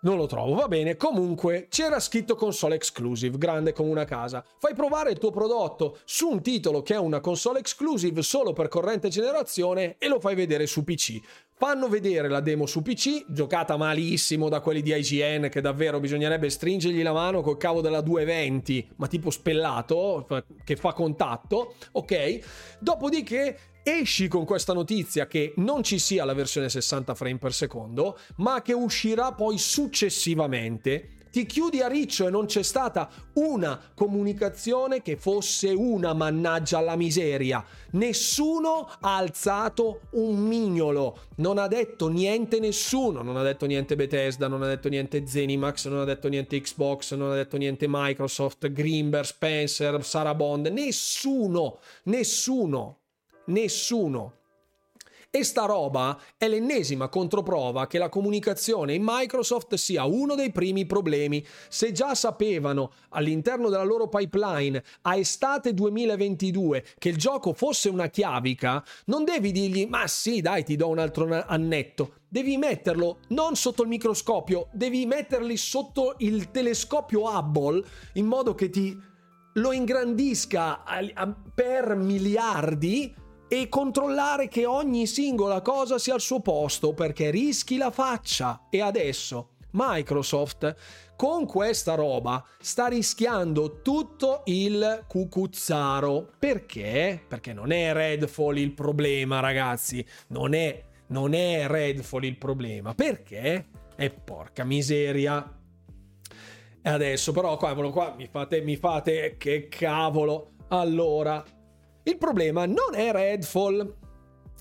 non 0.02 0.16
lo 0.16 0.26
trovo, 0.26 0.54
va 0.54 0.68
bene. 0.68 0.96
Comunque 0.96 1.66
c'era 1.68 2.00
scritto 2.00 2.34
console 2.34 2.74
exclusive, 2.74 3.38
grande 3.38 3.72
come 3.72 3.90
una 3.90 4.04
casa. 4.04 4.44
Fai 4.58 4.74
provare 4.74 5.10
il 5.10 5.18
tuo 5.18 5.30
prodotto 5.30 5.98
su 6.04 6.28
un 6.28 6.42
titolo 6.42 6.82
che 6.82 6.94
è 6.94 6.98
una 6.98 7.20
console 7.20 7.60
exclusive 7.60 8.22
solo 8.22 8.52
per 8.52 8.68
corrente 8.68 9.08
generazione 9.08 9.96
e 9.98 10.08
lo 10.08 10.18
fai 10.18 10.34
vedere 10.34 10.66
su 10.66 10.82
PC. 10.82 11.20
Fanno 11.62 11.86
vedere 11.86 12.28
la 12.28 12.40
demo 12.40 12.66
su 12.66 12.82
PC, 12.82 13.26
giocata 13.28 13.76
malissimo 13.76 14.48
da 14.48 14.58
quelli 14.58 14.82
di 14.82 14.92
IGN, 14.92 15.48
che 15.48 15.60
davvero 15.60 16.00
bisognerebbe 16.00 16.50
stringergli 16.50 17.04
la 17.04 17.12
mano 17.12 17.40
col 17.40 17.56
cavo 17.56 17.80
della 17.80 18.00
220, 18.00 18.94
ma 18.96 19.06
tipo 19.06 19.30
spellato, 19.30 20.26
che 20.64 20.74
fa 20.74 20.92
contatto, 20.92 21.74
ok? 21.92 22.40
Dopodiché 22.80 23.56
esci 23.84 24.26
con 24.26 24.44
questa 24.44 24.72
notizia 24.72 25.28
che 25.28 25.52
non 25.58 25.84
ci 25.84 26.00
sia 26.00 26.24
la 26.24 26.34
versione 26.34 26.68
60 26.68 27.14
frame 27.14 27.38
per 27.38 27.52
secondo, 27.52 28.18
ma 28.38 28.60
che 28.60 28.72
uscirà 28.72 29.30
poi 29.30 29.56
successivamente. 29.56 31.10
Ti 31.32 31.46
chiudi 31.46 31.80
a 31.80 31.88
riccio 31.88 32.26
e 32.26 32.30
non 32.30 32.44
c'è 32.44 32.62
stata 32.62 33.08
una 33.36 33.80
comunicazione 33.94 35.00
che 35.00 35.16
fosse 35.16 35.70
una 35.70 36.12
mannaggia 36.12 36.76
alla 36.76 36.94
miseria. 36.94 37.64
Nessuno 37.92 38.86
ha 39.00 39.16
alzato 39.16 40.02
un 40.10 40.38
mignolo. 40.38 41.20
Non 41.36 41.56
ha 41.56 41.68
detto 41.68 42.08
niente 42.08 42.60
nessuno. 42.60 43.22
Non 43.22 43.38
ha 43.38 43.42
detto 43.42 43.64
niente 43.64 43.96
Bethesda, 43.96 44.46
non 44.46 44.62
ha 44.62 44.66
detto 44.66 44.90
niente 44.90 45.26
Zenimax, 45.26 45.88
non 45.88 46.00
ha 46.00 46.04
detto 46.04 46.28
niente 46.28 46.60
Xbox, 46.60 47.14
non 47.14 47.30
ha 47.30 47.34
detto 47.34 47.56
niente 47.56 47.86
Microsoft, 47.88 48.70
Greenberg, 48.70 49.24
Spencer, 49.24 50.04
Sarah 50.04 50.34
Bond. 50.34 50.66
Nessuno, 50.66 51.78
nessuno 52.04 52.98
nessuno. 53.46 54.34
E 55.34 55.44
sta 55.44 55.64
roba 55.64 56.20
è 56.36 56.46
l'ennesima 56.46 57.08
controprova 57.08 57.86
che 57.86 57.96
la 57.96 58.10
comunicazione 58.10 58.92
in 58.92 59.02
Microsoft 59.02 59.76
sia 59.76 60.04
uno 60.04 60.34
dei 60.34 60.52
primi 60.52 60.84
problemi. 60.84 61.42
Se 61.70 61.90
già 61.90 62.14
sapevano 62.14 62.92
all'interno 63.08 63.70
della 63.70 63.82
loro 63.82 64.08
pipeline 64.08 64.84
a 65.00 65.16
estate 65.16 65.72
2022 65.72 66.84
che 66.98 67.08
il 67.08 67.16
gioco 67.16 67.54
fosse 67.54 67.88
una 67.88 68.08
chiavica, 68.08 68.84
non 69.06 69.24
devi 69.24 69.52
dirgli 69.52 69.86
ma 69.86 70.06
sì 70.06 70.42
dai 70.42 70.64
ti 70.64 70.76
do 70.76 70.88
un 70.88 70.98
altro 70.98 71.42
annetto. 71.46 72.16
Devi 72.28 72.58
metterlo 72.58 73.20
non 73.28 73.56
sotto 73.56 73.84
il 73.84 73.88
microscopio, 73.88 74.68
devi 74.74 75.06
metterli 75.06 75.56
sotto 75.56 76.16
il 76.18 76.50
telescopio 76.50 77.22
Hubble 77.22 77.82
in 78.16 78.26
modo 78.26 78.54
che 78.54 78.68
ti 78.68 78.94
lo 79.54 79.72
ingrandisca 79.72 80.82
per 81.54 81.96
miliardi 81.96 83.20
e 83.52 83.68
controllare 83.68 84.48
che 84.48 84.64
ogni 84.64 85.06
singola 85.06 85.60
cosa 85.60 85.98
sia 85.98 86.14
al 86.14 86.22
suo 86.22 86.40
posto 86.40 86.94
perché 86.94 87.28
rischi 87.28 87.76
la 87.76 87.90
faccia. 87.90 88.68
E 88.70 88.80
adesso 88.80 89.56
Microsoft 89.72 90.74
con 91.16 91.44
questa 91.44 91.94
roba 91.94 92.42
sta 92.58 92.86
rischiando 92.86 93.82
tutto 93.82 94.40
il 94.46 95.04
cucuzzaro. 95.06 96.30
Perché? 96.38 97.22
Perché 97.28 97.52
non 97.52 97.72
è 97.72 97.92
Redfall 97.92 98.56
il 98.56 98.72
problema, 98.72 99.40
ragazzi. 99.40 100.02
Non 100.28 100.54
è, 100.54 100.82
non 101.08 101.34
è 101.34 101.66
Redfall 101.66 102.24
il 102.24 102.38
problema. 102.38 102.94
Perché? 102.94 103.66
E 103.94 104.08
porca 104.08 104.64
miseria. 104.64 105.58
E 106.80 106.88
adesso 106.88 107.32
però 107.32 107.58
qua, 107.58 107.74
qua 107.74 108.14
mi 108.16 108.28
fate, 108.28 108.62
mi 108.62 108.76
fate 108.76 109.36
che 109.36 109.68
cavolo. 109.68 110.52
Allora, 110.68 111.44
il 112.04 112.18
problema 112.18 112.66
non 112.66 112.94
è 112.94 113.12
Redfall 113.12 113.96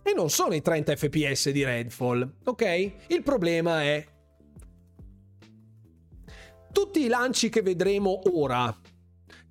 e 0.03 0.13
non 0.13 0.29
sono 0.29 0.53
i 0.53 0.61
30 0.61 0.95
fps 0.95 1.49
di 1.49 1.63
Redfall, 1.63 2.37
ok? 2.45 2.91
Il 3.07 3.23
problema 3.23 3.83
è 3.83 4.05
tutti 6.71 7.03
i 7.03 7.07
lanci 7.07 7.49
che 7.49 7.61
vedremo 7.61 8.21
ora 8.33 8.75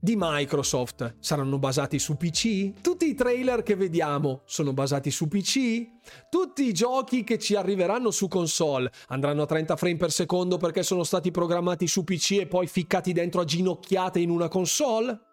di 0.03 0.15
Microsoft 0.17 1.17
saranno 1.21 1.59
basati 1.59 1.99
su 1.99 2.17
PC? 2.17 2.81
Tutti 2.81 3.07
i 3.07 3.15
trailer 3.15 3.63
che 3.63 3.77
vediamo 3.77 4.43
sono 4.47 4.73
basati 4.73 5.11
su 5.11 5.29
PC? 5.29 5.87
Tutti 6.31 6.67
i 6.67 6.73
giochi 6.73 7.23
che 7.23 7.39
ci 7.39 7.55
arriveranno 7.55 8.11
su 8.11 8.27
console 8.27 8.91
andranno 9.09 9.43
a 9.43 9.47
30 9.47 9.77
frame 9.77 9.97
per 9.97 10.11
secondo 10.11 10.57
perché 10.57 10.83
sono 10.83 11.05
stati 11.05 11.31
programmati 11.31 11.87
su 11.87 12.03
PC 12.03 12.39
e 12.41 12.47
poi 12.47 12.67
ficcati 12.67 13.13
dentro 13.13 13.43
a 13.43 13.45
ginocchiate 13.45 14.21
in 14.21 14.31
una 14.31 14.49
console? 14.49 15.30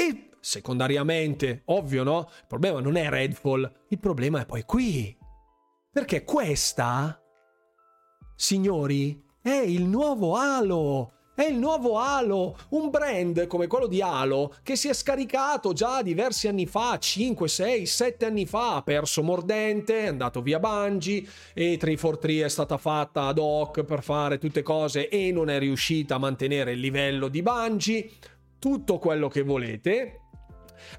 E 0.00 0.30
secondariamente, 0.40 1.60
ovvio 1.66 2.02
no? 2.04 2.30
Il 2.38 2.46
problema 2.48 2.80
non 2.80 2.96
è 2.96 3.10
Redfall, 3.10 3.70
il 3.88 3.98
problema 3.98 4.40
è 4.40 4.46
poi 4.46 4.62
qui. 4.64 5.14
Perché 5.92 6.24
questa, 6.24 7.22
signori, 8.34 9.22
è 9.42 9.50
il 9.50 9.82
nuovo 9.82 10.36
Halo. 10.36 11.12
È 11.34 11.44
il 11.44 11.58
nuovo 11.58 11.98
Halo, 11.98 12.56
un 12.70 12.88
brand 12.88 13.46
come 13.46 13.66
quello 13.66 13.86
di 13.86 14.02
Halo 14.02 14.54
che 14.62 14.76
si 14.76 14.88
è 14.88 14.94
scaricato 14.94 15.72
già 15.72 16.02
diversi 16.02 16.48
anni 16.48 16.66
fa, 16.66 16.98
5, 16.98 17.48
6, 17.48 17.86
7 17.86 18.24
anni 18.26 18.46
fa, 18.46 18.76
ha 18.76 18.82
perso 18.82 19.22
mordente, 19.22 20.00
è 20.00 20.06
andato 20.08 20.42
via 20.42 20.58
Bungie 20.58 21.26
e 21.54 21.76
343 21.78 22.44
è 22.44 22.48
stata 22.48 22.76
fatta 22.76 23.24
ad 23.24 23.38
hoc 23.38 23.84
per 23.84 24.02
fare 24.02 24.38
tutte 24.38 24.62
cose 24.62 25.08
e 25.08 25.30
non 25.32 25.48
è 25.48 25.58
riuscita 25.58 26.16
a 26.16 26.18
mantenere 26.18 26.72
il 26.72 26.80
livello 26.80 27.28
di 27.28 27.42
Bungie, 27.42 28.10
tutto 28.60 28.98
quello 28.98 29.26
che 29.26 29.42
volete. 29.42 30.20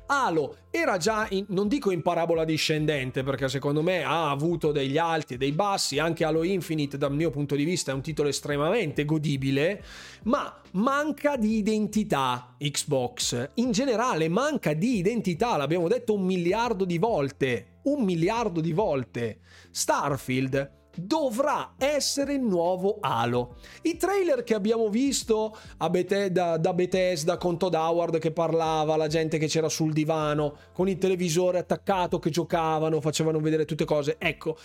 Halo 0.08 0.58
era 0.70 0.98
già, 0.98 1.26
in, 1.30 1.46
non 1.50 1.68
dico 1.68 1.92
in 1.92 2.02
parabola 2.02 2.44
discendente, 2.44 3.24
perché 3.24 3.48
secondo 3.50 3.82
me 3.82 4.04
ha 4.04 4.30
avuto 4.30 4.72
degli 4.72 4.98
alti 4.98 5.36
e 5.36 5.38
dei 5.38 5.54
bassi, 5.54 6.00
anche 6.00 6.26
Halo 6.26 6.44
Infinite 6.44 6.98
dal 6.98 7.14
mio 7.14 7.30
punto 7.30 7.56
di 7.56 7.64
vista 7.64 7.92
è 7.92 7.94
un 7.94 8.02
titolo 8.02 8.30
estremamente 8.30 9.06
godibile, 9.06 9.84
ma 10.24 10.62
manca 10.72 11.38
di 11.38 11.58
identità 11.58 12.56
Xbox. 12.58 13.52
In 13.56 13.72
generale 13.72 14.28
manca 14.28 14.74
di 14.74 14.98
identità, 14.98 15.58
l'abbiamo 15.58 15.88
detto 15.88 16.14
un 16.14 16.26
miliardo 16.26 16.86
di 16.86 16.98
volte, 16.98 17.80
un 17.84 18.04
miliardo 18.04 18.62
di 18.62 18.74
volte. 18.74 19.40
Starfield 19.72 20.80
dovrà 20.96 21.76
essere 21.78 22.34
il 22.34 22.42
nuovo 22.42 22.98
Halo. 23.00 23.58
I 23.84 23.98
trailer 23.98 24.44
che 24.44 24.54
abbiamo 24.54 24.90
visto 24.90 25.58
Bethesda, 25.90 26.58
da 26.58 26.74
Bethesda 26.74 27.38
con 27.38 27.58
Todd 27.58 27.74
Howard 27.74 28.20
che 28.20 28.32
parlava, 28.32 28.96
la 28.96 29.08
gente 29.08 29.38
che 29.38 29.48
c'era 29.48 29.70
sul 29.70 29.94
divano, 29.94 30.56
con 30.74 30.88
il 30.88 30.98
televisore 30.98 31.60
attaccato 31.60 32.20
che 32.20 32.30
giocavano, 32.30 33.02
facevano 33.02 33.40
vedere 33.40 33.66
tutte 33.66 33.86
cose, 33.86 34.16
ecco, 34.20 34.58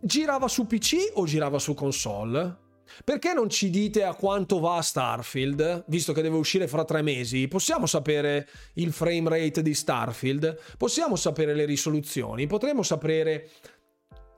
girava 0.00 0.48
su 0.48 0.66
PC 0.66 1.12
o 1.14 1.24
girava 1.24 1.58
su 1.58 1.74
console? 1.74 2.68
Perché 3.04 3.32
non 3.32 3.48
ci 3.48 3.70
dite 3.70 4.02
a 4.02 4.14
quanto 4.14 4.58
va 4.58 4.80
Starfield, 4.82 5.84
visto 5.86 6.12
che 6.12 6.22
deve 6.22 6.36
uscire 6.36 6.66
fra 6.66 6.84
tre 6.84 7.02
mesi? 7.02 7.48
Possiamo 7.48 7.86
sapere 7.86 8.48
il 8.74 8.92
frame 8.92 9.28
rate 9.28 9.62
di 9.62 9.74
Starfield? 9.74 10.58
Possiamo 10.76 11.16
sapere 11.16 11.54
le 11.54 11.64
risoluzioni? 11.64 12.46
Potremmo 12.46 12.82
sapere 12.82 13.48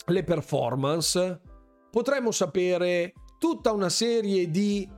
le 0.06 0.24
performance, 0.24 1.40
potremmo 1.90 2.30
sapere 2.30 3.12
tutta 3.38 3.72
una 3.72 3.88
serie 3.88 4.50
di 4.50 4.88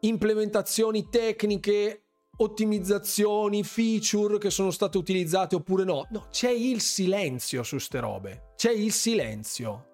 implementazioni 0.00 1.08
tecniche, 1.08 2.04
ottimizzazioni, 2.36 3.64
feature 3.64 4.38
che 4.38 4.50
sono 4.50 4.70
state 4.70 4.98
utilizzate 4.98 5.56
oppure 5.56 5.84
no. 5.84 6.06
No, 6.10 6.26
c'è 6.30 6.50
il 6.50 6.80
silenzio 6.80 7.62
su 7.62 7.78
ste 7.78 8.00
robe. 8.00 8.52
C'è 8.56 8.70
il 8.70 8.92
silenzio. 8.92 9.86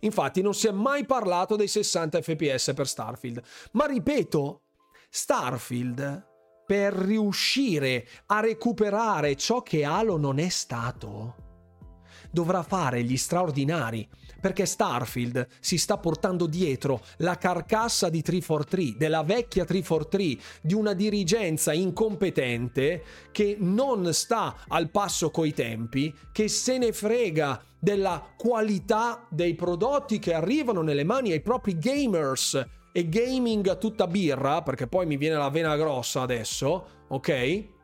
Infatti 0.00 0.42
non 0.42 0.54
si 0.54 0.66
è 0.66 0.72
mai 0.72 1.06
parlato 1.06 1.56
dei 1.56 1.68
60 1.68 2.20
fps 2.20 2.72
per 2.74 2.86
Starfield. 2.86 3.42
Ma 3.72 3.86
ripeto, 3.86 4.62
Starfield 5.08 6.30
per 6.66 6.92
riuscire 6.92 8.06
a 8.26 8.40
recuperare 8.40 9.36
ciò 9.36 9.62
che 9.62 9.84
Halo 9.84 10.16
non 10.16 10.38
è 10.38 10.48
stato 10.48 11.51
dovrà 12.32 12.62
fare 12.62 13.04
gli 13.04 13.16
straordinari 13.16 14.08
perché 14.42 14.66
Starfield 14.66 15.46
si 15.60 15.78
sta 15.78 15.98
portando 15.98 16.46
dietro 16.46 17.00
la 17.18 17.38
carcassa 17.38 18.08
di 18.08 18.22
343, 18.22 18.96
della 18.98 19.22
vecchia 19.22 19.64
343, 19.64 20.42
di 20.62 20.74
una 20.74 20.94
dirigenza 20.94 21.72
incompetente 21.72 23.04
che 23.30 23.56
non 23.60 24.12
sta 24.12 24.64
al 24.66 24.90
passo 24.90 25.30
coi 25.30 25.54
tempi, 25.54 26.12
che 26.32 26.48
se 26.48 26.76
ne 26.76 26.92
frega 26.92 27.62
della 27.78 28.34
qualità 28.36 29.28
dei 29.30 29.54
prodotti 29.54 30.18
che 30.18 30.34
arrivano 30.34 30.82
nelle 30.82 31.04
mani 31.04 31.30
ai 31.30 31.40
propri 31.40 31.78
gamers 31.78 32.60
e 32.90 33.08
gaming 33.08 33.68
a 33.68 33.76
tutta 33.76 34.08
birra, 34.08 34.62
perché 34.62 34.88
poi 34.88 35.06
mi 35.06 35.16
viene 35.16 35.36
la 35.36 35.50
vena 35.50 35.76
grossa 35.76 36.20
adesso, 36.20 37.04
ok? 37.06 37.80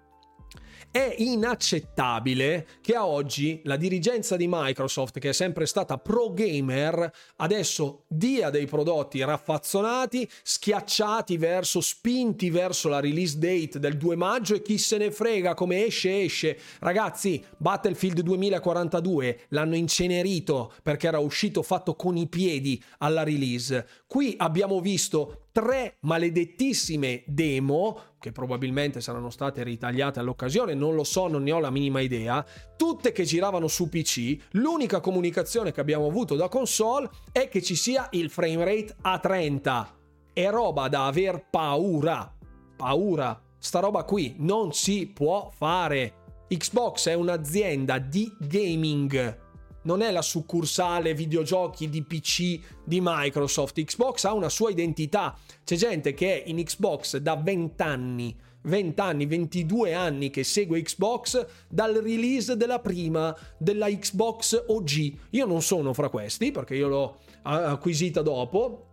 È 0.90 1.16
inaccettabile 1.18 2.66
che 2.80 2.94
a 2.94 3.06
oggi 3.06 3.60
la 3.64 3.76
dirigenza 3.76 4.36
di 4.36 4.46
Microsoft, 4.48 5.18
che 5.18 5.28
è 5.28 5.32
sempre 5.34 5.66
stata 5.66 5.98
pro 5.98 6.32
gamer, 6.32 7.12
adesso 7.36 8.04
dia 8.08 8.48
dei 8.48 8.64
prodotti 8.64 9.22
raffazzonati, 9.22 10.26
schiacciati 10.42 11.36
verso, 11.36 11.82
spinti 11.82 12.48
verso 12.48 12.88
la 12.88 13.00
release 13.00 13.36
date 13.38 13.78
del 13.78 13.98
2 13.98 14.16
maggio 14.16 14.54
e 14.54 14.62
chi 14.62 14.78
se 14.78 14.96
ne 14.96 15.10
frega 15.10 15.52
come 15.52 15.84
esce 15.84 16.22
esce. 16.22 16.58
Ragazzi, 16.80 17.44
Battlefield 17.58 18.22
2042 18.22 19.40
l'hanno 19.48 19.76
incenerito 19.76 20.72
perché 20.82 21.06
era 21.06 21.18
uscito 21.18 21.62
fatto 21.62 21.96
con 21.96 22.16
i 22.16 22.28
piedi 22.28 22.82
alla 22.98 23.24
release. 23.24 23.86
Qui 24.06 24.34
abbiamo 24.38 24.80
visto 24.80 25.47
tre 25.58 25.96
maledettissime 26.02 27.24
demo 27.26 28.14
che 28.20 28.30
probabilmente 28.30 29.00
saranno 29.00 29.28
state 29.28 29.64
ritagliate 29.64 30.20
all'occasione, 30.20 30.72
non 30.72 30.94
lo 30.94 31.02
so, 31.02 31.26
non 31.26 31.42
ne 31.42 31.50
ho 31.50 31.58
la 31.58 31.70
minima 31.70 31.98
idea, 31.98 32.46
tutte 32.76 33.10
che 33.10 33.24
giravano 33.24 33.66
su 33.66 33.88
PC, 33.88 34.36
l'unica 34.52 35.00
comunicazione 35.00 35.72
che 35.72 35.80
abbiamo 35.80 36.06
avuto 36.06 36.36
da 36.36 36.48
console 36.48 37.10
è 37.32 37.48
che 37.48 37.60
ci 37.60 37.74
sia 37.74 38.06
il 38.12 38.30
frame 38.30 38.64
rate 38.64 38.94
a 39.00 39.18
30. 39.18 39.96
È 40.32 40.48
roba 40.48 40.86
da 40.86 41.06
aver 41.06 41.46
paura. 41.50 42.32
Paura. 42.76 43.42
Sta 43.58 43.80
roba 43.80 44.04
qui 44.04 44.36
non 44.38 44.72
si 44.72 45.10
può 45.12 45.50
fare. 45.52 46.46
Xbox 46.46 47.08
è 47.08 47.14
un'azienda 47.14 47.98
di 47.98 48.32
gaming 48.38 49.47
non 49.88 50.02
è 50.02 50.10
la 50.10 50.20
succursale 50.20 51.14
videogiochi 51.14 51.88
di 51.88 52.02
PC 52.02 52.60
di 52.84 53.00
Microsoft. 53.02 53.82
Xbox 53.82 54.24
ha 54.24 54.34
una 54.34 54.50
sua 54.50 54.68
identità. 54.68 55.34
C'è 55.64 55.76
gente 55.76 56.12
che 56.12 56.42
è 56.42 56.48
in 56.50 56.62
Xbox 56.62 57.16
da 57.16 57.36
20 57.36 57.82
anni. 57.82 58.36
20 58.60 59.00
anni, 59.00 59.24
22 59.24 59.94
anni 59.94 60.28
che 60.28 60.44
segue 60.44 60.82
Xbox 60.82 61.46
dal 61.70 61.94
release 61.94 62.54
della 62.58 62.80
prima 62.80 63.34
della 63.56 63.88
Xbox 63.88 64.62
OG. 64.66 65.12
Io 65.30 65.46
non 65.46 65.62
sono 65.62 65.94
fra 65.94 66.10
questi 66.10 66.50
perché 66.50 66.74
io 66.74 66.88
l'ho 66.88 67.18
acquisita 67.44 68.20
dopo, 68.20 68.87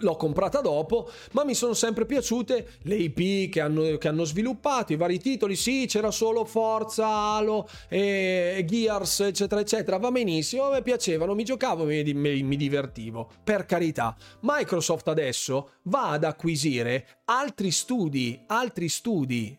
L'ho 0.00 0.16
comprata 0.16 0.60
dopo, 0.60 1.10
ma 1.32 1.44
mi 1.44 1.54
sono 1.54 1.74
sempre 1.74 2.06
piaciute 2.06 2.78
le 2.82 2.94
IP 2.94 3.50
che 3.50 3.60
hanno, 3.60 3.96
che 3.96 4.08
hanno 4.08 4.24
sviluppato, 4.24 4.92
i 4.92 4.96
vari 4.96 5.18
titoli. 5.18 5.56
Sì, 5.56 5.86
c'era 5.88 6.10
solo 6.10 6.44
Forza, 6.44 7.06
Halo, 7.06 7.68
e 7.88 8.64
Gears, 8.66 9.20
eccetera, 9.20 9.60
eccetera. 9.60 9.98
Va 9.98 10.10
benissimo, 10.10 10.70
me 10.70 10.82
piacevano, 10.82 11.34
mi 11.34 11.44
giocavo, 11.44 11.84
mi, 11.84 12.02
mi, 12.14 12.42
mi 12.42 12.56
divertivo. 12.56 13.28
Per 13.42 13.66
carità, 13.66 14.16
Microsoft 14.40 15.08
adesso 15.08 15.70
va 15.84 16.10
ad 16.10 16.24
acquisire 16.24 17.22
altri 17.24 17.70
studi, 17.70 18.40
altri 18.46 18.88
studi. 18.88 19.58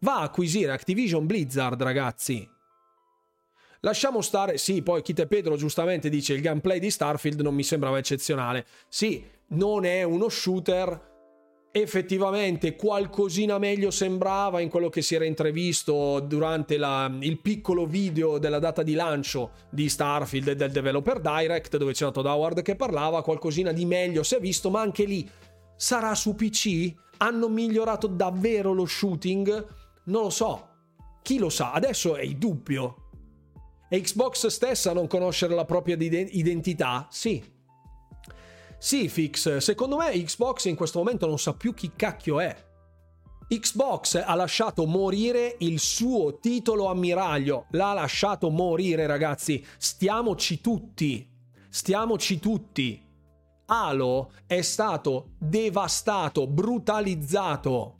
Va 0.00 0.16
a 0.16 0.22
acquisire 0.22 0.72
Activision 0.72 1.26
Blizzard, 1.26 1.80
ragazzi. 1.82 2.48
Lasciamo 3.84 4.20
stare, 4.20 4.58
sì, 4.58 4.80
poi 4.80 5.02
Kite 5.02 5.26
Pedro 5.26 5.56
giustamente 5.56 6.08
dice 6.08 6.34
il 6.34 6.40
gameplay 6.40 6.78
di 6.78 6.88
Starfield 6.88 7.40
non 7.40 7.52
mi 7.52 7.64
sembrava 7.64 7.98
eccezionale. 7.98 8.64
Sì, 8.88 9.24
non 9.52 9.84
è 9.84 10.02
uno 10.02 10.28
shooter 10.28 11.10
effettivamente 11.74 12.76
qualcosina 12.76 13.56
meglio 13.56 13.90
sembrava 13.90 14.60
in 14.60 14.68
quello 14.68 14.90
che 14.90 15.00
si 15.00 15.14
era 15.14 15.24
intravisto 15.24 16.20
durante 16.20 16.76
la, 16.76 17.10
il 17.20 17.40
piccolo 17.40 17.86
video 17.86 18.36
della 18.36 18.58
data 18.58 18.82
di 18.82 18.92
lancio 18.92 19.52
di 19.70 19.88
Starfield 19.88 20.48
e 20.48 20.54
del 20.56 20.70
Developer 20.70 21.20
Direct 21.20 21.78
dove 21.78 21.94
c'era 21.94 22.10
Todd 22.10 22.26
Howard 22.26 22.60
che 22.60 22.76
parlava 22.76 23.22
qualcosina 23.22 23.72
di 23.72 23.86
meglio 23.86 24.22
si 24.22 24.34
è 24.34 24.40
visto 24.40 24.68
ma 24.68 24.82
anche 24.82 25.04
lì 25.04 25.28
sarà 25.74 26.14
su 26.14 26.34
PC 26.34 26.94
hanno 27.18 27.48
migliorato 27.48 28.08
davvero 28.08 28.72
lo 28.72 28.84
shooting? 28.84 29.66
Non 30.06 30.22
lo 30.22 30.30
so. 30.30 30.68
Chi 31.22 31.38
lo 31.38 31.50
sa? 31.50 31.70
Adesso 31.70 32.16
è 32.16 32.22
il 32.22 32.36
dubbio. 32.36 32.96
È 33.88 34.00
Xbox 34.00 34.48
stessa 34.48 34.92
non 34.92 35.06
conoscere 35.06 35.54
la 35.54 35.64
propria 35.64 35.96
identità? 35.96 37.06
Sì 37.10 37.60
sì, 38.84 39.08
Fix, 39.08 39.58
secondo 39.58 39.96
me 39.96 40.10
Xbox 40.10 40.64
in 40.64 40.74
questo 40.74 40.98
momento 40.98 41.28
non 41.28 41.38
sa 41.38 41.54
più 41.54 41.72
chi 41.72 41.92
cacchio 41.94 42.40
è. 42.40 42.52
Xbox 43.46 44.16
ha 44.16 44.34
lasciato 44.34 44.86
morire 44.86 45.54
il 45.60 45.78
suo 45.78 46.40
titolo 46.40 46.86
ammiraglio, 46.86 47.66
l'ha 47.70 47.92
lasciato 47.92 48.50
morire 48.50 49.06
ragazzi, 49.06 49.64
stiamoci 49.78 50.60
tutti, 50.60 51.30
stiamoci 51.68 52.40
tutti. 52.40 53.00
Halo 53.66 54.32
è 54.48 54.62
stato 54.62 55.34
devastato, 55.38 56.48
brutalizzato. 56.48 57.94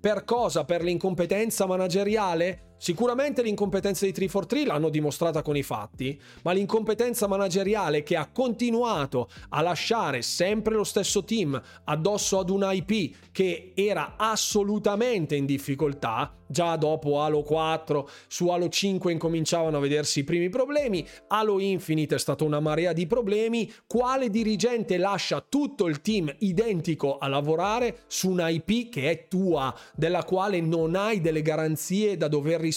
Per 0.00 0.24
cosa? 0.24 0.64
Per 0.64 0.82
l'incompetenza 0.82 1.64
manageriale? 1.64 2.73
Sicuramente 2.84 3.40
l'incompetenza 3.40 4.04
di 4.04 4.12
343 4.12 4.66
l'hanno 4.66 4.90
dimostrata 4.90 5.40
con 5.40 5.56
i 5.56 5.62
fatti, 5.62 6.20
ma 6.42 6.52
l'incompetenza 6.52 7.26
manageriale 7.26 8.02
che 8.02 8.14
ha 8.14 8.28
continuato 8.30 9.30
a 9.48 9.62
lasciare 9.62 10.20
sempre 10.20 10.74
lo 10.74 10.84
stesso 10.84 11.24
team 11.24 11.58
addosso 11.84 12.38
ad 12.38 12.50
un 12.50 12.68
IP 12.70 13.16
che 13.32 13.72
era 13.74 14.16
assolutamente 14.18 15.34
in 15.34 15.46
difficoltà, 15.46 16.34
già 16.46 16.76
dopo 16.76 17.20
Halo 17.22 17.42
4, 17.42 18.08
su 18.28 18.48
Halo 18.48 18.68
5 18.68 19.10
incominciavano 19.12 19.78
a 19.78 19.80
vedersi 19.80 20.20
i 20.20 20.24
primi 20.24 20.50
problemi, 20.50 21.06
Halo 21.28 21.58
Infinite 21.60 22.16
è 22.16 22.18
stata 22.18 22.44
una 22.44 22.60
marea 22.60 22.92
di 22.92 23.06
problemi, 23.06 23.72
quale 23.86 24.28
dirigente 24.28 24.98
lascia 24.98 25.44
tutto 25.48 25.86
il 25.86 26.02
team 26.02 26.32
identico 26.40 27.16
a 27.16 27.28
lavorare 27.28 28.02
su 28.08 28.28
un 28.30 28.44
IP 28.46 28.90
che 28.90 29.10
è 29.10 29.26
tua, 29.26 29.74
della 29.94 30.22
quale 30.22 30.60
non 30.60 30.94
hai 30.94 31.22
delle 31.22 31.42
garanzie 31.42 32.16
da 32.18 32.28
dover 32.28 32.60
rispettare, 32.60 32.72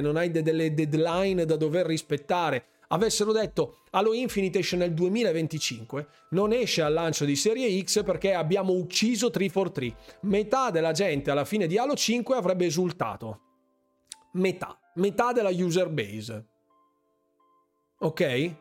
non 0.00 0.16
hai 0.16 0.30
delle 0.30 0.74
deadline 0.74 1.44
da 1.44 1.56
dover 1.56 1.86
rispettare. 1.86 2.66
Avessero 2.88 3.32
detto 3.32 3.78
Halo 3.90 4.12
Infinite 4.12 4.60
esce 4.60 4.76
nel 4.76 4.94
2025, 4.94 6.08
non 6.30 6.52
esce 6.52 6.82
al 6.82 6.92
lancio 6.92 7.24
di 7.24 7.34
Serie 7.34 7.82
X 7.82 8.04
perché 8.04 8.34
abbiamo 8.34 8.72
ucciso 8.72 9.30
343. 9.30 10.18
Metà 10.22 10.70
della 10.70 10.92
gente 10.92 11.30
alla 11.30 11.44
fine 11.44 11.66
di 11.66 11.78
Halo 11.78 11.94
5 11.94 12.36
avrebbe 12.36 12.66
esultato. 12.66 13.40
Metà, 14.32 14.78
metà 14.94 15.32
della 15.32 15.50
user 15.50 15.88
base. 15.88 16.46
Ok? 17.98 18.54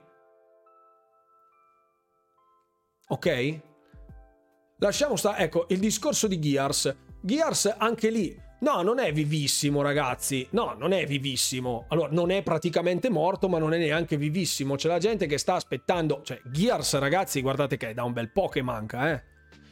Ok? 3.07 3.60
Lasciamo 4.77 5.15
stare, 5.15 5.43
ecco, 5.43 5.65
il 5.69 5.80
discorso 5.80 6.27
di 6.27 6.39
Gears. 6.39 6.95
Gears 7.22 7.76
anche 7.77 8.10
lì 8.10 8.43
No, 8.65 8.81
non 8.81 8.97
è 8.97 9.13
vivissimo, 9.13 9.83
ragazzi. 9.83 10.47
No, 10.53 10.73
non 10.75 10.91
è 10.91 11.05
vivissimo. 11.05 11.85
Allora, 11.89 12.09
non 12.11 12.31
è 12.31 12.41
praticamente 12.41 13.11
morto, 13.11 13.47
ma 13.47 13.59
non 13.59 13.75
è 13.75 13.77
neanche 13.77 14.17
vivissimo. 14.17 14.73
C'è 14.73 14.87
la 14.87 14.97
gente 14.97 15.27
che 15.27 15.37
sta 15.37 15.53
aspettando. 15.53 16.23
Cioè, 16.23 16.41
Gears, 16.45 16.97
ragazzi, 16.97 17.41
guardate 17.41 17.77
che 17.77 17.89
è 17.89 17.93
da 17.93 18.01
un 18.01 18.13
bel 18.13 18.31
po' 18.31 18.47
che 18.47 18.63
manca, 18.63 19.11
eh. 19.11 19.23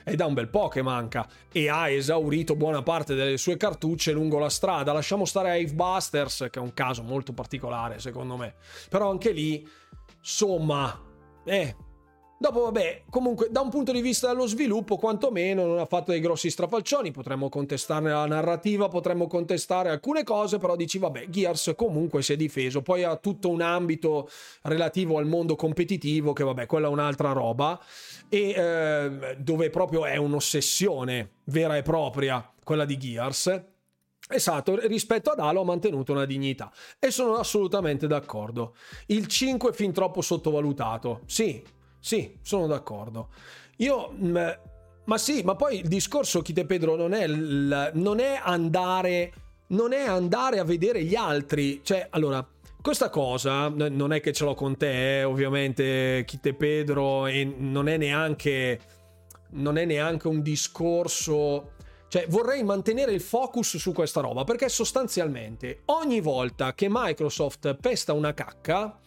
È 0.04 0.14
da 0.14 0.28
un 0.28 0.36
bel 0.36 0.48
po' 0.48 0.68
che 0.68 0.84
manca. 0.84 1.28
E 1.52 1.70
ha 1.70 1.90
esaurito 1.90 2.56
buona 2.56 2.84
parte 2.84 3.16
delle 3.16 3.38
sue 3.38 3.58
cartucce 3.58 4.12
lungo 4.12 4.38
la 4.38 4.50
strada. 4.50 4.94
Lasciamo 4.94 5.26
stare 5.26 5.58
Hive 5.58 5.74
Busters, 5.74 6.50
che 6.52 6.60
è 6.60 6.62
un 6.62 6.76
caso 6.76 7.02
molto 7.02 7.34
particolare, 7.34 7.98
secondo 7.98 8.38
me. 8.38 8.54
Però 8.90 9.10
anche 9.10 9.32
lì, 9.32 9.68
insomma, 10.20 11.02
eh, 11.46 11.76
Dopo, 12.38 12.64
vabbè, 12.64 13.04
comunque, 13.10 13.48
da 13.50 13.62
un 13.62 13.70
punto 13.70 13.94
di 13.94 14.02
vista 14.02 14.28
dello 14.28 14.48
sviluppo, 14.48 14.98
quantomeno 14.98 15.66
non 15.66 15.80
ha 15.80 15.86
fatto 15.86 16.12
dei 16.12 16.20
grossi 16.20 16.50
strafalcioni. 16.50 17.12
Potremmo 17.12 17.48
contestarne 17.48 18.10
la 18.10 18.26
narrativa, 18.26 18.90
potremmo 18.90 19.28
contestare 19.28 19.90
alcune 19.90 20.24
cose, 20.24 20.58
però 20.58 20.76
dici, 20.76 20.98
vabbè, 20.98 21.30
Gears 21.30 21.74
comunque 21.76 22.22
si 22.22 22.34
è 22.34 22.36
difeso. 22.36 22.82
Poi 22.82 23.04
ha 23.04 23.16
tutto 23.16 23.50
un 23.50 23.62
ambito 23.62 24.30
relativo 24.64 25.18
al 25.18 25.26
mondo 25.26 25.56
competitivo, 25.56 26.34
che 26.34 26.44
vabbè, 26.44 26.66
quella 26.66 26.88
è 26.88 26.90
un'altra 26.90 27.32
roba, 27.32 27.80
e 28.28 28.50
eh, 28.50 29.36
dove 29.38 29.70
proprio 29.70 30.06
è 30.06 30.18
un'ossessione 30.18 31.36
vera 31.46 31.78
e 31.78 31.82
propria 31.82 32.46
quella 32.62 32.84
di 32.84 32.98
Gears. 32.98 33.64
Esatto, 34.28 34.80
rispetto 34.88 35.30
ad 35.30 35.40
Halo 35.40 35.62
ha 35.62 35.66
mantenuto 35.66 36.14
una 36.14 36.26
dignità 36.26 36.72
e 36.98 37.12
sono 37.12 37.36
assolutamente 37.36 38.08
d'accordo. 38.08 38.76
Il 39.08 39.28
5 39.28 39.70
è 39.70 39.74
fin 39.74 39.92
troppo 39.92 40.22
sottovalutato. 40.22 41.22
Sì, 41.26 41.62
sì, 42.04 42.38
sono 42.42 42.68
d'accordo. 42.68 43.30
Io... 43.78 44.12
Mm, 44.12 44.38
ma 45.06 45.18
sì, 45.18 45.42
ma 45.42 45.56
poi 45.56 45.80
il 45.80 45.88
discorso, 45.88 46.42
Chite 46.42 46.66
Pedro, 46.66 46.98
non 46.98 47.14
è, 47.14 47.24
il, 47.24 47.92
non 47.94 48.20
è 48.20 48.38
andare... 48.44 49.32
Non 49.68 49.94
è 49.94 50.02
andare 50.02 50.60
a 50.60 50.66
vedere 50.66 51.02
gli 51.04 51.16
altri. 51.16 51.80
Cioè, 51.82 52.08
allora, 52.10 52.46
questa 52.82 53.10
cosa 53.10 53.70
non 53.70 54.12
è 54.12 54.20
che 54.20 54.34
ce 54.34 54.44
l'ho 54.44 54.54
con 54.54 54.76
te, 54.76 55.22
eh, 55.22 55.24
ovviamente, 55.24 56.26
Chite 56.28 56.54
Pedro, 56.56 57.26
e 57.28 57.46
non 57.46 57.88
è 57.88 57.96
neanche... 57.96 58.80
Non 59.52 59.78
è 59.78 59.86
neanche 59.86 60.28
un 60.28 60.42
discorso... 60.42 61.72
Cioè, 62.10 62.28
vorrei 62.28 62.64
mantenere 62.64 63.14
il 63.14 63.22
focus 63.22 63.78
su 63.78 63.94
questa 63.94 64.20
roba, 64.20 64.44
perché 64.44 64.68
sostanzialmente 64.68 65.84
ogni 65.86 66.20
volta 66.20 66.74
che 66.74 66.88
Microsoft 66.90 67.76
pesta 67.76 68.12
una 68.12 68.34
cacca 68.34 69.00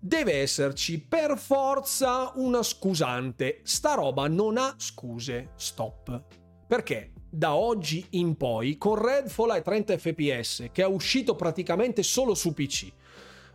deve 0.00 0.40
esserci 0.40 0.98
per 0.98 1.36
forza 1.36 2.32
una 2.36 2.62
scusante. 2.62 3.60
Sta 3.62 3.94
roba 3.94 4.26
non 4.26 4.56
ha 4.56 4.74
scuse. 4.78 5.50
Stop. 5.56 6.22
Perché? 6.66 7.12
Da 7.28 7.54
oggi 7.54 8.04
in 8.10 8.36
poi, 8.36 8.76
con 8.76 8.96
Redfall 8.96 9.50
ai 9.50 9.62
30 9.62 9.98
fps, 9.98 10.68
che 10.72 10.82
è 10.82 10.86
uscito 10.86 11.36
praticamente 11.36 12.02
solo 12.02 12.34
su 12.34 12.52
PC, 12.52 12.90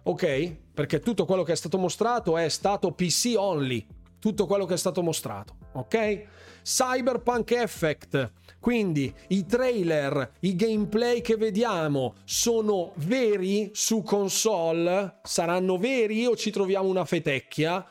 ok? 0.03 0.55
Perché 0.73 0.99
tutto 0.99 1.25
quello 1.25 1.43
che 1.43 1.51
è 1.51 1.55
stato 1.57 1.77
mostrato 1.77 2.37
è 2.37 2.47
stato 2.47 2.91
PC 2.91 3.33
only. 3.35 3.85
Tutto 4.19 4.45
quello 4.45 4.65
che 4.65 4.75
è 4.75 4.77
stato 4.77 5.01
mostrato, 5.01 5.57
ok? 5.73 6.25
Cyberpunk 6.65 7.51
Effect 7.51 8.31
quindi 8.65 9.13
i 9.27 9.45
trailer, 9.45 10.31
i 10.39 10.55
gameplay 10.55 11.21
che 11.21 11.37
vediamo 11.37 12.15
sono 12.23 12.93
veri 12.95 13.69
su 13.75 14.01
console? 14.01 15.19
Saranno 15.21 15.77
veri 15.77 16.25
o 16.25 16.35
ci 16.35 16.49
troviamo 16.49 16.87
una 16.87 17.05
fetecchia? 17.05 17.85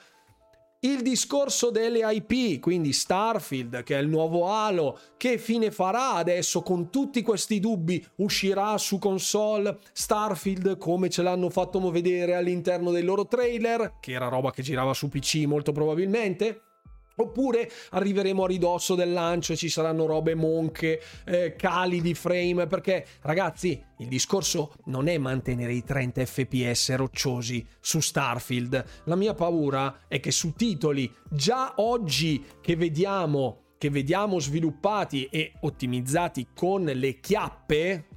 Il 0.80 1.02
discorso 1.02 1.70
delle 1.70 2.00
IP, 2.12 2.58
quindi 2.58 2.92
Starfield, 2.92 3.84
che 3.84 3.96
è 3.96 4.00
il 4.00 4.08
nuovo 4.08 4.48
Halo, 4.48 4.98
che 5.16 5.38
fine 5.38 5.70
farà 5.70 6.14
adesso 6.14 6.62
con 6.62 6.90
tutti 6.90 7.22
questi 7.22 7.60
dubbi? 7.60 8.04
Uscirà 8.16 8.76
su 8.76 8.98
console 8.98 9.78
Starfield 9.92 10.76
come 10.76 11.08
ce 11.08 11.22
l'hanno 11.22 11.50
fatto 11.50 11.78
vedere 11.92 12.34
all'interno 12.34 12.90
dei 12.90 13.04
loro 13.04 13.28
trailer, 13.28 13.98
che 14.00 14.10
era 14.10 14.26
roba 14.26 14.50
che 14.50 14.62
girava 14.62 14.92
su 14.92 15.08
PC 15.08 15.44
molto 15.46 15.70
probabilmente? 15.70 16.73
Oppure 17.16 17.70
arriveremo 17.90 18.44
a 18.44 18.46
ridosso 18.48 18.94
del 18.94 19.12
lancio 19.12 19.52
e 19.52 19.56
ci 19.56 19.68
saranno 19.68 20.06
robe 20.06 20.34
monche, 20.34 21.00
eh, 21.24 21.54
cali 21.56 22.00
di 22.00 22.14
frame, 22.14 22.66
perché 22.66 23.06
ragazzi 23.20 23.80
il 23.98 24.08
discorso 24.08 24.74
non 24.86 25.06
è 25.06 25.16
mantenere 25.18 25.72
i 25.72 25.84
30 25.84 26.24
fps 26.26 26.94
rocciosi 26.96 27.64
su 27.78 28.00
Starfield. 28.00 28.84
La 29.04 29.14
mia 29.14 29.34
paura 29.34 30.00
è 30.08 30.18
che 30.18 30.32
su 30.32 30.54
titoli 30.54 31.12
già 31.30 31.74
oggi 31.76 32.44
che 32.60 32.74
vediamo, 32.74 33.74
che 33.78 33.90
vediamo 33.90 34.40
sviluppati 34.40 35.26
e 35.26 35.52
ottimizzati 35.60 36.48
con 36.54 36.84
le 36.84 37.20
chiappe... 37.20 38.08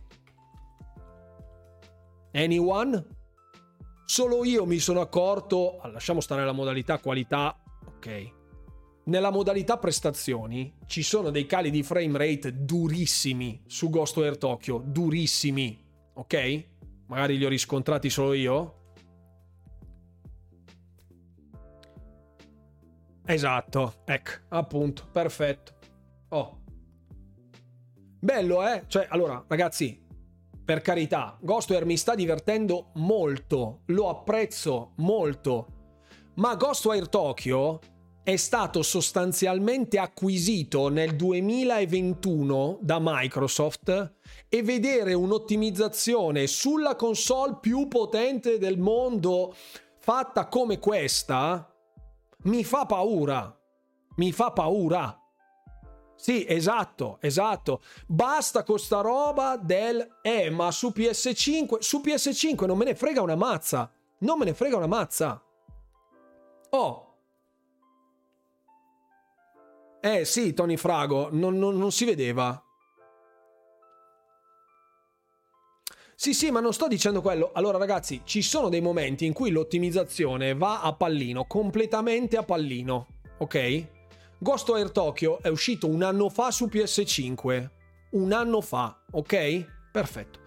Anyone? 2.34 3.06
Solo 4.06 4.46
io 4.46 4.66
mi 4.66 4.80
sono 4.80 5.02
accorto, 5.02 5.80
lasciamo 5.92 6.22
stare 6.22 6.46
la 6.46 6.52
modalità 6.52 7.00
qualità, 7.00 7.60
ok, 7.86 8.37
nella 9.08 9.32
modalità 9.32 9.78
prestazioni 9.78 10.74
ci 10.86 11.02
sono 11.02 11.30
dei 11.30 11.46
cali 11.46 11.70
di 11.70 11.84
frame 11.84 12.18
rate 12.18 12.64
durissimi 12.64 13.64
su 13.66 13.90
Ghostware 13.90 14.38
Tokyo, 14.38 14.82
durissimi, 14.86 15.78
ok? 16.14 16.66
Magari 17.08 17.38
li 17.38 17.46
ho 17.46 17.50
riscontrati 17.50 18.10
solo 18.10 18.34
io. 18.34 18.76
Esatto, 23.26 24.02
ecco, 24.06 24.32
appunto, 24.50 25.08
perfetto. 25.12 25.74
Oh. 26.30 26.62
Bello, 28.20 28.68
eh? 28.68 28.84
Cioè, 28.88 29.08
allora, 29.10 29.44
ragazzi, 29.48 30.06
per 30.64 30.82
carità, 30.82 31.38
Ghostware 31.42 31.86
mi 31.86 31.98
sta 31.98 32.14
divertendo 32.14 32.92
molto, 32.96 33.82
lo 33.86 34.10
apprezzo 34.10 34.94
molto. 34.98 35.76
Ma 36.36 36.56
Ghostwire 36.56 37.08
Tokyo 37.08 37.80
è 38.28 38.36
stato 38.36 38.82
sostanzialmente 38.82 39.98
acquisito 39.98 40.90
nel 40.90 41.16
2021 41.16 42.80
da 42.82 42.98
Microsoft 43.00 44.16
e 44.50 44.64
vedere 44.64 45.14
un'ottimizzazione 45.14 46.46
sulla 46.46 46.98
console 46.98 47.60
più 47.62 47.88
potente 47.88 48.58
del 48.58 48.80
mondo 48.80 49.56
fatta 50.00 50.48
come 50.48 50.78
questa 50.78 51.74
mi 52.40 52.66
fa 52.66 52.86
paura. 52.86 53.58
Mi 54.18 54.34
fa 54.34 54.52
paura. 54.52 55.18
Sì, 56.18 56.46
esatto, 56.46 57.20
esatto. 57.22 57.82
Basta 58.08 58.64
con 58.64 58.78
sta 58.78 59.00
roba 59.00 59.56
del 59.56 60.06
eh, 60.22 60.50
ma 60.50 60.70
su 60.72 60.92
PS5, 60.94 61.78
su 61.80 62.02
PS5 62.04 62.66
non 62.66 62.78
me 62.78 62.84
ne 62.84 62.96
frega 62.96 63.22
una 63.22 63.36
mazza. 63.36 63.90
Non 64.20 64.38
me 64.38 64.44
ne 64.44 64.54
frega 64.54 64.76
una 64.76 64.88
mazza. 64.88 65.42
Oh, 66.72 67.07
eh 70.00 70.26
sì, 70.26 70.54
Tony 70.54 70.78
Frago, 70.78 71.30
non, 71.32 71.58
non, 71.58 71.78
non 71.78 71.92
si 71.92 72.06
vedeva. 72.06 72.62
Sì, 76.16 76.34
sì, 76.34 76.50
ma 76.50 76.60
non 76.60 76.74
sto 76.74 76.88
dicendo 76.88 77.22
quello. 77.22 77.52
Allora, 77.54 77.78
ragazzi, 77.78 78.22
ci 78.24 78.42
sono 78.42 78.70
dei 78.70 78.82
momenti 78.82 79.26
in 79.26 79.34
cui 79.34 79.52
l'ottimizzazione 79.52 80.56
va 80.56 80.82
a 80.82 80.94
pallino, 80.94 81.46
completamente 81.46 82.38
a 82.38 82.44
pallino, 82.44 83.08
ok? 83.38 83.88
Ghost 84.40 84.70
Air 84.70 84.92
Tokyo 84.92 85.40
è 85.42 85.48
uscito 85.48 85.88
un 85.88 86.04
anno 86.04 86.30
fa 86.30 86.52
su 86.52 86.66
PS5. 86.66 87.70
Un 88.12 88.32
anno 88.32 88.62
fa, 88.62 89.04
ok? 89.12 89.66
Perfetto. 89.92 90.40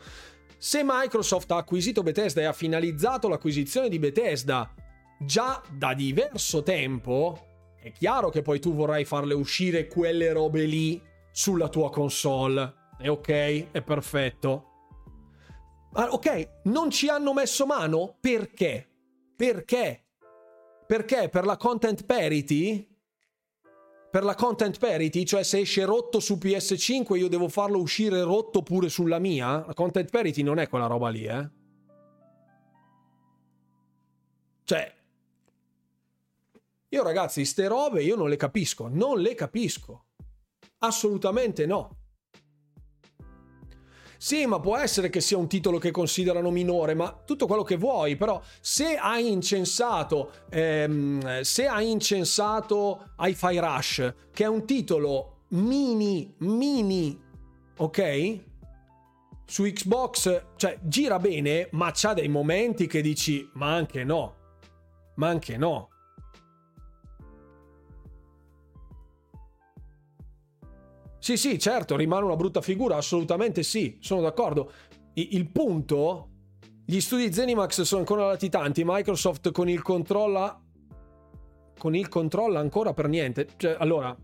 Se 0.59 0.83
Microsoft 0.85 1.51
ha 1.53 1.57
acquisito 1.57 2.03
Bethesda 2.03 2.41
e 2.41 2.45
ha 2.45 2.53
finalizzato 2.53 3.29
l'acquisizione 3.29 3.89
di 3.89 3.99
Bethesda 3.99 4.73
già 5.19 5.63
da 5.71 5.95
diverso 5.95 6.63
tempo, 6.63 7.50
è 7.83 7.93
chiaro 7.93 8.29
che 8.29 8.43
poi 8.43 8.61
tu 8.61 8.75
vorrai 8.75 9.05
farle 9.05 9.35
uscire 9.35 9.87
quelle 9.87 10.33
robe 10.33 10.65
lì 10.65 11.01
sulla 11.33 11.69
tua 11.69 11.91
console. 11.91 12.75
E 12.99 13.09
ok, 13.09 13.71
è 13.71 13.83
perfetto. 13.83 14.67
Ah, 15.93 16.09
ok, 16.11 16.61
non 16.65 16.91
ci 16.91 17.09
hanno 17.09 17.33
messo 17.33 17.67
mano? 17.67 18.17
Perché? 18.21 18.89
Perché? 19.35 20.05
Perché 20.87 21.29
per 21.29 21.47
la 21.47 21.57
content 21.57 22.05
parity? 22.05 22.87
Per 24.11 24.25
la 24.25 24.35
content 24.35 24.79
parity, 24.79 25.25
cioè 25.25 25.43
se 25.43 25.61
esce 25.61 25.85
rotto 25.85 26.21
su 26.21 26.35
PS5 26.35 27.17
io 27.17 27.29
devo 27.29 27.49
farlo 27.49 27.79
uscire 27.79 28.21
rotto 28.23 28.63
pure 28.63 28.89
sulla 28.89 29.19
mia? 29.19 29.65
La 29.67 29.75
content 29.75 30.11
parity 30.11 30.43
non 30.43 30.59
è 30.59 30.69
quella 30.69 30.87
roba 30.87 31.09
lì, 31.09 31.25
eh? 31.25 31.49
Cioè, 34.65 34.95
io 36.93 37.03
ragazzi, 37.03 37.45
ste 37.45 37.69
robe 37.69 38.03
io 38.03 38.17
non 38.17 38.29
le 38.29 38.37
capisco, 38.37 38.89
non 38.89 39.21
le 39.21 39.35
capisco. 39.35 40.07
Assolutamente 40.79 41.67
no. 41.67 41.97
Sì, 44.17 44.45
ma 44.45 44.61
può 44.61 44.77
essere 44.77 45.09
che 45.09 45.21
sia 45.21 45.39
un 45.39 45.49
titolo 45.49 45.79
che 45.79 45.91
considerano 45.91 46.51
minore, 46.51 46.95
ma 46.95 47.23
tutto 47.25 47.47
quello 47.47 47.63
che 47.63 47.77
vuoi, 47.77 48.17
però 48.17 48.43
se 48.61 48.97
hai 48.97 49.31
incensato, 49.31 50.33
ehm, 50.51 51.41
se 51.41 51.67
hai 51.67 51.91
incensato 51.91 53.13
Hi-Fi 53.19 53.59
Rush, 53.59 54.15
che 54.33 54.45
è 54.45 54.49
un 54.49 54.67
titolo 54.67 55.45
mini, 55.51 56.35
mini, 56.41 57.19
ok? 57.79 58.39
Su 59.47 59.63
Xbox, 59.65 60.45
cioè, 60.57 60.79
gira 60.83 61.19
bene, 61.19 61.69
ma 61.71 61.91
c'ha 61.95 62.13
dei 62.13 62.29
momenti 62.29 62.87
che 62.87 63.01
dici, 63.01 63.49
ma 63.55 63.75
anche 63.75 64.05
no, 64.05 64.35
ma 65.15 65.29
anche 65.29 65.57
no. 65.57 65.90
Sì, 71.31 71.37
sì, 71.37 71.61
certo, 71.61 71.95
rimane 71.95 72.25
una 72.25 72.35
brutta 72.35 72.61
figura, 72.61 72.97
assolutamente 72.97 73.63
sì, 73.63 73.99
sono 74.01 74.21
d'accordo. 74.21 74.73
il 75.13 75.49
punto, 75.49 76.29
gli 76.85 76.99
studi 76.99 77.33
Zenimax 77.33 77.83
sono 77.83 78.01
ancora 78.01 78.27
latitanti, 78.27 78.83
Microsoft 78.85 79.53
con 79.53 79.69
il 79.69 79.81
controlla 79.81 80.61
con 81.79 81.95
il 81.95 82.09
controlla 82.09 82.59
ancora 82.59 82.95
per 82.95 83.07
niente. 83.07 83.47
Cioè, 83.57 83.77
allora 83.79 84.17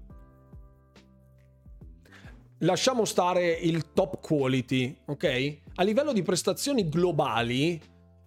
lasciamo 2.59 3.05
stare 3.05 3.53
il 3.53 3.93
top 3.93 4.21
quality, 4.21 5.03
ok? 5.07 5.59
A 5.77 5.85
livello 5.85 6.13
di 6.13 6.23
prestazioni 6.23 6.89
globali, 6.89 7.81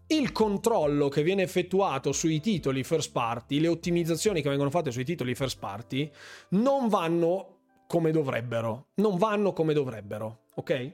il 0.08 0.32
controllo 0.32 1.10
che 1.10 1.22
viene 1.22 1.42
effettuato 1.42 2.14
sui 2.14 2.40
titoli 2.40 2.86
first 2.86 3.12
party, 3.12 3.60
le 3.60 3.68
ottimizzazioni 3.68 4.42
che 4.42 4.48
vengono 4.48 4.70
fatte 4.70 4.90
sui 4.90 5.04
titoli 5.04 5.36
first 5.36 5.60
party, 5.60 6.10
non 6.52 6.88
vanno 6.88 7.58
come 7.90 8.12
dovrebbero, 8.12 8.90
non 8.98 9.18
vanno 9.18 9.52
come 9.52 9.74
dovrebbero, 9.74 10.42
ok? 10.54 10.92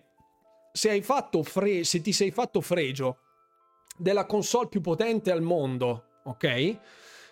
Se, 0.72 1.02
fre- 1.02 1.84
se 1.84 2.02
ti 2.02 2.14
sei 2.14 2.32
fatto 2.32 2.62
fregio 2.62 3.18
della 3.98 4.26
console 4.26 4.70
più 4.70 4.80
potente 4.80 5.30
al 5.30 5.42
mondo, 5.42 6.22
ok? 6.24 6.78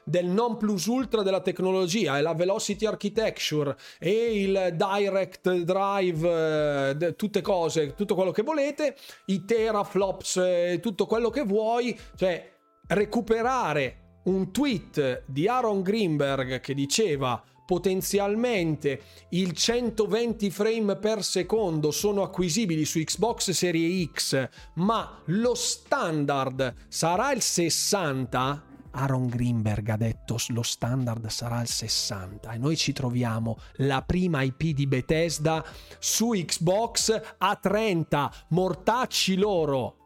Del 0.03 0.25
non 0.25 0.57
plus 0.57 0.87
ultra 0.87 1.21
della 1.21 1.39
tecnologia 1.39 2.17
e 2.17 2.21
la 2.21 2.33
velocity 2.33 2.85
architecture 2.85 3.77
e 3.99 4.41
il 4.41 4.75
direct 4.75 5.49
drive, 5.49 6.89
eh, 6.89 7.15
tutte 7.15 7.39
cose, 7.39 7.95
tutto 7.95 8.15
quello 8.15 8.31
che 8.31 8.41
volete, 8.41 8.97
i 9.27 9.45
teraflops, 9.45 10.35
eh, 10.43 10.79
tutto 10.81 11.05
quello 11.05 11.29
che 11.29 11.43
vuoi, 11.43 11.97
cioè 12.17 12.51
recuperare 12.87 14.19
un 14.23 14.51
tweet 14.51 15.23
di 15.25 15.47
Aaron 15.47 15.81
Greenberg 15.81 16.59
che 16.59 16.73
diceva 16.73 17.41
potenzialmente 17.65 19.01
il 19.29 19.53
120 19.53 20.49
frame 20.49 20.95
per 20.97 21.23
secondo 21.23 21.91
sono 21.91 22.21
acquisibili 22.21 22.85
su 22.85 22.99
Xbox 22.99 23.51
Serie 23.51 24.09
X, 24.11 24.49
ma 24.75 25.21
lo 25.25 25.55
standard 25.55 26.75
sarà 26.87 27.31
il 27.31 27.41
60, 27.41 28.63
Aaron 28.95 29.27
Greenberg 29.27 29.89
ha 29.89 29.97
detto 29.97 30.37
lo 30.49 30.61
standard 30.61 31.25
sarà 31.27 31.61
il 31.61 31.67
60 31.67 32.51
e 32.51 32.57
noi 32.57 32.77
ci 32.77 32.93
troviamo 32.93 33.57
la 33.77 34.03
prima 34.03 34.41
IP 34.43 34.73
di 34.73 34.85
Bethesda 34.85 35.63
su 35.99 36.29
Xbox 36.29 37.21
a 37.37 37.55
30, 37.55 38.31
mortacci 38.49 39.35
loro. 39.35 39.97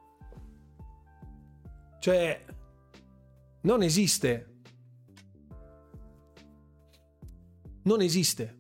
Cioè, 1.99 2.45
non 3.61 3.81
esiste. 3.81 4.46
Non 7.87 8.01
esiste. 8.01 8.55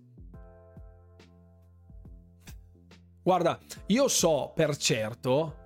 Guarda, 3.21 3.59
io 3.87 4.07
so 4.07 4.53
per 4.55 4.77
certo 4.77 5.65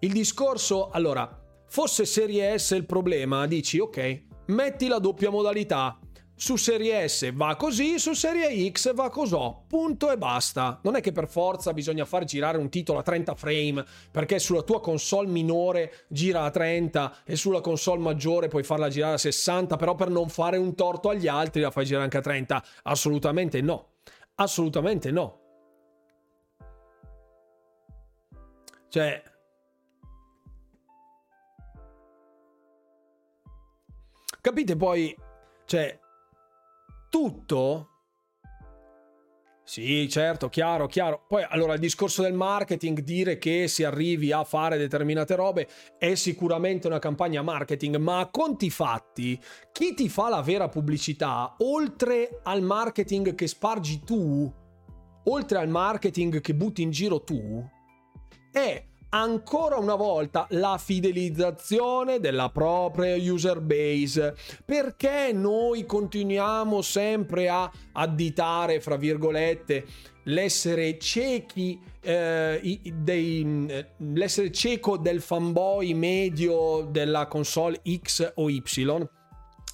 il 0.00 0.12
discorso, 0.12 0.88
allora, 0.88 1.28
fosse 1.68 2.06
Serie 2.06 2.58
S 2.58 2.70
il 2.70 2.86
problema, 2.86 3.46
dici 3.46 3.78
ok, 3.78 4.22
metti 4.46 4.88
la 4.88 4.98
doppia 4.98 5.30
modalità, 5.30 5.98
su 6.38 6.56
Serie 6.56 7.08
S 7.08 7.32
va 7.32 7.56
così, 7.56 7.98
su 7.98 8.12
Serie 8.12 8.70
X 8.70 8.92
va 8.94 9.08
così, 9.08 9.36
punto 9.66 10.10
e 10.10 10.18
basta. 10.18 10.78
Non 10.82 10.94
è 10.94 11.00
che 11.00 11.10
per 11.10 11.28
forza 11.28 11.72
bisogna 11.72 12.04
far 12.04 12.24
girare 12.24 12.58
un 12.58 12.68
titolo 12.68 12.98
a 12.98 13.02
30 13.02 13.34
frame, 13.34 13.84
perché 14.10 14.38
sulla 14.38 14.60
tua 14.60 14.80
console 14.82 15.28
minore 15.28 16.04
gira 16.08 16.42
a 16.42 16.50
30 16.50 17.22
e 17.24 17.36
sulla 17.36 17.62
console 17.62 18.02
maggiore 18.02 18.48
puoi 18.48 18.62
farla 18.62 18.90
girare 18.90 19.14
a 19.14 19.18
60, 19.18 19.76
però 19.76 19.94
per 19.94 20.10
non 20.10 20.28
fare 20.28 20.58
un 20.58 20.74
torto 20.74 21.08
agli 21.08 21.26
altri 21.26 21.62
la 21.62 21.70
fai 21.70 21.86
girare 21.86 22.04
anche 22.04 22.18
a 22.18 22.20
30. 22.20 22.64
Assolutamente 22.82 23.62
no. 23.62 23.92
Assolutamente 24.34 25.10
no. 25.10 25.40
Cioè... 28.90 29.22
Capite 34.42 34.76
poi? 34.76 35.16
Cioè, 35.64 35.98
tutto 37.16 37.90
sì, 39.68 40.08
certo, 40.08 40.48
chiaro, 40.48 40.86
chiaro. 40.86 41.24
Poi 41.26 41.44
allora 41.48 41.72
il 41.72 41.80
discorso 41.80 42.22
del 42.22 42.34
marketing, 42.34 43.00
dire 43.00 43.36
che 43.36 43.66
si 43.66 43.82
arrivi 43.82 44.30
a 44.30 44.44
fare 44.44 44.78
determinate 44.78 45.34
robe 45.34 45.66
è 45.98 46.14
sicuramente 46.14 46.86
una 46.86 47.00
campagna 47.00 47.42
marketing, 47.42 47.96
ma 47.96 48.20
a 48.20 48.30
conti 48.30 48.70
fatti, 48.70 49.36
chi 49.72 49.94
ti 49.94 50.08
fa 50.08 50.28
la 50.28 50.40
vera 50.40 50.68
pubblicità, 50.68 51.56
oltre 51.58 52.38
al 52.44 52.62
marketing 52.62 53.34
che 53.34 53.48
spargi 53.48 54.04
tu, 54.04 54.54
oltre 55.24 55.58
al 55.58 55.68
marketing 55.68 56.40
che 56.40 56.54
butti 56.54 56.82
in 56.82 56.92
giro 56.92 57.24
tu, 57.24 57.68
è 58.52 58.84
ancora 59.20 59.76
una 59.76 59.94
volta 59.94 60.46
la 60.50 60.78
fidelizzazione 60.78 62.20
della 62.20 62.50
propria 62.50 63.16
user 63.16 63.60
base. 63.60 64.36
Perché 64.64 65.30
noi 65.32 65.86
continuiamo 65.86 66.82
sempre 66.82 67.48
a 67.48 67.70
additare, 67.92 68.80
fra 68.80 68.96
virgolette, 68.96 69.84
l'essere 70.24 70.98
ciechi, 70.98 71.80
eh, 72.00 72.80
dei, 72.94 73.66
eh, 73.68 73.86
l'essere 74.12 74.50
cieco 74.50 74.96
del 74.96 75.20
fanboy 75.20 75.92
medio 75.94 76.86
della 76.90 77.26
console 77.26 77.80
X 78.02 78.32
o 78.36 78.50
Y? 78.50 78.62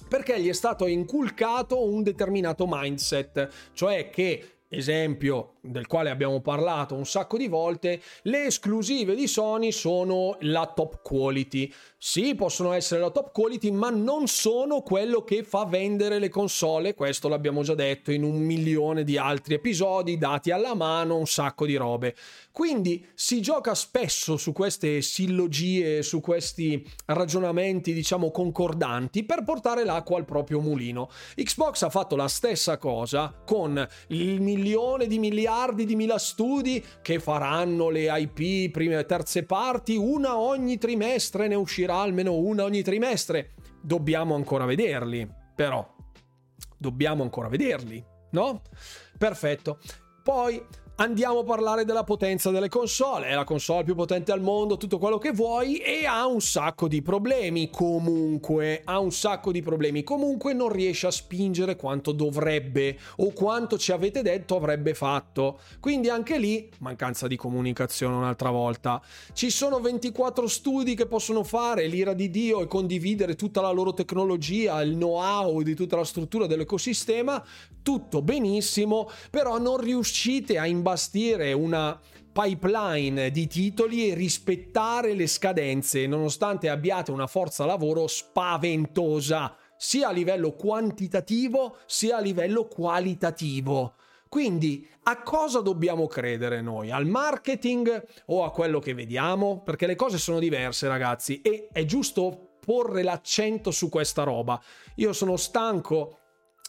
perché 0.07 0.39
gli 0.39 0.49
è 0.49 0.53
stato 0.53 0.85
inculcato 0.85 1.83
un 1.83 2.03
determinato 2.03 2.65
mindset, 2.69 3.49
cioè 3.73 4.11
che 4.11 4.52
esempio 4.73 5.55
del 5.61 5.87
quale 5.87 6.09
abbiamo 6.09 6.41
parlato 6.41 6.93
un 6.93 7.05
sacco 7.05 7.37
di 7.37 7.47
volte, 7.47 8.01
le 8.23 8.45
esclusive 8.45 9.15
di 9.15 9.27
Sony 9.27 9.71
sono 9.71 10.37
la 10.41 10.71
top 10.73 11.01
quality. 11.01 11.71
Sì, 11.97 12.35
possono 12.35 12.73
essere 12.73 12.99
la 12.99 13.11
top 13.11 13.31
quality, 13.31 13.71
ma 13.71 13.89
non 13.89 14.27
sono 14.27 14.81
quello 14.81 15.23
che 15.23 15.43
fa 15.43 15.63
vendere 15.63 16.19
le 16.19 16.27
console, 16.27 16.95
questo 16.95 17.29
l'abbiamo 17.29 17.63
già 17.63 17.75
detto 17.75 18.11
in 18.11 18.23
un 18.23 18.41
milione 18.41 19.05
di 19.05 19.17
altri 19.17 19.53
episodi, 19.53 20.17
dati 20.17 20.51
alla 20.51 20.75
mano, 20.75 21.15
un 21.15 21.27
sacco 21.27 21.65
di 21.65 21.75
robe. 21.75 22.13
Quindi 22.51 23.05
si 23.13 23.41
gioca 23.41 23.73
spesso 23.73 24.35
su 24.35 24.51
queste 24.51 25.01
sillogie, 25.01 26.03
su 26.03 26.19
questi 26.19 26.85
ragionamenti, 27.05 27.93
diciamo, 27.93 28.31
concordanti 28.31 29.23
per 29.23 29.43
portare 29.43 29.85
l'acqua 29.85 30.17
al 30.17 30.25
proprio 30.25 30.59
mulino. 30.59 31.09
Xbox 31.35 31.83
ha 31.83 31.89
fatto 31.89 32.17
la 32.17 32.27
stessa 32.27 32.77
cosa 32.77 33.33
con 33.45 33.87
il 34.07 34.41
milione 34.63 35.07
di 35.07 35.19
miliardi 35.19 35.85
di 35.85 35.95
mila 35.95 36.17
studi 36.17 36.83
che 37.01 37.19
faranno 37.19 37.89
le 37.89 38.07
IP 38.09 38.71
prime 38.71 38.97
e 38.97 39.05
terze 39.05 39.43
parti, 39.43 39.97
una 39.97 40.37
ogni 40.37 40.77
trimestre, 40.77 41.49
ne 41.49 41.55
uscirà 41.55 41.97
almeno 41.97 42.37
una 42.37 42.63
ogni 42.63 42.81
trimestre. 42.81 43.51
Dobbiamo 43.81 44.35
ancora 44.35 44.63
vederli, 44.63 45.27
però. 45.53 45.85
Dobbiamo 46.77 47.23
ancora 47.23 47.49
vederli, 47.49 48.03
no? 48.31 48.61
Perfetto. 49.17 49.79
Poi 50.23 50.65
andiamo 50.95 51.39
a 51.39 51.43
parlare 51.43 51.85
della 51.85 52.03
potenza 52.03 52.51
delle 52.51 52.69
console. 52.69 53.27
È 53.27 53.33
la 53.33 53.43
console 53.43 53.83
più 53.83 53.95
potente 53.95 54.31
al 54.31 54.41
mondo, 54.41 54.77
tutto 54.77 54.97
quello 54.97 55.17
che 55.17 55.31
vuoi, 55.31 55.77
e 55.77 56.05
ha 56.05 56.25
un 56.27 56.41
sacco 56.41 56.87
di 56.87 57.01
problemi. 57.01 57.69
Comunque, 57.69 58.81
ha 58.83 58.99
un 58.99 59.11
sacco 59.11 59.51
di 59.51 59.61
problemi. 59.61 60.03
Comunque, 60.03 60.53
non 60.53 60.69
riesce 60.69 61.07
a 61.07 61.11
spingere 61.11 61.75
quanto 61.75 62.11
dovrebbe 62.11 62.97
o 63.17 63.31
quanto 63.31 63.77
ci 63.77 63.91
avete 63.91 64.21
detto 64.21 64.55
avrebbe 64.55 64.93
fatto. 64.93 65.59
Quindi, 65.79 66.09
anche 66.09 66.37
lì, 66.37 66.69
mancanza 66.79 67.27
di 67.27 67.35
comunicazione 67.35 68.15
un'altra 68.15 68.51
volta. 68.51 69.01
Ci 69.33 69.49
sono 69.49 69.79
24 69.79 70.47
studi 70.47 70.95
che 70.95 71.07
possono 71.07 71.43
fare 71.43 71.87
l'ira 71.87 72.13
di 72.13 72.29
Dio 72.29 72.61
e 72.61 72.67
condividere 72.67 73.35
tutta 73.35 73.61
la 73.61 73.71
loro 73.71 73.93
tecnologia, 73.93 74.81
il 74.81 74.95
know-how 74.95 75.61
di 75.61 75.73
tutta 75.73 75.95
la 75.95 76.03
struttura 76.03 76.45
dell'ecosistema. 76.45 77.43
Tutto 77.81 78.21
benissimo, 78.21 79.09
però 79.29 79.57
non 79.57 79.77
riuscite 79.77 80.57
a 80.57 80.65
imbastire 80.83 81.53
una 81.53 81.97
pipeline 82.33 83.31
di 83.31 83.47
titoli 83.47 84.09
e 84.09 84.15
rispettare 84.15 85.13
le 85.13 85.27
scadenze, 85.27 86.05
nonostante 86.07 86.67
abbiate 86.67 87.11
una 87.11 87.27
forza 87.27 87.63
lavoro 87.63 88.07
spaventosa, 88.07 89.55
sia 89.77 90.09
a 90.09 90.11
livello 90.11 90.51
quantitativo 90.51 91.77
sia 91.85 92.17
a 92.17 92.19
livello 92.19 92.65
qualitativo. 92.65 93.95
Quindi 94.27 94.85
a 95.03 95.21
cosa 95.21 95.61
dobbiamo 95.61 96.07
credere 96.07 96.59
noi? 96.59 96.91
Al 96.91 97.05
marketing 97.05 98.03
o 98.27 98.43
a 98.43 98.51
quello 98.51 98.79
che 98.79 98.93
vediamo? 98.93 99.61
Perché 99.61 99.85
le 99.87 99.95
cose 99.95 100.17
sono 100.17 100.39
diverse, 100.39 100.87
ragazzi, 100.87 101.39
e 101.41 101.69
è 101.71 101.85
giusto 101.85 102.57
porre 102.59 103.03
l'accento 103.03 103.71
su 103.71 103.89
questa 103.89 104.23
roba. 104.23 104.61
Io 104.95 105.13
sono 105.13 105.37
stanco 105.37 106.17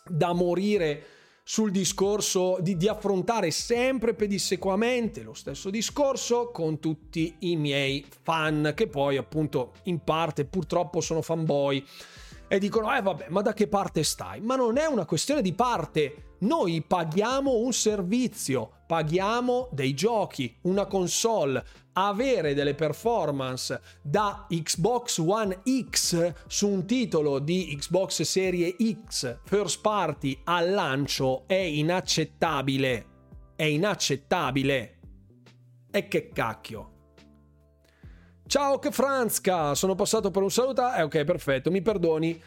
da 0.06 0.32
morire 0.34 1.14
sul 1.46 1.70
discorso 1.70 2.56
di, 2.60 2.74
di, 2.78 2.88
affrontare 2.88 3.50
sempre 3.50 4.14
pedissequamente 4.14 5.22
lo 5.22 5.34
stesso 5.34 5.68
discorso 5.68 6.50
con 6.50 6.80
tutti 6.80 7.36
i 7.40 7.56
miei 7.56 8.02
fan 8.22 8.72
che 8.74 8.86
poi 8.86 9.18
appunto 9.18 9.74
in 9.84 9.98
parte 9.98 10.46
purtroppo 10.46 11.02
sono 11.02 11.20
fanboy 11.20 11.84
e 12.48 12.58
dicono 12.58 12.96
eh 12.96 13.02
vabbè 13.02 13.26
ma 13.28 13.42
da 13.42 13.52
che 13.52 13.68
parte 13.68 14.04
stai? 14.04 14.40
Ma 14.40 14.56
non 14.56 14.78
è 14.78 14.86
una 14.86 15.04
questione 15.04 15.42
di 15.42 15.52
parte 15.52 16.32
noi 16.44 16.82
paghiamo 16.82 17.56
un 17.56 17.72
servizio, 17.72 18.80
paghiamo 18.86 19.68
dei 19.72 19.94
giochi, 19.94 20.54
una 20.62 20.84
console. 20.84 21.64
Avere 21.94 22.54
delle 22.54 22.74
performance 22.74 23.80
da 24.02 24.46
Xbox 24.48 25.18
One 25.18 25.62
X 25.90 26.32
su 26.46 26.68
un 26.68 26.86
titolo 26.86 27.38
di 27.38 27.76
Xbox 27.78 28.22
Serie 28.22 28.74
X 29.06 29.38
first 29.44 29.80
party 29.80 30.40
al 30.44 30.70
lancio 30.70 31.44
è 31.46 31.54
inaccettabile. 31.54 33.06
È 33.54 33.62
inaccettabile. 33.62 34.98
E 35.90 36.08
che 36.08 36.28
cacchio. 36.30 36.90
Ciao 38.46 38.78
che 38.78 38.90
Franzka, 38.90 39.74
sono 39.74 39.94
passato 39.94 40.30
per 40.30 40.42
un 40.42 40.50
saluto. 40.50 40.92
Eh 40.92 41.02
ok, 41.02 41.24
perfetto, 41.24 41.70
mi 41.70 41.80
perdoni 41.80 42.42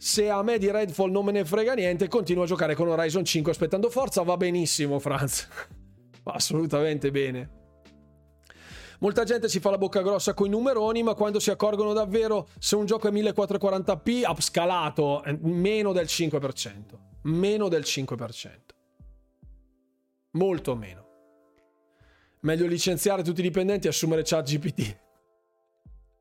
se 0.00 0.30
a 0.30 0.42
me 0.42 0.56
di 0.56 0.70
Redfall 0.70 1.10
non 1.10 1.26
me 1.26 1.32
ne 1.32 1.44
frega 1.44 1.74
niente, 1.74 2.08
continuo 2.08 2.44
a 2.44 2.46
giocare 2.46 2.74
con 2.74 2.88
Horizon 2.88 3.22
5 3.22 3.52
aspettando 3.52 3.90
forza, 3.90 4.22
va 4.22 4.38
benissimo, 4.38 4.98
Franz. 4.98 5.46
Va 6.22 6.32
assolutamente 6.32 7.10
bene. 7.10 7.59
Molta 9.00 9.24
gente 9.24 9.48
si 9.48 9.60
fa 9.60 9.70
la 9.70 9.78
bocca 9.78 10.02
grossa 10.02 10.34
con 10.34 10.46
i 10.46 10.50
numeroni, 10.50 11.02
ma 11.02 11.14
quando 11.14 11.40
si 11.40 11.50
accorgono 11.50 11.94
davvero 11.94 12.48
se 12.58 12.76
un 12.76 12.84
gioco 12.84 13.08
è 13.08 13.10
1440p 13.10 14.28
upscalato, 14.28 15.22
meno 15.40 15.92
del 15.92 16.04
5%. 16.04 16.98
Meno 17.22 17.68
del 17.68 17.82
5%. 17.82 18.50
Molto 20.32 20.76
meno. 20.76 21.08
Meglio 22.40 22.66
licenziare 22.66 23.22
tutti 23.22 23.40
i 23.40 23.42
dipendenti 23.42 23.86
e 23.86 23.90
assumere 23.90 24.22
chat 24.22 24.46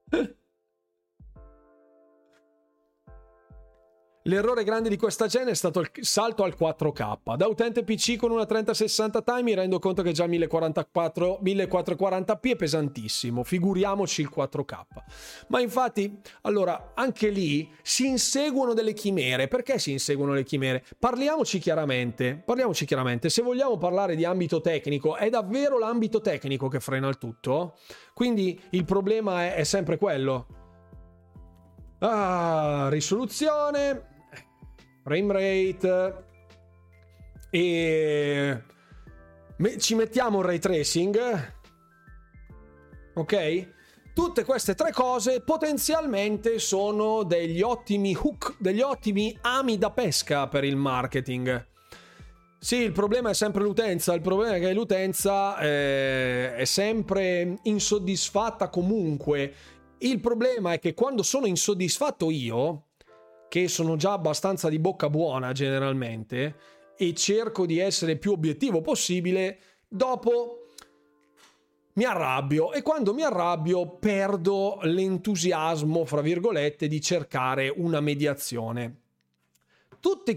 L'errore 4.30 4.64
grande 4.64 4.89
di 4.89 4.95
questa 4.95 5.26
gen 5.26 5.47
è 5.47 5.56
stato 5.56 5.80
il 5.80 5.89
salto 6.01 6.43
al 6.43 6.56
4K. 6.56 7.35
Da 7.35 7.47
utente 7.47 7.84
PC 7.84 8.15
con 8.15 8.30
una 8.30 8.45
3060 8.45 9.23
Ti 9.23 9.41
mi 9.41 9.56
rendo 9.56 9.80
conto 9.80 10.03
che 10.03 10.11
già 10.11 10.27
1044, 10.27 11.39
1440p 11.43 12.51
è 12.51 12.56
pesantissimo, 12.56 13.43
figuriamoci 13.43 14.22
il 14.22 14.31
4K. 14.34 14.81
Ma 15.47 15.60
infatti, 15.61 16.22
allora, 16.43 16.91
anche 16.93 17.30
lì 17.30 17.72
si 17.81 18.06
inseguono 18.06 18.76
delle 18.76 18.93
chimere. 18.93 19.47
Perché 19.47 19.80
si 19.80 19.91
inseguono 19.91 20.34
le 20.34 20.43
chimere? 20.43 20.85
Parliamoci 20.99 21.57
chiaramente, 21.57 22.39
parliamoci 22.45 22.85
chiaramente, 22.85 23.30
se 23.30 23.41
vogliamo 23.41 23.80
parlare 23.80 24.15
di 24.15 24.26
ambito 24.26 24.61
tecnico, 24.61 25.15
è 25.15 25.30
davvero 25.30 25.80
l'ambito 25.80 26.22
tecnico 26.22 26.68
che 26.68 26.80
frena 26.80 27.07
il 27.07 27.18
tutto? 27.18 27.77
Quindi 28.14 28.61
il 28.72 28.85
problema 28.85 29.45
è, 29.45 29.56
è 29.56 29.64
sempre 29.64 29.97
quello. 29.97 30.45
Ah, 32.01 32.88
risoluzione, 32.89 34.09
frame 35.10 35.34
rate 35.34 36.23
e 37.49 38.64
ci 39.80 39.95
mettiamo 39.95 40.38
un 40.38 40.44
ray 40.44 40.60
tracing. 40.60 41.53
Ok? 43.15 43.77
Tutte 44.14 44.44
queste 44.44 44.76
tre 44.76 44.91
cose 44.91 45.41
potenzialmente 45.41 46.60
sono 46.60 47.23
degli 47.23 47.61
ottimi 47.61 48.15
hook, 48.15 48.57
degli 48.60 48.81
ottimi 48.81 49.36
ami 49.41 49.80
da 49.80 49.90
pesca 49.90 50.48
per 50.48 50.64
il 50.64 50.76
marketing. 50.76 51.68
Sì, 52.60 52.76
il 52.76 52.91
problema 52.91 53.31
è 53.31 53.34
sempre 53.34 53.64
l'utenza, 53.64 54.14
il 54.14 54.22
problema 54.22 54.57
è 54.57 54.60
che 54.60 54.73
l'utenza 54.73 55.57
eh, 55.57 56.53
è 56.56 56.65
sempre 56.65 57.57
insoddisfatta 57.64 58.69
comunque. 58.69 59.53
Il 59.99 60.19
problema 60.19 60.73
è 60.73 60.80
che 60.80 60.94
quando 60.94 61.23
sono 61.23 61.48
insoddisfatto 61.48 62.30
io, 62.30 62.89
che 63.50 63.68
sono 63.68 63.98
già 63.98 64.14
abbastanza 64.14 64.70
di 64.70 64.80
bocca 64.80 65.10
buona 65.10 65.52
generalmente 65.52 66.56
e 66.96 67.14
cerco 67.14 67.66
di 67.66 67.80
essere 67.80 68.16
più 68.16 68.32
obiettivo 68.32 68.82
possibile, 68.82 69.60
dopo 69.88 70.68
mi 71.94 72.06
arrabbio 72.06 72.72
e 72.72 72.82
quando 72.82 73.14
mi 73.14 73.24
arrabbio 73.24 73.98
perdo 73.98 74.80
l'entusiasmo, 74.84 76.06
fra 76.06 76.22
virgolette, 76.22 76.88
di 76.88 77.02
cercare 77.02 77.74
una 77.76 78.00
mediazione. 78.00 79.02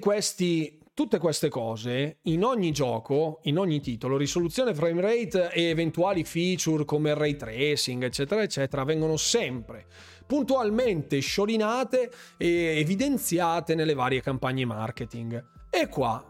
Questi 0.01 0.81
tutte 0.95 1.19
queste 1.19 1.49
cose 1.49 2.19
in 2.23 2.45
ogni 2.45 2.71
gioco, 2.71 3.41
in 3.45 3.59
ogni 3.59 3.81
titolo, 3.81 4.17
risoluzione 4.17 4.75
frame 4.75 5.01
rate 5.01 5.51
e 5.53 5.65
eventuali 5.65 6.23
feature 6.25 6.85
come 6.85 7.15
ray 7.15 7.37
tracing, 7.37 8.03
eccetera, 8.03 8.43
eccetera, 8.43 8.85
vengono 8.85 9.17
sempre 9.17 9.87
puntualmente 10.33 11.21
sciorinate 11.21 12.11
e 12.39 12.79
evidenziate 12.79 13.75
nelle 13.75 13.93
varie 13.93 14.23
campagne 14.23 14.65
marketing. 14.65 15.45
E 15.69 15.89
qua 15.89 16.25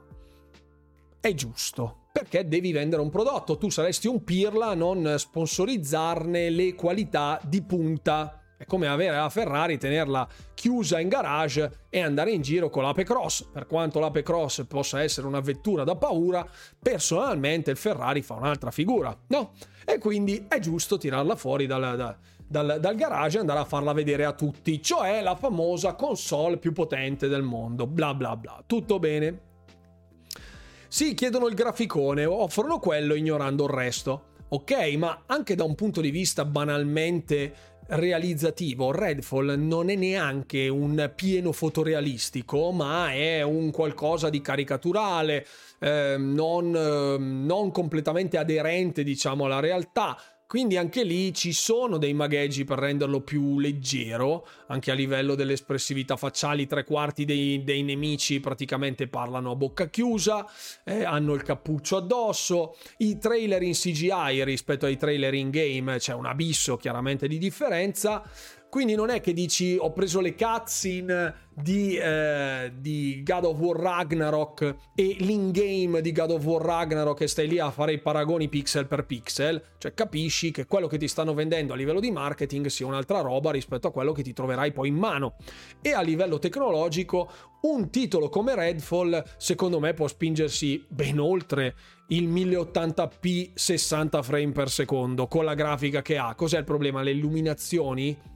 è 1.21 1.33
giusto. 1.35 2.09
Perché 2.13 2.49
devi 2.49 2.73
vendere 2.73 3.01
un 3.01 3.11
prodotto? 3.11 3.57
Tu 3.57 3.71
saresti 3.71 4.09
un 4.09 4.25
pirla 4.25 4.71
a 4.71 4.75
non 4.75 5.15
sponsorizzarne 5.17 6.51
le 6.51 6.75
qualità 6.75 7.41
di 7.45 7.63
punta. 7.63 8.41
È 8.57 8.65
come 8.65 8.89
avere 8.89 9.17
la 9.17 9.29
Ferrari, 9.29 9.79
tenerla 9.79 10.29
chiusa 10.53 10.99
in 10.99 11.09
garage 11.09 11.87
e 11.89 12.01
andare 12.01 12.33
in 12.33 12.43
giro 12.43 12.71
con 12.71 12.83
l'Ape 12.83 13.05
Cross. 13.05 13.51
Per 13.53 13.69
quanto 13.69 14.01
l'Ape 14.01 14.25
Cross 14.25 14.65
possa 14.67 15.01
essere 15.01 15.29
una 15.29 15.41
vettura 15.41 15.85
da 15.85 15.95
paura, 15.95 16.45
personalmente 16.77 17.71
il 17.71 17.77
Ferrari 17.77 18.23
fa 18.23 18.35
un'altra 18.35 18.73
figura, 18.73 19.17
no? 19.29 19.53
E 19.85 19.99
quindi 19.99 20.47
è 20.49 20.59
giusto 20.59 20.99
tirarla 20.99 21.37
fuori 21.37 21.67
dal, 21.67 21.97
da, 21.97 22.17
dal, 22.53 22.77
dal 22.79 22.95
garage 22.95 23.39
e 23.39 23.41
andare 23.41 23.61
a 23.61 23.65
farla 23.65 23.95
vedere 23.95 24.27
a 24.27 24.33
tutti, 24.33 24.81
cioè 24.83 25.23
la 25.23 25.35
famosa 25.35 25.95
console 25.95 26.59
più 26.59 26.73
potente 26.73 27.27
del 27.27 27.43
mondo, 27.43 27.87
bla 27.87 28.15
bla 28.15 28.37
bla. 28.37 28.63
Tutto 28.65 28.99
bene? 28.99 29.41
Sì, 30.87 31.15
chiedono 31.15 31.47
il 31.49 31.55
graficone, 31.55 32.27
offrono 32.27 32.79
quello 32.79 33.15
ignorando 33.15 33.65
il 33.65 33.71
resto. 33.71 34.25
Ok, 34.49 34.95
ma 34.99 35.23
anche 35.25 35.55
da 35.55 35.65
un 35.65 35.75
punto 35.75 36.03
di 36.03 36.11
vista 36.11 36.45
banalmente 36.45 37.71
realizzativo, 37.87 38.93
Redfall 38.93 39.55
non 39.59 39.89
è 39.89 39.95
neanche 39.95 40.69
un 40.69 41.11
pieno 41.15 41.53
fotorealistico, 41.53 42.71
ma 42.71 43.13
è 43.13 43.43
un 43.43 43.71
qualcosa 43.71 44.29
di 44.29 44.41
caricaturale, 44.41 45.47
eh, 45.81 46.17
non, 46.19 46.75
eh, 46.75 47.17
non 47.19 47.71
completamente 47.71 48.37
aderente, 48.37 49.03
diciamo, 49.03 49.47
alla 49.47 49.61
realtà. 49.61 50.17
Quindi 50.53 50.77
anche 50.77 51.03
lì 51.03 51.33
ci 51.33 51.51
sono 51.55 51.97
dei 51.97 52.13
magheggi 52.13 52.65
per 52.65 52.79
renderlo 52.79 53.23
più 53.23 53.59
leggero, 53.59 54.47
anche 54.67 54.91
a 54.91 54.95
livello 54.95 55.35
delle 55.35 55.55
espressività 55.55 56.19
facciali, 56.19 56.67
tre 56.67 56.85
quarti 56.85 57.25
dei, 57.25 57.65
dei 57.65 57.83
nemici 57.83 58.39
praticamente 58.39 59.09
parlano 59.09 59.53
a 59.53 59.57
bocca 59.57 59.89
chiusa, 59.89 60.47
eh, 60.85 61.05
hanno 61.05 61.33
il 61.33 61.43
cappuccio 61.43 61.97
addosso, 61.97 62.77
i 62.99 63.17
trailer 63.17 63.63
in 63.63 63.73
CGI 63.73 64.45
rispetto 64.45 64.85
ai 64.85 64.99
trailer 64.99 65.33
in 65.33 65.49
game 65.49 65.97
c'è 65.97 66.13
un 66.13 66.27
abisso 66.27 66.77
chiaramente 66.77 67.29
di 67.29 67.39
differenza, 67.39 68.23
quindi 68.73 68.95
non 68.95 69.11
è 69.11 69.21
che 69.21 69.35
dici 69.35 69.77
ho 69.79 69.93
preso 69.93 70.21
le 70.21 70.35
cutscene 70.35 71.51
di, 71.55 71.95
eh, 71.95 72.73
di 72.75 73.23
God 73.23 73.45
of 73.45 73.59
War 73.59 73.79
Ragnarok 73.79 74.77
e 74.95 75.17
l'in-game 75.19 76.01
di 76.01 76.11
God 76.11 76.31
of 76.31 76.43
War 76.43 76.63
Ragnarok 76.63 77.21
e 77.21 77.27
stai 77.29 77.49
lì 77.49 77.59
a 77.59 77.71
fare 77.71 77.93
i 77.93 77.99
paragoni 77.99 78.49
pixel 78.49 78.87
per 78.87 79.05
pixel, 79.05 79.63
cioè 79.77 79.93
capisci 79.93 80.53
che 80.53 80.65
quello 80.65 80.87
che 80.87 80.97
ti 80.97 81.07
stanno 81.07 81.35
vendendo 81.35 81.75
a 81.75 81.77
livello 81.77 82.01
di 82.01 82.11
marketing 82.11 82.69
sia 82.69 82.87
un'altra 82.87 83.21
roba 83.21 83.51
rispetto 83.51 83.89
a 83.89 83.93
quello 83.93 84.13
che 84.13 84.23
ti 84.23 84.33
troverai 84.33 84.73
poi 84.73 84.89
in 84.89 84.97
mano. 84.97 85.35
E 85.83 85.93
a 85.93 86.01
livello 86.01 86.39
tecnologico, 86.39 87.31
un 87.63 87.91
titolo 87.91 88.31
come 88.31 88.55
Redfall, 88.55 89.23
secondo 89.37 89.81
me, 89.81 89.93
può 89.93 90.09
spingersi 90.09 90.83
ben 90.89 91.19
oltre 91.19 91.75
il 92.09 92.27
1080p 92.27 93.51
60 93.53 94.23
frame 94.23 94.53
per 94.53 94.71
secondo 94.71 95.27
con 95.27 95.45
la 95.45 95.53
grafica 95.53 96.01
che 96.01 96.17
ha. 96.17 96.35
Cos'è 96.35 96.57
il 96.57 96.65
problema? 96.65 97.03
Le 97.03 97.11
illuminazioni? 97.11 98.31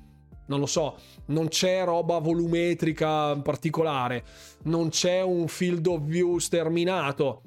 Non 0.46 0.60
lo 0.60 0.66
so, 0.66 0.96
non 1.26 1.48
c'è 1.48 1.84
roba 1.84 2.18
volumetrica 2.18 3.36
particolare, 3.36 4.24
non 4.64 4.88
c'è 4.88 5.20
un 5.22 5.48
field 5.48 5.86
of 5.86 6.02
view 6.02 6.38
sterminato, 6.38 7.42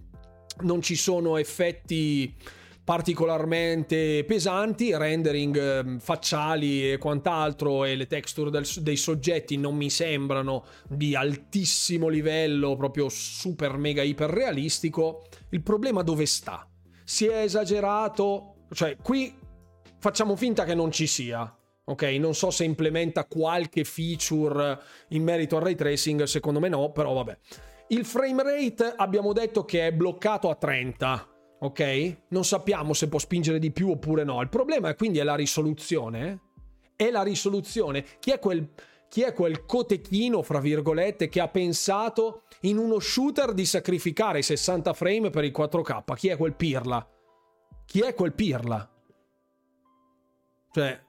non 0.61 0.81
ci 0.81 0.95
sono 0.95 1.37
effetti 1.37 2.35
particolarmente 2.89 4.23
pesanti, 4.25 4.97
rendering 4.97 5.55
ehm, 5.55 5.99
facciali 5.99 6.91
e 6.91 6.97
quant'altro 6.97 7.85
e 7.85 7.95
le 7.95 8.07
texture 8.07 8.49
dei 8.81 8.95
soggetti 8.95 9.57
non 9.57 9.75
mi 9.75 9.91
sembrano 9.91 10.65
di 10.87 11.13
altissimo 11.13 12.07
livello, 12.07 12.75
proprio 12.75 13.07
super 13.07 13.77
mega 13.77 14.01
iper 14.01 14.31
realistico. 14.31 15.27
Il 15.49 15.61
problema 15.61 16.01
dove 16.01 16.25
sta? 16.25 16.67
Si 17.03 17.27
è 17.27 17.43
esagerato, 17.43 18.55
cioè 18.73 18.97
qui 18.97 19.37
facciamo 19.99 20.35
finta 20.35 20.63
che 20.63 20.73
non 20.73 20.91
ci 20.91 21.05
sia, 21.05 21.58
ok? 21.89 22.03
Non 22.19 22.35
so 22.35 22.51
se 22.51 22.63
implementa 22.63 23.25
qualche 23.25 23.83
feature 23.83 24.79
in 25.09 25.23
merito 25.23 25.57
al 25.57 25.63
ray 25.63 25.75
tracing, 25.75 26.23
secondo 26.23 26.59
me 26.59 26.69
no, 26.69 26.91
però 26.91 27.13
vabbè. 27.13 27.37
Il 27.87 28.05
frame 28.05 28.43
rate 28.43 28.93
abbiamo 28.95 29.33
detto 29.33 29.65
che 29.65 29.87
è 29.87 29.91
bloccato 29.91 30.49
a 30.49 30.55
30, 30.55 31.27
ok? 31.59 32.17
Non 32.29 32.45
sappiamo 32.45 32.93
se 32.93 33.09
può 33.09 33.17
spingere 33.17 33.57
di 33.57 33.71
più 33.71 33.89
oppure 33.89 34.23
no. 34.23 34.41
Il 34.41 34.49
problema 34.49 34.89
è 34.89 34.95
quindi 34.95 35.17
è 35.17 35.23
la 35.23 35.35
risoluzione. 35.35 36.41
È 36.95 37.09
la 37.09 37.23
risoluzione. 37.23 38.05
Chi 38.19 38.31
è 38.31 38.37
quel, 38.37 38.69
chi 39.07 39.23
è 39.23 39.33
quel 39.33 39.65
cotechino, 39.65 40.43
fra 40.43 40.59
virgolette, 40.59 41.27
che 41.27 41.39
ha 41.39 41.47
pensato 41.47 42.43
in 42.61 42.77
uno 42.77 42.99
shooter 42.99 43.53
di 43.53 43.65
sacrificare 43.65 44.39
i 44.39 44.43
60 44.43 44.93
frame 44.93 45.29
per 45.31 45.43
il 45.43 45.53
4K? 45.55 46.15
Chi 46.15 46.27
è 46.27 46.37
quel 46.37 46.53
pirla? 46.53 47.07
Chi 47.85 48.01
è 48.01 48.13
quel 48.13 48.33
pirla? 48.33 48.87
Cioè, 50.71 51.07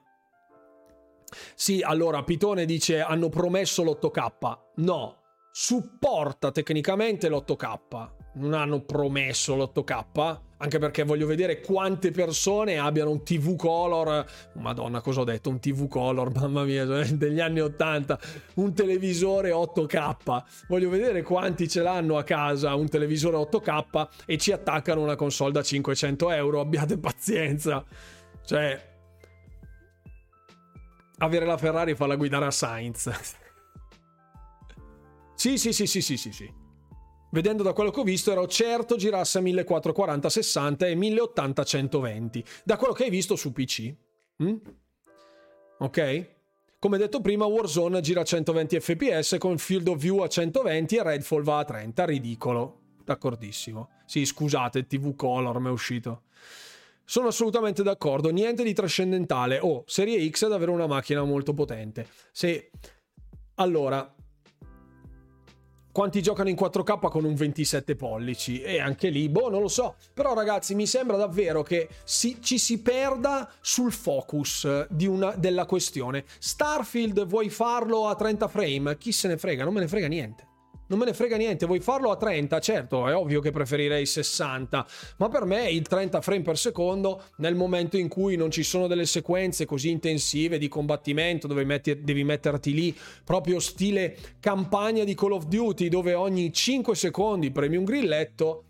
sì, 1.55 1.81
allora 1.81 2.23
Pitone 2.23 2.65
dice 2.65 3.01
hanno 3.01 3.29
promesso 3.29 3.83
l'8K. 3.83 4.57
No, 4.75 5.17
supporta 5.51 6.51
tecnicamente 6.51 7.29
l'8K. 7.29 8.09
Non 8.33 8.53
hanno 8.53 8.79
promesso 8.81 9.55
l'8K, 9.55 10.39
anche 10.57 10.79
perché 10.79 11.03
voglio 11.03 11.27
vedere 11.27 11.59
quante 11.59 12.11
persone 12.11 12.77
abbiano 12.77 13.11
un 13.11 13.23
TV 13.23 13.57
color. 13.57 14.25
Madonna, 14.53 15.01
cosa 15.01 15.21
ho 15.21 15.23
detto? 15.25 15.49
Un 15.49 15.59
TV 15.59 15.87
color, 15.87 16.31
mamma 16.39 16.63
mia, 16.63 16.85
cioè, 16.85 17.05
degli 17.07 17.41
anni 17.41 17.59
80, 17.59 18.19
un 18.55 18.73
televisore 18.73 19.51
8K. 19.51 20.43
Voglio 20.69 20.89
vedere 20.89 21.23
quanti 21.23 21.67
ce 21.67 21.81
l'hanno 21.81 22.17
a 22.17 22.23
casa 22.23 22.73
un 22.75 22.87
televisore 22.87 23.35
8K 23.35 24.07
e 24.25 24.37
ci 24.37 24.53
attaccano 24.53 25.01
una 25.01 25.15
console 25.15 25.51
da 25.51 25.61
500 25.61 26.31
euro. 26.31 26.61
Abbiate 26.61 26.97
pazienza. 26.97 27.83
Cioè, 28.43 28.90
avere 31.21 31.45
la 31.45 31.57
Ferrari 31.57 31.91
e 31.91 31.95
farla 31.95 32.15
guidare 32.15 32.45
a 32.45 32.51
Sainz. 32.51 33.09
sì, 35.35 35.57
sì, 35.57 35.71
sì, 35.73 35.87
sì, 35.87 36.01
sì, 36.01 36.17
sì, 36.17 36.31
sì. 36.31 36.53
Vedendo 37.31 37.63
da 37.63 37.73
quello 37.73 37.91
che 37.91 38.01
ho 38.01 38.03
visto 38.03 38.31
ero 38.31 38.45
certo 38.47 38.97
girasse 38.97 39.37
a 39.37 39.41
1440-60 39.41 40.85
e 40.85 40.95
1080-120. 40.95 42.43
Da 42.65 42.75
quello 42.75 42.93
che 42.93 43.05
hai 43.05 43.09
visto 43.09 43.35
su 43.35 43.53
PC. 43.53 43.93
Mm? 44.43 44.55
Ok? 45.79 46.29
Come 46.77 46.97
detto 46.97 47.21
prima, 47.21 47.45
Warzone 47.45 48.01
gira 48.01 48.21
a 48.21 48.25
120 48.25 48.79
fps 48.79 49.35
con 49.39 49.57
Field 49.57 49.87
of 49.87 49.99
View 49.99 50.17
a 50.17 50.27
120 50.27 50.95
e 50.95 51.03
Redfall 51.03 51.43
va 51.43 51.59
a 51.59 51.63
30. 51.63 52.05
Ridicolo. 52.05 52.79
D'accordissimo. 53.05 53.89
Sì, 54.05 54.25
scusate, 54.25 54.85
TV 54.87 55.15
Color 55.15 55.59
mi 55.59 55.67
è 55.67 55.71
uscito. 55.71 56.23
Sono 57.11 57.27
assolutamente 57.27 57.83
d'accordo, 57.83 58.29
niente 58.29 58.63
di 58.63 58.71
trascendentale. 58.71 59.59
Oh, 59.59 59.83
Serie 59.85 60.25
X 60.29 60.45
è 60.45 60.47
davvero 60.47 60.71
una 60.71 60.87
macchina 60.87 61.21
molto 61.25 61.53
potente. 61.53 62.07
Se 62.31 62.71
allora 63.55 64.15
quanti 65.91 66.21
giocano 66.21 66.47
in 66.47 66.55
4K 66.55 67.09
con 67.09 67.25
un 67.25 67.35
27 67.35 67.97
pollici 67.97 68.61
e 68.61 68.79
anche 68.79 69.09
lì, 69.09 69.27
boh, 69.27 69.49
non 69.49 69.59
lo 69.59 69.67
so. 69.67 69.95
Però 70.13 70.33
ragazzi, 70.33 70.73
mi 70.73 70.87
sembra 70.87 71.17
davvero 71.17 71.63
che 71.63 71.89
si, 72.05 72.37
ci 72.41 72.57
si 72.57 72.81
perda 72.81 73.51
sul 73.59 73.91
focus 73.91 74.85
una, 75.01 75.35
della 75.35 75.65
questione. 75.65 76.23
Starfield 76.39 77.25
vuoi 77.25 77.49
farlo 77.49 78.07
a 78.07 78.15
30 78.15 78.47
frame? 78.47 78.97
Chi 78.97 79.11
se 79.11 79.27
ne 79.27 79.37
frega? 79.37 79.65
Non 79.65 79.73
me 79.73 79.81
ne 79.81 79.89
frega 79.89 80.07
niente 80.07 80.50
non 80.91 80.99
me 80.99 81.05
ne 81.05 81.13
frega 81.13 81.37
niente, 81.37 81.65
vuoi 81.65 81.79
farlo 81.79 82.11
a 82.11 82.17
30? 82.17 82.59
Certo, 82.59 83.07
è 83.07 83.15
ovvio 83.15 83.39
che 83.39 83.51
preferirei 83.51 84.05
60, 84.05 84.85
ma 85.17 85.29
per 85.29 85.45
me 85.45 85.69
il 85.69 85.87
30 85.87 86.19
frame 86.19 86.41
per 86.41 86.57
secondo 86.57 87.23
nel 87.37 87.55
momento 87.55 87.95
in 87.95 88.09
cui 88.09 88.35
non 88.35 88.51
ci 88.51 88.61
sono 88.61 88.87
delle 88.87 89.05
sequenze 89.05 89.63
così 89.65 89.89
intensive 89.89 90.57
di 90.57 90.67
combattimento 90.67 91.47
dove 91.47 91.63
metti, 91.63 92.01
devi 92.01 92.25
metterti 92.25 92.73
lì 92.73 92.97
proprio 93.23 93.61
stile 93.61 94.17
campagna 94.41 95.05
di 95.05 95.15
Call 95.15 95.31
of 95.31 95.45
Duty 95.45 95.87
dove 95.87 96.13
ogni 96.13 96.51
5 96.51 96.93
secondi 96.93 97.51
premi 97.51 97.77
un 97.77 97.85
grilletto 97.85 98.65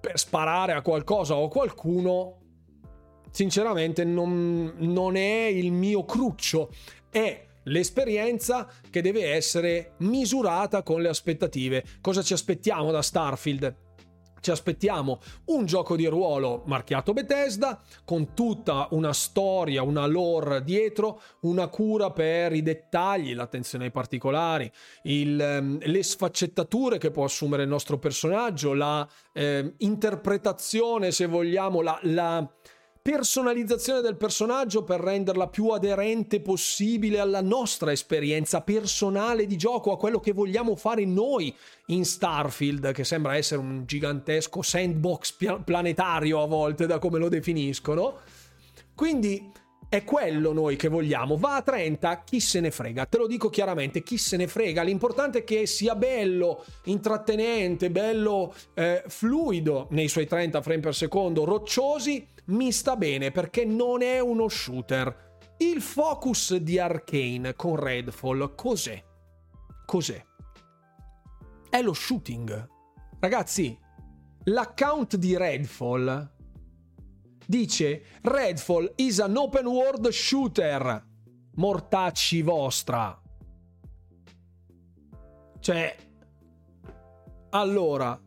per 0.00 0.20
sparare 0.20 0.74
a 0.74 0.80
qualcosa 0.80 1.34
o 1.34 1.46
a 1.46 1.48
qualcuno 1.48 2.38
sinceramente 3.32 4.04
non, 4.04 4.74
non 4.76 5.16
è 5.16 5.46
il 5.46 5.72
mio 5.72 6.04
cruccio 6.04 6.70
è 7.10 7.46
l'esperienza 7.64 8.68
che 8.90 9.02
deve 9.02 9.32
essere 9.32 9.94
misurata 9.98 10.82
con 10.82 11.00
le 11.00 11.08
aspettative. 11.08 11.84
Cosa 12.00 12.22
ci 12.22 12.32
aspettiamo 12.32 12.90
da 12.90 13.02
Starfield? 13.02 13.90
Ci 14.42 14.50
aspettiamo 14.50 15.20
un 15.46 15.66
gioco 15.66 15.94
di 15.94 16.04
ruolo 16.06 16.64
marchiato 16.66 17.12
Bethesda, 17.12 17.80
con 18.04 18.34
tutta 18.34 18.88
una 18.90 19.12
storia, 19.12 19.84
una 19.84 20.04
lore 20.06 20.64
dietro, 20.64 21.22
una 21.42 21.68
cura 21.68 22.10
per 22.10 22.52
i 22.52 22.60
dettagli, 22.60 23.36
l'attenzione 23.36 23.84
ai 23.84 23.90
particolari, 23.92 24.68
il, 25.04 25.40
ehm, 25.40 25.78
le 25.84 26.02
sfaccettature 26.02 26.98
che 26.98 27.12
può 27.12 27.22
assumere 27.22 27.62
il 27.62 27.68
nostro 27.68 28.00
personaggio, 28.00 28.74
la 28.74 29.08
eh, 29.32 29.74
interpretazione, 29.78 31.12
se 31.12 31.26
vogliamo, 31.26 31.80
la, 31.80 32.00
la 32.02 32.52
personalizzazione 33.02 34.00
del 34.00 34.16
personaggio 34.16 34.84
per 34.84 35.00
renderla 35.00 35.48
più 35.48 35.68
aderente 35.68 36.40
possibile 36.40 37.18
alla 37.18 37.40
nostra 37.40 37.90
esperienza 37.90 38.60
personale 38.60 39.46
di 39.46 39.56
gioco, 39.56 39.90
a 39.90 39.98
quello 39.98 40.20
che 40.20 40.32
vogliamo 40.32 40.76
fare 40.76 41.04
noi 41.04 41.54
in 41.86 42.04
Starfield, 42.04 42.92
che 42.92 43.02
sembra 43.02 43.36
essere 43.36 43.60
un 43.60 43.82
gigantesco 43.84 44.62
sandbox 44.62 45.36
planetario 45.64 46.42
a 46.42 46.46
volte, 46.46 46.86
da 46.86 47.00
come 47.00 47.18
lo 47.18 47.28
definiscono. 47.28 48.18
Quindi 48.94 49.50
è 49.88 50.04
quello 50.04 50.52
noi 50.52 50.76
che 50.76 50.88
vogliamo. 50.88 51.36
Va 51.36 51.56
a 51.56 51.62
30, 51.62 52.22
chi 52.24 52.40
se 52.40 52.60
ne 52.60 52.70
frega. 52.70 53.04
Te 53.04 53.18
lo 53.18 53.26
dico 53.26 53.50
chiaramente, 53.50 54.02
chi 54.02 54.16
se 54.16 54.38
ne 54.38 54.46
frega. 54.46 54.82
L'importante 54.82 55.40
è 55.40 55.44
che 55.44 55.66
sia 55.66 55.94
bello, 55.94 56.64
intrattenente, 56.84 57.90
bello 57.90 58.54
eh, 58.74 59.02
fluido 59.06 59.88
nei 59.90 60.08
suoi 60.08 60.26
30 60.26 60.62
frame 60.62 60.80
per 60.80 60.94
secondo, 60.94 61.44
rocciosi 61.44 62.26
mi 62.46 62.72
sta 62.72 62.96
bene 62.96 63.30
perché 63.30 63.64
non 63.64 64.02
è 64.02 64.18
uno 64.20 64.48
shooter. 64.48 65.30
il 65.58 65.80
focus 65.80 66.56
di 66.56 66.78
Arkane 66.78 67.54
con 67.54 67.76
Redfall 67.76 68.54
cos'è? 68.56 69.02
Cos'è? 69.86 70.24
È 71.70 71.82
lo 71.82 71.92
shooting. 71.92 72.68
Ragazzi, 73.20 73.78
l'account 74.44 75.16
di 75.16 75.36
Redfall 75.36 76.30
dice 77.46 78.02
Redfall 78.22 78.92
is 78.96 79.20
an 79.20 79.36
open 79.36 79.66
world 79.66 80.08
shooter. 80.08 81.06
Mortacci 81.54 82.42
vostra. 82.42 83.20
Cioè, 85.60 85.96
allora, 87.50 88.20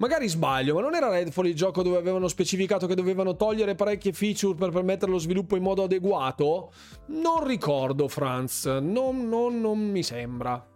Magari 0.00 0.28
sbaglio, 0.28 0.74
ma 0.74 0.80
non 0.80 0.94
era 0.94 1.10
Redfall 1.10 1.44
il 1.44 1.54
gioco 1.54 1.82
dove 1.82 1.98
avevano 1.98 2.26
specificato 2.26 2.86
che 2.86 2.94
dovevano 2.94 3.36
togliere 3.36 3.74
parecchie 3.74 4.14
feature 4.14 4.54
per 4.54 4.70
permettere 4.70 5.12
lo 5.12 5.18
sviluppo 5.18 5.56
in 5.56 5.62
modo 5.62 5.82
adeguato? 5.82 6.72
Non 7.08 7.46
ricordo, 7.46 8.08
Franz. 8.08 8.64
Non, 8.64 9.28
non, 9.28 9.60
non 9.60 9.78
mi 9.78 10.02
sembra. 10.02 10.66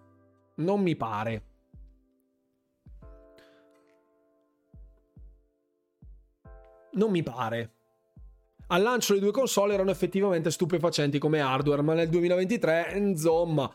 Non 0.57 0.83
mi 0.83 0.95
pare. 0.95 1.43
Non 6.93 7.11
mi 7.11 7.23
pare. 7.23 7.73
Al 8.67 8.83
lancio 8.83 9.15
le 9.15 9.21
due 9.21 9.33
console 9.33 9.73
erano 9.73 9.91
effettivamente 9.91 10.51
stupefacenti 10.51 11.19
come 11.19 11.41
hardware, 11.41 11.81
ma 11.81 11.95
nel 11.95 12.11
2023, 12.11 12.93
insomma, 12.97 13.75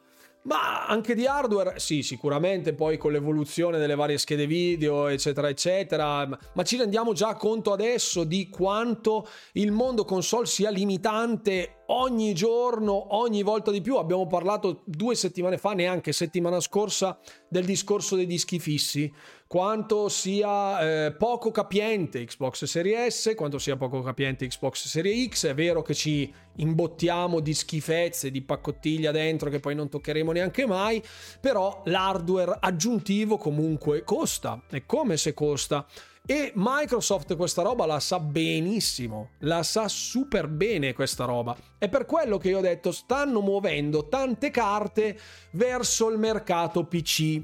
ma 0.49 0.87
anche 0.87 1.13
di 1.13 1.27
hardware, 1.27 1.77
sì, 1.77 2.01
sicuramente 2.01 2.73
poi 2.73 2.97
con 2.97 3.11
l'evoluzione 3.11 3.77
delle 3.77 3.93
varie 3.93 4.17
schede 4.17 4.47
video, 4.47 5.05
eccetera, 5.05 5.47
eccetera, 5.47 6.25
ma 6.25 6.63
ci 6.63 6.75
rendiamo 6.75 7.13
già 7.13 7.35
conto 7.35 7.71
adesso 7.71 8.23
di 8.23 8.49
quanto 8.49 9.27
il 9.53 9.71
mondo 9.71 10.05
console 10.05 10.47
sia 10.47 10.71
limitante 10.71 11.78
ogni 11.91 12.33
giorno, 12.33 13.15
ogni 13.15 13.43
volta 13.43 13.71
di 13.71 13.81
più. 13.81 13.95
Abbiamo 13.95 14.27
parlato 14.27 14.81
due 14.85 15.15
settimane 15.15 15.57
fa, 15.57 15.73
neanche 15.73 16.11
settimana 16.11 16.59
scorsa, 16.59 17.17
del 17.47 17.65
discorso 17.65 18.15
dei 18.15 18.25
dischi 18.25 18.59
fissi 18.59 19.11
quanto 19.49 20.09
sia 20.09 21.07
eh, 21.07 21.11
poco 21.13 21.49
capiente 21.49 22.23
Xbox 22.23 22.65
Series 22.65 23.19
S, 23.19 23.33
quanto 23.33 23.57
sia 23.57 23.77
poco 23.77 24.03
capiente 24.03 24.45
Xbox 24.45 24.85
Series 24.85 25.29
X. 25.29 25.47
È 25.47 25.55
vero 25.55 25.81
che 25.81 25.95
ci 25.95 26.31
imbottiamo 26.57 27.39
di 27.39 27.55
schifezze, 27.55 28.29
di 28.29 28.43
paccottiglia 28.43 29.09
dentro 29.09 29.49
che 29.49 29.59
poi 29.59 29.73
non 29.73 29.89
toccheremo 29.89 30.31
neanche 30.31 30.67
mai, 30.67 31.01
però 31.41 31.81
l'hardware 31.85 32.57
aggiuntivo 32.59 33.37
comunque 33.37 34.03
costa. 34.03 34.61
È 34.69 34.85
come 34.85 35.17
se 35.17 35.33
costa. 35.33 35.83
E 36.29 36.51
Microsoft 36.53 37.35
questa 37.35 37.63
roba 37.63 37.87
la 37.87 37.99
sa 37.99 38.19
benissimo, 38.19 39.31
la 39.39 39.63
sa 39.63 39.87
super 39.87 40.47
bene 40.47 40.93
questa 40.93 41.25
roba. 41.25 41.57
È 41.79 41.89
per 41.89 42.05
quello 42.05 42.37
che 42.37 42.49
io 42.49 42.59
ho 42.59 42.61
detto 42.61 42.91
stanno 42.91 43.41
muovendo 43.41 44.07
tante 44.09 44.51
carte 44.51 45.17
verso 45.53 46.07
il 46.07 46.19
mercato 46.19 46.85
PC. 46.85 47.41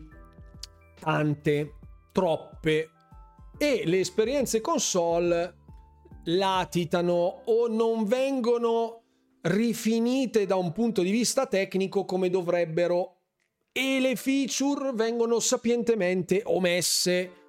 Tante 1.00 1.74
troppe 2.12 2.92
e 3.58 3.82
le 3.86 4.02
esperienze 4.02 4.62
console 4.62 5.56
latitano 6.26 7.42
o 7.46 7.68
non 7.68 8.06
vengono 8.06 9.02
rifinite 9.42 10.46
da 10.46 10.58
un 10.58 10.72
punto 10.74 11.02
di 11.02 11.10
vista 11.10 11.48
tecnico 11.48 12.06
come 12.06 12.30
dovrebbero 12.30 13.22
e 13.72 14.00
le 14.00 14.16
feature 14.16 14.92
vengono 14.94 15.40
sapientemente 15.40 16.44
omesse. 16.46 17.45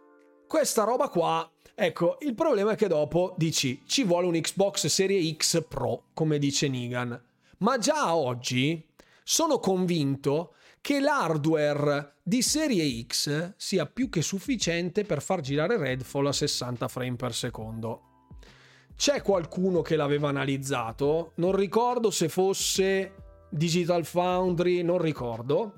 Questa 0.48 0.84
roba 0.84 1.08
qua, 1.08 1.50
ecco, 1.74 2.18
il 2.20 2.34
problema 2.34 2.72
è 2.72 2.76
che 2.76 2.86
dopo 2.86 3.34
dici 3.36 3.82
ci 3.84 4.04
vuole 4.04 4.28
un 4.28 4.40
Xbox 4.40 4.86
Serie 4.86 5.34
X 5.36 5.64
Pro, 5.66 6.04
come 6.14 6.38
dice 6.38 6.68
Nigan. 6.68 7.20
Ma 7.58 7.78
già 7.78 8.14
oggi 8.14 8.86
sono 9.24 9.58
convinto 9.58 10.54
che 10.80 11.00
l'hardware 11.00 12.18
di 12.22 12.42
serie 12.42 13.04
X 13.04 13.54
sia 13.56 13.86
più 13.86 14.08
che 14.08 14.22
sufficiente 14.22 15.02
per 15.02 15.20
far 15.20 15.40
girare 15.40 15.78
Redfall 15.78 16.26
a 16.26 16.32
60 16.32 16.86
frame 16.86 17.16
per 17.16 17.34
secondo. 17.34 18.02
C'è 18.94 19.22
qualcuno 19.22 19.82
che 19.82 19.96
l'aveva 19.96 20.28
analizzato, 20.28 21.32
non 21.36 21.56
ricordo 21.56 22.12
se 22.12 22.28
fosse 22.28 23.14
Digital 23.50 24.04
Foundry, 24.04 24.82
non 24.82 24.98
ricordo. 24.98 25.72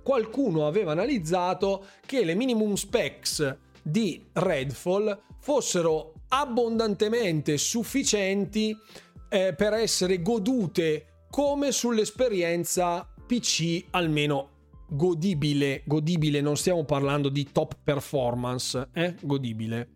Qualcuno 0.00 0.68
aveva 0.68 0.92
analizzato 0.92 1.86
che 2.06 2.24
le 2.24 2.34
minimum 2.34 2.74
specs 2.74 3.62
di 3.84 4.24
Redfall 4.32 5.20
fossero 5.38 6.14
abbondantemente 6.28 7.58
sufficienti 7.58 8.76
eh, 9.28 9.54
per 9.54 9.74
essere 9.74 10.22
godute 10.22 11.26
come 11.30 11.70
sull'esperienza 11.70 13.06
PC 13.26 13.86
almeno 13.90 14.50
godibile, 14.88 15.82
godibile, 15.84 16.40
non 16.40 16.56
stiamo 16.56 16.84
parlando 16.84 17.28
di 17.28 17.50
top 17.52 17.76
performance, 17.82 18.88
eh? 18.92 19.14
godibile. 19.20 19.88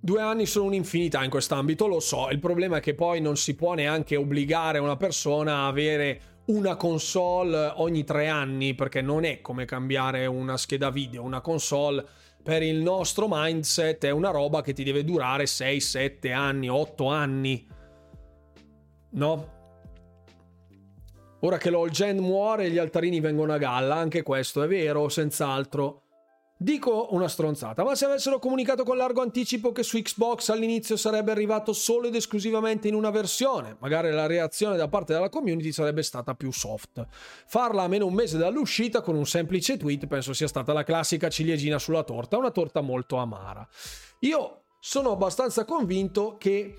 Due 0.00 0.20
anni 0.20 0.44
sono 0.44 0.66
un'infinità 0.66 1.24
in 1.24 1.30
quest'ambito, 1.30 1.86
lo 1.86 1.98
so, 1.98 2.28
il 2.28 2.38
problema 2.38 2.76
è 2.76 2.80
che 2.80 2.94
poi 2.94 3.22
non 3.22 3.38
si 3.38 3.54
può 3.54 3.72
neanche 3.72 4.16
obbligare 4.16 4.78
una 4.78 4.96
persona 4.96 5.60
a 5.60 5.66
avere 5.66 6.33
una 6.46 6.76
console 6.76 7.72
ogni 7.76 8.04
tre 8.04 8.28
anni, 8.28 8.74
perché 8.74 9.00
non 9.00 9.24
è 9.24 9.40
come 9.40 9.64
cambiare 9.64 10.26
una 10.26 10.56
scheda 10.56 10.90
video, 10.90 11.22
una 11.22 11.40
console 11.40 12.04
per 12.44 12.62
il 12.62 12.76
nostro 12.76 13.26
mindset 13.26 14.04
è 14.04 14.10
una 14.10 14.30
roba 14.30 14.60
che 14.60 14.74
ti 14.74 14.84
deve 14.84 15.02
durare 15.02 15.46
6, 15.46 15.80
7 15.80 16.30
anni, 16.30 16.68
8 16.68 17.06
anni. 17.06 17.66
No? 19.12 19.52
Ora 21.40 21.56
che 21.56 21.70
l'Olgen 21.70 22.18
muore, 22.18 22.70
gli 22.70 22.76
altarini 22.76 23.20
vengono 23.20 23.54
a 23.54 23.58
galla, 23.58 23.94
anche 23.94 24.22
questo 24.22 24.62
è 24.62 24.66
vero, 24.66 25.08
senz'altro. 25.08 26.03
Dico 26.64 27.08
una 27.10 27.28
stronzata, 27.28 27.84
ma 27.84 27.94
se 27.94 28.06
avessero 28.06 28.38
comunicato 28.38 28.84
con 28.84 28.96
largo 28.96 29.20
anticipo 29.20 29.70
che 29.70 29.82
su 29.82 29.98
Xbox 29.98 30.48
all'inizio 30.48 30.96
sarebbe 30.96 31.30
arrivato 31.30 31.74
solo 31.74 32.06
ed 32.06 32.14
esclusivamente 32.14 32.88
in 32.88 32.94
una 32.94 33.10
versione, 33.10 33.76
magari 33.80 34.10
la 34.10 34.24
reazione 34.24 34.78
da 34.78 34.88
parte 34.88 35.12
della 35.12 35.28
community 35.28 35.72
sarebbe 35.72 36.02
stata 36.02 36.34
più 36.34 36.50
soft. 36.50 37.06
Farla 37.46 37.82
a 37.82 37.88
meno 37.88 38.06
un 38.06 38.14
mese 38.14 38.38
dall'uscita 38.38 39.02
con 39.02 39.14
un 39.14 39.26
semplice 39.26 39.76
tweet 39.76 40.06
penso 40.06 40.32
sia 40.32 40.48
stata 40.48 40.72
la 40.72 40.84
classica 40.84 41.28
ciliegina 41.28 41.78
sulla 41.78 42.02
torta, 42.02 42.38
una 42.38 42.50
torta 42.50 42.80
molto 42.80 43.16
amara. 43.16 43.68
Io 44.20 44.62
sono 44.80 45.10
abbastanza 45.10 45.66
convinto 45.66 46.36
che 46.38 46.78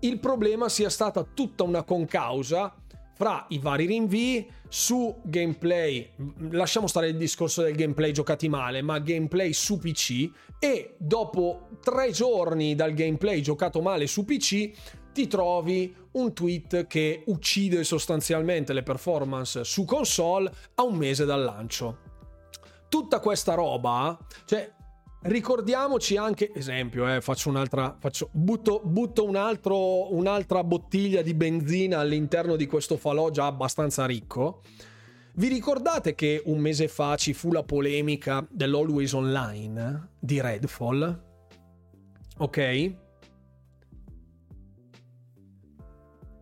il 0.00 0.18
problema 0.18 0.68
sia 0.68 0.90
stata 0.90 1.22
tutta 1.22 1.62
una 1.62 1.84
concausa 1.84 2.74
fra 3.20 3.44
i 3.50 3.58
vari 3.58 3.84
rinvii 3.84 4.50
su 4.66 5.20
gameplay, 5.24 6.10
lasciamo 6.52 6.86
stare 6.86 7.08
il 7.08 7.18
discorso 7.18 7.60
del 7.60 7.74
gameplay 7.74 8.12
giocati 8.12 8.48
male, 8.48 8.80
ma 8.80 8.98
gameplay 8.98 9.52
su 9.52 9.76
PC 9.76 10.30
e 10.58 10.94
dopo 10.96 11.68
tre 11.82 12.12
giorni 12.12 12.74
dal 12.74 12.94
gameplay 12.94 13.42
giocato 13.42 13.82
male 13.82 14.06
su 14.06 14.24
PC 14.24 14.70
ti 15.12 15.26
trovi 15.26 15.94
un 16.12 16.32
tweet 16.32 16.86
che 16.86 17.24
uccide 17.26 17.84
sostanzialmente 17.84 18.72
le 18.72 18.82
performance 18.82 19.64
su 19.64 19.84
console 19.84 20.50
a 20.76 20.82
un 20.84 20.96
mese 20.96 21.26
dal 21.26 21.44
lancio. 21.44 21.98
Tutta 22.88 23.20
questa 23.20 23.52
roba, 23.52 24.18
cioè 24.46 24.72
Ricordiamoci 25.22 26.16
anche, 26.16 26.50
esempio, 26.54 27.06
eh, 27.06 27.20
faccio 27.20 27.50
un'altra, 27.50 27.94
faccio, 27.98 28.30
butto, 28.32 28.80
butto 28.82 29.24
un 29.24 29.36
altro, 29.36 30.14
un'altra 30.14 30.64
bottiglia 30.64 31.20
di 31.20 31.34
benzina 31.34 31.98
all'interno 31.98 32.56
di 32.56 32.66
questo 32.66 32.96
falò 32.96 33.28
già 33.28 33.44
abbastanza 33.44 34.06
ricco. 34.06 34.62
Vi 35.34 35.48
ricordate 35.48 36.14
che 36.14 36.42
un 36.46 36.58
mese 36.58 36.88
fa 36.88 37.16
ci 37.16 37.34
fu 37.34 37.52
la 37.52 37.62
polemica 37.62 38.46
dell'Always 38.50 39.12
Online 39.12 40.08
di 40.18 40.40
Redfall? 40.40 41.22
Ok? 42.38 42.94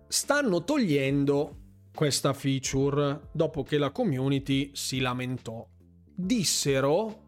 Stanno 0.06 0.62
togliendo 0.62 1.56
questa 1.92 2.32
feature 2.32 3.22
dopo 3.32 3.64
che 3.64 3.76
la 3.76 3.90
community 3.90 4.70
si 4.72 5.00
lamentò. 5.00 5.66
Dissero 6.14 7.26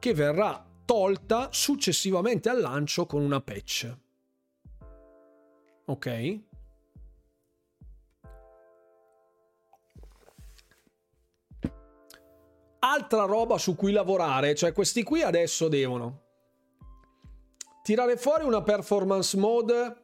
che 0.00 0.14
verrà 0.14 0.66
tolta 0.84 1.50
successivamente 1.52 2.48
al 2.48 2.58
lancio 2.58 3.06
con 3.06 3.22
una 3.22 3.40
patch. 3.40 3.96
Ok? 5.84 6.38
Altra 12.80 13.24
roba 13.24 13.58
su 13.58 13.76
cui 13.76 13.92
lavorare, 13.92 14.56
cioè 14.56 14.72
questi 14.72 15.04
qui 15.04 15.22
adesso 15.22 15.68
devono 15.68 16.22
tirare 17.82 18.16
fuori 18.16 18.44
una 18.44 18.62
performance 18.62 19.36
mode 19.36 19.96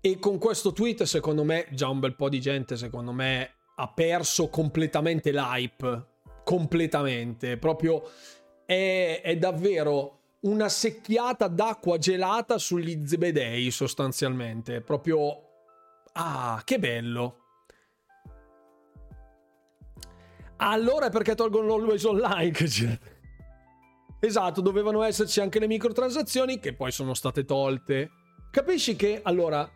e 0.00 0.18
con 0.18 0.38
questo 0.38 0.72
tweet 0.72 1.04
secondo 1.04 1.42
me 1.42 1.66
già 1.72 1.88
un 1.88 2.00
bel 2.00 2.14
po' 2.14 2.28
di 2.28 2.40
gente 2.40 2.76
secondo 2.76 3.12
me 3.12 3.54
ha 3.76 3.88
perso 3.88 4.48
completamente 4.48 5.30
l'hype 5.30 6.06
completamente 6.44 7.56
proprio 7.58 8.02
è, 8.66 9.20
è 9.22 9.36
davvero 9.38 10.18
una 10.40 10.68
secchiata 10.68 11.48
d'acqua 11.48 11.96
gelata 11.96 12.58
sugli 12.58 13.06
zebedei 13.06 13.70
sostanzialmente, 13.70 14.80
proprio... 14.80 15.42
Ah, 16.12 16.60
che 16.64 16.78
bello! 16.78 17.40
Allora 20.58 21.06
è 21.06 21.10
perché 21.10 21.34
tolgono 21.34 21.66
l'Always 21.66 22.04
Online 22.04 22.50
che. 22.50 22.98
Esatto, 24.20 24.60
dovevano 24.62 25.02
esserci 25.02 25.40
anche 25.40 25.58
le 25.58 25.66
microtransazioni 25.66 26.58
che 26.58 26.74
poi 26.74 26.90
sono 26.90 27.12
state 27.12 27.44
tolte. 27.44 28.10
Capisci 28.50 28.96
che, 28.96 29.20
allora, 29.22 29.70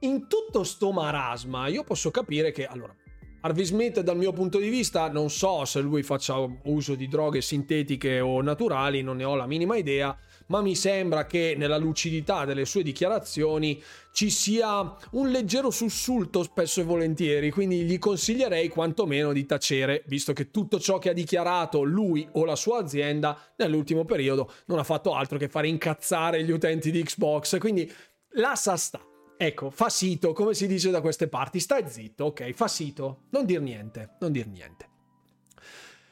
in 0.00 0.26
tutto 0.26 0.64
sto 0.64 0.90
marasma 0.90 1.68
io 1.68 1.84
posso 1.84 2.10
capire 2.10 2.50
che, 2.50 2.66
allora, 2.66 2.94
Harvey 3.42 3.64
Smith 3.64 4.00
dal 4.00 4.18
mio 4.18 4.32
punto 4.32 4.58
di 4.58 4.68
vista 4.68 5.08
non 5.08 5.30
so 5.30 5.64
se 5.64 5.80
lui 5.80 6.02
faccia 6.02 6.36
uso 6.64 6.94
di 6.94 7.08
droghe 7.08 7.40
sintetiche 7.40 8.20
o 8.20 8.42
naturali, 8.42 9.00
non 9.00 9.16
ne 9.16 9.24
ho 9.24 9.34
la 9.34 9.46
minima 9.46 9.76
idea, 9.76 10.14
ma 10.48 10.60
mi 10.60 10.74
sembra 10.76 11.24
che 11.24 11.54
nella 11.56 11.78
lucidità 11.78 12.44
delle 12.44 12.66
sue 12.66 12.82
dichiarazioni 12.82 13.82
ci 14.12 14.28
sia 14.28 14.94
un 15.12 15.30
leggero 15.30 15.70
sussulto 15.70 16.42
spesso 16.42 16.82
e 16.82 16.84
volentieri, 16.84 17.50
quindi 17.50 17.84
gli 17.84 17.98
consiglierei 17.98 18.68
quantomeno 18.68 19.32
di 19.32 19.46
tacere, 19.46 20.02
visto 20.06 20.34
che 20.34 20.50
tutto 20.50 20.78
ciò 20.78 20.98
che 20.98 21.08
ha 21.08 21.14
dichiarato 21.14 21.82
lui 21.82 22.28
o 22.32 22.44
la 22.44 22.56
sua 22.56 22.80
azienda 22.80 23.38
nell'ultimo 23.56 24.04
periodo 24.04 24.52
non 24.66 24.78
ha 24.78 24.84
fatto 24.84 25.14
altro 25.14 25.38
che 25.38 25.48
fare 25.48 25.66
incazzare 25.66 26.44
gli 26.44 26.50
utenti 26.50 26.90
di 26.90 27.02
Xbox, 27.02 27.58
quindi 27.58 27.90
la 28.34 28.54
sa 28.54 28.76
sta. 28.76 29.09
Ecco, 29.42 29.70
fa 29.70 29.88
sito, 29.88 30.34
come 30.34 30.52
si 30.52 30.66
dice 30.66 30.90
da 30.90 31.00
queste 31.00 31.26
parti, 31.26 31.60
stai 31.60 31.88
zitto, 31.88 32.26
ok, 32.26 32.52
fa 32.52 32.68
sito, 32.68 33.22
non 33.30 33.46
dir 33.46 33.62
niente, 33.62 34.16
non 34.20 34.32
dir 34.32 34.46
niente. 34.46 34.86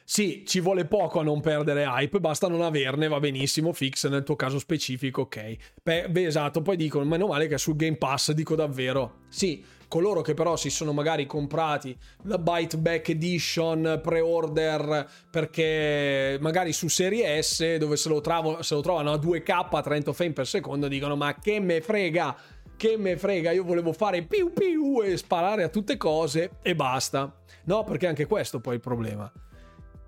Sì, 0.02 0.44
ci 0.46 0.60
vuole 0.60 0.86
poco 0.86 1.20
a 1.20 1.22
non 1.22 1.42
perdere 1.42 1.84
hype, 1.84 2.20
basta 2.20 2.48
non 2.48 2.62
averne, 2.62 3.06
va 3.06 3.20
benissimo, 3.20 3.74
fix 3.74 4.08
nel 4.08 4.22
tuo 4.22 4.34
caso 4.34 4.58
specifico, 4.58 5.20
ok. 5.22 5.56
Beh, 5.82 6.24
esatto, 6.24 6.62
poi 6.62 6.76
dicono, 6.76 7.04
meno 7.04 7.26
male 7.26 7.48
che 7.48 7.56
è 7.56 7.58
sul 7.58 7.76
Game 7.76 7.98
Pass, 7.98 8.32
dico 8.32 8.54
davvero. 8.54 9.24
Sì, 9.28 9.62
coloro 9.88 10.20
che 10.20 10.34
però 10.34 10.56
si 10.56 10.70
sono 10.70 10.92
magari 10.92 11.26
comprati 11.26 11.96
la 12.24 12.38
Byte 12.38 12.76
Back 12.76 13.08
Edition 13.08 14.00
pre-order 14.02 15.06
perché 15.30 16.36
magari 16.40 16.72
su 16.72 16.88
Serie 16.88 17.42
S 17.42 17.76
dove 17.76 17.96
se 17.96 18.08
lo, 18.08 18.20
travo, 18.20 18.62
se 18.62 18.74
lo 18.74 18.82
trovano 18.82 19.12
a 19.12 19.16
2K 19.16 19.68
a 19.70 19.82
30 19.82 20.12
frame 20.12 20.32
per 20.32 20.46
secondo 20.46 20.88
dicono 20.88 21.16
ma 21.16 21.34
che 21.34 21.58
me 21.58 21.80
frega 21.80 22.36
che 22.78 22.96
me 22.96 23.18
frega, 23.18 23.50
io 23.50 23.64
volevo 23.64 23.92
fare 23.92 24.22
più 24.22 24.52
più 24.52 25.02
e 25.02 25.18
sparare 25.18 25.64
a 25.64 25.68
tutte 25.68 25.98
cose 25.98 26.52
e 26.62 26.74
basta. 26.74 27.42
No, 27.64 27.84
perché 27.84 28.06
anche 28.06 28.24
questo 28.24 28.60
poi 28.60 28.74
è 28.74 28.76
il 28.76 28.80
problema. 28.80 29.30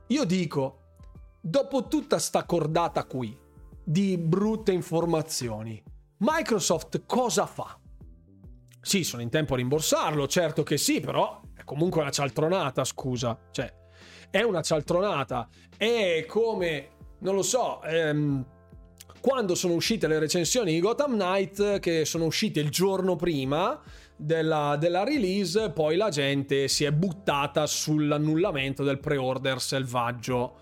Io 0.06 0.24
dico, 0.24 0.78
dopo 1.40 1.88
tutta 1.88 2.18
sta 2.18 2.44
cordata 2.44 3.04
qui 3.04 3.36
di 3.84 4.16
brutte 4.16 4.72
informazioni, 4.72 5.82
Microsoft 6.18 7.02
cosa 7.06 7.44
fa? 7.44 7.78
Sì, 8.80 9.04
sono 9.04 9.20
in 9.20 9.30
tempo 9.30 9.54
a 9.54 9.56
rimborsarlo, 9.56 10.26
certo 10.28 10.62
che 10.62 10.78
sì, 10.78 11.00
però 11.00 11.40
è 11.54 11.64
comunque 11.64 12.00
una 12.00 12.10
cialtronata, 12.10 12.84
scusa. 12.84 13.38
Cioè, 13.50 13.72
è 14.30 14.42
una 14.42 14.62
cialtronata. 14.62 15.48
È 15.76 16.24
come, 16.26 16.88
non 17.18 17.34
lo 17.34 17.42
so, 17.42 17.82
ehm, 17.82 18.44
quando 19.20 19.54
sono 19.54 19.74
uscite 19.74 20.06
le 20.06 20.18
recensioni 20.18 20.72
di 20.72 20.80
Gotham 20.80 21.12
Knight, 21.12 21.78
che 21.78 22.04
sono 22.04 22.24
uscite 22.24 22.60
il 22.60 22.70
giorno 22.70 23.16
prima 23.16 23.78
della, 24.16 24.76
della 24.78 25.04
release, 25.04 25.70
poi 25.70 25.96
la 25.96 26.08
gente 26.08 26.68
si 26.68 26.84
è 26.84 26.90
buttata 26.90 27.66
sull'annullamento 27.66 28.82
del 28.82 28.98
pre-order 28.98 29.60
selvaggio. 29.60 30.58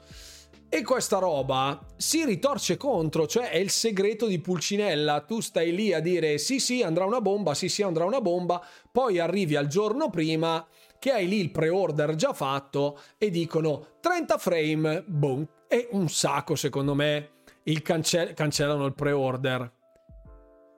E 0.68 0.82
questa 0.82 1.18
roba 1.18 1.80
si 1.96 2.24
ritorce 2.24 2.76
contro, 2.76 3.26
cioè 3.26 3.50
è 3.50 3.56
il 3.56 3.70
segreto 3.70 4.26
di 4.26 4.38
Pulcinella. 4.38 5.20
Tu 5.20 5.40
stai 5.40 5.74
lì 5.74 5.94
a 5.94 6.00
dire 6.00 6.36
sì 6.36 6.58
sì 6.58 6.82
andrà 6.82 7.06
una 7.06 7.22
bomba, 7.22 7.54
sì 7.54 7.68
sì 7.68 7.82
andrà 7.82 8.04
una 8.04 8.20
bomba, 8.20 8.62
poi 8.90 9.18
arrivi 9.18 9.56
al 9.56 9.66
giorno 9.66 10.10
prima 10.10 10.66
che 10.98 11.12
hai 11.12 11.28
lì 11.28 11.38
il 11.38 11.52
pre-order 11.52 12.16
già 12.16 12.32
fatto 12.32 13.00
e 13.16 13.30
dicono 13.30 13.98
30 14.00 14.36
frame, 14.36 15.04
boom, 15.06 15.46
e 15.68 15.88
un 15.92 16.08
sacco 16.08 16.54
secondo 16.54 16.94
me 16.94 17.36
il 17.68 17.82
cance- 17.82 18.32
cancellano 18.34 18.86
il 18.86 18.94
pre-order. 18.94 19.72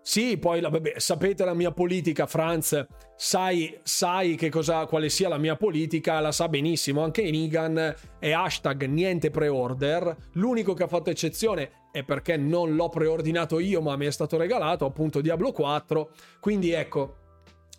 Sì, 0.03 0.39
poi 0.39 0.61
la, 0.61 0.71
vabbè, 0.71 0.95
sapete 0.97 1.45
la 1.45 1.55
mia 1.55 1.73
politica, 1.73 2.27
Franz, 2.27 2.87
sai, 3.17 3.79
sai 3.83 4.35
che 4.35 4.49
cosa, 4.49 4.87
quale 4.87 5.11
sia 5.11 5.29
la 5.29 5.37
mia 5.39 5.57
politica, 5.57 6.21
la 6.21 6.33
sa 6.33 6.49
benissimo, 6.49 7.05
anche 7.05 7.21
in 7.21 7.35
Igan 7.35 7.95
è 8.19 8.33
hashtag 8.33 8.87
niente 8.87 9.31
pre-order, 9.31 10.17
l'unico 10.33 10.73
che 10.73 10.85
ha 10.85 10.89
fatto 10.89 11.11
eccezione 11.11 11.89
è 11.93 12.03
perché 12.03 12.37
non 12.37 12.75
l'ho 12.77 12.89
preordinato 12.89 13.59
io 13.59 13.83
ma 13.83 13.97
mi 13.97 14.07
è 14.07 14.11
stato 14.11 14.39
regalato, 14.39 14.87
appunto 14.87 15.21
Diablo 15.21 15.53
4, 15.53 16.11
quindi 16.41 16.71
ecco, 16.71 17.17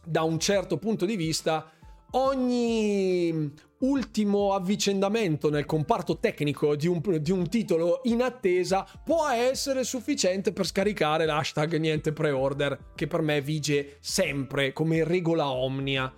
da 0.06 0.22
un 0.22 0.40
certo 0.40 0.78
punto 0.78 1.06
di 1.06 1.16
vista 1.16 1.72
ogni 2.12 3.54
ultimo 3.80 4.54
avvicendamento 4.54 5.50
nel 5.50 5.66
comparto 5.66 6.20
tecnico 6.20 6.76
di 6.76 6.88
un, 6.88 7.02
di 7.20 7.32
un, 7.32 7.50
titolo 7.50 8.02
in 8.04 8.22
attesa 8.22 8.86
può 9.04 9.28
essere 9.28 9.84
sufficiente 9.84 10.54
per 10.54 10.68
scaricare 10.68 11.26
l'hashtag 11.26 11.78
niente 11.78 12.14
pre-order 12.14 12.92
che 12.96 13.08
per 13.08 13.22
me 13.22 13.42
vige 13.42 13.98
sempre 14.00 14.74
come 14.74 15.04
regola 15.04 15.50
omnia. 15.50 16.14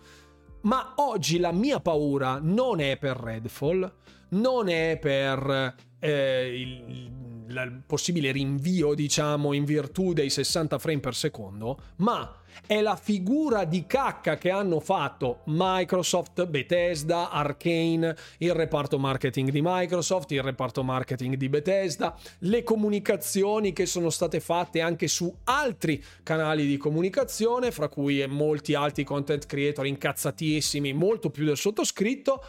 Ma 0.61 0.94
oggi 0.98 1.40
la 1.40 1.52
mia 1.52 1.80
paura 1.80 2.40
non 2.41 2.80
è 2.80 2.98
per 2.98 3.18
Redfall, 3.18 3.91
non 4.30 4.70
è 4.70 4.98
per 4.99 5.76
eh, 5.99 6.61
il, 6.61 7.11
il 7.49 7.84
possibile 7.86 8.32
rinvio, 8.32 8.94
diciamo, 8.94 9.53
in 9.53 9.65
virtù 9.65 10.14
dei 10.14 10.30
60 10.30 10.80
frame 10.80 10.99
per 10.99 11.15
secondo, 11.15 11.78
ma 11.98 12.34
è 12.66 12.82
la 12.82 12.96
figura 12.96 13.66
di 13.66 13.86
cacca 13.86 14.38
che 14.38 14.50
hanno 14.50 14.80
fatto 14.80 15.42
Microsoft, 15.46 16.46
Bethesda, 16.46 17.30
Arkane, 17.30 18.16
il 18.40 18.54
reparto 18.54 19.00
marketing 19.00 19.50
di 19.50 19.62
Microsoft, 19.62 20.32
il 20.32 20.42
reparto 20.42 20.84
marketing 20.84 21.36
di 21.36 21.50
Bethesda, 21.50 22.18
le 22.40 22.64
comunicazioni 22.64 23.74
che 23.74 23.86
sono 23.86 24.10
state 24.10 24.40
fatte 24.40 24.82
anche 24.82 25.08
su 25.08 25.34
altri 25.46 26.04
canali 26.24 26.66
di 26.66 26.78
comunicazione, 26.78 27.72
fra 27.72 27.90
cui 27.90 28.26
molti 28.28 28.74
altri 28.74 29.04
content 29.04 29.46
creator 29.46 29.86
incazzatissimi, 29.86 30.94
molto 30.94 31.30
più 31.30 31.46
del 31.46 31.58
sottoscritto 31.58 32.44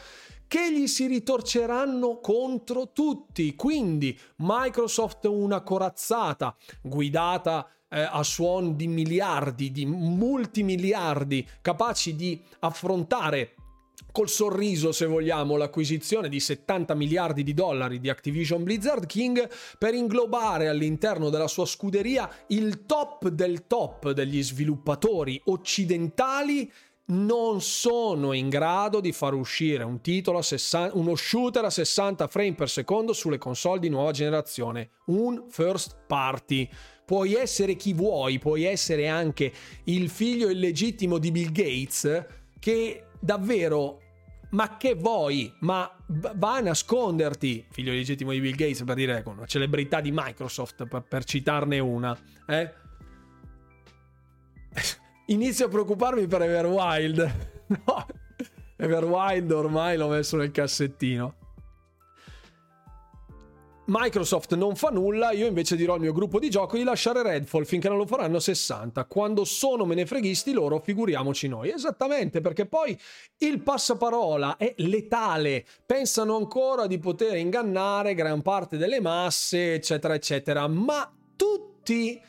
che 0.47 0.73
gli 0.73 0.87
si 0.87 1.07
ritorceranno 1.07 2.21
contro 2.21 2.93
tutti. 2.93 3.55
Quindi 3.57 4.17
Microsoft 4.37 5.25
una 5.25 5.63
corazzata 5.63 6.55
guidata 6.81 7.69
eh, 7.95 8.09
a 8.11 8.23
suon 8.25 8.75
di 8.75 8.89
miliardi, 8.89 9.71
di 9.71 9.87
multimiliardi, 9.87 11.47
capaci 11.63 12.17
di 12.17 12.41
affrontare 12.61 13.55
col 14.11 14.29
sorriso, 14.29 14.93
se 14.93 15.07
vogliamo, 15.07 15.57
l'acquisizione 15.57 16.29
di 16.29 16.41
70 16.41 16.95
miliardi 16.95 17.43
di 17.43 17.55
dollari 17.55 18.01
di 18.01 18.09
Activision 18.09 18.63
Blizzard 18.63 19.07
King 19.07 19.49
per 19.79 19.95
inglobare 19.95 20.69
all'interno 20.69 21.31
della 21.31 21.49
sua 21.49 21.67
scuderia 21.67 22.29
il 22.49 22.87
top 22.87 23.29
del 23.29 23.67
top 23.67 24.11
degli 24.11 24.43
sviluppatori 24.43 25.41
occidentali 25.47 26.71
non 27.07 27.61
sono 27.61 28.33
in 28.33 28.49
grado 28.49 29.01
di 29.01 29.13
far 29.13 29.35
uscire 29.35 29.85
un 29.85 30.01
titolo 30.01 30.39
a 30.39 30.43
60, 30.43 30.97
uno 30.97 31.15
shooter 31.15 31.65
a 31.65 31.71
60 31.71 32.27
frame 32.29 32.55
per 32.55 32.71
secondo 32.71 33.13
sulle 33.13 33.39
console 33.39 33.81
di 33.81 33.89
nuova 33.89 34.13
generazione, 34.13 34.91
un 35.07 35.45
first 35.49 36.05
party 36.07 36.69
puoi 37.05 37.35
essere 37.35 37.77
chi 37.77 37.93
vuoi, 37.93 38.39
puoi 38.39 38.65
essere 38.65 39.09
anche 39.09 39.53
il 39.85 40.09
figlio 40.09 40.49
illegittimo 40.49 41.19
di 41.19 41.31
Bill 41.31 41.53
Gates, 41.53 42.27
che 42.59 43.05
davvero 43.21 44.01
ma 44.51 44.77
che 44.77 44.95
vuoi? 44.95 45.53
Ma 45.61 45.91
va 46.07 46.57
a 46.57 46.61
nasconderti, 46.61 47.67
figlio 47.71 47.93
illegittimo 47.93 48.31
di 48.31 48.41
Bill 48.41 48.55
Gates, 48.55 48.85
per 48.85 48.95
dire 48.95 49.23
una 49.27 49.47
celebrità 49.47 50.01
di 50.01 50.13
Microsoft, 50.13 50.87
per, 50.87 51.03
per 51.03 51.25
citarne 51.25 51.81
una. 51.81 52.17
Eh? 52.47 52.73
Inizio 55.27 55.67
a 55.67 55.69
preoccuparmi 55.69 56.27
per 56.27 56.43
Everwild. 56.43 57.53
No, 57.87 58.07
Everwild 58.77 59.51
ormai 59.51 59.97
l'ho 59.97 60.09
messo 60.09 60.37
nel 60.37 60.51
cassettino. 60.51 61.37
Microsoft 63.87 64.55
non 64.55 64.77
fa 64.77 64.89
nulla, 64.91 65.33
io 65.33 65.47
invece 65.47 65.77
dirò 65.77 65.95
al 65.95 66.01
mio 66.01 66.13
gruppo 66.13 66.39
di 66.39 66.49
gioco 66.49 66.77
di 66.77 66.85
lasciare 66.85 67.23
Redfall 67.23 67.65
finché 67.65 67.89
non 67.89 67.97
lo 67.97 68.07
faranno 68.07 68.39
60. 68.39 69.05
Quando 69.05 69.45
sono 69.45 69.87
menefreghisti 69.87 70.53
loro, 70.53 70.79
figuriamoci 70.79 71.49
noi. 71.49 71.71
Esattamente, 71.71 72.41
perché 72.43 72.67
poi 72.67 72.99
il 73.39 73.61
passaparola 73.63 74.57
è 74.59 74.75
letale. 74.79 75.65
Pensano 75.87 76.37
ancora 76.37 76.87
di 76.87 76.99
poter 76.99 77.37
ingannare 77.37 78.15
gran 78.15 78.43
parte 78.43 78.77
delle 78.77 79.01
masse, 79.01 79.75
eccetera, 79.75 80.15
eccetera. 80.15 80.67
Ma 80.67 81.11
tutti 81.37 82.21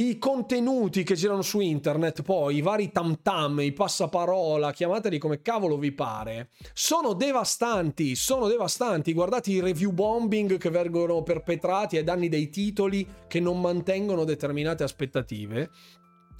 i 0.00 0.16
contenuti 0.16 1.02
che 1.02 1.14
girano 1.14 1.42
su 1.42 1.60
internet, 1.60 2.22
poi 2.22 2.56
i 2.56 2.60
vari 2.62 2.90
tam 2.90 3.20
tam, 3.20 3.60
i 3.60 3.72
passaparola, 3.72 4.72
chiamateli 4.72 5.18
come 5.18 5.42
cavolo 5.42 5.76
vi 5.76 5.92
pare, 5.92 6.50
sono 6.72 7.12
devastanti, 7.12 8.14
sono 8.14 8.48
devastanti. 8.48 9.12
Guardate 9.12 9.50
i 9.50 9.60
review 9.60 9.92
bombing 9.92 10.56
che 10.56 10.70
vengono 10.70 11.22
perpetrati 11.22 11.98
ai 11.98 12.04
danni 12.04 12.30
dei 12.30 12.48
titoli 12.48 13.06
che 13.28 13.40
non 13.40 13.60
mantengono 13.60 14.24
determinate 14.24 14.84
aspettative. 14.84 15.70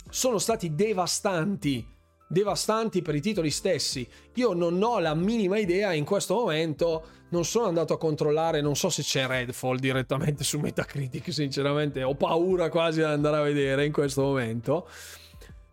Sono 0.08 0.38
stati 0.38 0.74
devastanti, 0.74 1.86
devastanti 2.30 3.02
per 3.02 3.16
i 3.16 3.20
titoli 3.20 3.50
stessi. 3.50 4.08
Io 4.34 4.52
non 4.52 4.80
ho 4.80 5.00
la 5.00 5.14
minima 5.14 5.58
idea 5.58 5.92
in 5.92 6.04
questo 6.04 6.34
momento 6.34 7.04
non 7.30 7.44
sono 7.44 7.66
andato 7.66 7.92
a 7.92 7.98
controllare, 7.98 8.60
non 8.60 8.76
so 8.76 8.88
se 8.88 9.02
c'è 9.02 9.26
Redfall 9.26 9.78
direttamente 9.78 10.44
su 10.44 10.58
Metacritic, 10.60 11.32
sinceramente 11.32 12.02
ho 12.04 12.14
paura 12.14 12.68
quasi 12.68 12.98
di 13.00 13.04
andare 13.04 13.36
a 13.36 13.42
vedere 13.42 13.84
in 13.84 13.92
questo 13.92 14.22
momento. 14.22 14.88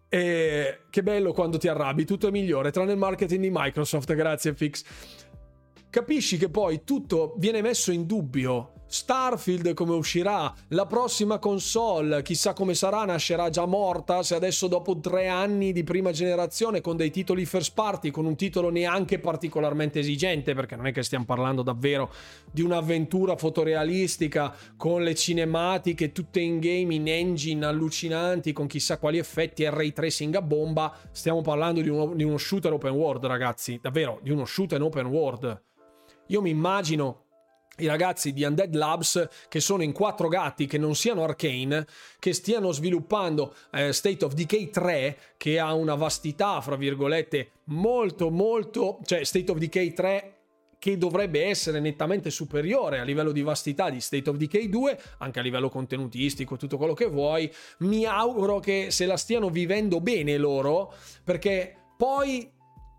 E 0.10 0.80
che 0.90 1.04
bello 1.04 1.32
quando 1.32 1.58
ti 1.58 1.68
arrabbi, 1.68 2.06
tutto 2.06 2.28
è 2.28 2.32
migliore, 2.32 2.72
tranne 2.72 2.94
il 2.94 2.98
marketing 2.98 3.42
di 3.42 3.50
Microsoft, 3.52 4.14
grazie 4.16 4.56
Fix. 4.56 4.84
Capisci 5.90 6.38
che 6.38 6.50
poi 6.50 6.84
tutto 6.84 7.36
viene 7.38 7.62
messo 7.62 7.92
in 7.92 8.06
dubbio 8.08 8.72
Starfield 8.90 9.74
come 9.74 9.94
uscirà, 9.96 10.54
la 10.70 10.86
prossima 10.86 11.40
console, 11.40 12.22
chissà 12.22 12.54
come 12.54 12.74
sarà, 12.74 13.04
nascerà 13.04 13.50
già 13.50 13.66
morta, 13.66 14.24
se 14.24 14.34
adesso 14.34 14.68
dopo 14.68 14.98
tre 15.00 15.28
anni 15.28 15.74
di 15.74 15.84
prima 15.84 16.12
generazione 16.12 16.80
con 16.80 16.96
dei 16.96 17.12
titoli 17.12 17.46
first 17.46 17.74
party, 17.74 18.12
con 18.12 18.26
un 18.26 18.38
titolo 18.38 18.70
neanche 18.70 19.20
particolarmente 19.20 20.00
esigente, 20.00 20.54
perché 20.54 20.78
non 20.78 20.88
è 20.88 20.94
che 20.94 21.04
stiamo 21.04 21.26
parlando 21.26 21.64
davvero 21.64 22.12
di 22.50 22.62
un'avventura 22.62 23.36
fotorealistica 23.36 24.56
con 24.78 25.04
le 25.04 25.16
cinematiche 25.16 26.14
tutte 26.14 26.40
in 26.40 26.60
game, 26.60 26.96
in 26.96 27.10
engine 27.10 27.66
allucinanti, 27.66 28.54
con 28.54 28.68
chissà 28.68 28.98
quali 28.98 29.18
effetti 29.18 29.64
e 29.64 29.70
ray 29.70 29.92
tracing 29.92 30.34
a 30.36 30.42
bomba, 30.42 30.96
stiamo 31.12 31.42
parlando 31.42 31.82
di 31.82 31.90
uno, 31.90 32.14
di 32.16 32.24
uno 32.24 32.38
shooter 32.38 32.72
open 32.72 32.94
world 32.94 33.26
ragazzi, 33.26 33.80
davvero, 33.82 34.20
di 34.24 34.32
uno 34.32 34.46
shooter 34.46 34.82
open 34.82 35.08
world. 35.08 35.62
Io 36.28 36.42
mi 36.42 36.50
immagino 36.50 37.27
i 37.78 37.86
ragazzi 37.86 38.34
di 38.34 38.44
Undead 38.44 38.74
Labs 38.74 39.28
che 39.48 39.60
sono 39.60 39.84
in 39.84 39.92
quattro 39.92 40.28
gatti 40.28 40.66
che 40.66 40.78
non 40.78 40.96
siano 40.96 41.24
arcane 41.24 41.86
che 42.20 42.34
stiano 42.34 42.72
sviluppando 42.72 43.54
eh, 43.72 43.94
State 43.94 44.26
of 44.26 44.34
Decay 44.34 44.70
3 44.70 45.18
che 45.38 45.60
ha 45.60 45.74
una 45.74 45.96
vastità 45.96 46.60
fra 46.62 46.76
virgolette 46.76 47.52
molto 47.66 48.30
molto 48.30 49.00
cioè 49.04 49.24
State 49.24 49.52
of 49.52 49.58
Decay 49.58 49.94
3 49.94 50.32
che 50.80 50.98
dovrebbe 50.98 51.46
essere 51.46 51.80
nettamente 51.80 52.30
superiore 52.30 53.00
a 53.00 53.04
livello 53.04 53.32
di 53.32 53.42
vastità 53.42 53.90
di 53.90 54.00
State 54.00 54.30
of 54.30 54.38
Decay 54.38 54.70
2, 54.70 55.00
anche 55.18 55.40
a 55.40 55.42
livello 55.42 55.70
contenutistico, 55.70 56.56
tutto 56.56 56.78
quello 56.78 56.94
che 56.94 57.08
vuoi. 57.08 57.52
Mi 57.80 58.06
auguro 58.06 58.60
che 58.60 58.92
se 58.92 59.08
la 59.08 59.18
stiano 59.18 59.50
vivendo 59.50 60.00
bene 60.02 60.38
loro, 60.38 60.94
perché 61.24 61.76
poi 61.98 62.50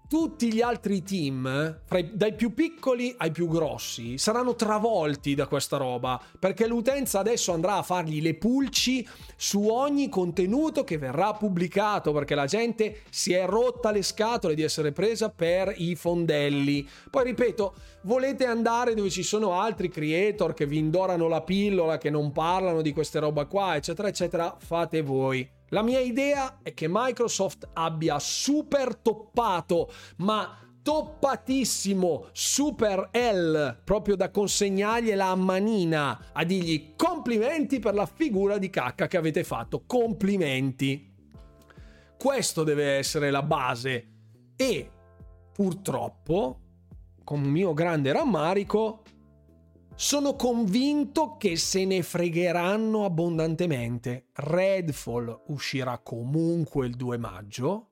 tutti 0.09 0.51
gli 0.51 0.63
altri 0.63 1.03
team, 1.03 1.81
i, 1.87 2.11
dai 2.15 2.35
più 2.35 2.55
piccoli 2.55 3.15
ai 3.19 3.31
più 3.31 3.47
grossi, 3.47 4.17
saranno 4.17 4.55
travolti 4.55 5.35
da 5.35 5.47
questa 5.47 5.77
roba, 5.77 6.19
perché 6.39 6.67
l'utenza 6.67 7.19
adesso 7.19 7.53
andrà 7.53 7.75
a 7.75 7.83
fargli 7.83 8.23
le 8.23 8.35
pulci 8.35 9.07
su 9.37 9.69
ogni 9.69 10.09
contenuto 10.09 10.83
che 10.83 10.97
verrà 10.97 11.35
pubblicato, 11.35 12.13
perché 12.13 12.35
la 12.35 12.47
gente 12.47 13.03
si 13.11 13.35
è 13.35 13.45
rotta 13.45 13.91
le 13.91 14.03
scatole 14.03 14.55
di 14.55 14.63
essere 14.63 14.93
presa 14.93 15.29
per 15.29 15.75
i 15.77 15.95
fondelli. 15.95 16.89
Poi 17.11 17.25
ripeto, 17.25 17.75
volete 18.03 18.47
andare 18.47 18.95
dove 18.95 19.11
ci 19.11 19.23
sono 19.23 19.61
altri 19.61 19.91
creator 19.91 20.55
che 20.55 20.65
vi 20.65 20.79
indorano 20.79 21.29
la 21.29 21.43
pillola, 21.43 21.99
che 21.99 22.09
non 22.09 22.33
parlano 22.33 22.81
di 22.81 22.95
queste 22.95 23.19
roba 23.19 23.45
qua, 23.45 23.77
eccetera, 23.77 24.09
eccetera, 24.09 24.57
fate 24.59 25.03
voi. 25.03 25.57
La 25.71 25.83
mia 25.83 26.01
idea 26.01 26.61
è 26.63 26.73
che 26.73 26.87
Microsoft 26.89 27.69
abbia 27.75 28.19
super 28.19 28.97
toppato, 28.97 29.93
ma 30.19 30.59
toppatissimo 30.81 32.29
Super 32.33 33.11
L 33.13 33.83
proprio 33.85 34.17
da 34.17 34.31
consegnargliela 34.31 35.27
a 35.27 35.35
manina 35.35 36.31
a 36.33 36.45
dirgli 36.45 36.95
complimenti 36.97 37.79
per 37.79 37.93
la 37.93 38.07
figura 38.07 38.57
di 38.57 38.71
cacca 38.71 39.07
che 39.07 39.19
avete 39.19 39.45
fatto. 39.45 39.85
Complimenti. 39.85 41.15
Questo 42.17 42.65
deve 42.65 42.97
essere 42.97 43.31
la 43.31 43.43
base. 43.43 44.09
E 44.57 44.91
purtroppo 45.53 46.61
con 47.23 47.43
mio 47.43 47.75
grande 47.75 48.11
rammarico 48.11 49.03
sono 50.01 50.37
convinto 50.37 51.37
che 51.39 51.57
se 51.57 51.85
ne 51.85 52.05
fregheranno 52.05 53.05
abbondantemente. 53.05 54.27
Redfall 54.35 55.43
uscirà 55.49 55.99
comunque 55.99 56.87
il 56.87 56.95
2 56.95 57.19
maggio. 57.19 57.89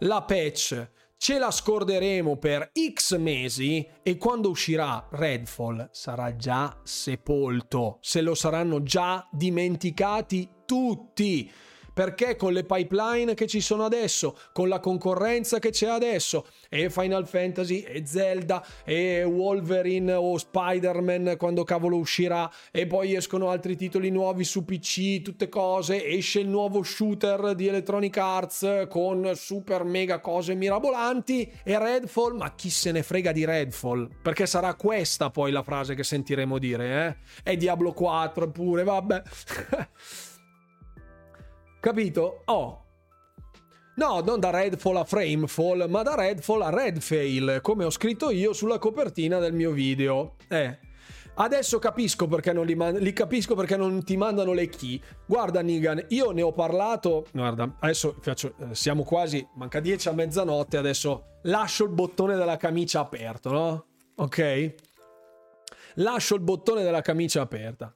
La 0.00 0.24
patch 0.24 0.90
ce 1.16 1.38
la 1.38 1.50
scorderemo 1.50 2.36
per 2.36 2.70
X 2.92 3.16
mesi 3.16 3.88
e 4.02 4.18
quando 4.18 4.50
uscirà 4.50 5.08
Redfall 5.10 5.88
sarà 5.90 6.36
già 6.36 6.78
sepolto. 6.82 7.96
Se 8.02 8.20
lo 8.20 8.34
saranno 8.34 8.82
già 8.82 9.26
dimenticati 9.32 10.46
tutti 10.66 11.50
perché 11.92 12.36
con 12.36 12.52
le 12.52 12.64
pipeline 12.64 13.34
che 13.34 13.46
ci 13.46 13.60
sono 13.60 13.84
adesso, 13.84 14.36
con 14.52 14.68
la 14.68 14.80
concorrenza 14.80 15.58
che 15.58 15.70
c'è 15.70 15.88
adesso, 15.88 16.46
e 16.68 16.90
Final 16.90 17.26
Fantasy, 17.26 17.80
e 17.80 18.06
Zelda, 18.06 18.64
e 18.84 19.24
Wolverine 19.24 20.12
o 20.14 20.36
Spider-Man 20.36 21.34
quando 21.38 21.64
cavolo 21.64 21.96
uscirà, 21.96 22.50
e 22.70 22.86
poi 22.86 23.14
escono 23.14 23.50
altri 23.50 23.76
titoli 23.76 24.10
nuovi 24.10 24.44
su 24.44 24.64
PC, 24.64 25.22
tutte 25.22 25.48
cose, 25.48 26.04
esce 26.04 26.40
il 26.40 26.48
nuovo 26.48 26.82
shooter 26.82 27.54
di 27.54 27.66
Electronic 27.66 28.16
Arts 28.16 28.86
con 28.88 29.32
super 29.34 29.84
mega 29.84 30.20
cose 30.20 30.54
mirabolanti, 30.54 31.50
e 31.64 31.78
Redfall, 31.78 32.36
ma 32.36 32.54
chi 32.54 32.70
se 32.70 32.92
ne 32.92 33.02
frega 33.02 33.32
di 33.32 33.44
Redfall? 33.44 34.08
Perché 34.22 34.46
sarà 34.46 34.74
questa 34.74 35.30
poi 35.30 35.50
la 35.52 35.62
frase 35.62 35.94
che 35.94 36.04
sentiremo 36.04 36.58
dire, 36.58 37.16
eh? 37.44 37.52
E 37.52 37.56
Diablo 37.56 37.92
4 37.92 38.50
pure, 38.50 38.84
vabbè. 38.84 39.22
Capito? 41.82 42.42
Oh. 42.44 42.84
No, 43.96 44.20
non 44.20 44.38
da 44.38 44.50
Redfall 44.50 44.98
a 44.98 45.04
Framefall, 45.04 45.86
ma 45.88 46.02
da 46.02 46.14
Redfall 46.14 46.62
a 46.62 46.70
Redfail, 46.70 47.58
come 47.60 47.84
ho 47.84 47.90
scritto 47.90 48.30
io 48.30 48.52
sulla 48.52 48.78
copertina 48.78 49.40
del 49.40 49.52
mio 49.52 49.72
video. 49.72 50.36
Eh. 50.46 50.78
Adesso 51.34 51.80
capisco 51.80 52.28
perché 52.28 52.52
non 52.52 52.66
li, 52.66 52.76
man- 52.76 52.94
li 52.94 53.12
capisco 53.12 53.56
perché 53.56 53.76
non 53.76 54.04
ti 54.04 54.16
mandano 54.16 54.52
le 54.52 54.68
key. 54.68 55.02
Guarda, 55.26 55.60
Nigan, 55.60 56.04
io 56.10 56.30
ne 56.30 56.42
ho 56.42 56.52
parlato. 56.52 57.26
Guarda, 57.32 57.74
adesso 57.80 58.14
faccio, 58.20 58.54
eh, 58.60 58.76
siamo 58.76 59.02
quasi, 59.02 59.44
manca 59.56 59.80
10 59.80 60.08
a 60.08 60.12
mezzanotte. 60.12 60.76
Adesso 60.76 61.38
lascio 61.42 61.82
il 61.82 61.90
bottone 61.90 62.36
della 62.36 62.56
camicia 62.58 63.00
aperto, 63.00 63.50
no? 63.50 63.86
Ok? 64.14 64.74
Lascio 65.94 66.36
il 66.36 66.42
bottone 66.42 66.84
della 66.84 67.00
camicia 67.00 67.40
aperta. 67.40 67.92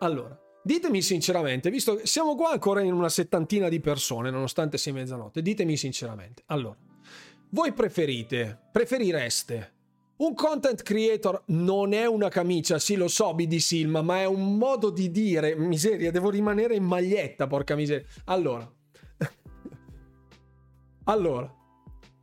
Allora, 0.00 0.38
Ditemi 0.64 1.02
sinceramente, 1.02 1.70
visto 1.70 1.96
che 1.96 2.06
siamo 2.06 2.36
qua 2.36 2.52
ancora 2.52 2.82
in 2.82 2.92
una 2.92 3.08
settantina 3.08 3.68
di 3.68 3.80
persone, 3.80 4.30
nonostante 4.30 4.78
sia 4.78 4.92
mezzanotte, 4.92 5.42
ditemi 5.42 5.76
sinceramente. 5.76 6.42
Allora, 6.46 6.76
voi 7.50 7.72
preferite, 7.72 8.58
preferireste 8.70 9.80
un 10.22 10.34
content 10.34 10.82
creator 10.82 11.42
non 11.46 11.92
è 11.92 12.06
una 12.06 12.28
camicia, 12.28 12.78
sì 12.78 12.94
lo 12.94 13.08
so 13.08 13.34
BD 13.34 13.56
Silma, 13.56 14.02
ma 14.02 14.20
è 14.20 14.24
un 14.24 14.56
modo 14.56 14.90
di 14.90 15.10
dire, 15.10 15.56
miseria, 15.56 16.12
devo 16.12 16.30
rimanere 16.30 16.76
in 16.76 16.84
maglietta, 16.84 17.48
porca 17.48 17.74
miseria. 17.74 18.06
Allora, 18.26 18.70
allora, 21.04 21.52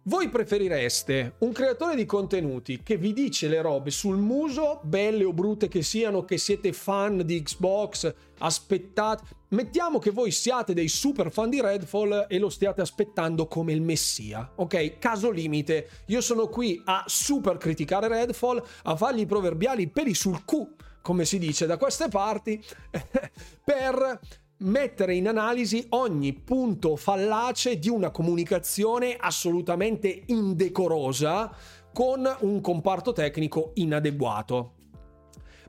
voi 0.10 0.28
preferireste 0.28 1.36
un 1.40 1.52
creatore 1.52 1.96
di 1.96 2.08
contenuti 2.08 2.82
che 2.82 2.98
vi 2.98 3.14
dice 3.14 3.48
le 3.48 3.62
robe 3.62 3.92
sul 3.92 4.18
muso, 4.18 4.80
belle 4.82 5.24
o 5.24 5.32
brutte 5.34 5.68
che 5.68 5.84
siano, 5.84 6.26
che 6.26 6.40
siete 6.40 6.74
fan 6.74 7.22
di 7.24 7.44
Xbox, 7.44 8.12
aspettate. 8.40 9.24
Mettiamo 9.50 10.00
che 10.00 10.10
voi 10.10 10.32
siate 10.32 10.74
dei 10.74 10.88
super 10.88 11.32
fan 11.32 11.52
di 11.52 11.62
Redfall 11.62 12.26
e 12.28 12.40
lo 12.40 12.50
stiate 12.50 12.82
aspettando 12.82 13.46
come 13.46 13.72
il 13.72 13.84
messia, 13.84 14.52
ok? 14.56 14.98
Caso 14.98 15.30
limite, 15.30 15.90
io 16.08 16.22
sono 16.22 16.48
qui 16.48 16.82
a 16.86 17.04
super 17.06 17.58
criticare 17.58 18.08
Redfall, 18.08 18.64
a 18.84 18.96
fargli 18.96 19.20
i 19.20 19.26
proverbiali 19.28 19.90
peli 19.90 20.16
sul 20.16 20.44
cu, 20.44 20.76
come 21.04 21.24
si 21.24 21.38
dice 21.38 21.68
da 21.68 21.78
queste 21.78 22.08
parti, 22.08 22.60
per 23.64 24.20
mettere 24.60 25.16
in 25.16 25.28
analisi 25.28 25.86
ogni 25.90 26.34
punto 26.34 26.96
fallace 26.96 27.80
di 27.80 27.90
una 27.90 28.12
comunicazione 28.12 29.16
assolutamente 29.18 30.24
indecorosa 30.28 31.52
con 31.94 32.30
un 32.42 32.62
comparto 32.62 33.14
tecnico 33.14 33.72
inadeguato. 33.76 34.74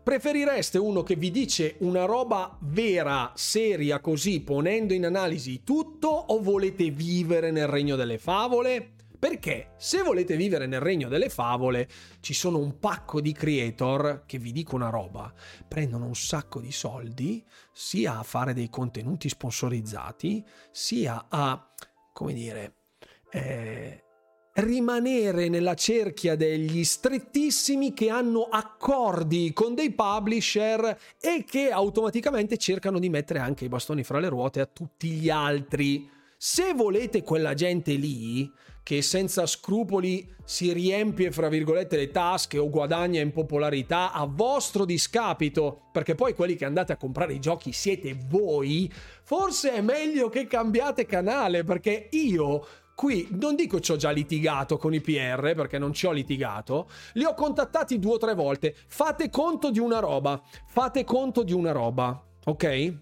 Preferireste 0.02 0.78
uno 0.78 1.02
che 1.02 1.14
vi 1.14 1.30
dice 1.30 1.76
una 1.80 2.04
roba 2.04 2.56
vera, 2.60 3.32
seria 3.34 4.00
così, 4.00 4.40
ponendo 4.40 4.94
in 4.94 5.04
analisi 5.04 5.62
tutto, 5.62 6.08
o 6.08 6.40
volete 6.40 6.90
vivere 6.90 7.50
nel 7.50 7.66
regno 7.66 7.96
delle 7.96 8.18
favole? 8.18 8.94
Perché 9.20 9.74
se 9.76 10.00
volete 10.00 10.34
vivere 10.34 10.66
nel 10.66 10.80
regno 10.80 11.06
delle 11.08 11.28
favole, 11.28 11.86
ci 12.20 12.32
sono 12.32 12.56
un 12.56 12.78
pacco 12.78 13.20
di 13.20 13.32
creator 13.32 14.22
che 14.24 14.38
vi 14.38 14.50
dico 14.50 14.76
una 14.76 14.88
roba, 14.88 15.30
prendono 15.68 16.06
un 16.06 16.16
sacco 16.16 16.58
di 16.58 16.72
soldi 16.72 17.44
sia 17.70 18.18
a 18.18 18.22
fare 18.22 18.54
dei 18.54 18.70
contenuti 18.70 19.28
sponsorizzati, 19.28 20.42
sia 20.70 21.26
a, 21.28 21.70
come 22.14 22.32
dire, 22.32 22.76
eh, 23.30 24.04
rimanere 24.54 25.50
nella 25.50 25.74
cerchia 25.74 26.34
degli 26.34 26.82
strettissimi 26.82 27.92
che 27.92 28.08
hanno 28.08 28.44
accordi 28.44 29.52
con 29.52 29.74
dei 29.74 29.92
publisher 29.92 30.98
e 31.20 31.44
che 31.46 31.70
automaticamente 31.70 32.56
cercano 32.56 32.98
di 32.98 33.10
mettere 33.10 33.40
anche 33.40 33.66
i 33.66 33.68
bastoni 33.68 34.02
fra 34.02 34.18
le 34.18 34.30
ruote 34.30 34.60
a 34.60 34.66
tutti 34.66 35.10
gli 35.10 35.28
altri. 35.28 36.08
Se 36.38 36.72
volete 36.72 37.22
quella 37.22 37.52
gente 37.52 37.92
lì, 37.92 38.50
che 38.90 39.02
senza 39.02 39.46
scrupoli 39.46 40.28
si 40.42 40.72
riempie, 40.72 41.30
fra 41.30 41.48
virgolette, 41.48 41.96
le 41.96 42.10
tasche 42.10 42.58
o 42.58 42.68
guadagna 42.68 43.20
in 43.20 43.30
popolarità 43.30 44.10
a 44.10 44.24
vostro 44.24 44.84
discapito, 44.84 45.82
perché 45.92 46.16
poi 46.16 46.34
quelli 46.34 46.56
che 46.56 46.64
andate 46.64 46.94
a 46.94 46.96
comprare 46.96 47.34
i 47.34 47.38
giochi 47.38 47.70
siete 47.70 48.18
voi, 48.26 48.92
forse 49.22 49.74
è 49.74 49.80
meglio 49.80 50.28
che 50.28 50.48
cambiate 50.48 51.06
canale, 51.06 51.62
perché 51.62 52.08
io 52.10 52.66
qui 52.96 53.28
non 53.30 53.54
dico 53.54 53.78
ci 53.78 53.92
ho 53.92 53.96
già 53.96 54.10
litigato 54.10 54.76
con 54.76 54.92
i 54.92 55.00
PR, 55.00 55.52
perché 55.54 55.78
non 55.78 55.92
ci 55.92 56.06
ho 56.06 56.10
litigato, 56.10 56.90
li 57.12 57.22
ho 57.22 57.34
contattati 57.34 58.00
due 58.00 58.14
o 58.14 58.18
tre 58.18 58.34
volte. 58.34 58.74
Fate 58.88 59.30
conto 59.30 59.70
di 59.70 59.78
una 59.78 60.00
roba, 60.00 60.42
fate 60.66 61.04
conto 61.04 61.44
di 61.44 61.52
una 61.52 61.70
roba, 61.70 62.20
ok? 62.44 62.94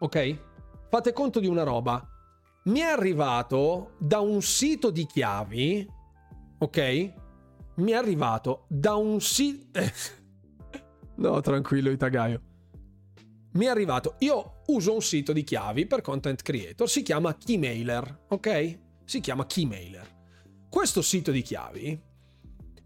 Ok? 0.00 0.36
Fate 0.88 1.12
conto 1.12 1.38
di 1.38 1.46
una 1.46 1.62
roba 1.62 2.04
mi 2.64 2.80
è 2.80 2.84
arrivato 2.84 3.92
da 3.98 4.20
un 4.20 4.40
sito 4.40 4.90
di 4.90 5.04
chiavi, 5.04 5.88
ok? 6.58 7.12
Mi 7.76 7.90
è 7.90 7.94
arrivato 7.94 8.66
da 8.68 8.94
un 8.94 9.20
sito... 9.20 9.80
no, 11.16 11.40
tranquillo 11.40 11.90
Itagaio. 11.90 12.40
Mi 13.52 13.64
è 13.64 13.68
arrivato... 13.68 14.14
Io 14.20 14.62
uso 14.66 14.94
un 14.94 15.02
sito 15.02 15.32
di 15.32 15.42
chiavi 15.42 15.86
per 15.86 16.02
content 16.02 16.40
creator, 16.42 16.88
si 16.88 17.02
chiama 17.02 17.36
Keymailer, 17.36 18.26
ok? 18.28 18.78
Si 19.04 19.20
chiama 19.20 19.44
Keymailer. 19.44 20.20
Questo 20.68 21.02
sito 21.02 21.32
di 21.32 21.42
chiavi, 21.42 22.00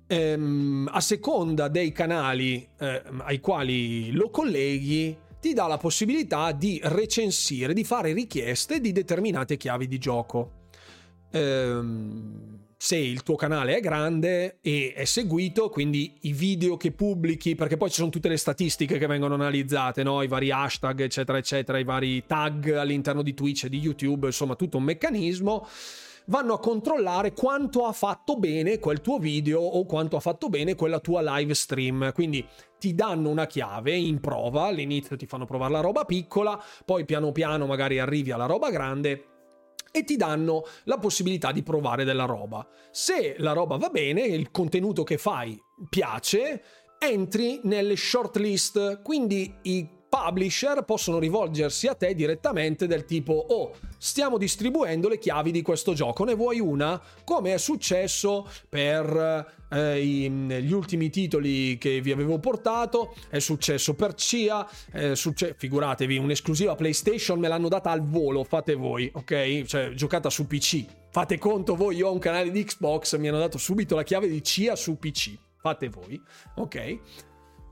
ehm, 0.07 0.89
a 0.90 1.01
seconda 1.01 1.69
dei 1.69 1.93
canali 1.93 2.66
eh, 2.78 3.03
ai 3.19 3.40
quali 3.40 4.11
lo 4.12 4.31
colleghi, 4.31 5.16
ti 5.47 5.55
dà 5.55 5.68
la 5.68 5.77
possibilità 5.77 6.51
di 6.51 6.81
recensire, 6.82 7.73
di 7.73 7.85
fare 7.85 8.12
richieste 8.12 8.81
di 8.81 8.90
determinate 8.90 9.56
chiavi 9.56 9.86
di 9.86 9.98
gioco. 9.98 10.64
Ehm, 11.31 12.64
se 12.77 12.97
il 12.97 13.23
tuo 13.23 13.36
canale 13.36 13.77
è 13.77 13.81
grande 13.81 14.59
e 14.60 14.93
è 14.94 15.05
seguito, 15.05 15.68
quindi 15.68 16.18
i 16.23 16.32
video 16.32 16.77
che 16.77 16.90
pubblichi, 16.90 17.55
perché 17.55 17.77
poi 17.77 17.90
ci 17.90 17.97
sono 17.97 18.10
tutte 18.10 18.28
le 18.28 18.36
statistiche 18.36 18.98
che 18.98 19.06
vengono 19.06 19.35
analizzate, 19.35 20.02
no? 20.02 20.20
i 20.23 20.28
vari 20.28 20.51
hashtag, 20.51 21.02
eccetera, 21.02 21.39
eccetera, 21.39 21.78
i 21.78 21.85
vari 21.85 22.24
tag 22.27 22.73
all'interno 22.73 23.23
di 23.23 23.32
Twitch 23.32 23.64
e 23.64 23.68
di 23.68 23.78
YouTube, 23.78 24.27
insomma 24.27 24.56
tutto 24.56 24.78
un 24.78 24.82
meccanismo 24.82 25.66
vanno 26.27 26.55
a 26.55 26.59
controllare 26.59 27.32
quanto 27.32 27.85
ha 27.85 27.93
fatto 27.93 28.39
bene 28.39 28.78
quel 28.78 29.01
tuo 29.01 29.19
video 29.19 29.61
o 29.61 29.85
quanto 29.85 30.16
ha 30.16 30.20
fatto 30.20 30.48
bene 30.48 30.74
quella 30.74 31.01
tua 31.01 31.39
live 31.39 31.55
stream. 31.55 32.12
Quindi 32.12 32.47
ti 32.78 32.94
danno 32.94 33.28
una 33.28 33.47
chiave 33.47 33.94
in 33.94 34.20
prova, 34.20 34.65
all'inizio 34.65 35.16
ti 35.16 35.27
fanno 35.27 35.44
provare 35.44 35.73
la 35.73 35.81
roba 35.81 36.05
piccola, 36.05 36.62
poi 36.85 37.05
piano 37.05 37.32
piano 37.32 37.66
magari 37.66 37.98
arrivi 37.98 38.31
alla 38.31 38.47
roba 38.47 38.70
grande 38.70 39.31
e 39.90 40.05
ti 40.05 40.16
danno 40.16 40.65
la 40.85 40.98
possibilità 40.98 41.53
di 41.53 41.62
provare 41.62 42.05
della 42.05 42.27
roba. 42.27 42.66
Se 42.90 43.36
la 43.39 43.53
roba 43.53 43.77
va 43.77 43.89
bene, 43.89 44.23
il 44.23 44.51
contenuto 44.51 45.05
che 45.05 45.16
fai 45.16 45.59
piace, 45.89 46.62
entri 46.98 47.61
nelle 47.65 47.97
shortlist, 47.97 49.01
quindi 49.03 49.55
i 49.62 49.89
publisher 50.09 50.85
possono 50.85 51.19
rivolgersi 51.19 51.86
a 51.86 51.94
te 51.94 52.15
direttamente 52.15 52.86
del 52.86 53.05
tipo 53.05 53.32
oh 53.32 53.73
stiamo 53.98 54.39
distribuendo 54.39 55.09
le 55.09 55.18
chiavi 55.18 55.51
di 55.51 55.62
questo 55.62 55.94
gioco. 55.94 56.24
Ne 56.24 56.35
vuoi 56.35 56.60
una? 56.60 57.01
Come 57.24 57.55
è 57.55 57.59
successo 57.59 58.48
per 58.68 59.55
eh, 59.70 60.01
i, 60.01 60.31
gli 60.31 60.73
ultimi 60.73 61.10
titoli 61.10 61.77
che 61.78 62.01
vi 62.01 62.12
avevo 62.12 62.39
portato 62.39 63.14
è 63.28 63.39
successo 63.39 63.94
per 63.94 64.14
CIA 64.14 64.68
succe- 65.14 65.55
figuratevi 65.56 66.18
un'esclusiva 66.18 66.74
PlayStation 66.74 67.39
me 67.39 67.48
l'hanno 67.48 67.68
data 67.68 67.90
al 67.90 68.02
volo 68.02 68.44
fate 68.44 68.74
voi 68.74 69.10
ok? 69.12 69.64
Cioè 69.64 69.90
giocata 69.90 70.31
su 70.31 70.47
PC 70.47 70.85
fate 71.10 71.39
conto 71.39 71.74
voi 71.74 71.97
io 71.97 72.09
ho 72.09 72.12
un 72.12 72.18
canale 72.18 72.51
di 72.51 72.64
Xbox 72.64 73.16
mi 73.16 73.28
hanno 73.28 73.39
dato 73.39 73.59
subito 73.59 73.94
la 73.94 74.02
chiave 74.02 74.28
di 74.28 74.43
CIA 74.43 74.77
su 74.77 74.98
PC 74.98 75.36
fate 75.59 75.89
voi 75.89 76.20
ok 76.56 77.01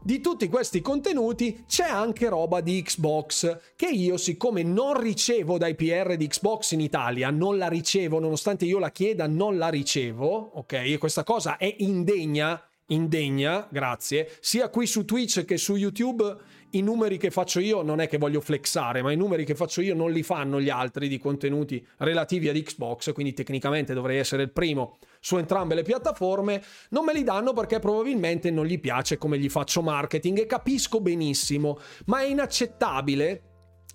di 0.06 0.20
tutti 0.20 0.51
questi 0.51 0.82
contenuti 0.82 1.64
c'è 1.66 1.89
anche 1.89 2.28
roba 2.28 2.60
di 2.60 2.82
Xbox 2.82 3.59
che 3.74 3.86
io 3.86 4.18
siccome 4.18 4.62
non 4.62 5.01
ricevo 5.01 5.56
dai 5.56 5.74
PR 5.74 6.16
di 6.16 6.26
Xbox 6.26 6.72
in 6.72 6.81
Italia, 6.81 7.31
non 7.31 7.56
la 7.56 7.68
ricevo 7.68 8.18
nonostante 8.18 8.66
io 8.66 8.78
la 8.78 8.90
chieda, 8.90 9.26
non 9.26 9.56
la 9.56 9.70
ricevo, 9.70 10.51
ok? 10.56 10.72
E 10.74 10.98
questa 10.98 11.24
cosa 11.24 11.56
è 11.56 11.74
indegna, 11.78 12.62
indegna, 12.89 13.66
grazie, 13.70 14.31
sia 14.40 14.68
qui 14.68 14.86
su 14.86 15.06
Twitch 15.06 15.47
che 15.47 15.56
su 15.56 15.74
YouTube 15.74 16.36
i 16.74 16.82
numeri 16.82 17.18
che 17.18 17.30
faccio 17.30 17.60
io 17.60 17.82
non 17.82 18.01
è 18.01 18.09
che 18.09 18.18
voglio 18.18 18.40
flexare, 18.40 19.02
ma 19.02 19.12
i 19.12 19.16
numeri 19.16 19.44
che 19.44 19.55
faccio 19.55 19.80
io 19.80 19.94
non 19.94 20.10
li 20.10 20.22
fanno 20.22 20.60
gli 20.60 20.68
altri 20.68 21.09
di 21.09 21.18
contenuti 21.18 21.84
relativi 21.98 22.48
ad 22.48 22.60
Xbox, 22.60 23.12
quindi 23.12 23.32
tecnicamente 23.32 23.94
dovrei 23.94 24.18
essere 24.18 24.42
il 24.42 24.52
primo 24.52 24.98
su 25.20 25.36
entrambe 25.36 25.74
le 25.74 25.82
piattaforme, 25.82 26.62
non 26.90 27.05
me 27.05 27.12
li 27.12 27.22
danno 27.22 27.52
perché 27.52 27.78
probabilmente 27.78 28.51
non 28.51 28.66
gli 28.66 28.78
piace 28.78 29.18
come 29.18 29.38
gli 29.38 29.48
faccio 29.48 29.82
marketing 29.82 30.38
e 30.40 30.46
capisco 30.46 31.01
benissimo, 31.01 31.78
ma 32.06 32.20
è 32.20 32.26
inaccettabile 32.26 33.42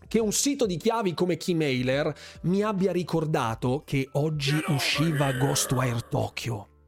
che 0.07 0.19
un 0.19 0.31
sito 0.31 0.65
di 0.65 0.77
chiavi 0.77 1.13
come 1.13 1.37
Keymailer 1.37 2.13
mi 2.43 2.63
abbia 2.63 2.91
ricordato 2.91 3.83
che 3.85 4.09
oggi 4.13 4.59
usciva 4.67 5.31
Ghostwire 5.33 6.07
Tokyo 6.09 6.78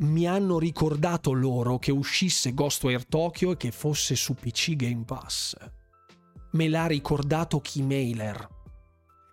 mi 0.00 0.26
hanno 0.26 0.58
ricordato 0.58 1.32
loro 1.32 1.78
che 1.78 1.92
uscisse 1.92 2.54
Ghostwire 2.54 3.04
Tokyo 3.08 3.52
e 3.52 3.56
che 3.56 3.70
fosse 3.70 4.14
su 4.14 4.34
PC 4.34 4.76
Game 4.76 5.04
Pass. 5.04 5.56
Me 6.52 6.68
l'ha 6.68 6.86
ricordato 6.86 7.60
Keymailer. 7.60 8.48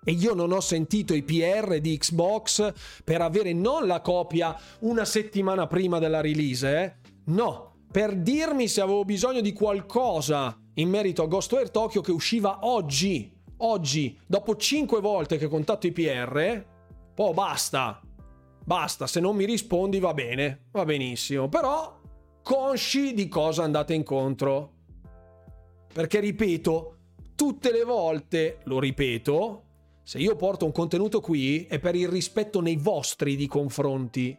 E 0.04 0.12
io 0.12 0.34
non 0.34 0.52
ho 0.52 0.60
sentito 0.62 1.14
i 1.14 1.24
PR 1.24 1.80
di 1.80 1.98
Xbox 1.98 2.72
per 3.04 3.22
avere 3.22 3.54
non 3.54 3.88
la 3.88 4.02
copia 4.02 4.58
una 4.80 5.04
settimana 5.04 5.68
prima 5.68 6.00
della 6.00 6.22
release, 6.22 6.82
eh? 6.82 6.96
No, 7.26 7.80
per 7.92 8.16
dirmi 8.16 8.68
se 8.68 8.82
avevo 8.82 9.04
bisogno 9.04 9.42
di 9.42 9.54
qualcosa 9.54 10.58
in 10.76 10.90
merito 10.90 11.24
a 11.24 11.28
Ghostwire 11.28 11.72
Tokyo 11.72 12.02
che 12.02 12.12
usciva 12.12 12.60
oggi. 12.66 13.34
Oggi, 13.60 14.18
dopo 14.28 14.56
5 14.56 15.02
volte 15.02 15.38
che 15.38 15.48
contatto 15.48 15.88
i 15.88 15.92
PR, 15.92 16.64
poi 17.16 17.34
basta, 17.34 18.00
Basta, 18.68 19.08
se 19.08 19.22
non 19.22 19.38
mi 19.38 19.46
rispondi 19.46 19.98
va 19.98 20.14
bene, 20.14 20.66
va 20.72 20.84
benissimo, 20.84 21.48
però 21.48 22.02
consci 22.44 23.14
di 23.14 23.30
cosa 23.30 23.64
andate 23.64 23.94
incontro. 23.94 24.74
Perché 25.94 26.20
ripeto, 26.20 26.98
tutte 27.34 27.72
le 27.72 27.86
volte, 27.86 28.58
lo 28.66 28.82
ripeto, 28.82 29.64
se 30.04 30.18
io 30.18 30.36
porto 30.36 30.66
un 30.66 30.74
contenuto 30.74 31.22
qui 31.22 31.66
è 31.66 31.80
per 31.80 31.96
il 31.96 32.10
rispetto 32.10 32.60
nei 32.60 32.76
vostri 32.76 33.38
di 33.38 33.48
confronti, 33.48 34.38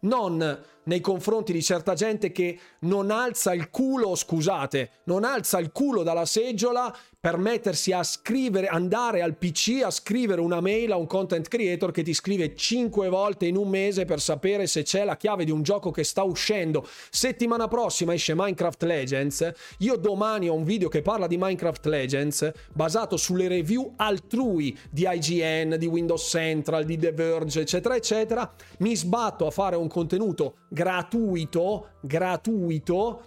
non 0.00 0.58
nei 0.86 1.00
confronti 1.00 1.52
di 1.52 1.62
certa 1.62 1.94
gente 1.94 2.32
che 2.32 2.58
non 2.80 3.10
alza 3.10 3.54
il 3.54 3.70
culo, 3.70 4.14
scusate, 4.14 4.90
non 5.04 5.24
alza 5.24 5.58
il 5.58 5.72
culo 5.72 6.02
dalla 6.02 6.26
seggiola 6.26 6.94
per 7.18 7.38
mettersi 7.38 7.90
a 7.90 8.04
scrivere, 8.04 8.68
andare 8.68 9.20
al 9.20 9.36
PC 9.36 9.82
a 9.82 9.90
scrivere 9.90 10.40
una 10.40 10.60
mail 10.60 10.92
a 10.92 10.96
un 10.96 11.08
content 11.08 11.48
creator 11.48 11.90
che 11.90 12.04
ti 12.04 12.14
scrive 12.14 12.54
5 12.54 13.08
volte 13.08 13.46
in 13.46 13.56
un 13.56 13.68
mese 13.68 14.04
per 14.04 14.20
sapere 14.20 14.68
se 14.68 14.84
c'è 14.84 15.04
la 15.04 15.16
chiave 15.16 15.44
di 15.44 15.50
un 15.50 15.62
gioco 15.62 15.90
che 15.90 16.04
sta 16.04 16.22
uscendo. 16.22 16.86
Settimana 17.10 17.66
prossima 17.66 18.14
esce 18.14 18.34
Minecraft 18.36 18.82
Legends. 18.84 19.52
Io 19.78 19.96
domani 19.96 20.48
ho 20.48 20.54
un 20.54 20.62
video 20.62 20.88
che 20.88 21.02
parla 21.02 21.26
di 21.26 21.36
Minecraft 21.36 21.86
Legends 21.86 22.52
basato 22.72 23.16
sulle 23.16 23.48
review 23.48 23.94
altrui 23.96 24.78
di 24.88 25.04
IGN, 25.10 25.74
di 25.78 25.86
Windows 25.86 26.28
Central, 26.28 26.84
di 26.84 26.96
The 26.96 27.10
Verge, 27.10 27.62
eccetera, 27.62 27.96
eccetera. 27.96 28.54
Mi 28.78 28.94
sbatto 28.94 29.46
a 29.46 29.50
fare 29.50 29.74
un 29.74 29.88
contenuto 29.88 30.58
gratuito, 30.76 31.92
gratuito 32.02 33.22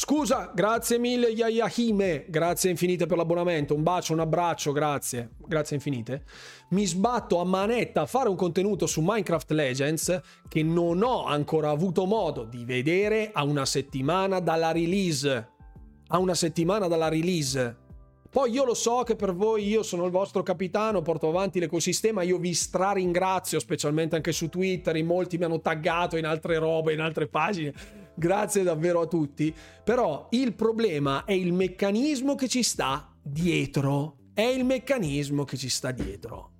Scusa, 0.00 0.52
grazie 0.54 0.96
mille 0.96 1.26
Yayahime, 1.30 2.26
grazie 2.28 2.70
infinite 2.70 3.06
per 3.06 3.16
l'abbonamento, 3.16 3.74
un 3.74 3.82
bacio, 3.82 4.12
un 4.12 4.20
abbraccio, 4.20 4.70
grazie, 4.70 5.30
grazie 5.44 5.74
infinite. 5.74 6.22
Mi 6.70 6.86
sbatto 6.86 7.40
a 7.40 7.44
manetta 7.44 8.02
a 8.02 8.06
fare 8.06 8.28
un 8.28 8.36
contenuto 8.36 8.86
su 8.86 9.00
Minecraft 9.00 9.50
Legends 9.50 10.20
che 10.48 10.62
non 10.62 11.02
ho 11.02 11.24
ancora 11.24 11.70
avuto 11.70 12.06
modo 12.06 12.44
di 12.44 12.64
vedere 12.64 13.30
a 13.32 13.42
una 13.42 13.64
settimana 13.64 14.38
dalla 14.38 14.70
release. 14.70 15.48
A 16.06 16.18
una 16.18 16.34
settimana 16.34 16.86
dalla 16.86 17.08
release. 17.08 17.87
Poi 18.30 18.50
io 18.50 18.64
lo 18.64 18.74
so 18.74 19.04
che 19.04 19.16
per 19.16 19.34
voi 19.34 19.66
io 19.66 19.82
sono 19.82 20.04
il 20.04 20.10
vostro 20.10 20.42
capitano, 20.42 21.00
porto 21.00 21.28
avanti 21.28 21.60
l'ecosistema, 21.60 22.22
io 22.22 22.38
vi 22.38 22.52
straringrazio, 22.52 23.58
specialmente 23.58 24.16
anche 24.16 24.32
su 24.32 24.48
Twitter, 24.48 24.96
in 24.96 25.06
molti 25.06 25.38
mi 25.38 25.44
hanno 25.44 25.60
taggato 25.60 26.16
in 26.16 26.26
altre 26.26 26.58
robe, 26.58 26.92
in 26.92 27.00
altre 27.00 27.26
pagine. 27.26 27.72
Grazie 28.14 28.64
davvero 28.64 29.00
a 29.00 29.06
tutti. 29.06 29.54
Però 29.82 30.26
il 30.32 30.54
problema 30.54 31.24
è 31.24 31.32
il 31.32 31.52
meccanismo 31.52 32.34
che 32.34 32.48
ci 32.48 32.62
sta 32.62 33.14
dietro. 33.22 34.16
È 34.34 34.42
il 34.42 34.64
meccanismo 34.64 35.44
che 35.44 35.56
ci 35.56 35.68
sta 35.68 35.90
dietro. 35.90 36.52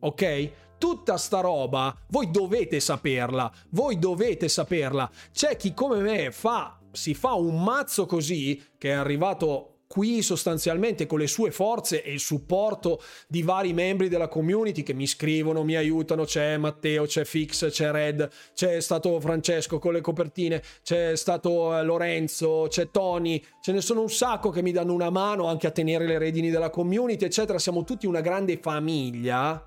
Ok? 0.00 0.50
Tutta 0.78 1.16
sta 1.16 1.40
roba, 1.40 1.96
voi 2.08 2.30
dovete 2.30 2.80
saperla, 2.80 3.52
voi 3.70 3.98
dovete 3.98 4.48
saperla. 4.48 5.10
C'è 5.32 5.56
chi 5.56 5.74
come 5.74 6.00
me 6.00 6.30
fa, 6.32 6.80
si 6.90 7.14
fa 7.14 7.34
un 7.34 7.62
mazzo 7.62 8.04
così, 8.04 8.62
che 8.78 8.90
è 8.90 8.92
arrivato 8.92 9.71
qui 9.92 10.22
sostanzialmente 10.22 11.04
con 11.04 11.18
le 11.18 11.26
sue 11.26 11.50
forze 11.50 12.02
e 12.02 12.14
il 12.14 12.18
supporto 12.18 13.02
di 13.28 13.42
vari 13.42 13.74
membri 13.74 14.08
della 14.08 14.26
community 14.26 14.82
che 14.82 14.94
mi 14.94 15.06
scrivono, 15.06 15.64
mi 15.64 15.76
aiutano, 15.76 16.24
c'è 16.24 16.56
Matteo, 16.56 17.04
c'è 17.04 17.24
Fix, 17.24 17.68
c'è 17.68 17.90
Red, 17.90 18.26
c'è 18.54 18.80
stato 18.80 19.20
Francesco 19.20 19.78
con 19.78 19.92
le 19.92 20.00
copertine, 20.00 20.62
c'è 20.82 21.14
stato 21.14 21.76
eh, 21.76 21.82
Lorenzo, 21.82 22.68
c'è 22.70 22.90
Tony, 22.90 23.44
ce 23.60 23.72
ne 23.72 23.82
sono 23.82 24.00
un 24.00 24.08
sacco 24.08 24.48
che 24.48 24.62
mi 24.62 24.72
danno 24.72 24.94
una 24.94 25.10
mano 25.10 25.46
anche 25.46 25.66
a 25.66 25.70
tenere 25.70 26.06
le 26.06 26.16
redini 26.16 26.48
della 26.48 26.70
community, 26.70 27.26
eccetera, 27.26 27.58
siamo 27.58 27.84
tutti 27.84 28.06
una 28.06 28.22
grande 28.22 28.56
famiglia 28.56 29.66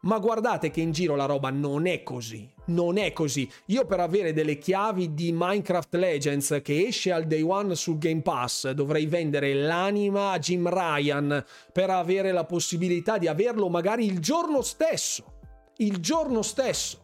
ma 0.00 0.18
guardate 0.18 0.70
che 0.70 0.80
in 0.80 0.90
giro 0.90 1.14
la 1.14 1.26
roba 1.26 1.50
non 1.50 1.86
è 1.86 2.02
così. 2.02 2.53
Non 2.66 2.96
è 2.96 3.12
così. 3.12 3.48
Io 3.66 3.84
per 3.84 4.00
avere 4.00 4.32
delle 4.32 4.58
chiavi 4.58 5.12
di 5.12 5.32
Minecraft 5.32 5.94
Legends 5.94 6.60
che 6.62 6.86
esce 6.86 7.12
al 7.12 7.26
day 7.26 7.42
one 7.42 7.74
sul 7.74 7.98
Game 7.98 8.22
Pass 8.22 8.70
dovrei 8.70 9.06
vendere 9.06 9.52
l'anima 9.52 10.30
a 10.30 10.38
Jim 10.38 10.68
Ryan 10.68 11.44
per 11.72 11.90
avere 11.90 12.32
la 12.32 12.44
possibilità 12.44 13.18
di 13.18 13.28
averlo 13.28 13.68
magari 13.68 14.06
il 14.06 14.18
giorno 14.20 14.62
stesso. 14.62 15.32
Il 15.76 15.98
giorno 15.98 16.42
stesso. 16.42 17.02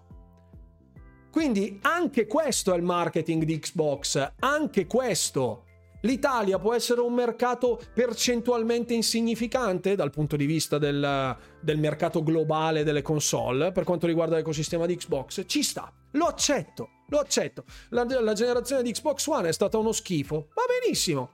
Quindi 1.31 1.79
anche 1.83 2.27
questo 2.27 2.73
è 2.73 2.77
il 2.77 2.83
marketing 2.83 3.45
di 3.45 3.59
Xbox, 3.59 4.33
anche 4.41 4.87
questo 4.87 5.65
L'Italia 6.03 6.59
può 6.59 6.75
essere 6.75 7.01
un 7.01 7.13
mercato 7.13 7.81
percentualmente 7.93 8.95
insignificante 8.95 9.95
dal 9.95 10.11
punto 10.11 10.37
di 10.37 10.47
vista 10.47 10.79
del, 10.79 11.37
del, 11.61 11.79
mercato 11.79 12.23
globale 12.23 12.85
delle 12.85 13.03
console 13.03 13.73
per 13.73 13.85
quanto 13.85 14.07
riguarda 14.07 14.37
l'ecosistema 14.37 14.87
di 14.87 14.97
Xbox. 14.97 15.43
Ci 15.47 15.63
sta, 15.63 15.93
lo 16.13 16.27
accetto, 16.27 16.89
lo 17.09 17.19
accetto. 17.19 17.65
La, 17.91 18.07
la 18.21 18.33
generazione 18.33 18.83
di 18.83 18.93
Xbox 18.93 19.27
One 19.27 19.49
è 19.49 19.53
stata 19.53 19.77
uno 19.77 19.93
schifo, 19.93 20.49
va 20.55 20.63
benissimo. 20.81 21.33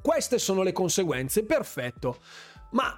Queste 0.00 0.38
sono 0.38 0.62
le 0.62 0.72
conseguenze, 0.72 1.44
perfetto. 1.44 2.18
Ma 2.72 2.96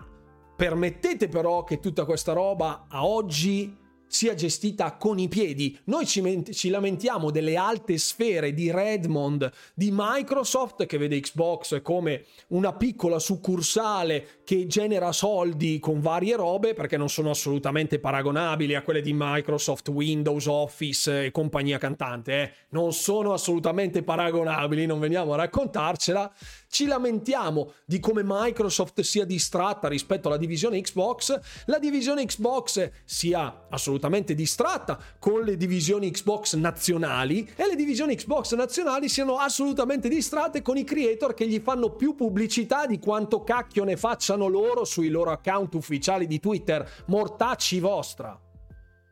permettete 0.57 1.29
però 1.29 1.65
che 1.65 1.81
tutta 1.81 2.05
questa 2.07 2.33
roba 2.33 2.87
a 2.89 3.05
oggi 3.05 3.83
sia 4.07 4.35
gestita 4.35 4.97
con 4.97 5.19
i 5.19 5.29
piedi. 5.29 5.77
Noi 5.85 6.07
ci, 6.07 6.45
ci, 6.53 6.69
lamentiamo 6.69 7.31
delle 7.31 7.57
alte 7.57 7.99
sfere 7.99 8.55
di 8.55 8.71
Redmond, 8.71 9.51
di 9.75 9.91
Microsoft, 9.93 10.87
che 10.87 10.99
vede 10.99 11.21
Xbox 11.21 11.83
come 11.83 12.25
una 12.49 12.73
piccola 12.75 13.19
succursale 13.19 14.43
che 14.45 14.67
genera 14.67 15.13
soldi 15.13 15.79
con 15.79 16.01
varie 16.01 16.37
robe, 16.37 16.75
perché 16.75 16.97
non 16.97 17.09
sono 17.09 17.31
assolutamente 17.31 17.99
paragonabili 17.99 18.75
a 18.75 18.83
quelle 18.83 19.01
di 19.01 19.13
Microsoft, 19.15 19.89
Windows, 19.89 20.47
Office 20.47 21.27
e 21.27 21.31
compagnia 21.31 21.79
cantante. 21.79 22.33
Eh? 22.43 22.53
Non 22.71 22.93
sono 22.93 23.33
assolutamente 23.33 24.03
paragonabili, 24.03 24.87
non 24.87 25.01
veniamo 25.01 25.33
a 25.35 25.37
raccontarcela 25.37 26.33
ci 26.75 26.87
lamentiamo 26.87 27.75
di 27.87 28.01
come 28.01 28.23
Microsoft 28.25 29.01
sia 29.03 29.25
distratta 29.25 29.87
rispetto 29.87 30.27
alla 30.27 30.37
divisione 30.37 30.81
Xbox, 30.81 31.39
la 31.67 31.79
divisione 31.79 32.27
Xbox 32.27 32.91
sia 33.05 33.67
assolutamente 33.71 34.35
distratta 34.35 34.99
con 35.21 35.45
le 35.45 35.57
divisioni 35.57 36.11
Xbox 36.11 36.57
nazionali 36.57 37.49
e 37.55 37.69
le 37.69 37.77
divisioni 37.77 38.17
Xbox 38.17 38.57
nazionali 38.57 39.09
siano 39.09 39.39
assolutamente 39.39 40.09
distratte 40.09 40.63
con 40.63 40.77
i 40.77 40.83
creator 40.83 41.33
che 41.33 41.47
gli 41.47 41.61
fanno 41.61 41.91
più 41.91 42.17
pubblicità 42.17 42.87
di 42.87 42.99
quanto 42.99 43.45
cacchio 43.45 43.85
ne 43.85 43.97
facciano 43.97 44.49
loro 44.49 44.85
sui 44.85 45.11
loro 45.11 45.31
account 45.31 45.75
ufficiali 45.75 46.27
di 46.27 46.41
Twitter. 46.41 47.05
Mortacci 47.07 47.79
vostra. 47.79 48.37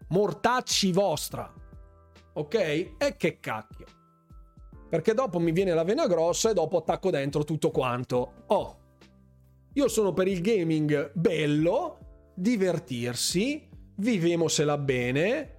Mortacci 0.09 0.90
vostra. 0.90 1.48
Ok? 2.32 2.55
E 2.55 3.14
che 3.16 3.39
cacchio 3.39 4.01
perché 4.93 5.14
dopo 5.14 5.39
mi 5.39 5.52
viene 5.52 5.73
la 5.73 5.85
vena 5.85 6.06
grossa 6.06 6.51
e 6.51 6.52
dopo 6.52 6.77
attacco 6.77 7.09
dentro 7.09 7.44
tutto 7.44 7.70
quanto. 7.70 8.44
Oh, 8.48 8.77
io 9.73 9.89
sono 9.89 10.12
per 10.12 10.28
il 10.28 10.43
gaming 10.43 11.12
bello, 11.14 12.32
divertirsi, 12.35 13.70
vivemosela 13.97 14.77
bene, 14.77 15.51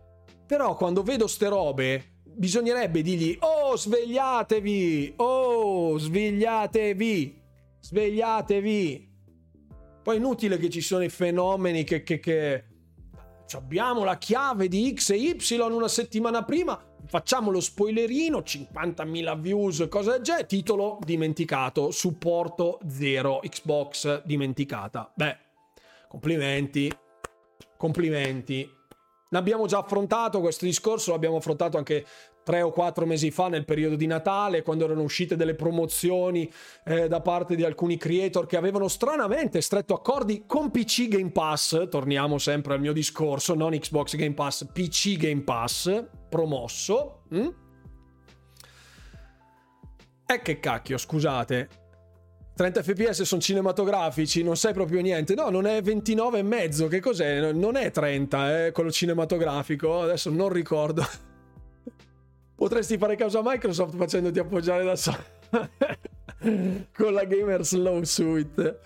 però 0.46 0.76
quando 0.76 1.02
vedo 1.02 1.26
ste 1.26 1.48
robe 1.48 2.20
bisognerebbe 2.24 3.02
dirgli 3.02 3.36
oh 3.40 3.76
svegliatevi, 3.76 5.14
oh 5.16 5.98
svegliatevi, 5.98 7.42
svegliatevi. 7.80 9.12
Poi 10.04 10.16
è 10.16 10.20
inutile 10.20 10.58
che 10.58 10.70
ci 10.70 10.82
sono 10.82 11.04
i 11.04 11.10
fenomeni 11.10 11.84
che, 11.84 12.04
che, 12.04 12.20
che... 12.20 12.64
abbiamo 13.54 14.04
la 14.04 14.20
chiave 14.20 14.68
di 14.68 14.94
X 14.96 15.10
e 15.10 15.16
Y 15.16 15.58
una 15.58 15.88
settimana 15.88 16.44
prima 16.44 16.93
facciamo 17.06 17.52
lo 17.52 17.60
spoilerino, 17.60 18.40
50.000 18.40 19.40
views, 19.40 19.88
cosa 19.90 20.22
genere, 20.22 20.46
titolo 20.46 21.00
dimenticato, 21.04 21.92
supporto 21.92 22.80
0, 22.88 23.42
Xbox 23.44 24.24
dimenticata. 24.24 25.12
Beh, 25.14 25.38
complimenti, 26.08 26.92
complimenti. 27.78 28.70
L'abbiamo 29.30 29.66
già 29.66 29.80
affrontato 29.80 30.40
questo 30.40 30.66
discorso, 30.66 31.12
l'abbiamo 31.12 31.38
affrontato 31.38 31.78
anche 31.78 32.06
tre 32.44 32.62
o 32.62 32.72
quattro 32.72 33.06
mesi 33.06 33.32
fa 33.32 33.48
nel 33.48 33.66
periodo 33.66 33.96
di 33.96 34.06
Natale, 34.06 34.62
quando 34.62 34.86
erano 34.86 35.02
uscite 35.02 35.36
delle 35.36 35.56
promozioni 35.56 36.52
eh, 36.86 37.08
da 37.08 37.22
parte 37.22 37.56
di 37.56 37.64
alcuni 37.64 37.98
creator 37.98 38.46
che 38.46 38.58
avevano 38.58 38.88
stranamente 38.88 39.62
stretto 39.62 39.94
accordi 39.94 40.44
con 40.46 40.70
PC 40.70 41.08
Game 41.08 41.32
Pass. 41.32 41.88
Torniamo 41.90 42.38
sempre 42.38 42.74
al 42.74 42.80
mio 42.80 42.94
discorso, 42.94 43.56
non 43.56 43.72
Xbox 43.72 44.16
Game 44.16 44.34
Pass, 44.34 44.66
PC 44.72 45.18
Game 45.18 45.42
Pass 45.42 46.04
promosso. 46.30 47.24
Mm? 47.34 47.48
E 50.26 50.42
che 50.42 50.60
cacchio, 50.60 50.98
scusate. 50.98 51.82
30 52.56 52.84
fps 52.84 53.22
sono 53.24 53.42
cinematografici, 53.42 54.44
non 54.44 54.56
sai 54.56 54.74
proprio 54.74 55.02
niente. 55.02 55.34
No, 55.34 55.50
non 55.50 55.66
è 55.66 55.82
29 55.82 56.40
e 56.40 56.44
mezzo, 56.44 56.88
che 56.88 57.00
cos'è? 57.00 57.52
Non 57.52 57.76
è 57.76 57.90
30, 57.90 58.66
è 58.66 58.72
quello 58.72 58.92
cinematografico. 58.92 60.02
Adesso 60.02 60.30
non 60.30 60.50
ricordo. 60.50 61.04
Potresti 62.64 62.98
fare 62.98 63.18
caso 63.18 63.40
a 63.40 63.42
Microsoft 63.44 63.98
facendoti 63.98 64.40
appoggiare 64.40 64.86
da 64.86 64.96
solo 64.96 65.18
con 66.96 67.12
la 67.12 67.26
Gamer 67.26 67.66
Slow 67.66 68.02
Suite. 68.04 68.80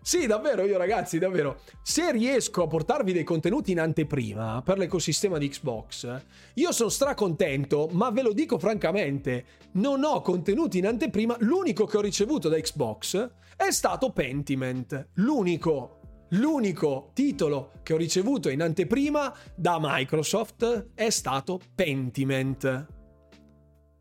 Sì, 0.00 0.28
davvero, 0.28 0.64
io 0.64 0.78
ragazzi, 0.78 1.18
davvero, 1.18 1.62
se 1.82 2.12
riesco 2.12 2.62
a 2.62 2.68
portarvi 2.68 3.12
dei 3.12 3.24
contenuti 3.24 3.72
in 3.72 3.80
anteprima 3.80 4.62
per 4.64 4.78
l'ecosistema 4.78 5.38
di 5.38 5.48
Xbox, 5.48 6.20
io 6.54 6.70
sono 6.70 6.88
stracontento, 6.88 7.88
ma 7.90 8.10
ve 8.10 8.22
lo 8.22 8.32
dico 8.32 8.60
francamente, 8.60 9.44
non 9.72 10.04
ho 10.04 10.20
contenuti 10.20 10.78
in 10.78 10.86
anteprima, 10.86 11.34
l'unico 11.40 11.86
che 11.86 11.96
ho 11.96 12.02
ricevuto 12.02 12.48
da 12.48 12.60
Xbox 12.60 13.28
è 13.56 13.72
stato 13.72 14.12
Pentiment, 14.12 15.08
l'unico 15.14 15.96
L'unico 16.34 17.10
titolo 17.12 17.72
che 17.82 17.92
ho 17.92 17.96
ricevuto 17.96 18.50
in 18.50 18.62
anteprima 18.62 19.36
da 19.52 19.78
Microsoft 19.80 20.90
è 20.94 21.10
stato 21.10 21.58
Pentiment. 21.74 22.99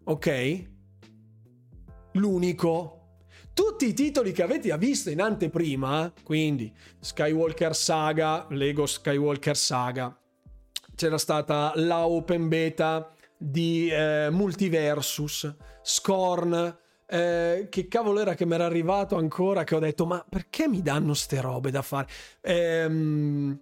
Ok? 0.10 0.68
L'unico. 2.14 2.96
Tutti 3.54 3.88
i 3.88 3.94
titoli 3.94 4.32
che 4.32 4.42
avete 4.42 4.76
visto 4.78 5.12
in 5.12 5.22
anteprima, 5.22 6.12
quindi 6.24 6.74
Skywalker 7.00 7.76
Saga, 7.76 8.48
Lego 8.50 8.88
Skywalker 8.88 9.56
Saga, 9.56 10.18
c'era 10.96 11.20
stata 11.20 11.74
la 11.76 12.08
open 12.08 12.48
beta 12.48 13.14
di 13.38 13.90
eh, 13.90 14.30
Multiversus, 14.32 15.56
Scorn, 15.84 16.78
eh, 17.06 17.68
che 17.70 17.88
cavolo 17.88 18.20
era 18.20 18.34
che 18.34 18.48
mi 18.48 18.56
era 18.56 18.66
arrivato 18.66 19.16
ancora 19.16 19.64
che 19.64 19.76
ho 19.76 19.80
detto 19.80 20.06
ma 20.06 20.24
perché 20.28 20.68
mi 20.68 20.82
danno 20.84 21.16
ste 21.16 21.42
robe 21.42 21.72
da 21.72 21.82
fare 21.82 22.08
ehm, 22.42 23.60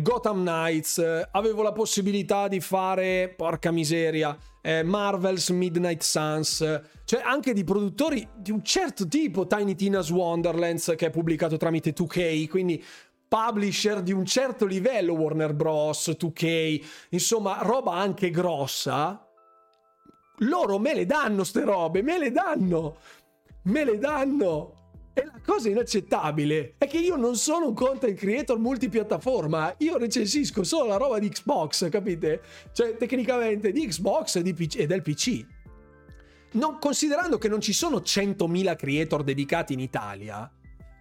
Gotham 0.00 0.40
Knights 0.40 1.26
avevo 1.30 1.62
la 1.62 1.72
possibilità 1.72 2.48
di 2.48 2.60
fare 2.60 3.32
porca 3.36 3.70
miseria 3.70 4.36
eh, 4.62 4.82
Marvel's 4.82 5.50
Midnight 5.50 6.02
Suns 6.02 6.80
cioè 7.04 7.22
anche 7.22 7.52
di 7.52 7.64
produttori 7.64 8.26
di 8.36 8.50
un 8.50 8.64
certo 8.64 9.06
tipo 9.06 9.46
Tiny 9.46 9.74
Tina's 9.74 10.10
Wonderlands 10.10 10.94
che 10.96 11.06
è 11.06 11.10
pubblicato 11.10 11.56
tramite 11.56 11.92
2K 11.92 12.48
quindi 12.48 12.82
publisher 13.28 14.02
di 14.02 14.12
un 14.12 14.24
certo 14.24 14.64
livello 14.64 15.12
Warner 15.12 15.54
Bros 15.54 16.16
2K 16.18 16.84
insomma 17.10 17.58
roba 17.62 17.92
anche 17.92 18.30
grossa 18.30 19.22
loro 20.42 20.78
me 20.78 20.94
le 20.94 21.06
danno 21.06 21.42
ste 21.42 21.64
robe, 21.64 22.02
me 22.02 22.18
le 22.18 22.30
danno, 22.30 22.96
me 23.62 23.84
le 23.84 23.98
danno. 23.98 24.77
E 25.18 25.24
la 25.24 25.40
cosa 25.44 25.68
inaccettabile 25.68 26.74
è 26.78 26.86
che 26.86 26.98
io 26.98 27.16
non 27.16 27.34
sono 27.34 27.66
un 27.66 27.74
content 27.74 28.16
creator 28.16 28.56
multipiattaforma, 28.56 29.74
io 29.78 29.98
recensisco 29.98 30.62
solo 30.62 30.86
la 30.86 30.96
roba 30.96 31.18
di 31.18 31.28
Xbox, 31.28 31.88
capite? 31.88 32.40
Cioè, 32.72 32.96
tecnicamente 32.96 33.72
di 33.72 33.84
Xbox 33.88 34.36
e, 34.36 34.42
di 34.42 34.54
PC, 34.54 34.76
e 34.78 34.86
del 34.86 35.02
PC. 35.02 35.44
Non, 36.52 36.78
considerando 36.78 37.36
che 37.36 37.48
non 37.48 37.60
ci 37.60 37.72
sono 37.72 37.96
100.000 37.96 38.76
creator 38.76 39.24
dedicati 39.24 39.72
in 39.72 39.80
Italia, 39.80 40.48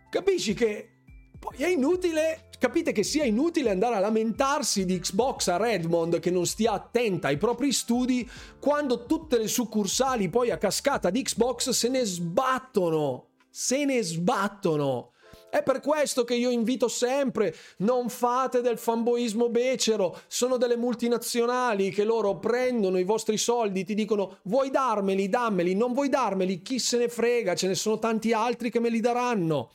capisci 0.10 0.56
che 0.56 0.94
poi 1.38 1.57
è 1.57 1.68
inutile, 1.68 2.49
capite 2.57 2.94
che 2.94 3.03
sia 3.03 3.23
inutile 3.23 3.69
andare 3.69 3.98
a 3.98 3.99
lamentarsi 3.99 4.85
di 4.85 4.99
Xbox 4.99 5.49
a 5.49 5.57
Redmond 5.57 6.19
che 6.19 6.31
non 6.31 6.48
stia 6.48 6.72
attenta 6.72 7.27
ai 7.27 7.38
propri 7.38 7.72
studi 7.72 8.27
quando 8.60 9.06
tutte 9.06 9.38
le 9.38 9.48
succursali 9.48 10.27
poi 10.27 10.49
a 10.49 10.57
cascata 10.57 11.11
di 11.11 11.22
Xbox 11.22 11.69
se 11.69 11.88
ne 11.88 12.03
sbattono 12.03 13.27
se 13.60 13.86
ne 13.86 14.04
sbattono. 14.04 15.14
È 15.50 15.64
per 15.64 15.80
questo 15.80 16.24
che 16.24 16.36
io 16.36 16.52
invito 16.52 16.88
sempre, 16.88 17.56
non 17.78 18.08
fate 18.08 18.62
del 18.62 18.78
fanboismo 18.78 19.50
becero, 19.50 20.20
sono 20.28 20.58
delle 20.58 20.78
multinazionali 20.78 21.90
che 21.90 22.04
loro 22.04 22.38
prendono 22.38 23.00
i 23.00 23.04
vostri 23.04 23.36
soldi, 23.36 23.84
ti 23.84 23.96
dicono 23.96 24.38
vuoi 24.44 24.70
darmeli, 24.70 25.28
dammeli, 25.28 25.74
non 25.74 25.94
vuoi 25.94 26.08
darmeli, 26.08 26.62
chi 26.62 26.78
se 26.78 27.00
ne 27.00 27.10
frega, 27.10 27.56
ce 27.56 27.66
ne 27.66 27.74
sono 27.74 27.98
tanti 27.98 28.32
altri 28.32 28.70
che 28.70 28.80
me 28.80 28.90
li 28.90 29.00
daranno. 29.00 29.72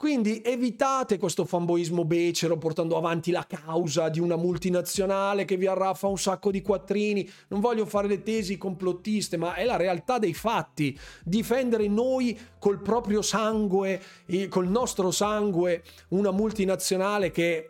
Quindi 0.00 0.40
evitate 0.42 1.18
questo 1.18 1.44
fanboismo 1.44 2.06
becero 2.06 2.56
portando 2.56 2.96
avanti 2.96 3.30
la 3.30 3.46
causa 3.46 4.08
di 4.08 4.18
una 4.18 4.36
multinazionale 4.36 5.44
che 5.44 5.58
vi 5.58 5.66
arraffa 5.66 6.06
un 6.06 6.16
sacco 6.16 6.50
di 6.50 6.62
quattrini. 6.62 7.28
Non 7.48 7.60
voglio 7.60 7.84
fare 7.84 8.08
le 8.08 8.22
tesi 8.22 8.56
complottiste, 8.56 9.36
ma 9.36 9.52
è 9.52 9.64
la 9.64 9.76
realtà 9.76 10.18
dei 10.18 10.32
fatti. 10.32 10.98
Difendere 11.22 11.86
noi 11.86 12.34
col 12.58 12.80
proprio 12.80 13.20
sangue, 13.20 14.00
col 14.48 14.68
nostro 14.68 15.10
sangue, 15.10 15.82
una 16.08 16.30
multinazionale 16.30 17.30
che 17.30 17.68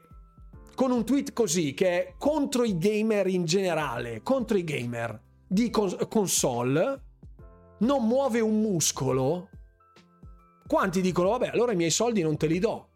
con 0.77 0.93
un 0.93 1.05
tweet 1.05 1.33
così 1.33 1.75
che 1.75 1.89
è 1.89 2.15
contro 2.17 2.63
i 2.63 2.79
gamer 2.79 3.27
in 3.27 3.45
generale, 3.45 4.21
contro 4.23 4.57
i 4.57 4.63
gamer 4.63 5.21
di 5.49 5.69
console, 5.69 7.03
non 7.79 8.07
muove 8.07 8.39
un 8.39 8.61
muscolo 8.61 9.49
quanti 10.71 11.01
dicono, 11.01 11.31
vabbè, 11.31 11.49
allora 11.49 11.73
i 11.73 11.77
miei 11.77 11.91
soldi 11.91 12.23
non 12.23 12.37
te 12.37 12.47
li 12.47 12.61
do. 12.61 12.91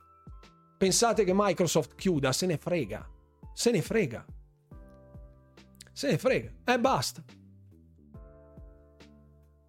Pensate 0.78 1.24
che 1.24 1.32
Microsoft 1.34 1.96
chiuda, 1.96 2.30
se 2.30 2.46
ne 2.46 2.56
frega. 2.56 3.04
Se 3.52 3.72
ne 3.72 3.82
frega. 3.82 4.24
Se 5.92 6.08
ne 6.08 6.16
frega. 6.16 6.52
E 6.64 6.72
eh, 6.72 6.78
basta. 6.78 7.24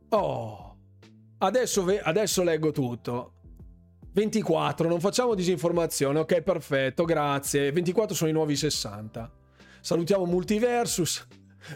Oh. 0.09 0.77
Adesso, 1.39 1.83
adesso 2.03 2.43
leggo 2.43 2.69
tutto. 2.69 3.33
24, 4.11 4.87
non 4.87 4.99
facciamo 4.99 5.33
disinformazione. 5.33 6.19
Ok, 6.19 6.41
perfetto, 6.41 7.05
grazie. 7.05 7.71
24 7.71 8.13
sono 8.13 8.29
i 8.29 8.33
nuovi 8.33 8.55
60. 8.55 9.31
Salutiamo 9.81 10.25
Multiversus. 10.25 11.25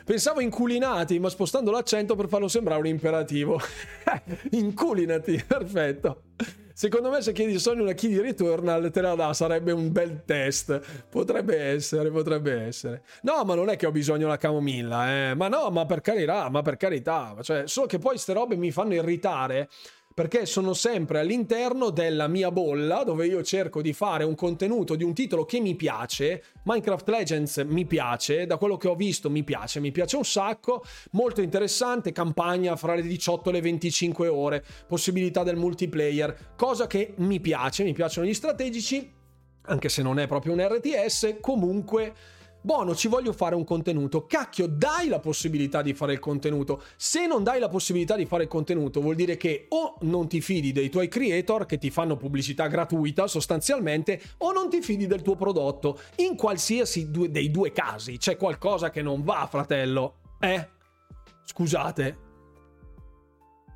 Pensavo 0.03 0.39
inculinati, 0.41 1.19
ma 1.19 1.29
spostando 1.29 1.71
l'accento 1.71 2.15
per 2.15 2.27
farlo 2.27 2.47
sembrare 2.47 2.79
un 2.79 2.87
imperativo. 2.87 3.59
Inculinati, 4.51 5.43
perfetto. 5.45 6.23
Secondo 6.79 7.09
me 7.09 7.21
se 7.21 7.33
chiedi 7.33 7.59
Sony 7.59 7.81
una 7.81 7.91
key 7.91 8.07
di 8.07 8.21
Returnal 8.21 8.89
te 8.89 9.01
la 9.01 9.13
dà, 9.13 9.33
sarebbe 9.33 9.73
un 9.73 9.91
bel 9.91 10.23
test. 10.23 10.79
Potrebbe 11.09 11.57
essere, 11.57 12.09
potrebbe 12.09 12.53
essere. 12.53 13.03
No, 13.23 13.43
ma 13.43 13.53
non 13.53 13.69
è 13.69 13.75
che 13.75 13.85
ho 13.85 13.91
bisogno 13.91 14.19
della 14.19 14.37
camomilla, 14.37 15.31
eh. 15.31 15.35
Ma 15.35 15.49
no, 15.49 15.69
ma 15.71 15.85
per 15.85 15.99
carità, 15.99 16.47
ma 16.47 16.61
per 16.61 16.77
carità. 16.77 17.35
Cioè, 17.41 17.67
solo 17.67 17.85
che 17.85 17.97
poi 17.97 18.11
queste 18.11 18.31
robe 18.31 18.55
mi 18.55 18.71
fanno 18.71 18.93
irritare 18.93 19.67
perché 20.19 20.45
sono 20.45 20.73
sempre 20.73 21.21
all'interno 21.21 21.91
della 21.91 22.27
mia 22.27 22.51
bolla 22.51 23.05
dove 23.05 23.25
io 23.25 23.41
cerco 23.41 23.81
di 23.81 23.93
fare 23.93 24.25
un 24.25 24.35
contenuto 24.35 24.95
di 24.95 25.05
un 25.05 25.13
titolo 25.13 25.45
che 25.45 25.61
mi 25.61 25.77
piace. 25.77 26.43
Minecraft 26.63 27.07
Legends 27.07 27.57
mi 27.65 27.85
piace, 27.85 28.45
da 28.45 28.57
quello 28.57 28.75
che 28.75 28.89
ho 28.89 28.95
visto 28.95 29.29
mi 29.29 29.45
piace, 29.45 29.79
mi 29.79 29.91
piace 29.91 30.17
un 30.17 30.25
sacco, 30.25 30.83
molto 31.11 31.39
interessante, 31.39 32.11
campagna 32.11 32.75
fra 32.75 32.95
le 32.95 33.03
18 33.03 33.47
e 33.47 33.53
le 33.53 33.61
25 33.61 34.27
ore, 34.27 34.65
possibilità 34.85 35.43
del 35.43 35.55
multiplayer, 35.55 36.53
cosa 36.57 36.85
che 36.85 37.13
mi 37.19 37.39
piace, 37.39 37.85
mi 37.85 37.93
piacciono 37.93 38.27
gli 38.27 38.33
strategici, 38.33 39.09
anche 39.67 39.87
se 39.87 40.01
non 40.01 40.19
è 40.19 40.27
proprio 40.27 40.51
un 40.51 40.59
RTS, 40.59 41.37
comunque 41.39 42.13
Bono, 42.69 42.93
ci 42.93 43.07
voglio 43.07 43.33
fare 43.33 43.55
un 43.55 43.63
contenuto. 43.63 44.27
Cacchio, 44.27 44.67
dai 44.67 45.07
la 45.07 45.17
possibilità 45.17 45.81
di 45.81 45.95
fare 45.95 46.13
il 46.13 46.19
contenuto. 46.19 46.83
Se 46.97 47.25
non 47.25 47.41
dai 47.41 47.59
la 47.59 47.67
possibilità 47.67 48.15
di 48.15 48.27
fare 48.27 48.43
il 48.43 48.47
contenuto, 48.47 49.01
vuol 49.01 49.15
dire 49.15 49.37
che 49.37 49.65
o 49.69 49.97
non 50.01 50.27
ti 50.27 50.39
fidi 50.39 50.71
dei 50.71 50.89
tuoi 50.89 51.07
creator 51.07 51.65
che 51.65 51.79
ti 51.79 51.89
fanno 51.89 52.15
pubblicità 52.15 52.67
gratuita 52.67 53.25
sostanzialmente, 53.25 54.21
o 54.37 54.51
non 54.51 54.69
ti 54.69 54.83
fidi 54.83 55.07
del 55.07 55.23
tuo 55.23 55.35
prodotto. 55.35 55.99
In 56.17 56.35
qualsiasi 56.35 57.09
due, 57.09 57.31
dei 57.31 57.49
due 57.49 57.71
casi 57.71 58.19
c'è 58.19 58.37
qualcosa 58.37 58.91
che 58.91 59.01
non 59.01 59.23
va, 59.23 59.47
fratello. 59.49 60.17
Eh? 60.39 60.69
Scusate, 61.45 62.28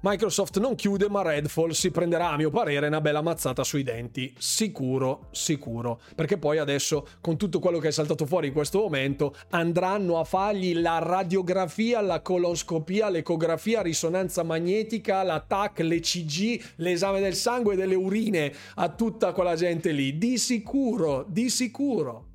Microsoft 0.05 0.59
non 0.59 0.75
chiude, 0.75 1.07
ma 1.07 1.21
Redfall 1.21 1.69
si 1.69 1.89
prenderà, 1.89 2.31
a 2.31 2.35
mio 2.35 2.49
parere, 2.49 2.88
una 2.88 2.99
bella 2.99 3.21
mazzata 3.21 3.63
sui 3.63 3.84
denti. 3.84 4.34
Sicuro, 4.38 5.27
sicuro. 5.31 6.01
Perché 6.13 6.38
poi 6.38 6.57
adesso, 6.57 7.07
con 7.21 7.38
tutto 7.38 7.59
quello 7.59 7.80
che 7.80 7.88
è 7.88 7.91
saltato 7.91 8.25
fuori 8.25 8.47
in 8.47 8.53
questo 8.53 8.80
momento, 8.80 9.34
andranno 9.51 10.19
a 10.19 10.25
fargli 10.25 10.77
la 10.81 10.99
radiografia, 10.99 12.01
la 12.01 12.19
coloscopia, 12.19 13.07
l'ecografia, 13.07 13.81
risonanza 13.81 14.44
magnetica, 14.44 15.23
la 15.23 15.39
TAC, 15.39 15.79
l'ECG, 15.79 16.61
l'esame 16.76 17.21
del 17.21 17.36
sangue 17.36 17.76
e 17.76 17.78
delle 17.78 17.95
urine 17.95 18.52
a 18.76 18.89
tutta 18.89 19.31
quella 19.31 19.55
gente 19.55 19.94
lì. 19.94 20.18
Di 20.18 20.37
sicuro, 20.37 21.23
di 21.29 21.49
sicuro. 21.49 22.26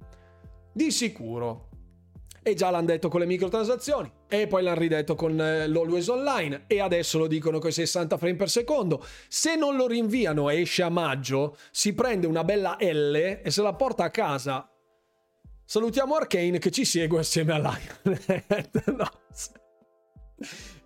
Di 0.73 0.91
sicuro 0.91 1.68
e 2.49 2.55
già 2.55 2.71
l'hanno 2.71 2.87
detto 2.87 3.09
con 3.09 3.21
le 3.21 3.27
microtransazioni 3.27 4.11
e 4.29 4.47
poi 4.47 4.63
l'hanno 4.63 4.79
ridetto 4.79 5.15
con 5.15 5.41
eh, 5.41 5.67
l'Always 5.67 6.09
Online 6.09 6.65
e 6.67 6.81
adesso 6.81 7.19
lo 7.19 7.27
dicono 7.27 7.59
con 7.59 7.71
i 7.71 7.73
60 7.73 8.17
frame 8.17 8.37
per 8.37 8.49
secondo. 8.49 9.05
Se 9.29 9.55
non 9.55 9.77
lo 9.77 9.87
rinviano 9.87 10.49
e 10.49 10.61
esce 10.61 10.83
a 10.83 10.89
maggio, 10.89 11.57
si 11.71 11.93
prende 11.95 12.27
una 12.27 12.45
bella 12.45 12.77
L 12.81 13.15
e 13.15 13.51
se 13.51 13.63
la 13.63 13.75
porta 13.75 14.05
a 14.05 14.11
casa. 14.11 14.71
Salutiamo 15.65 16.15
Arkane 16.15 16.59
che 16.59 16.71
ci 16.71 16.85
segue 16.85 17.21
assieme 17.21 17.53
a 17.53 17.59
Lionhead. 17.59 18.85
no. 18.97 19.11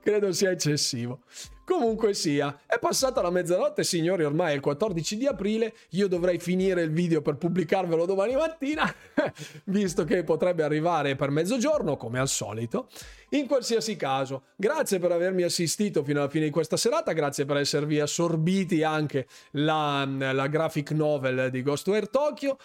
Credo 0.00 0.32
sia 0.32 0.50
eccessivo. 0.50 1.20
Comunque 1.64 2.12
sia, 2.12 2.60
è 2.66 2.78
passata 2.80 3.22
la 3.22 3.30
mezzanotte, 3.30 3.84
signori, 3.84 4.24
ormai 4.24 4.52
è 4.52 4.54
il 4.56 4.60
14 4.60 5.16
di 5.16 5.26
aprile, 5.26 5.74
io 5.90 6.08
dovrei 6.08 6.38
finire 6.38 6.82
il 6.82 6.90
video 6.90 7.22
per 7.22 7.36
pubblicarvelo 7.36 8.04
domani 8.04 8.34
mattina, 8.34 8.92
visto 9.66 10.02
che 10.02 10.24
potrebbe 10.24 10.64
arrivare 10.64 11.14
per 11.14 11.30
mezzogiorno, 11.30 11.96
come 11.96 12.18
al 12.18 12.28
solito. 12.28 12.88
In 13.30 13.46
qualsiasi 13.46 13.94
caso, 13.94 14.46
grazie 14.56 14.98
per 14.98 15.12
avermi 15.12 15.44
assistito 15.44 16.02
fino 16.02 16.18
alla 16.18 16.28
fine 16.28 16.46
di 16.46 16.50
questa 16.50 16.76
serata, 16.76 17.12
grazie 17.12 17.44
per 17.44 17.58
esservi 17.58 18.00
assorbiti 18.00 18.82
anche 18.82 19.28
la, 19.52 20.04
la 20.04 20.46
graphic 20.48 20.90
novel 20.90 21.48
di 21.50 21.62
Ghostware 21.62 22.06
Tokyo. 22.06 22.58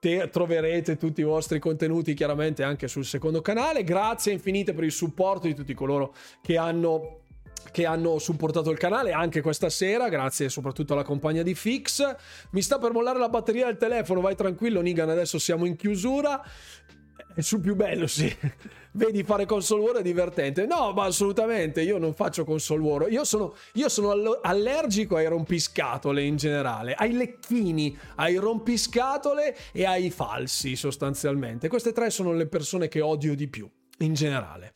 Te 0.00 0.28
troverete 0.30 0.96
tutti 0.96 1.20
i 1.20 1.24
vostri 1.24 1.58
contenuti 1.58 2.14
chiaramente 2.14 2.62
anche 2.62 2.88
sul 2.88 3.04
secondo 3.04 3.42
canale. 3.42 3.84
Grazie 3.84 4.32
infinite 4.32 4.72
per 4.72 4.84
il 4.84 4.92
supporto 4.92 5.46
di 5.46 5.54
tutti 5.54 5.74
coloro 5.74 6.14
che 6.40 6.56
hanno 6.56 7.19
che 7.70 7.86
hanno 7.86 8.18
supportato 8.18 8.70
il 8.70 8.78
canale 8.78 9.12
anche 9.12 9.40
questa 9.40 9.68
sera, 9.68 10.08
grazie 10.08 10.48
soprattutto 10.48 10.92
alla 10.92 11.02
compagnia 11.02 11.42
di 11.42 11.54
Fix. 11.54 12.14
Mi 12.50 12.62
sta 12.62 12.78
per 12.78 12.92
mollare 12.92 13.18
la 13.18 13.28
batteria 13.28 13.66
del 13.66 13.76
telefono, 13.76 14.20
vai 14.20 14.34
tranquillo 14.34 14.80
Nigan, 14.80 15.08
adesso 15.08 15.38
siamo 15.38 15.64
in 15.66 15.76
chiusura. 15.76 16.42
È 17.34 17.42
sul 17.42 17.60
più 17.60 17.76
bello, 17.76 18.06
sì. 18.06 18.34
Vedi 18.92 19.22
fare 19.22 19.46
console 19.46 19.82
war 19.82 19.96
è 19.98 20.02
divertente. 20.02 20.66
No, 20.66 20.92
ma 20.92 21.04
assolutamente, 21.04 21.80
io 21.80 21.96
non 21.98 22.12
faccio 22.12 22.44
console 22.44 22.82
war. 22.82 23.10
Io 23.10 23.24
sono, 23.24 23.54
io 23.74 23.88
sono 23.88 24.40
allergico 24.42 25.16
ai 25.16 25.26
rompiscatole 25.26 26.24
in 26.24 26.36
generale, 26.36 26.94
ai 26.94 27.12
lecchini, 27.12 27.96
ai 28.16 28.34
rompiscatole 28.36 29.56
e 29.72 29.84
ai 29.84 30.10
falsi 30.10 30.74
sostanzialmente. 30.74 31.68
Queste 31.68 31.92
tre 31.92 32.10
sono 32.10 32.32
le 32.32 32.46
persone 32.46 32.88
che 32.88 33.00
odio 33.00 33.36
di 33.36 33.46
più 33.46 33.70
in 33.98 34.14
generale 34.14 34.74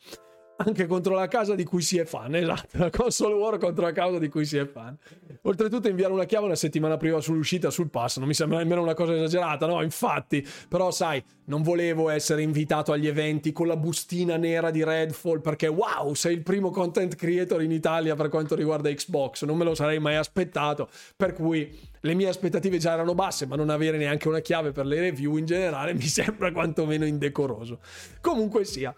anche 0.57 0.87
contro 0.87 1.15
la 1.15 1.27
casa 1.27 1.55
di 1.55 1.65
cui 1.65 1.83
si 1.83 1.99
è 1.99 2.05
fan, 2.05 2.35
esatto, 2.35 2.79
la 2.79 2.91
console 2.91 3.35
war 3.35 3.59
contro 3.59 3.85
la 3.85 3.93
casa 3.93 4.19
di 4.19 4.29
cui 4.29 4.45
si 4.45 4.57
è 4.57 4.67
fan. 4.67 4.97
Oltretutto 5.43 5.89
inviare 5.89 6.13
una 6.13 6.25
chiave 6.25 6.47
una 6.47 6.55
settimana 6.55 6.97
prima 6.97 7.21
sull'uscita 7.21 7.71
sul 7.71 7.91
pass, 7.91 8.19
non 8.19 8.29
mi 8.29 8.35
sembra 8.35 8.59
nemmeno 8.59 8.83
una 8.83 8.95
cosa 8.95 9.15
esagerata, 9.15 9.67
no? 9.67 9.83
Infatti, 9.83 10.47
però 10.69 10.91
sai, 10.91 11.23
non 11.47 11.63
volevo 11.63 12.09
essere 12.09 12.43
invitato 12.43 12.93
agli 12.93 13.07
eventi 13.07 13.53
con 13.53 13.67
la 13.67 13.77
bustina 13.77 14.37
nera 14.37 14.71
di 14.71 14.85
Redfall 14.85 15.41
perché 15.41 15.67
wow, 15.67 16.15
sei 16.15 16.35
il 16.35 16.43
primo 16.43 16.71
content 16.71 17.15
creator 17.17 17.63
in 17.63 17.73
Italia 17.73 18.15
per 18.15 18.29
quanto 18.29 18.55
riguarda 18.55 18.91
Xbox, 18.91 19.45
non 19.45 19.57
me 19.57 19.65
lo 19.65 19.75
sarei 19.75 19.99
mai 19.99 20.17
aspettato, 20.17 20.89
per 21.17 21.33
cui 21.33 21.93
le 22.05 22.15
mie 22.15 22.29
aspettative 22.29 22.79
già 22.79 22.93
erano 22.93 23.15
basse, 23.15 23.47
ma 23.47 23.57
non 23.57 23.71
avere 23.71 23.97
neanche 23.97 24.29
una 24.29 24.41
chiave 24.41 24.73
per 24.73 24.85
le 24.85 25.01
review 25.01 25.37
in 25.37 25.47
generale 25.47 25.93
mi 25.95 26.03
sembra 26.03 26.53
quantomeno 26.53 27.07
indecoroso. 27.07 27.81
Comunque 28.21 28.65
sia, 28.65 28.95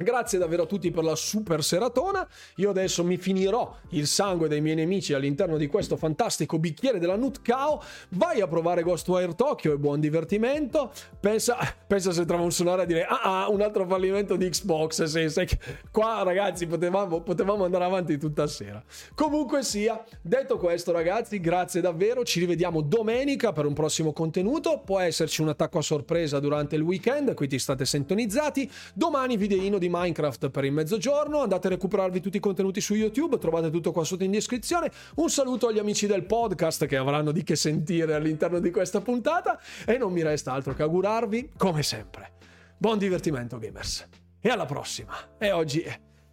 Grazie 0.00 0.38
davvero 0.38 0.62
a 0.62 0.66
tutti 0.66 0.92
per 0.92 1.02
la 1.02 1.16
super 1.16 1.60
seratona. 1.64 2.24
Io 2.56 2.70
adesso 2.70 3.02
mi 3.02 3.16
finirò 3.16 3.74
il 3.90 4.06
sangue 4.06 4.46
dei 4.46 4.60
miei 4.60 4.76
nemici 4.76 5.12
all'interno 5.12 5.56
di 5.56 5.66
questo 5.66 5.96
fantastico 5.96 6.60
bicchiere 6.60 7.00
della 7.00 7.16
Nut 7.16 7.40
Cow. 7.44 7.82
Vai 8.10 8.40
a 8.40 8.46
provare 8.46 8.84
Ghostwire 8.84 9.34
Tokyo 9.34 9.72
e 9.72 9.76
buon 9.76 9.98
divertimento. 9.98 10.92
Pensa, 11.18 11.56
pensa 11.84 12.12
se 12.12 12.24
trovo 12.26 12.44
un 12.44 12.52
suonare 12.52 12.82
a 12.82 12.84
dire: 12.84 13.06
Ah, 13.06 13.42
ah 13.42 13.48
un 13.50 13.60
altro 13.60 13.84
fallimento 13.88 14.36
di 14.36 14.48
Xbox. 14.48 15.02
Sì, 15.02 15.28
sì. 15.28 15.58
Qua, 15.90 16.22
ragazzi, 16.22 16.68
potevamo, 16.68 17.20
potevamo 17.22 17.64
andare 17.64 17.82
avanti 17.82 18.18
tutta 18.18 18.46
sera. 18.46 18.80
Comunque 19.16 19.64
sia, 19.64 20.04
detto 20.22 20.58
questo, 20.58 20.92
ragazzi, 20.92 21.40
grazie 21.40 21.80
davvero. 21.80 22.22
Ci 22.22 22.38
rivediamo 22.38 22.82
domenica 22.82 23.50
per 23.50 23.66
un 23.66 23.72
prossimo 23.72 24.12
contenuto. 24.12 24.80
Può 24.84 25.00
esserci 25.00 25.42
un 25.42 25.48
attacco 25.48 25.78
a 25.78 25.82
sorpresa 25.82 26.38
durante 26.38 26.76
il 26.76 26.82
weekend, 26.82 27.34
qui 27.34 27.48
ti 27.48 27.58
state 27.58 27.84
sintonizzati. 27.84 28.70
Domani 28.94 29.36
videino 29.36 29.78
di 29.78 29.86
Minecraft 29.88 30.50
per 30.50 30.64
il 30.64 30.72
mezzogiorno. 30.72 31.40
Andate 31.40 31.66
a 31.66 31.70
recuperarvi 31.70 32.20
tutti 32.20 32.36
i 32.36 32.40
contenuti 32.40 32.80
su 32.80 32.94
YouTube, 32.94 33.38
trovate 33.38 33.70
tutto 33.70 33.92
qua 33.92 34.04
sotto 34.04 34.24
in 34.24 34.30
descrizione. 34.30 34.90
Un 35.16 35.30
saluto 35.30 35.68
agli 35.68 35.78
amici 35.78 36.06
del 36.06 36.24
podcast 36.24 36.86
che 36.86 36.96
avranno 36.96 37.32
di 37.32 37.42
che 37.42 37.56
sentire 37.56 38.14
all'interno 38.14 38.58
di 38.58 38.70
questa 38.70 39.00
puntata 39.00 39.60
e 39.86 39.98
non 39.98 40.12
mi 40.12 40.22
resta 40.22 40.52
altro 40.52 40.74
che 40.74 40.82
augurarvi, 40.82 41.52
come 41.56 41.82
sempre, 41.82 42.32
buon 42.76 42.98
divertimento 42.98 43.58
gamers. 43.58 44.06
E 44.40 44.48
alla 44.48 44.66
prossima. 44.66 45.14
E 45.38 45.50
oggi 45.50 45.84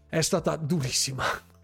è 0.08 0.22
stata 0.22 0.56
durissima. 0.56 1.55